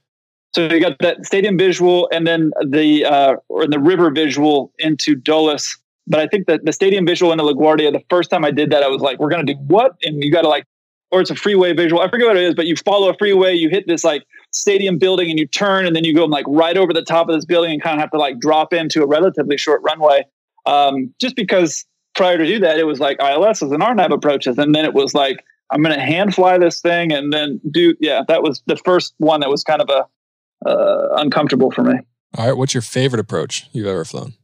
So 0.54 0.66
you 0.66 0.80
got 0.80 0.98
that 1.00 1.24
Stadium 1.24 1.58
Visual, 1.58 2.08
and 2.12 2.26
then 2.26 2.52
the 2.66 3.04
uh, 3.04 3.36
or 3.48 3.66
the 3.66 3.78
River 3.78 4.10
Visual 4.10 4.72
into 4.78 5.14
Dulles. 5.14 5.78
But 6.06 6.20
I 6.20 6.26
think 6.26 6.46
that 6.46 6.64
the 6.64 6.72
Stadium 6.72 7.06
Visual 7.06 7.30
into 7.32 7.44
LaGuardia, 7.44 7.92
the 7.92 8.02
first 8.10 8.30
time 8.30 8.44
I 8.44 8.50
did 8.50 8.70
that, 8.70 8.82
I 8.82 8.88
was 8.88 9.00
like, 9.00 9.18
"We're 9.20 9.30
gonna 9.30 9.44
do 9.44 9.54
what?" 9.66 9.92
And 10.02 10.24
you 10.24 10.32
got 10.32 10.42
to 10.42 10.48
like, 10.48 10.64
or 11.12 11.20
it's 11.20 11.30
a 11.30 11.36
freeway 11.36 11.72
visual. 11.72 12.02
I 12.02 12.08
forget 12.08 12.26
what 12.26 12.36
it 12.36 12.42
is, 12.42 12.54
but 12.54 12.66
you 12.66 12.74
follow 12.76 13.10
a 13.10 13.16
freeway, 13.16 13.54
you 13.54 13.68
hit 13.68 13.86
this 13.86 14.02
like 14.02 14.24
stadium 14.50 14.98
building, 14.98 15.30
and 15.30 15.38
you 15.38 15.46
turn, 15.46 15.86
and 15.86 15.94
then 15.94 16.02
you 16.02 16.14
go 16.14 16.24
like 16.24 16.46
right 16.48 16.76
over 16.76 16.92
the 16.92 17.04
top 17.04 17.28
of 17.28 17.36
this 17.36 17.44
building 17.44 17.72
and 17.72 17.82
kind 17.82 17.94
of 17.94 18.00
have 18.00 18.10
to 18.10 18.18
like 18.18 18.40
drop 18.40 18.72
into 18.72 19.04
a 19.04 19.06
relatively 19.06 19.56
short 19.56 19.82
runway 19.84 20.24
um, 20.66 21.14
just 21.20 21.36
because 21.36 21.84
prior 22.14 22.38
to 22.38 22.44
do 22.44 22.58
that, 22.60 22.78
it 22.78 22.84
was 22.84 23.00
like 23.00 23.18
ILS 23.20 23.62
and 23.62 23.82
RNAV 23.82 24.12
approaches, 24.12 24.58
and 24.58 24.74
then 24.74 24.84
it 24.84 24.94
was 24.94 25.14
like 25.14 25.44
I'm 25.70 25.82
going 25.82 25.94
to 25.94 26.00
hand 26.02 26.34
fly 26.34 26.58
this 26.58 26.80
thing, 26.80 27.12
and 27.12 27.32
then 27.32 27.60
do 27.70 27.94
yeah. 28.00 28.22
That 28.28 28.42
was 28.42 28.62
the 28.66 28.76
first 28.76 29.14
one 29.18 29.40
that 29.40 29.50
was 29.50 29.62
kind 29.64 29.82
of 29.82 29.88
a 29.88 30.68
uh, 30.68 31.08
uncomfortable 31.16 31.70
for 31.70 31.82
me. 31.82 32.00
All 32.36 32.46
right, 32.46 32.56
what's 32.56 32.74
your 32.74 32.82
favorite 32.82 33.20
approach 33.20 33.66
you've 33.72 33.86
ever 33.86 34.04
flown? 34.04 34.34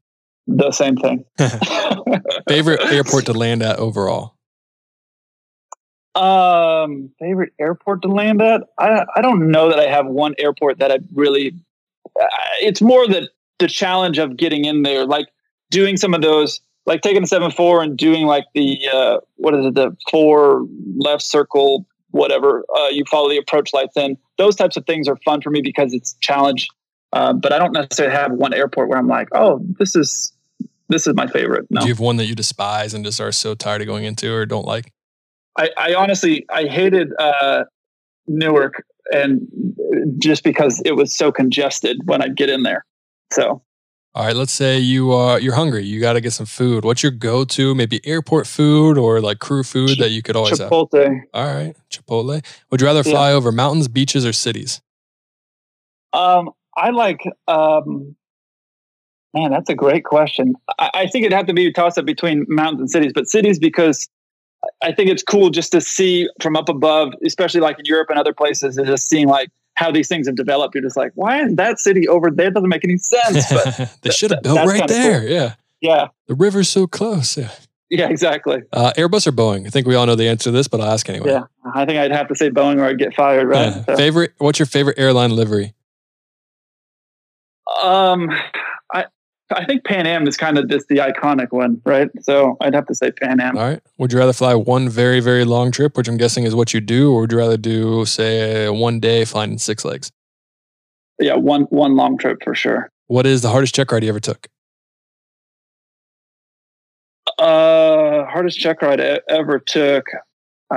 The 0.46 0.72
same 0.72 0.96
thing. 0.96 1.24
favorite 2.48 2.80
airport 2.82 3.26
to 3.26 3.32
land 3.32 3.62
at 3.62 3.78
overall? 3.78 4.34
Um, 6.14 7.10
favorite 7.18 7.52
airport 7.58 8.02
to 8.02 8.08
land 8.08 8.40
at? 8.40 8.62
I 8.78 9.04
I 9.16 9.22
don't 9.22 9.50
know 9.50 9.70
that 9.70 9.80
I 9.80 9.86
have 9.86 10.06
one 10.06 10.34
airport 10.38 10.78
that 10.78 10.92
I 10.92 10.98
really. 11.14 11.54
Uh, 12.18 12.26
it's 12.60 12.80
more 12.80 13.06
the 13.08 13.28
the 13.58 13.66
challenge 13.66 14.18
of 14.18 14.36
getting 14.36 14.64
in 14.64 14.82
there. 14.82 15.06
Like 15.06 15.28
doing 15.74 15.96
some 15.96 16.14
of 16.14 16.22
those, 16.22 16.60
like 16.86 17.02
taking 17.02 17.22
the 17.22 17.26
seven 17.26 17.50
four 17.50 17.82
and 17.82 17.96
doing 17.98 18.26
like 18.26 18.44
the 18.54 18.78
uh, 18.92 19.18
what 19.36 19.54
is 19.54 19.66
it, 19.66 19.74
the 19.74 19.94
four 20.10 20.64
left 20.96 21.22
circle, 21.22 21.84
whatever. 22.12 22.64
Uh, 22.74 22.88
you 22.88 23.04
follow 23.10 23.28
the 23.28 23.36
approach 23.36 23.72
lights 23.72 23.96
in. 23.96 24.16
Those 24.38 24.54
types 24.54 24.76
of 24.76 24.86
things 24.86 25.08
are 25.08 25.16
fun 25.24 25.42
for 25.42 25.50
me 25.50 25.60
because 25.60 25.92
it's 25.92 26.14
challenge. 26.20 26.68
Uh, 27.12 27.32
but 27.32 27.52
I 27.52 27.58
don't 27.58 27.72
necessarily 27.72 28.14
have 28.14 28.32
one 28.32 28.54
airport 28.54 28.88
where 28.88 28.98
I'm 28.98 29.08
like, 29.08 29.28
oh, 29.32 29.60
this 29.78 29.96
is 29.96 30.32
this 30.88 31.06
is 31.06 31.14
my 31.14 31.26
favorite. 31.26 31.66
No. 31.70 31.80
Do 31.80 31.88
you 31.88 31.92
have 31.92 32.00
one 32.00 32.16
that 32.16 32.26
you 32.26 32.34
despise 32.34 32.94
and 32.94 33.04
just 33.04 33.20
are 33.20 33.32
so 33.32 33.54
tired 33.54 33.80
of 33.80 33.88
going 33.88 34.04
into 34.04 34.32
or 34.32 34.46
don't 34.46 34.66
like? 34.66 34.92
I, 35.58 35.70
I 35.76 35.94
honestly 35.94 36.46
I 36.50 36.64
hated 36.64 37.12
uh, 37.18 37.64
Newark 38.28 38.84
and 39.12 39.46
just 40.18 40.44
because 40.44 40.80
it 40.84 40.92
was 40.92 41.16
so 41.16 41.32
congested 41.32 41.98
when 42.04 42.22
I'd 42.22 42.36
get 42.36 42.48
in 42.48 42.62
there. 42.62 42.84
So 43.32 43.62
all 44.14 44.24
right, 44.24 44.36
let's 44.36 44.52
say 44.52 44.78
you 44.78 45.12
uh 45.12 45.36
you're 45.36 45.54
hungry. 45.54 45.84
You 45.84 46.00
got 46.00 46.12
to 46.12 46.20
get 46.20 46.32
some 46.32 46.46
food. 46.46 46.84
What's 46.84 47.02
your 47.02 47.12
go-to? 47.12 47.74
Maybe 47.74 48.00
airport 48.06 48.46
food 48.46 48.96
or 48.96 49.20
like 49.20 49.40
crew 49.40 49.64
food 49.64 49.96
Ch- 49.96 49.98
that 49.98 50.10
you 50.10 50.22
could 50.22 50.36
always 50.36 50.58
Chipotle. 50.58 51.04
have. 51.04 51.22
All 51.34 51.46
right, 51.46 51.74
Chipotle. 51.90 52.44
Would 52.70 52.80
you 52.80 52.86
rather 52.86 53.02
fly 53.02 53.30
yeah. 53.30 53.36
over 53.36 53.50
mountains, 53.50 53.88
beaches, 53.88 54.24
or 54.24 54.32
cities? 54.32 54.80
Um, 56.12 56.50
I 56.76 56.90
like. 56.90 57.20
Um, 57.48 58.14
man, 59.34 59.50
that's 59.50 59.68
a 59.68 59.74
great 59.74 60.04
question. 60.04 60.54
I, 60.78 60.90
I 60.94 61.06
think 61.08 61.24
it'd 61.24 61.36
have 61.36 61.46
to 61.46 61.54
be 61.54 61.66
a 61.66 61.72
toss-up 61.72 62.04
between 62.04 62.46
mountains 62.48 62.80
and 62.80 62.90
cities, 62.90 63.12
but 63.12 63.28
cities 63.28 63.58
because 63.58 64.08
I 64.82 64.92
think 64.92 65.10
it's 65.10 65.24
cool 65.24 65.50
just 65.50 65.72
to 65.72 65.80
see 65.80 66.28
from 66.40 66.56
up 66.56 66.68
above, 66.68 67.14
especially 67.26 67.60
like 67.60 67.80
in 67.80 67.84
Europe 67.84 68.10
and 68.10 68.18
other 68.18 68.32
places, 68.32 68.78
is 68.78 68.86
just 68.86 69.08
seeing 69.08 69.26
like 69.26 69.50
how 69.74 69.90
these 69.90 70.08
things 70.08 70.26
have 70.26 70.36
developed. 70.36 70.74
You're 70.74 70.82
just 70.82 70.96
like, 70.96 71.12
why 71.14 71.42
is 71.42 71.54
that 71.56 71.78
city 71.78 72.08
over 72.08 72.30
there? 72.30 72.48
It 72.48 72.54
doesn't 72.54 72.68
make 72.68 72.84
any 72.84 72.96
sense. 72.96 73.52
But 73.52 73.96
they 74.02 74.10
should 74.10 74.30
have 74.30 74.42
built 74.42 74.66
right 74.66 74.86
there. 74.88 75.20
Cool. 75.20 75.30
Yeah. 75.30 75.54
Yeah. 75.80 76.08
The 76.28 76.34
river's 76.34 76.68
so 76.68 76.86
close. 76.86 77.36
Yeah. 77.36 77.50
Yeah, 77.90 78.08
exactly. 78.08 78.62
Uh, 78.72 78.92
Airbus 78.96 79.26
or 79.26 79.32
Boeing? 79.32 79.66
I 79.66 79.70
think 79.70 79.86
we 79.86 79.94
all 79.94 80.06
know 80.06 80.14
the 80.14 80.26
answer 80.26 80.44
to 80.44 80.50
this, 80.50 80.66
but 80.66 80.80
I'll 80.80 80.90
ask 80.90 81.08
anyway. 81.08 81.30
Yeah, 81.30 81.44
I 81.74 81.84
think 81.84 81.98
I'd 81.98 82.10
have 82.10 82.28
to 82.28 82.34
say 82.34 82.50
Boeing 82.50 82.80
or 82.80 82.84
I'd 82.84 82.98
get 82.98 83.14
fired, 83.14 83.46
right? 83.46 83.66
Yeah. 83.68 83.84
So. 83.84 83.96
Favorite? 83.96 84.32
What's 84.38 84.58
your 84.58 84.66
favorite 84.66 84.98
airline 84.98 85.30
livery? 85.30 85.74
Um, 87.82 88.30
I 88.92 89.04
I 89.50 89.64
think 89.64 89.84
Pan 89.84 90.06
Am 90.06 90.26
is 90.26 90.36
kind 90.36 90.58
of 90.58 90.68
just 90.68 90.88
the 90.88 90.96
iconic 90.96 91.48
one, 91.50 91.80
right? 91.84 92.08
So 92.22 92.56
I'd 92.60 92.74
have 92.74 92.86
to 92.86 92.94
say 92.94 93.10
Pan 93.10 93.40
Am. 93.40 93.56
All 93.56 93.64
right. 93.64 93.80
Would 93.98 94.12
you 94.12 94.18
rather 94.18 94.32
fly 94.32 94.54
one 94.54 94.88
very 94.88 95.20
very 95.20 95.44
long 95.44 95.70
trip, 95.70 95.96
which 95.96 96.08
I'm 96.08 96.16
guessing 96.16 96.44
is 96.44 96.54
what 96.54 96.72
you 96.72 96.80
do, 96.80 97.12
or 97.12 97.22
would 97.22 97.32
you 97.32 97.38
rather 97.38 97.56
do 97.56 98.04
say 98.06 98.68
one 98.68 99.00
day 99.00 99.24
flying 99.24 99.52
in 99.52 99.58
six 99.58 99.84
legs? 99.84 100.10
Yeah, 101.20 101.34
one 101.34 101.62
one 101.64 101.94
long 101.94 102.18
trip 102.18 102.38
for 102.42 102.54
sure. 102.54 102.90
What 103.06 103.26
is 103.26 103.42
the 103.42 103.50
hardest 103.50 103.74
check 103.74 103.92
ride 103.92 104.02
you 104.02 104.08
ever 104.08 104.20
took? 104.20 104.48
Uh, 107.38 108.24
hardest 108.24 108.58
check 108.58 108.80
ride 108.82 109.00
I 109.00 109.20
ever 109.28 109.58
took. 109.58 110.06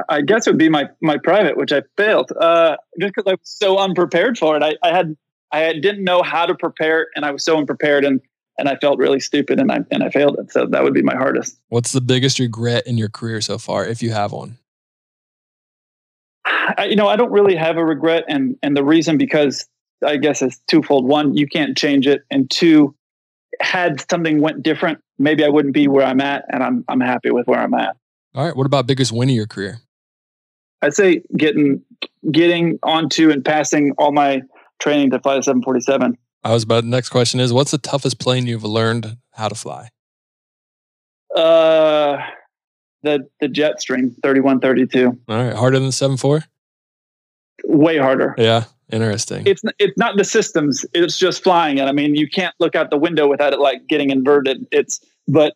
I 0.09 0.21
guess 0.21 0.45
it 0.45 0.51
would 0.51 0.59
be 0.59 0.69
my 0.69 0.89
my 1.01 1.17
private, 1.17 1.57
which 1.57 1.71
I 1.71 1.83
failed. 1.95 2.31
Uh, 2.39 2.75
just 2.99 3.15
because 3.15 3.29
I 3.31 3.31
was 3.31 3.39
so 3.43 3.77
unprepared 3.77 4.37
for 4.37 4.57
it. 4.57 4.63
I, 4.63 4.75
I 4.83 4.95
had 4.95 5.15
I 5.51 5.73
didn't 5.73 6.03
know 6.03 6.21
how 6.21 6.45
to 6.45 6.53
prepare, 6.53 7.07
and 7.15 7.23
I 7.25 7.31
was 7.31 7.43
so 7.43 7.57
unprepared, 7.57 8.03
and 8.03 8.19
and 8.57 8.67
I 8.69 8.75
felt 8.77 8.97
really 8.97 9.19
stupid, 9.19 9.59
and 9.59 9.71
I 9.71 9.79
and 9.91 10.03
I 10.03 10.09
failed 10.09 10.37
it. 10.39 10.51
So 10.51 10.65
that 10.65 10.83
would 10.83 10.93
be 10.93 11.01
my 11.01 11.15
hardest. 11.15 11.59
What's 11.69 11.91
the 11.91 12.01
biggest 12.01 12.39
regret 12.39 12.87
in 12.87 12.97
your 12.97 13.09
career 13.09 13.41
so 13.41 13.57
far, 13.57 13.85
if 13.85 14.01
you 14.01 14.11
have 14.11 14.31
one? 14.31 14.57
I, 16.45 16.87
you 16.89 16.95
know, 16.95 17.07
I 17.07 17.15
don't 17.15 17.31
really 17.31 17.55
have 17.55 17.77
a 17.77 17.85
regret, 17.85 18.25
and 18.27 18.57
and 18.63 18.75
the 18.75 18.83
reason 18.83 19.17
because 19.17 19.67
I 20.05 20.17
guess 20.17 20.41
is 20.41 20.59
twofold. 20.67 21.05
One, 21.05 21.35
you 21.35 21.47
can't 21.47 21.77
change 21.77 22.07
it, 22.07 22.23
and 22.31 22.49
two, 22.49 22.95
had 23.59 24.09
something 24.09 24.41
went 24.41 24.63
different, 24.63 24.99
maybe 25.17 25.43
I 25.43 25.49
wouldn't 25.49 25.73
be 25.73 25.87
where 25.87 26.05
I'm 26.05 26.21
at, 26.21 26.45
and 26.49 26.63
I'm 26.63 26.85
I'm 26.87 26.99
happy 26.99 27.31
with 27.31 27.47
where 27.47 27.59
I'm 27.59 27.73
at. 27.73 27.95
All 28.35 28.45
right. 28.45 28.55
What 28.55 28.65
about 28.65 28.87
biggest 28.87 29.11
win 29.11 29.29
of 29.29 29.35
your 29.35 29.47
career? 29.47 29.79
I'd 30.81 30.93
say 30.93 31.21
getting 31.35 31.81
getting 32.31 32.79
onto 32.83 33.31
and 33.31 33.43
passing 33.43 33.93
all 33.97 34.11
my 34.11 34.41
training 34.79 35.11
to 35.11 35.19
fly 35.19 35.35
the 35.35 35.43
747. 35.43 36.17
I 36.43 36.53
was 36.53 36.63
about 36.63 36.83
the 36.83 36.89
next 36.89 37.09
question 37.09 37.39
is 37.39 37.51
what's 37.51 37.71
the 37.71 37.77
toughest 37.77 38.19
plane 38.19 38.47
you've 38.47 38.63
learned 38.63 39.17
how 39.31 39.49
to 39.49 39.55
fly? 39.55 39.89
Uh 41.35 42.17
the 43.03 43.27
the 43.39 43.47
Jetstream 43.47 44.15
3132. 44.23 45.19
All 45.27 45.43
right, 45.43 45.53
harder 45.53 45.77
than 45.77 45.87
the 45.87 45.91
74? 45.91 46.43
Way 47.65 47.97
harder. 47.97 48.35
Yeah. 48.37 48.65
Interesting. 48.91 49.45
It's 49.45 49.61
it's 49.79 49.97
not 49.97 50.15
the 50.15 50.23
systems. 50.23 50.85
It's 50.93 51.17
just 51.17 51.43
flying 51.43 51.77
it. 51.77 51.83
I 51.83 51.91
mean, 51.91 52.15
you 52.15 52.29
can't 52.29 52.55
look 52.59 52.73
out 52.73 52.89
the 52.89 52.97
window 52.97 53.27
without 53.27 53.51
it 53.51 53.59
like 53.59 53.85
getting 53.87 54.11
inverted. 54.11 54.65
It's 54.71 55.01
but 55.27 55.55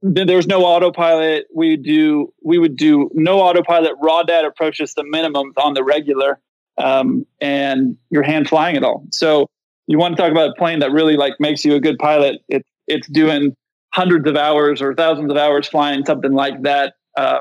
there's 0.00 0.46
no 0.46 0.64
autopilot. 0.64 1.46
We 1.52 1.76
do 1.76 2.32
we 2.44 2.58
would 2.58 2.76
do 2.76 3.10
no 3.14 3.40
autopilot. 3.40 3.94
Raw 4.00 4.22
data 4.22 4.46
approaches 4.46 4.94
the 4.94 5.02
minimums 5.02 5.54
on 5.56 5.74
the 5.74 5.82
regular, 5.82 6.38
um, 6.78 7.26
and 7.40 7.96
you're 8.10 8.22
hand 8.22 8.48
flying 8.48 8.76
it 8.76 8.84
all. 8.84 9.04
So 9.10 9.50
you 9.86 9.98
want 9.98 10.16
to 10.16 10.22
talk 10.22 10.30
about 10.30 10.50
a 10.50 10.54
plane 10.54 10.80
that 10.80 10.92
really 10.92 11.16
like 11.16 11.34
makes 11.38 11.64
you 11.64 11.74
a 11.74 11.80
good 11.80 11.98
pilot. 11.98 12.42
It's 12.48 12.68
it's 12.86 13.08
doing 13.08 13.54
hundreds 13.92 14.28
of 14.28 14.36
hours 14.36 14.82
or 14.82 14.94
thousands 14.94 15.30
of 15.30 15.36
hours 15.36 15.66
flying 15.66 16.04
something 16.04 16.32
like 16.32 16.62
that. 16.62 16.94
Uh, 17.16 17.40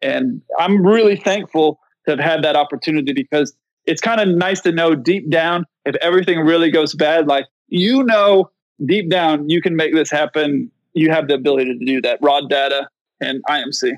and 0.00 0.42
I'm 0.58 0.84
really 0.84 1.16
thankful 1.16 1.78
to 2.06 2.12
have 2.12 2.20
had 2.20 2.42
that 2.42 2.56
opportunity 2.56 3.12
because 3.12 3.54
it's 3.84 4.00
kind 4.00 4.20
of 4.20 4.28
nice 4.28 4.60
to 4.62 4.72
know 4.72 4.94
deep 4.94 5.30
down 5.30 5.64
if 5.84 5.94
everything 5.96 6.40
really 6.40 6.70
goes 6.70 6.94
bad, 6.94 7.26
like 7.26 7.46
you 7.68 8.02
know 8.02 8.50
deep 8.84 9.10
down 9.10 9.48
you 9.48 9.60
can 9.60 9.76
make 9.76 9.94
this 9.94 10.10
happen. 10.10 10.70
You 10.94 11.10
have 11.10 11.28
the 11.28 11.34
ability 11.34 11.78
to 11.78 11.84
do 11.84 12.02
that. 12.02 12.18
Raw 12.20 12.40
data 12.42 12.88
and 13.20 13.42
IMC. 13.48 13.92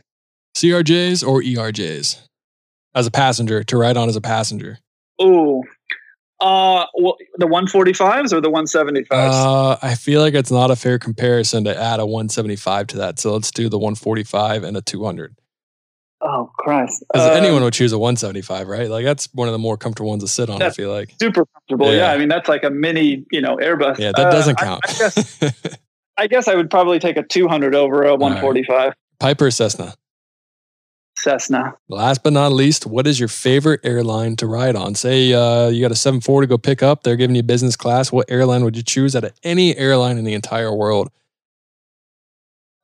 CRJs 0.56 1.26
or 1.26 1.42
ERJs 1.42 2.20
as 2.94 3.06
a 3.06 3.10
passenger 3.10 3.64
to 3.64 3.76
ride 3.76 3.96
on 3.96 4.08
as 4.08 4.16
a 4.16 4.20
passenger. 4.20 4.78
Oh, 5.18 5.64
uh, 6.40 6.86
well, 6.94 7.16
the 7.36 7.46
145s 7.46 8.32
or 8.32 8.40
the 8.40 8.50
175s? 8.50 9.06
Uh, 9.10 9.76
I 9.80 9.94
feel 9.94 10.20
like 10.20 10.34
it's 10.34 10.50
not 10.50 10.70
a 10.70 10.76
fair 10.76 10.98
comparison 10.98 11.64
to 11.64 11.76
add 11.76 12.00
a 12.00 12.06
175 12.06 12.88
to 12.88 12.96
that. 12.98 13.18
So 13.18 13.32
let's 13.32 13.50
do 13.50 13.68
the 13.68 13.78
145 13.78 14.64
and 14.64 14.76
a 14.76 14.82
200. 14.82 15.36
Oh 16.26 16.50
Christ! 16.56 17.04
Because 17.12 17.28
uh, 17.28 17.32
anyone 17.34 17.62
would 17.62 17.74
choose 17.74 17.92
a 17.92 17.98
175, 17.98 18.66
right? 18.66 18.88
Like 18.88 19.04
that's 19.04 19.28
one 19.34 19.46
of 19.46 19.52
the 19.52 19.58
more 19.58 19.76
comfortable 19.76 20.08
ones 20.08 20.22
to 20.22 20.28
sit 20.28 20.48
on. 20.48 20.62
I 20.62 20.70
feel 20.70 20.90
like 20.90 21.14
super 21.20 21.44
comfortable. 21.44 21.92
Yeah. 21.92 21.98
yeah. 21.98 22.12
I 22.12 22.18
mean 22.18 22.28
that's 22.28 22.48
like 22.48 22.64
a 22.64 22.70
mini, 22.70 23.26
you 23.30 23.42
know, 23.42 23.56
Airbus. 23.56 23.98
Yeah, 23.98 24.12
that 24.16 24.30
doesn't 24.30 24.58
uh, 24.60 24.64
count. 24.64 24.80
I, 24.86 24.90
I, 24.90 24.96
guess, 24.96 25.44
I, 26.16 26.26
guess, 26.26 26.48
I 26.48 26.54
would 26.54 26.70
probably 26.70 26.98
take 26.98 27.18
a 27.18 27.22
200 27.22 27.74
over 27.74 28.04
a 28.04 28.14
145. 28.14 28.68
Right. 28.70 28.94
Piper 29.20 29.50
Cessna. 29.50 29.94
Cessna. 31.24 31.74
Last 31.88 32.22
but 32.22 32.34
not 32.34 32.52
least, 32.52 32.86
what 32.86 33.06
is 33.06 33.18
your 33.18 33.28
favorite 33.28 33.80
airline 33.82 34.36
to 34.36 34.46
ride 34.46 34.76
on? 34.76 34.94
Say 34.94 35.32
uh, 35.32 35.68
you 35.68 35.80
got 35.80 35.90
a 35.90 35.96
740 35.96 36.46
to 36.46 36.48
go 36.48 36.58
pick 36.58 36.82
up. 36.82 37.02
They're 37.02 37.16
giving 37.16 37.34
you 37.34 37.42
business 37.42 37.76
class. 37.76 38.12
What 38.12 38.30
airline 38.30 38.62
would 38.64 38.76
you 38.76 38.82
choose 38.82 39.16
out 39.16 39.24
of 39.24 39.32
any 39.42 39.74
airline 39.76 40.18
in 40.18 40.24
the 40.24 40.34
entire 40.34 40.72
world? 40.72 41.10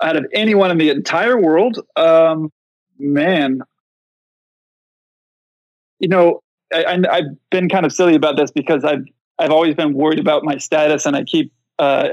Out 0.02 0.16
of 0.16 0.24
anyone 0.32 0.70
in 0.70 0.78
the 0.78 0.88
entire 0.88 1.38
world, 1.38 1.78
um, 1.96 2.50
man, 2.98 3.60
you 5.98 6.08
know, 6.08 6.42
I, 6.72 6.98
have 7.12 7.24
been 7.50 7.68
kind 7.68 7.84
of 7.84 7.92
silly 7.92 8.14
about 8.14 8.38
this 8.38 8.50
because 8.50 8.84
I've 8.84 9.04
I've 9.38 9.50
always 9.50 9.74
been 9.74 9.92
worried 9.92 10.18
about 10.18 10.44
my 10.44 10.56
status, 10.56 11.04
and 11.04 11.14
I 11.14 11.24
keep 11.24 11.52
uh, 11.78 12.10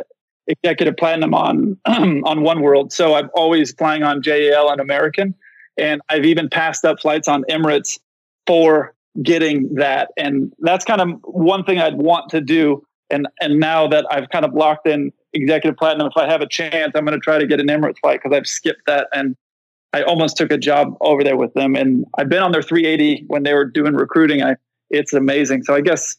executive 0.47 0.97
platinum 0.97 1.33
on 1.33 1.77
on 1.85 2.39
oneworld, 2.39 2.91
so 2.91 3.15
I'm 3.15 3.29
always 3.33 3.71
flying 3.71 4.03
on 4.03 4.21
JAL 4.21 4.69
and 4.69 4.81
American, 4.81 5.33
and 5.77 6.01
I've 6.09 6.25
even 6.25 6.49
passed 6.49 6.85
up 6.85 6.99
flights 6.99 7.27
on 7.27 7.43
Emirates 7.49 7.99
for 8.45 8.93
getting 9.21 9.73
that, 9.75 10.09
and 10.17 10.53
that's 10.59 10.85
kind 10.85 11.01
of 11.01 11.09
one 11.23 11.63
thing 11.63 11.79
I'd 11.79 11.95
want 11.97 12.29
to 12.29 12.41
do. 12.41 12.83
And 13.09 13.27
and 13.39 13.59
now 13.59 13.87
that 13.87 14.05
I've 14.11 14.29
kind 14.29 14.45
of 14.45 14.53
locked 14.53 14.87
in 14.87 15.11
executive 15.33 15.77
platinum, 15.77 16.07
if 16.07 16.17
I 16.17 16.29
have 16.29 16.41
a 16.41 16.47
chance, 16.47 16.93
I'm 16.95 17.05
going 17.05 17.17
to 17.17 17.23
try 17.23 17.37
to 17.37 17.47
get 17.47 17.59
an 17.59 17.67
Emirates 17.67 17.99
flight 18.01 18.19
because 18.21 18.35
I've 18.35 18.47
skipped 18.47 18.81
that 18.87 19.07
and 19.13 19.35
I 19.93 20.03
almost 20.03 20.37
took 20.37 20.51
a 20.51 20.57
job 20.57 20.95
over 21.01 21.23
there 21.23 21.37
with 21.37 21.53
them, 21.53 21.75
and 21.75 22.05
I've 22.17 22.29
been 22.29 22.43
on 22.43 22.51
their 22.51 22.61
380 22.61 23.25
when 23.27 23.43
they 23.43 23.53
were 23.53 23.65
doing 23.65 23.93
recruiting. 23.93 24.43
I 24.43 24.55
it's 24.89 25.13
amazing. 25.13 25.63
So 25.63 25.73
I 25.73 25.81
guess 25.81 26.15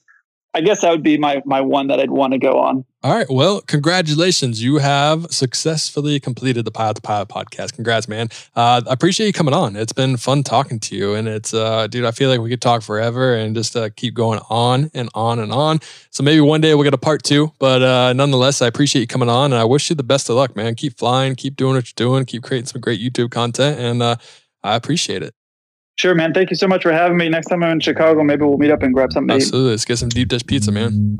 I 0.54 0.60
guess 0.60 0.80
that 0.80 0.90
would 0.90 1.02
be 1.02 1.18
my 1.18 1.42
my 1.44 1.60
one 1.60 1.88
that 1.88 2.00
I'd 2.00 2.10
want 2.10 2.32
to 2.32 2.38
go 2.38 2.58
on. 2.58 2.84
All 3.04 3.14
right. 3.14 3.30
Well, 3.30 3.60
congratulations. 3.60 4.60
You 4.60 4.78
have 4.78 5.30
successfully 5.30 6.18
completed 6.18 6.64
the 6.64 6.72
Pilot 6.72 6.96
to 6.96 7.02
Pilot 7.02 7.28
podcast. 7.28 7.74
Congrats, 7.74 8.08
man. 8.08 8.28
Uh, 8.56 8.82
I 8.88 8.92
appreciate 8.92 9.28
you 9.28 9.32
coming 9.32 9.54
on. 9.54 9.76
It's 9.76 9.92
been 9.92 10.16
fun 10.16 10.42
talking 10.42 10.80
to 10.80 10.96
you. 10.96 11.14
And 11.14 11.28
it's, 11.28 11.54
uh, 11.54 11.86
dude, 11.86 12.04
I 12.04 12.10
feel 12.10 12.28
like 12.28 12.40
we 12.40 12.50
could 12.50 12.60
talk 12.60 12.82
forever 12.82 13.36
and 13.36 13.54
just 13.54 13.76
uh, 13.76 13.90
keep 13.94 14.14
going 14.14 14.40
on 14.50 14.90
and 14.94 15.10
on 15.14 15.38
and 15.38 15.52
on. 15.52 15.78
So 16.10 16.24
maybe 16.24 16.40
one 16.40 16.60
day 16.60 16.74
we'll 16.74 16.82
get 16.82 16.92
a 16.92 16.98
part 16.98 17.22
two. 17.22 17.52
But 17.60 17.82
uh, 17.82 18.14
nonetheless, 18.14 18.62
I 18.62 18.66
appreciate 18.66 19.02
you 19.02 19.06
coming 19.06 19.28
on. 19.28 19.52
And 19.52 19.60
I 19.60 19.64
wish 19.64 19.90
you 19.90 19.94
the 19.94 20.02
best 20.02 20.28
of 20.28 20.34
luck, 20.34 20.56
man. 20.56 20.74
Keep 20.74 20.98
flying, 20.98 21.36
keep 21.36 21.54
doing 21.54 21.76
what 21.76 21.86
you're 21.86 22.08
doing, 22.08 22.24
keep 22.24 22.42
creating 22.42 22.66
some 22.66 22.80
great 22.80 23.00
YouTube 23.00 23.30
content. 23.30 23.78
And 23.78 24.02
uh, 24.02 24.16
I 24.64 24.74
appreciate 24.74 25.22
it. 25.22 25.34
Sure, 25.98 26.14
man. 26.14 26.32
Thank 26.32 26.50
you 26.50 26.56
so 26.56 26.68
much 26.68 26.84
for 26.84 26.92
having 26.92 27.18
me. 27.18 27.28
Next 27.28 27.48
time 27.48 27.64
I'm 27.64 27.72
in 27.72 27.80
Chicago, 27.80 28.22
maybe 28.22 28.44
we'll 28.44 28.56
meet 28.56 28.70
up 28.70 28.82
and 28.84 28.94
grab 28.94 29.12
something. 29.12 29.34
Absolutely. 29.34 29.70
Let's 29.70 29.84
get 29.84 29.98
some 29.98 30.08
deep 30.08 30.28
dish 30.28 30.46
pizza, 30.46 30.70
man. 30.70 31.18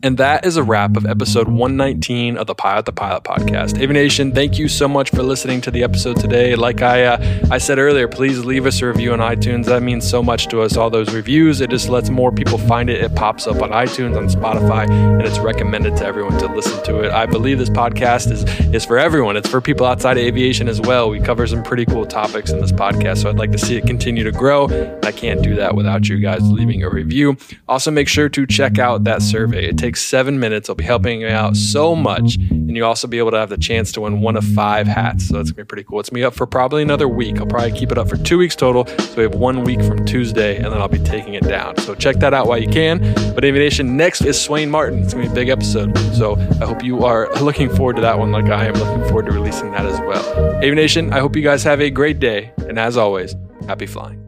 And 0.00 0.16
that 0.18 0.46
is 0.46 0.56
a 0.56 0.62
wrap 0.62 0.96
of 0.96 1.06
episode 1.06 1.48
119 1.48 2.36
of 2.36 2.46
the 2.46 2.54
Pilot 2.54 2.86
to 2.86 2.92
Pilot 2.92 3.24
podcast. 3.24 3.80
Aviation, 3.82 4.32
thank 4.32 4.56
you 4.56 4.68
so 4.68 4.86
much 4.86 5.10
for 5.10 5.24
listening 5.24 5.60
to 5.62 5.72
the 5.72 5.82
episode 5.82 6.20
today. 6.20 6.54
Like 6.54 6.82
I 6.82 7.02
uh, 7.02 7.48
I 7.50 7.58
said 7.58 7.80
earlier, 7.80 8.06
please 8.06 8.44
leave 8.44 8.64
us 8.64 8.80
a 8.80 8.86
review 8.86 9.12
on 9.12 9.18
iTunes. 9.18 9.64
That 9.64 9.82
means 9.82 10.08
so 10.08 10.22
much 10.22 10.46
to 10.48 10.60
us. 10.60 10.76
All 10.76 10.88
those 10.88 11.12
reviews, 11.12 11.60
it 11.60 11.70
just 11.70 11.88
lets 11.88 12.10
more 12.10 12.30
people 12.30 12.58
find 12.58 12.88
it. 12.88 13.02
It 13.02 13.16
pops 13.16 13.48
up 13.48 13.60
on 13.60 13.70
iTunes, 13.70 14.16
on 14.16 14.28
Spotify, 14.28 14.88
and 14.88 15.22
it's 15.22 15.40
recommended 15.40 15.96
to 15.96 16.04
everyone 16.04 16.38
to 16.38 16.46
listen 16.46 16.80
to 16.84 17.00
it. 17.00 17.10
I 17.10 17.26
believe 17.26 17.58
this 17.58 17.68
podcast 17.68 18.30
is 18.30 18.44
is 18.72 18.84
for 18.84 18.98
everyone. 18.98 19.36
It's 19.36 19.48
for 19.48 19.60
people 19.60 19.84
outside 19.84 20.16
of 20.16 20.22
aviation 20.22 20.68
as 20.68 20.80
well. 20.80 21.10
We 21.10 21.18
cover 21.18 21.44
some 21.48 21.64
pretty 21.64 21.86
cool 21.86 22.06
topics 22.06 22.52
in 22.52 22.60
this 22.60 22.70
podcast, 22.70 23.22
so 23.22 23.30
I'd 23.30 23.38
like 23.38 23.50
to 23.50 23.58
see 23.58 23.76
it 23.76 23.84
continue 23.84 24.22
to 24.22 24.30
grow. 24.30 24.68
I 25.02 25.10
can't 25.10 25.42
do 25.42 25.56
that 25.56 25.74
without 25.74 26.08
you 26.08 26.18
guys 26.18 26.42
leaving 26.42 26.84
a 26.84 26.88
review. 26.88 27.36
Also, 27.66 27.90
make 27.90 28.06
sure 28.06 28.28
to 28.28 28.46
check 28.46 28.78
out 28.78 29.02
that 29.02 29.22
survey. 29.22 29.66
It 29.66 29.76
takes 29.76 29.87
seven 29.96 30.38
minutes. 30.38 30.68
I'll 30.68 30.74
be 30.74 30.84
helping 30.84 31.20
you 31.20 31.28
out 31.28 31.56
so 31.56 31.94
much. 31.94 32.36
And 32.36 32.76
you'll 32.76 32.86
also 32.86 33.06
be 33.06 33.18
able 33.18 33.30
to 33.32 33.38
have 33.38 33.48
the 33.48 33.56
chance 33.56 33.92
to 33.92 34.02
win 34.02 34.20
one 34.20 34.36
of 34.36 34.44
five 34.44 34.86
hats. 34.86 35.28
So 35.28 35.34
that's 35.34 35.50
going 35.50 35.56
to 35.58 35.64
be 35.64 35.68
pretty 35.68 35.84
cool. 35.84 36.00
It's 36.00 36.12
me 36.12 36.22
up 36.22 36.34
for 36.34 36.46
probably 36.46 36.82
another 36.82 37.08
week. 37.08 37.38
I'll 37.40 37.46
probably 37.46 37.72
keep 37.72 37.92
it 37.92 37.98
up 37.98 38.08
for 38.08 38.16
two 38.16 38.38
weeks 38.38 38.56
total. 38.56 38.86
So 38.86 39.16
we 39.16 39.22
have 39.24 39.34
one 39.34 39.64
week 39.64 39.82
from 39.82 40.04
Tuesday, 40.04 40.56
and 40.56 40.66
then 40.66 40.80
I'll 40.80 40.88
be 40.88 40.98
taking 40.98 41.34
it 41.34 41.44
down. 41.44 41.76
So 41.78 41.94
check 41.94 42.16
that 42.16 42.34
out 42.34 42.46
while 42.46 42.58
you 42.58 42.68
can. 42.68 43.00
But 43.34 43.44
Aviation 43.44 43.96
next 43.96 44.22
is 44.22 44.40
Swain 44.40 44.70
Martin. 44.70 45.02
It's 45.02 45.14
going 45.14 45.28
to 45.28 45.34
be 45.34 45.40
a 45.40 45.44
big 45.44 45.48
episode. 45.48 45.96
So 46.14 46.36
I 46.60 46.66
hope 46.66 46.82
you 46.82 47.04
are 47.04 47.32
looking 47.40 47.74
forward 47.74 47.96
to 47.96 48.02
that 48.02 48.18
one 48.18 48.32
like 48.32 48.46
I 48.46 48.66
am 48.66 48.74
looking 48.74 49.04
forward 49.04 49.26
to 49.26 49.32
releasing 49.32 49.70
that 49.72 49.86
as 49.86 49.98
well. 50.00 50.62
Aviation, 50.62 51.12
I 51.12 51.20
hope 51.20 51.36
you 51.36 51.42
guys 51.42 51.62
have 51.64 51.80
a 51.80 51.90
great 51.90 52.18
day. 52.18 52.52
And 52.68 52.78
as 52.78 52.96
always, 52.96 53.34
Happy 53.68 53.86
flying. 53.86 54.24